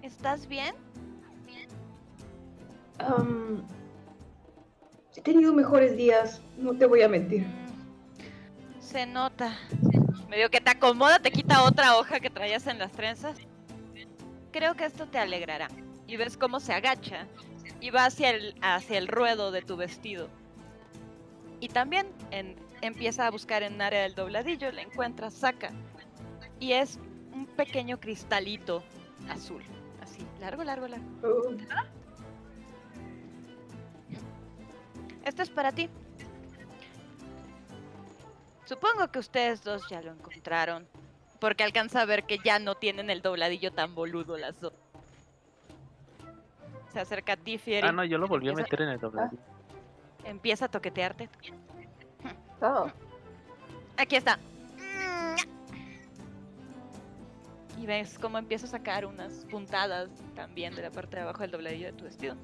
[0.01, 0.73] ¿Estás bien?
[2.97, 3.63] Am,
[5.15, 7.43] he tenido mejores días, no te voy a mentir.
[7.45, 9.55] Mm, Se nota.
[10.27, 13.37] Medio que te acomoda, te quita otra hoja que traías en las trenzas.
[14.51, 15.67] Creo que esto te alegrará.
[16.07, 17.27] Y ves cómo se agacha
[17.79, 20.29] y va hacia el, hacia el ruedo de tu vestido.
[21.59, 22.55] Y también en-
[22.85, 25.71] empieza a buscar en área del dobladillo, la encuentra, saca.
[26.59, 26.99] Y es
[27.33, 28.83] un pequeño cristalito
[29.29, 29.63] azul.
[30.39, 31.05] Largo, largo, largo.
[31.23, 31.57] Uh,
[35.23, 35.89] Esto es para ti.
[38.65, 40.87] Supongo que ustedes dos ya lo encontraron.
[41.39, 44.73] Porque alcanza a ver que ya no tienen el dobladillo tan boludo las dos.
[46.93, 47.87] Se acerca a ti, Fieri.
[47.87, 49.21] Ah, no, yo lo volví a meter en el doble.
[50.23, 51.29] Empieza a toquetearte.
[52.61, 52.87] Oh,
[53.97, 54.39] Aquí está.
[57.77, 61.51] Y ves cómo empieza a sacar unas puntadas también de la parte de abajo del
[61.51, 62.35] dobladillo de tu vestido.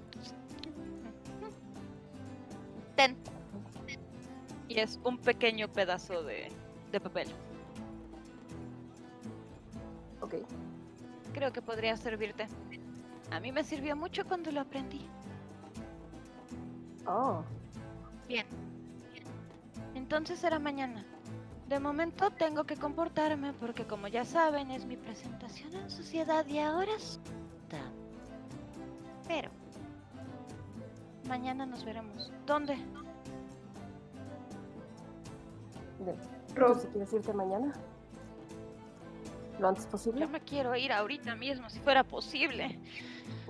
[2.95, 3.15] Ten.
[4.67, 6.49] Y es un pequeño pedazo de,
[6.91, 7.27] de papel.
[10.21, 10.35] ok.
[11.33, 12.47] Creo que podría servirte.
[13.31, 15.05] A mí me sirvió mucho cuando lo aprendí.
[17.05, 17.43] Oh,
[18.27, 18.45] Bien.
[19.95, 21.05] Entonces será mañana.
[21.67, 26.59] De momento tengo que comportarme porque como ya saben es mi presentación en sociedad y
[26.59, 27.79] ahora está.
[29.27, 29.49] Pero
[31.27, 32.31] mañana nos veremos.
[32.45, 32.77] ¿Dónde?
[35.99, 36.17] bien.
[36.55, 37.71] Rob, ¿Tú si quieres irte mañana?
[39.59, 40.19] ¿Lo antes posible?
[40.21, 42.79] Yo me quiero ir ahorita mismo si fuera posible.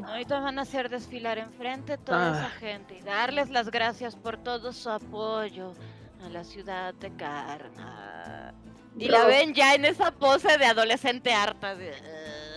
[0.05, 2.49] Ahorita van a hacer desfilar enfrente toda esa Ah.
[2.59, 5.73] gente y darles las gracias por todo su apoyo
[6.23, 8.53] a la ciudad de Karna.
[8.97, 11.75] Y la ven ya en esa pose de adolescente harta.
[11.75, 11.93] De...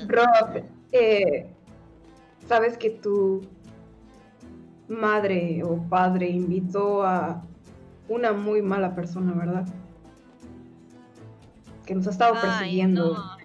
[0.07, 1.47] Rob, eh,
[2.49, 3.43] sabes que tu
[4.89, 7.43] madre o padre invitó a
[8.09, 9.67] una muy mala persona, ¿verdad?
[11.86, 13.15] Que nos ha estado Ay, persiguiendo.
[13.15, 13.44] no.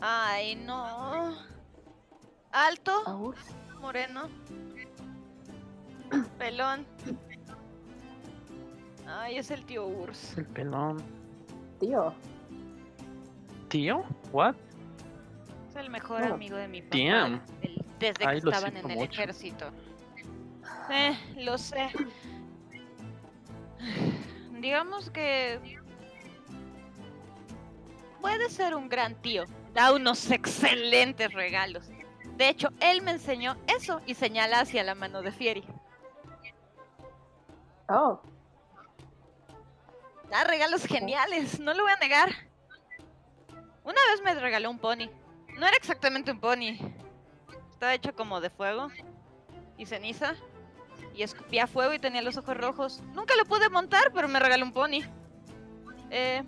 [0.00, 1.34] Ay, no.
[2.52, 3.34] Alto,
[3.80, 4.28] moreno.
[6.38, 6.95] Pelón.
[9.08, 10.36] Ay, es el tío Urs.
[10.36, 11.02] El pelón.
[11.80, 12.14] Tío,
[13.68, 14.04] ¿Tío?
[14.32, 14.54] ¿What?
[15.68, 16.34] Es el mejor No.
[16.34, 16.96] amigo de mi papá.
[16.96, 17.42] Damn.
[17.62, 19.12] el- desde Ay, que estaban en el mucho.
[19.22, 19.66] ejército.
[20.90, 21.90] Eh, lo sé.
[24.60, 25.60] Digamos que
[28.20, 29.44] puede ser un gran tío.
[29.74, 31.88] Da unos excelentes regalos.
[32.36, 35.64] De hecho, él me enseñó eso y señala hacia la mano de Fieri.
[37.88, 38.20] oh,
[40.30, 42.30] Da regalos geniales, no lo voy a negar.
[43.84, 45.08] Una vez me regaló un pony.
[45.58, 46.76] No era exactamente un pony.
[47.70, 48.88] Estaba hecho como de fuego
[49.78, 50.34] y ceniza.
[51.14, 53.02] Y escupía fuego y tenía los ojos rojos.
[53.14, 55.02] Nunca lo pude montar, pero me regaló un pony.
[56.10, 56.42] Eh,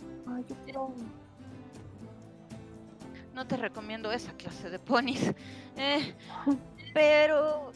[3.33, 5.33] no te recomiendo esa clase de ponis.
[5.77, 6.13] Eh,
[6.93, 7.71] pero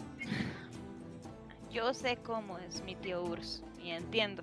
[1.70, 4.42] yo sé cómo es mi tío Urs y entiendo.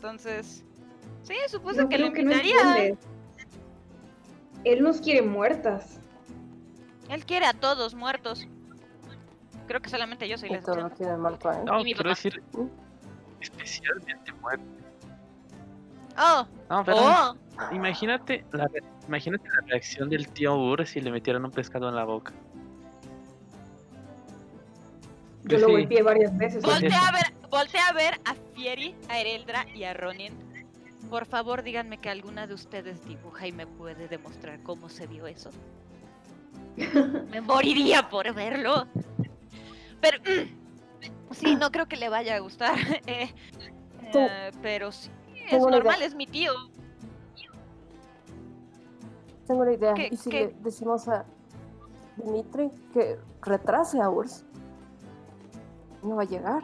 [0.00, 0.64] Entonces,
[1.24, 2.96] sí, supuse que lo no invitaría.
[4.64, 6.00] Él nos quiere muertas.
[7.10, 8.48] Él quiere a todos muertos.
[9.66, 10.90] Creo que solamente yo soy la excepción.
[10.96, 11.58] tiene muerto, ¿eh?
[11.66, 12.08] No, quiero papá.
[12.08, 12.62] decir ¿Mm?
[13.42, 14.64] especialmente muerto.
[16.18, 17.34] Oh, No, pero oh,
[17.72, 18.70] imagínate la,
[19.06, 22.32] imagínate la reacción del tío Ur si le metieran un pescado en la boca.
[25.44, 25.72] Yo Sí, lo sí.
[25.72, 26.62] golpeé varias veces.
[26.64, 30.32] Voltea a ver, voltea a ver a Fieri, a Ereldra y a Ronin.
[31.08, 35.26] Por favor, díganme que alguna de ustedes dibuja y me puede demostrar cómo se vio
[35.26, 35.50] eso.
[37.30, 38.86] Me moriría por verlo.
[40.00, 42.78] Pero mm, sí, no creo que le vaya a gustar.
[43.06, 43.30] eh,
[44.14, 45.10] eh, pero sí,
[45.46, 45.58] es idea.
[45.70, 46.52] normal, es mi tío.
[49.46, 49.94] Tengo una idea.
[49.94, 50.46] ¿Qué- ¿Y si qué?
[50.46, 51.24] le decimos a
[52.16, 54.44] Dimitri que retrase a Urs?
[56.02, 56.62] No va a llegar.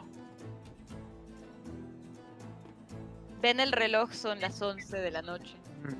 [3.47, 5.55] Ven el reloj, son las 11 de la noche.
[5.81, 5.93] Mm.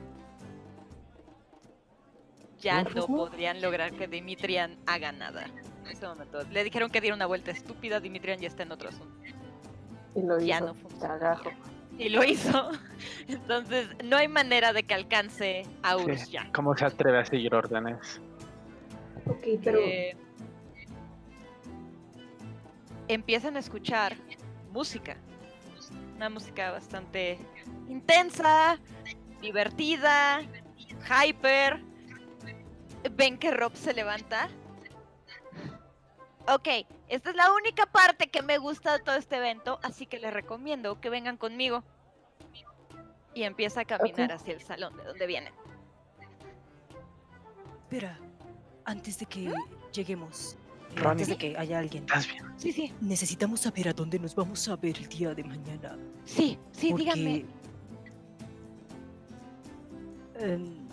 [2.59, 5.45] Ya No, podrían lograr que Dimitrian haga nada.
[5.85, 6.43] En este momento.
[6.51, 9.15] Le dijeron que diera una vuelta estúpida, Dimitrian ya está en otro asunto.
[10.13, 10.65] Y lo Ya hizo.
[10.65, 11.07] no funciona.
[11.19, 11.51] Cagajo.
[11.97, 12.69] Y lo hizo.
[13.29, 16.49] Entonces, no hay manera de que alcance a Sí, Urs ya.
[16.53, 18.19] ¿Cómo se atreve a seguir órdenes?
[19.25, 20.17] Ok, pero Eh,
[23.07, 24.17] empiezan a escuchar
[24.73, 25.15] música.
[26.17, 27.37] Una música bastante
[27.87, 28.79] intensa,
[29.39, 30.41] divertida,
[31.07, 31.79] hyper.
[33.11, 34.49] Ven que Rob se levanta.
[36.47, 36.67] Ok,
[37.07, 40.33] esta es la única parte que me gusta de todo este evento, así que les
[40.33, 41.83] recomiendo que vengan conmigo.
[43.35, 45.53] Y empieza a caminar hacia el salón de donde viene.
[47.83, 48.19] Espera,
[48.85, 49.53] antes de que
[49.93, 50.66] lleguemos, eh,
[50.97, 51.11] Ronnie.
[51.11, 52.43] antes de que haya alguien, ¿Estás bien?
[52.57, 55.97] Sí, sí, necesitamos saber a dónde nos vamos a ver el día de mañana.
[56.25, 57.45] sí, sí, díganme.
[60.33, 60.53] Porque...
[60.53, 60.87] em,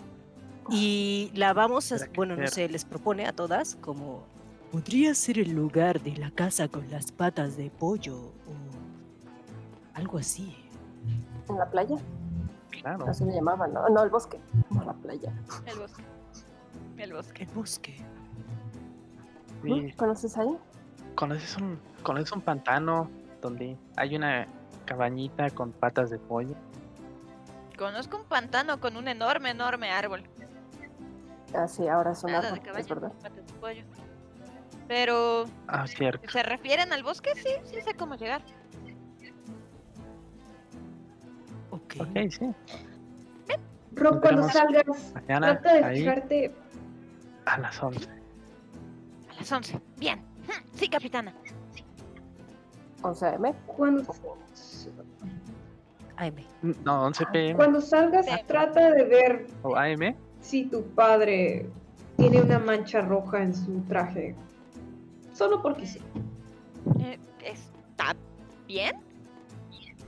[0.69, 4.23] Y la vamos a, bueno, no sé, les propone a todas como
[4.71, 8.33] Podría ser el lugar de la casa con las patas de pollo o
[9.93, 10.55] algo así.
[11.47, 11.95] En la playa,
[12.81, 13.07] Claro.
[13.07, 13.87] así le llamaban, ¿no?
[13.89, 14.37] No, el bosque,
[14.71, 15.31] no la playa.
[15.65, 16.03] El bosque.
[16.97, 17.43] El bosque.
[17.43, 17.95] El bosque.
[19.65, 20.57] Sí, ¿Conoces ahí?
[21.15, 23.09] ¿Conoces un, conoces un pantano
[23.41, 24.47] donde hay una
[24.85, 26.55] cabañita con patas de pollo?
[27.77, 30.23] Conozco un pantano con un enorme, enorme árbol.
[31.53, 33.11] Ah, sí, ahora es un Nada de es verdad.
[33.21, 33.83] patas de pollo.
[34.87, 36.29] Pero, Ah, cierto.
[36.29, 37.31] ¿se refieren al bosque?
[37.35, 38.41] Sí, sí sé cómo llegar.
[41.71, 41.95] Ok.
[41.99, 42.53] Ok, sí.
[43.93, 46.55] Rob, cuando salgas, Mañana trata de ahí fijarte.
[47.45, 48.09] a las 11.
[49.45, 49.79] Las 11.
[49.97, 50.19] Bien.
[50.73, 51.31] Sí, capitana.
[53.03, 53.53] 11 AM.
[53.67, 54.15] Cuando,
[56.17, 56.35] AM.
[56.83, 60.15] No, 11 pm cuando salgas, trata de ver o AM.
[60.41, 61.69] si tu padre
[62.17, 64.33] tiene una mancha roja en su traje.
[65.31, 66.01] Solo porque sí.
[67.01, 68.15] Eh, ¿Está
[68.65, 68.99] bien?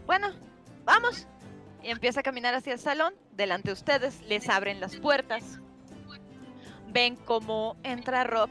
[0.07, 0.29] Bueno,
[0.83, 1.27] vamos.
[1.83, 3.13] Y empieza a caminar hacia el salón.
[3.33, 5.59] Delante de ustedes les abren las puertas.
[6.91, 8.49] Ven cómo entra Rob.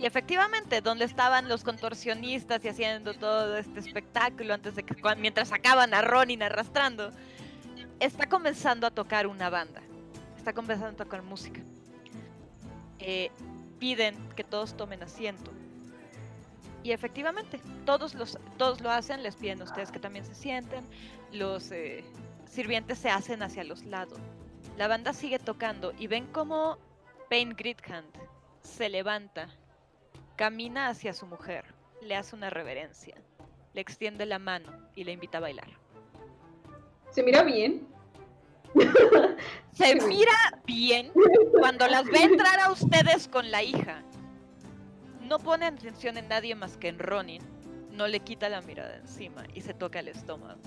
[0.00, 5.48] Y efectivamente, donde estaban los contorsionistas y haciendo todo este espectáculo antes de que mientras
[5.48, 7.12] sacaban a Ronin arrastrando,
[7.98, 9.82] está comenzando a tocar una banda.
[10.38, 11.60] Está comenzando a tocar música.
[12.98, 13.30] Eh,
[13.78, 15.50] piden que todos tomen asiento.
[16.82, 20.82] Y efectivamente, todos, los, todos lo hacen, les piden a ustedes que también se sienten,
[21.30, 22.06] los eh,
[22.46, 24.18] sirvientes se hacen hacia los lados.
[24.78, 26.78] La banda sigue tocando y ven como
[27.28, 28.08] Pain Gridhand
[28.62, 29.50] se levanta,
[30.40, 31.66] camina hacia su mujer,
[32.00, 33.14] le hace una reverencia,
[33.74, 35.68] le extiende la mano y le invita a bailar.
[37.10, 37.86] Se mira bien.
[39.74, 40.32] Se mira
[40.64, 41.12] bien
[41.58, 44.02] cuando las ve entrar a ustedes con la hija.
[45.20, 47.42] No pone atención en nadie más que en Ronin.
[47.92, 50.62] No le quita la mirada encima y se toca el estómago.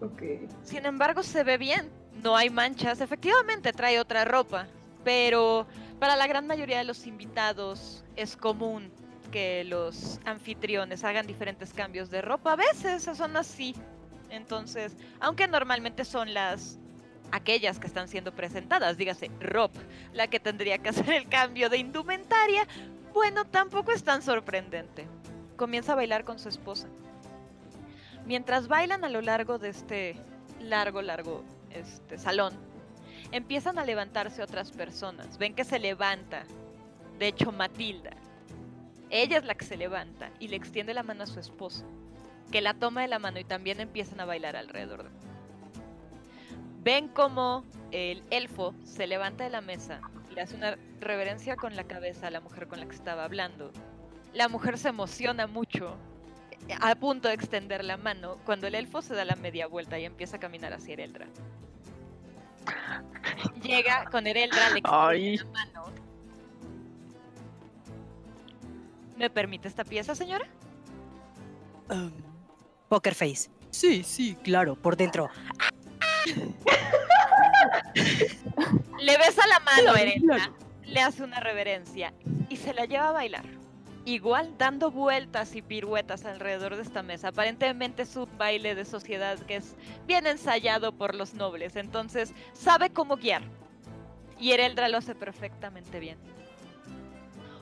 [0.00, 0.22] Ok.
[0.62, 1.90] Sin embargo, se ve bien.
[2.22, 3.00] No hay manchas.
[3.00, 4.68] Efectivamente, trae otra ropa.
[5.02, 5.66] Pero
[6.00, 8.90] para la gran mayoría de los invitados es común
[9.30, 12.54] que los anfitriones hagan diferentes cambios de ropa.
[12.54, 13.76] A veces son así.
[14.30, 16.78] Entonces, aunque normalmente son las
[17.32, 19.70] aquellas que están siendo presentadas, dígase Rob,
[20.12, 22.66] la que tendría que hacer el cambio de indumentaria,
[23.12, 25.06] bueno, tampoco es tan sorprendente.
[25.56, 26.88] Comienza a bailar con su esposa.
[28.24, 30.16] Mientras bailan a lo largo de este
[30.60, 32.69] largo, largo este, salón,
[33.32, 35.38] empiezan a levantarse otras personas.
[35.38, 36.44] Ven que se levanta,
[37.18, 38.10] de hecho, Matilda.
[39.10, 41.84] Ella es la que se levanta y le extiende la mano a su esposo,
[42.52, 45.10] que la toma de la mano y también empiezan a bailar alrededor de
[46.82, 50.00] Ven como el elfo se levanta de la mesa,
[50.34, 53.70] le hace una reverencia con la cabeza a la mujer con la que estaba hablando.
[54.32, 55.96] La mujer se emociona mucho,
[56.80, 60.04] a punto de extender la mano, cuando el elfo se da la media vuelta y
[60.04, 61.26] empieza a caminar hacia Ereldra.
[63.62, 65.36] Llega con Ereldra, le Ay.
[65.38, 65.84] la mano.
[69.16, 70.46] ¿Me permite esta pieza, señora?
[71.88, 72.12] Am,
[72.88, 73.50] Poker face.
[73.70, 75.28] sí, sí, claro, por dentro.
[79.00, 80.36] Le besa la mano Claro, Ereldra.
[80.36, 80.54] claro.
[80.84, 82.12] le hace una reverencia
[82.48, 83.44] y se la lleva a bailar.
[84.04, 87.28] Igual dando vueltas y piruetas alrededor de esta mesa.
[87.28, 92.90] Aparentemente es un baile de sociedad que es bien ensayado por los nobles, entonces sabe
[92.90, 93.42] cómo guiar.
[94.38, 96.18] Y Ereldra lo hace perfectamente bien.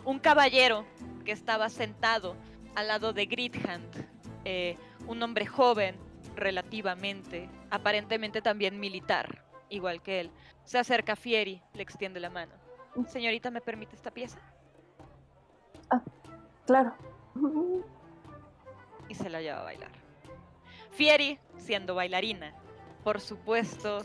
[0.05, 0.87] Un caballero
[1.25, 2.37] que estaba sentado
[2.77, 4.07] al lado de Gridhand,
[4.45, 4.77] eh,
[5.09, 5.97] un hombre joven,
[6.37, 10.31] relativamente, aparentemente también militar, igual que él,
[10.65, 12.53] se acerca a Fieri, le extiende la mano.
[13.09, 14.39] Señorita, ¿me permite esta pieza?
[16.69, 16.93] Claro.
[19.09, 19.91] Y se la lleva a bailar.
[20.91, 22.53] Fieri, siendo bailarina,
[23.05, 24.05] por supuesto,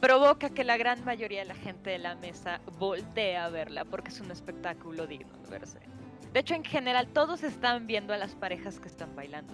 [0.00, 4.08] provoca que la gran mayoría de la gente de la mesa voltee a verla porque
[4.08, 5.80] es un espectáculo digno de verse.
[6.32, 9.52] De hecho, en general, todos están viendo a las parejas que están bailando.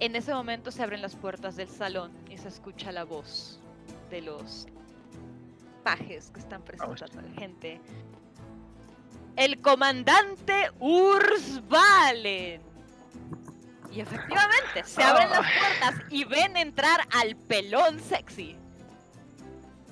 [0.00, 3.60] En ese momento se abren las puertas del salón y se escucha la voz
[4.10, 4.66] de los
[5.84, 7.80] pajes que están presentando a la gente.
[9.36, 12.60] El comandante Urs Valen.
[13.90, 18.56] Y efectivamente, se abren las puertas y ven entrar al pelón sexy.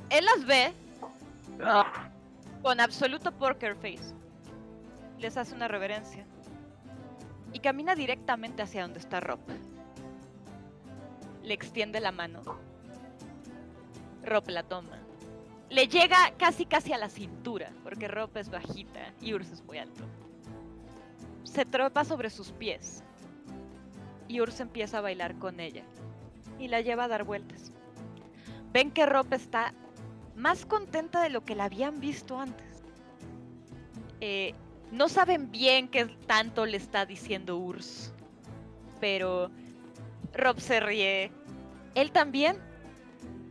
[0.08, 0.72] Él las ve
[2.62, 4.14] con absoluto poker face.
[5.18, 6.24] Les hace una reverencia.
[7.52, 9.40] Y camina directamente hacia donde está Rob.
[11.42, 12.42] Le extiende la mano.
[14.22, 14.99] Rob la toma.
[15.70, 19.78] Le llega casi casi a la cintura, porque Rob es bajita y Urs es muy
[19.78, 20.02] alto.
[21.44, 23.04] Se tropa sobre sus pies.
[24.26, 25.84] Y Urs empieza a bailar con ella.
[26.58, 27.72] Y la lleva a dar vueltas.
[28.72, 29.72] Ven que Rob está
[30.34, 32.82] más contenta de lo que la habían visto antes.
[34.20, 34.54] Eh,
[34.90, 38.12] no saben bien qué tanto le está diciendo Urs,
[39.00, 39.50] pero
[40.32, 41.30] Rob se ríe.
[41.94, 42.69] Él también.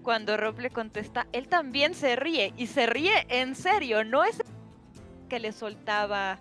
[0.09, 4.41] Cuando Rob le contesta, él también se ríe y se ríe en serio, no es
[5.29, 6.39] que le soltaba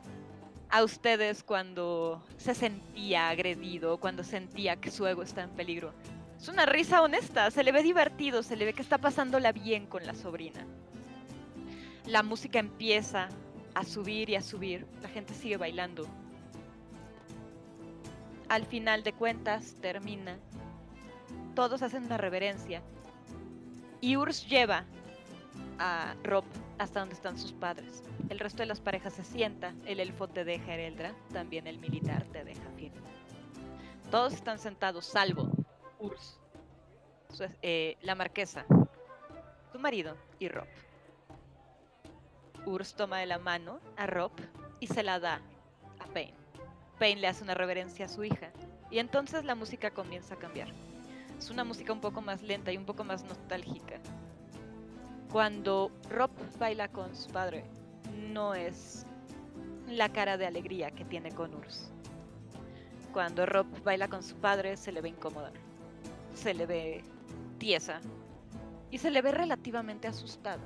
[0.70, 5.92] a ustedes cuando se sentía agredido, cuando sentía que su ego está en peligro.
[6.40, 9.84] Es una risa honesta, se le ve divertido, se le ve que está pasándola bien
[9.84, 10.64] con la sobrina.
[12.06, 13.28] La música empieza
[13.74, 16.06] a subir y a subir, la gente sigue bailando.
[18.48, 20.38] Al final de cuentas termina,
[21.54, 22.82] todos hacen una reverencia
[24.00, 24.84] y Urs lleva
[25.78, 26.44] a Rob
[26.78, 28.02] hasta donde están sus padres.
[28.28, 32.24] El resto de las parejas se sienta, el elfo te deja Ereldra, también el militar
[32.32, 33.00] te deja firme.
[34.10, 35.50] Todos están sentados, salvo
[35.98, 36.38] Urs,
[37.62, 38.64] eh, la marquesa,
[39.72, 40.66] tu marido y Rob.
[42.66, 44.32] Urs toma de la mano a Rob
[44.80, 45.40] y se la da
[45.98, 46.34] a Pain.
[46.98, 48.50] Pain le hace una reverencia a su hija
[48.90, 50.68] y entonces la música comienza a cambiar.
[51.38, 54.00] Es una música un poco más lenta y un poco más nostálgica.
[55.30, 57.64] Cuando Rob baila con su padre,
[58.32, 59.06] no es
[59.86, 61.92] la cara de alegría que tiene con Urs.
[63.12, 65.52] Cuando Rob baila con su padre, se le ve incómoda,
[66.34, 67.04] se le ve
[67.58, 68.00] tiesa
[68.90, 70.64] y se le ve relativamente asustada.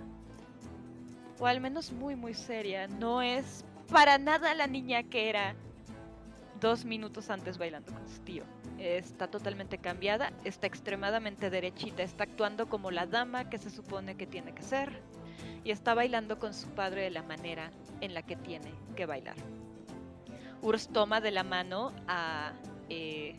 [1.38, 2.88] O al menos muy, muy seria.
[2.88, 5.54] No es para nada la niña que era
[6.60, 8.44] dos minutos antes bailando con su tío
[8.82, 14.26] está totalmente cambiada, está extremadamente derechita, está actuando como la dama que se supone que
[14.26, 15.00] tiene que ser
[15.64, 17.70] y está bailando con su padre de la manera
[18.00, 19.36] en la que tiene que bailar.
[20.62, 22.52] Urs toma de la mano a,
[22.88, 23.36] eh,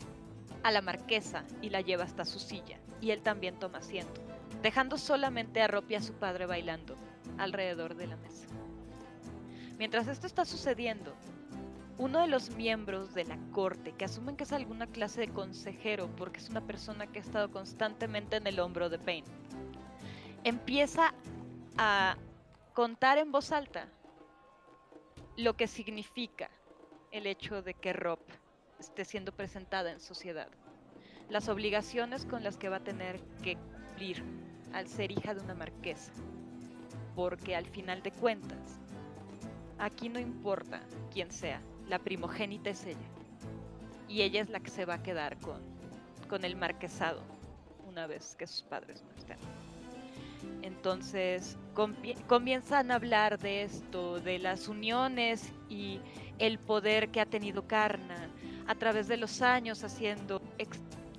[0.62, 4.22] a la marquesa y la lleva hasta su silla y él también toma asiento,
[4.62, 6.96] dejando solamente a Ropi a su padre bailando
[7.36, 8.46] alrededor de la mesa.
[9.78, 11.14] Mientras esto está sucediendo,
[11.98, 16.08] uno de los miembros de la corte, que asumen que es alguna clase de consejero
[16.16, 19.26] porque es una persona que ha estado constantemente en el hombro de Payne,
[20.42, 21.14] empieza
[21.76, 22.16] a
[22.72, 23.88] contar en voz alta
[25.36, 26.50] lo que significa
[27.12, 28.18] el hecho de que Rob
[28.80, 30.48] esté siendo presentada en sociedad,
[31.30, 34.22] las obligaciones con las que va a tener que cumplir
[34.72, 36.12] al ser hija de una marquesa,
[37.14, 38.80] porque al final de cuentas,
[39.78, 40.80] aquí no importa
[41.12, 43.08] quién sea, la primogénita es ella.
[44.08, 45.60] Y ella es la que se va a quedar con,
[46.28, 47.22] con el marquesado
[47.86, 49.38] una vez que sus padres no estén.
[50.62, 51.56] Entonces
[52.26, 56.00] comienzan a hablar de esto, de las uniones y
[56.38, 58.30] el poder que ha tenido Karna
[58.66, 60.40] a través de los años haciendo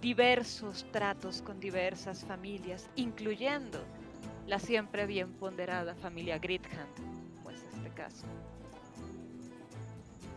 [0.01, 3.79] diversos tratos con diversas familias, incluyendo
[4.47, 6.95] la siempre bien ponderada familia Grithand,
[7.37, 8.25] como es este caso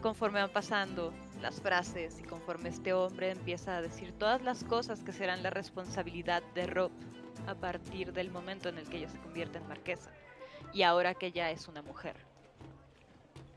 [0.00, 5.02] conforme van pasando las frases y conforme este hombre empieza a decir todas las cosas
[5.02, 6.90] que serán la responsabilidad de Rob
[7.46, 10.10] a partir del momento en el que ella se convierte en marquesa
[10.72, 12.16] y ahora que ya es una mujer.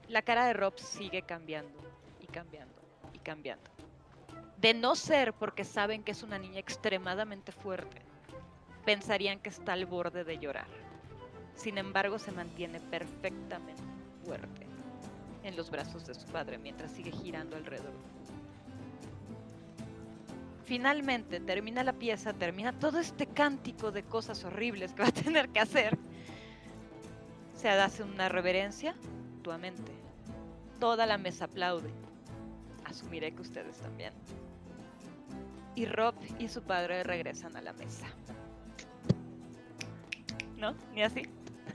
[0.08, 1.80] La cara de Rob sigue cambiando
[2.20, 2.82] y cambiando
[3.14, 3.70] y cambiando.
[4.58, 8.02] De no ser porque saben que es una niña extremadamente fuerte,
[8.86, 10.68] pensarían que está al borde de llorar.
[11.56, 13.84] Sin embargo, se mantiene perfectamente
[14.24, 14.71] fuerte
[15.44, 17.94] en los brazos de su padre mientras sigue girando alrededor.
[20.64, 25.50] Finalmente termina la pieza, termina todo este cántico de cosas horribles que va a tener
[25.50, 25.98] que hacer.
[27.56, 28.96] Se hace una reverencia
[29.36, 29.92] mutuamente.
[30.80, 31.92] Toda la mesa aplaude.
[32.86, 34.14] Asumiré que ustedes también.
[35.76, 38.08] Y Rob y su padre regresan a la mesa.
[40.58, 40.74] ¿No?
[40.94, 41.24] ¿Ni así?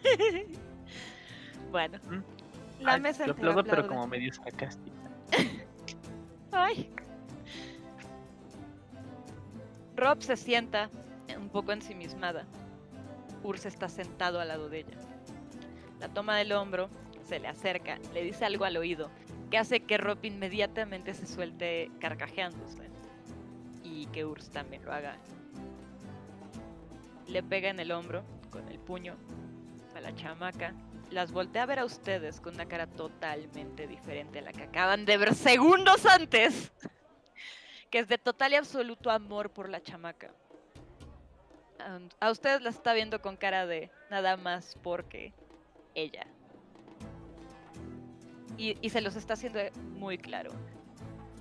[1.71, 1.99] bueno.
[2.09, 2.36] ¿Mm?
[2.81, 4.97] La mesa aplaudo, pero como medio sarcástica.
[6.53, 6.91] Ay.
[9.97, 10.91] Rob se sienta
[11.37, 12.45] un poco ensimismada.
[13.43, 14.99] Urs está sentado al lado de ella.
[16.01, 16.91] La toma del hombro,
[17.25, 19.11] se le acerca, le dice algo al oído,
[19.51, 22.91] que hace que Rob inmediatamente se suelte carcajeándose.
[23.83, 25.17] Y que Urs también lo haga.
[27.27, 29.15] Le pega en el hombro con el puño
[29.95, 30.75] a la chamaca
[31.11, 35.05] las volteé a ver a ustedes con una cara totalmente diferente a la que acaban
[35.05, 36.73] de ver segundos antes.
[37.91, 40.35] Que es de total y absoluto amor por la chamaca.
[42.19, 45.33] a ustedes la está viendo con cara de nada más porque
[45.95, 46.27] ella.
[48.59, 49.61] Y, se los está haciendo
[49.95, 50.51] muy claro.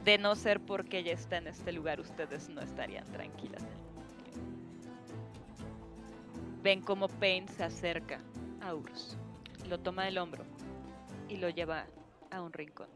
[0.03, 3.63] De no ser porque ella está en este lugar, ustedes no estarían tranquilas.
[6.61, 8.19] Ven como Pain se acerca
[8.61, 9.17] a Urs,
[9.69, 10.43] lo toma del hombro
[11.29, 11.85] y lo lleva
[12.31, 12.87] a un rincón.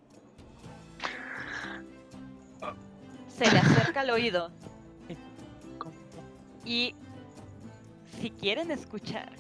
[3.28, 4.52] Se le acerca al oído
[6.66, 6.94] y
[8.20, 9.32] si quieren escuchar,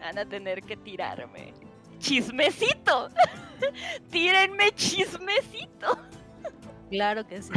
[0.00, 1.54] van a tener que tirarme.
[1.98, 3.08] ¡Chismecito!
[4.10, 5.98] ¡Tírenme chismecito!
[6.90, 7.52] Claro que sí.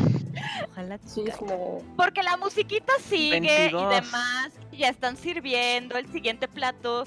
[0.71, 1.81] Ojalá Chisme.
[1.95, 3.81] Porque la musiquita sigue 22.
[3.81, 4.51] y demás.
[4.71, 7.03] Ya están sirviendo el siguiente plato.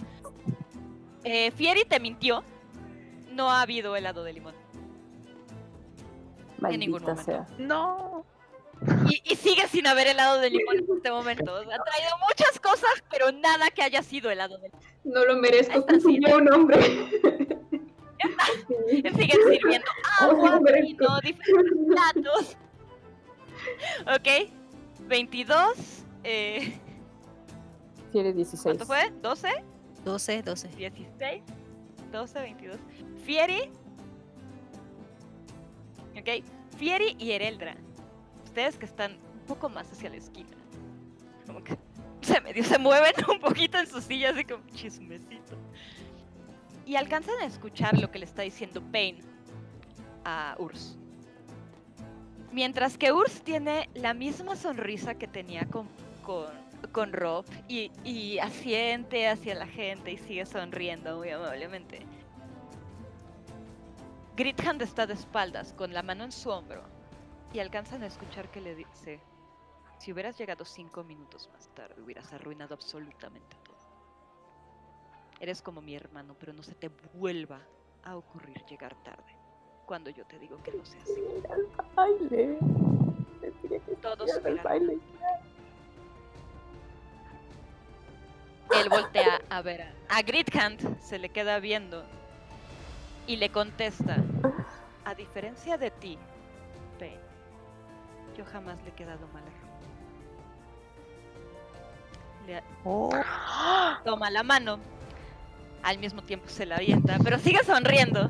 [1.24, 2.44] Eh, Fieri te mintió.
[3.32, 4.54] No ha habido helado de limón.
[6.62, 7.46] En ningún Maldita sea.
[7.58, 8.24] No.
[9.08, 11.52] Y, y sigue sin haber helado de limón en este momento.
[11.52, 14.80] O sea, ha traído muchas cosas, pero nada que haya sido helado de limón.
[15.04, 16.78] No lo merezco, soy un hombre.
[18.88, 19.02] Sí.
[19.02, 22.56] Siguen sirviendo agua, vino, diferentes platos.
[24.02, 24.50] Ok.
[25.00, 26.04] 22.
[26.22, 26.78] Eh,
[28.12, 28.62] Quiere 16.
[28.62, 29.12] ¿Cuánto fue?
[29.20, 29.62] ¿12?
[30.04, 30.68] 12, 12.
[30.68, 31.42] 16,
[32.12, 32.78] 12, 22.
[33.24, 33.70] Fieri.
[36.18, 36.44] Ok.
[36.76, 37.76] Fieri y Ereldra.
[38.44, 40.56] Ustedes que están un poco más hacia la esquina.
[41.46, 41.78] Como que
[42.20, 45.56] se medio se mueven un poquito en sus sillas así como chismecito.
[46.86, 49.18] Y alcanzan a escuchar lo que le está diciendo Pain
[50.24, 50.98] a Urs.
[52.52, 55.88] Mientras que Urs tiene la misma sonrisa que tenía con,
[56.22, 56.46] con,
[56.92, 62.06] con Rob y, y asiente hacia la gente y sigue sonriendo muy amablemente.
[64.36, 66.82] Grithand está de espaldas con la mano en su hombro
[67.52, 69.20] y alcanzan a escuchar que le dice,
[69.98, 73.76] si hubieras llegado cinco minutos más tarde hubieras arruinado absolutamente todo.
[75.38, 77.60] Eres como mi hermano, pero no se te vuelva
[78.02, 79.36] a ocurrir llegar tarde
[79.86, 81.22] cuando yo te digo que no sea así.
[81.94, 82.58] Baile.
[83.60, 84.30] Tiene que Todos
[88.80, 92.04] Él voltea a ver a, a Grithand, se le queda viendo
[93.26, 94.16] y le contesta,
[95.04, 96.18] a diferencia de ti,
[96.98, 97.18] Pain,
[98.36, 99.64] yo jamás le he quedado mal a Rob".
[102.46, 104.78] Le a- toma la mano,
[105.82, 108.28] al mismo tiempo se la avienta, pero sigue sonriendo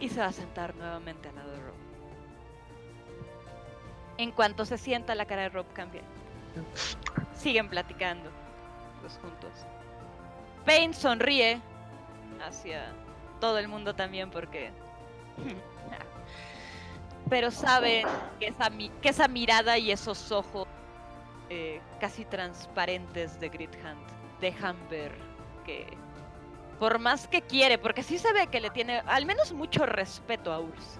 [0.00, 1.74] y se va a sentar nuevamente al lado de Rob.
[4.18, 6.02] En cuanto se sienta, la cara de Rob cambia.
[7.34, 8.30] Siguen platicando
[9.02, 9.50] los juntos.
[10.64, 11.60] Pain sonríe
[12.44, 12.92] hacia
[13.40, 14.72] todo el mundo también porque...
[17.28, 18.06] Pero saben
[18.38, 18.54] que
[19.08, 20.68] esa, mirada y esos ojos
[21.50, 24.00] eh, casi transparentes de Grithand
[24.40, 25.12] dejan ver
[25.64, 25.86] que
[26.78, 30.52] por más que quiere, porque sí se ve que le tiene al menos mucho respeto
[30.52, 30.98] a Urs.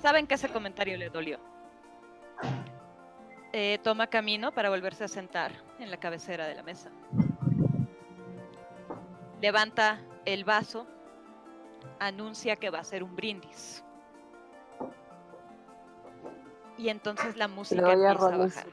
[0.00, 1.38] Saben que ese comentario le dolió.
[3.56, 6.90] Eh, toma camino para volverse a sentar en la cabecera de la mesa.
[9.40, 10.88] Levanta el vaso,
[12.00, 13.84] anuncia que va a ser un brindis.
[16.76, 18.66] Y entonces la música a empieza a bajar.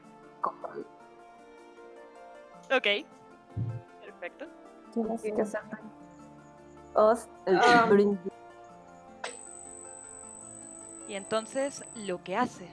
[2.74, 3.06] Ok.
[4.00, 4.46] Perfecto.
[4.92, 5.60] Tienes que hacer
[6.94, 7.86] Os, el Ah.
[7.88, 8.32] brindis.
[11.06, 12.68] Y entonces lo que hace,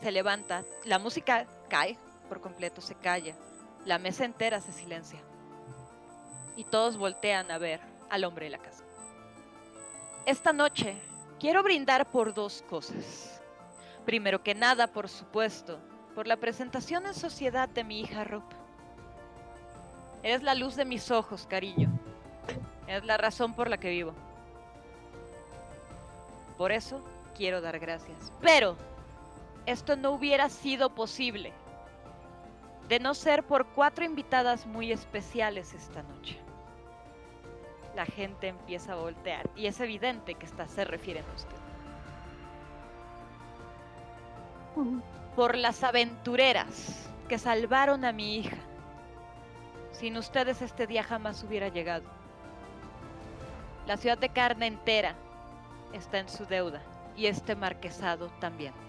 [0.00, 3.34] se levanta, la música cae por completo, se calla,
[3.84, 5.20] la mesa entera se silencia.
[6.56, 8.84] Y todos voltean a ver al hombre de la casa.
[10.24, 10.96] Esta noche
[11.38, 13.40] quiero brindar por dos cosas.
[14.04, 15.78] Primero que nada, por supuesto,
[16.14, 18.44] por la presentación en sociedad de mi hija Rob.
[20.22, 21.90] Eres la luz de mis ojos, cariño.
[22.86, 24.14] Es la razón por la que vivo.
[26.56, 27.04] Por eso
[27.36, 28.32] quiero dar gracias.
[28.40, 28.76] Pero
[29.66, 31.52] esto no hubiera sido posible
[32.88, 36.38] de no ser por cuatro invitadas muy especiales esta noche.
[37.96, 41.56] La gente empieza a voltear y es evidente que esta se refiere a usted.
[45.34, 48.58] Por las aventureras que salvaron a mi hija.
[49.90, 52.04] Sin ustedes este día jamás hubiera llegado.
[53.86, 55.16] La ciudad de carne entera
[55.92, 56.82] está en su deuda
[57.16, 58.85] y este marquesado también.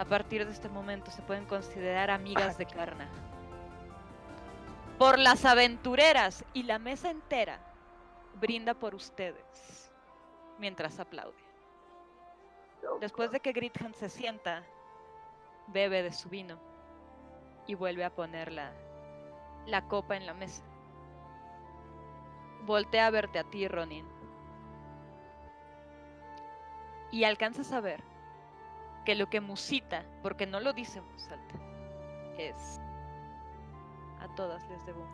[0.00, 3.06] A partir de este momento se pueden considerar amigas de Carna.
[4.96, 7.58] Por las aventureras y la mesa entera
[8.40, 9.92] brinda por ustedes
[10.58, 11.36] mientras aplaude.
[12.98, 14.64] Después de que Grithand se sienta,
[15.66, 16.58] bebe de su vino
[17.66, 18.72] y vuelve a poner la,
[19.66, 20.62] la copa en la mesa.
[22.62, 24.08] Voltea a verte a ti, Ronin.
[27.10, 28.09] Y alcanzas a ver
[29.04, 31.54] que lo que musita, porque no lo dice en voz alta,
[32.38, 32.80] es
[34.20, 35.06] a todas les debo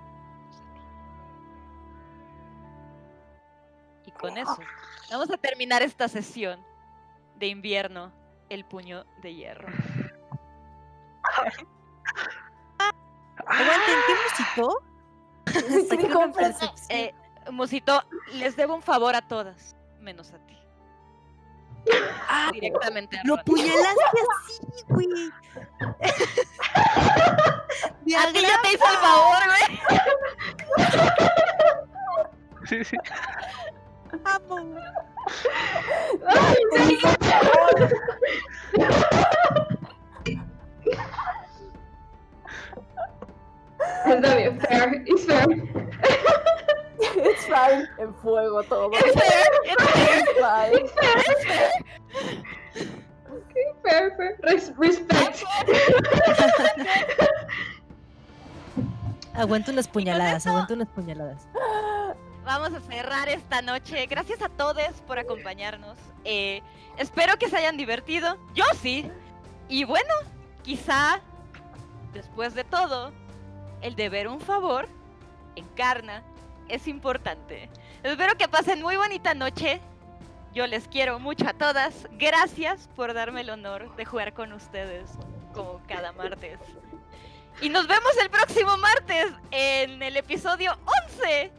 [4.06, 4.58] Y con eso
[5.10, 6.64] vamos a terminar esta sesión
[7.36, 8.12] de invierno,
[8.48, 9.68] el puño de hierro.
[13.46, 14.82] Aguanten, ¿qué musitó?
[16.88, 17.14] Eh,
[17.50, 20.56] musito, les debo un favor a todas, menos a ti.
[22.28, 25.08] Ah, Directamente lo puñalaste así, güey.
[28.16, 29.80] A ti ya te hice el favor, güey.
[32.66, 32.96] Sí, sí.
[34.24, 34.56] Amo.
[36.26, 36.56] Ay,
[36.86, 36.98] sí.
[44.06, 45.46] Está bien, fair, it's fair.
[47.00, 47.88] It's fine.
[47.98, 48.90] En fuego todo.
[48.92, 51.18] It's fair, it's fair.
[51.18, 51.66] It's fine.
[53.82, 54.36] Fair, fair.
[54.42, 55.42] Res- respect.
[59.34, 61.46] Aguanta unas puñaladas, aguanta unas puñaladas.
[62.44, 64.06] Vamos a cerrar esta noche.
[64.06, 65.96] Gracias a todos por acompañarnos.
[66.24, 66.62] Eh,
[66.96, 68.38] espero que se hayan divertido.
[68.54, 69.10] Yo sí.
[69.68, 70.14] Y bueno,
[70.62, 71.20] quizá,
[72.14, 73.12] después de todo,
[73.82, 74.88] el deber un favor
[75.56, 76.22] encarna
[76.68, 77.68] es importante.
[78.02, 79.80] Espero que pasen muy bonita noche.
[80.54, 82.06] Yo les quiero mucho a todas.
[82.12, 85.10] Gracias por darme el honor de jugar con ustedes
[85.52, 86.58] como cada martes.
[87.60, 90.76] Y nos vemos el próximo martes en el episodio
[91.14, 91.50] 11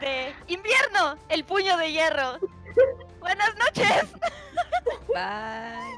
[0.00, 2.38] de Invierno, el puño de hierro.
[3.20, 4.12] Buenas noches.
[5.08, 5.94] Bye.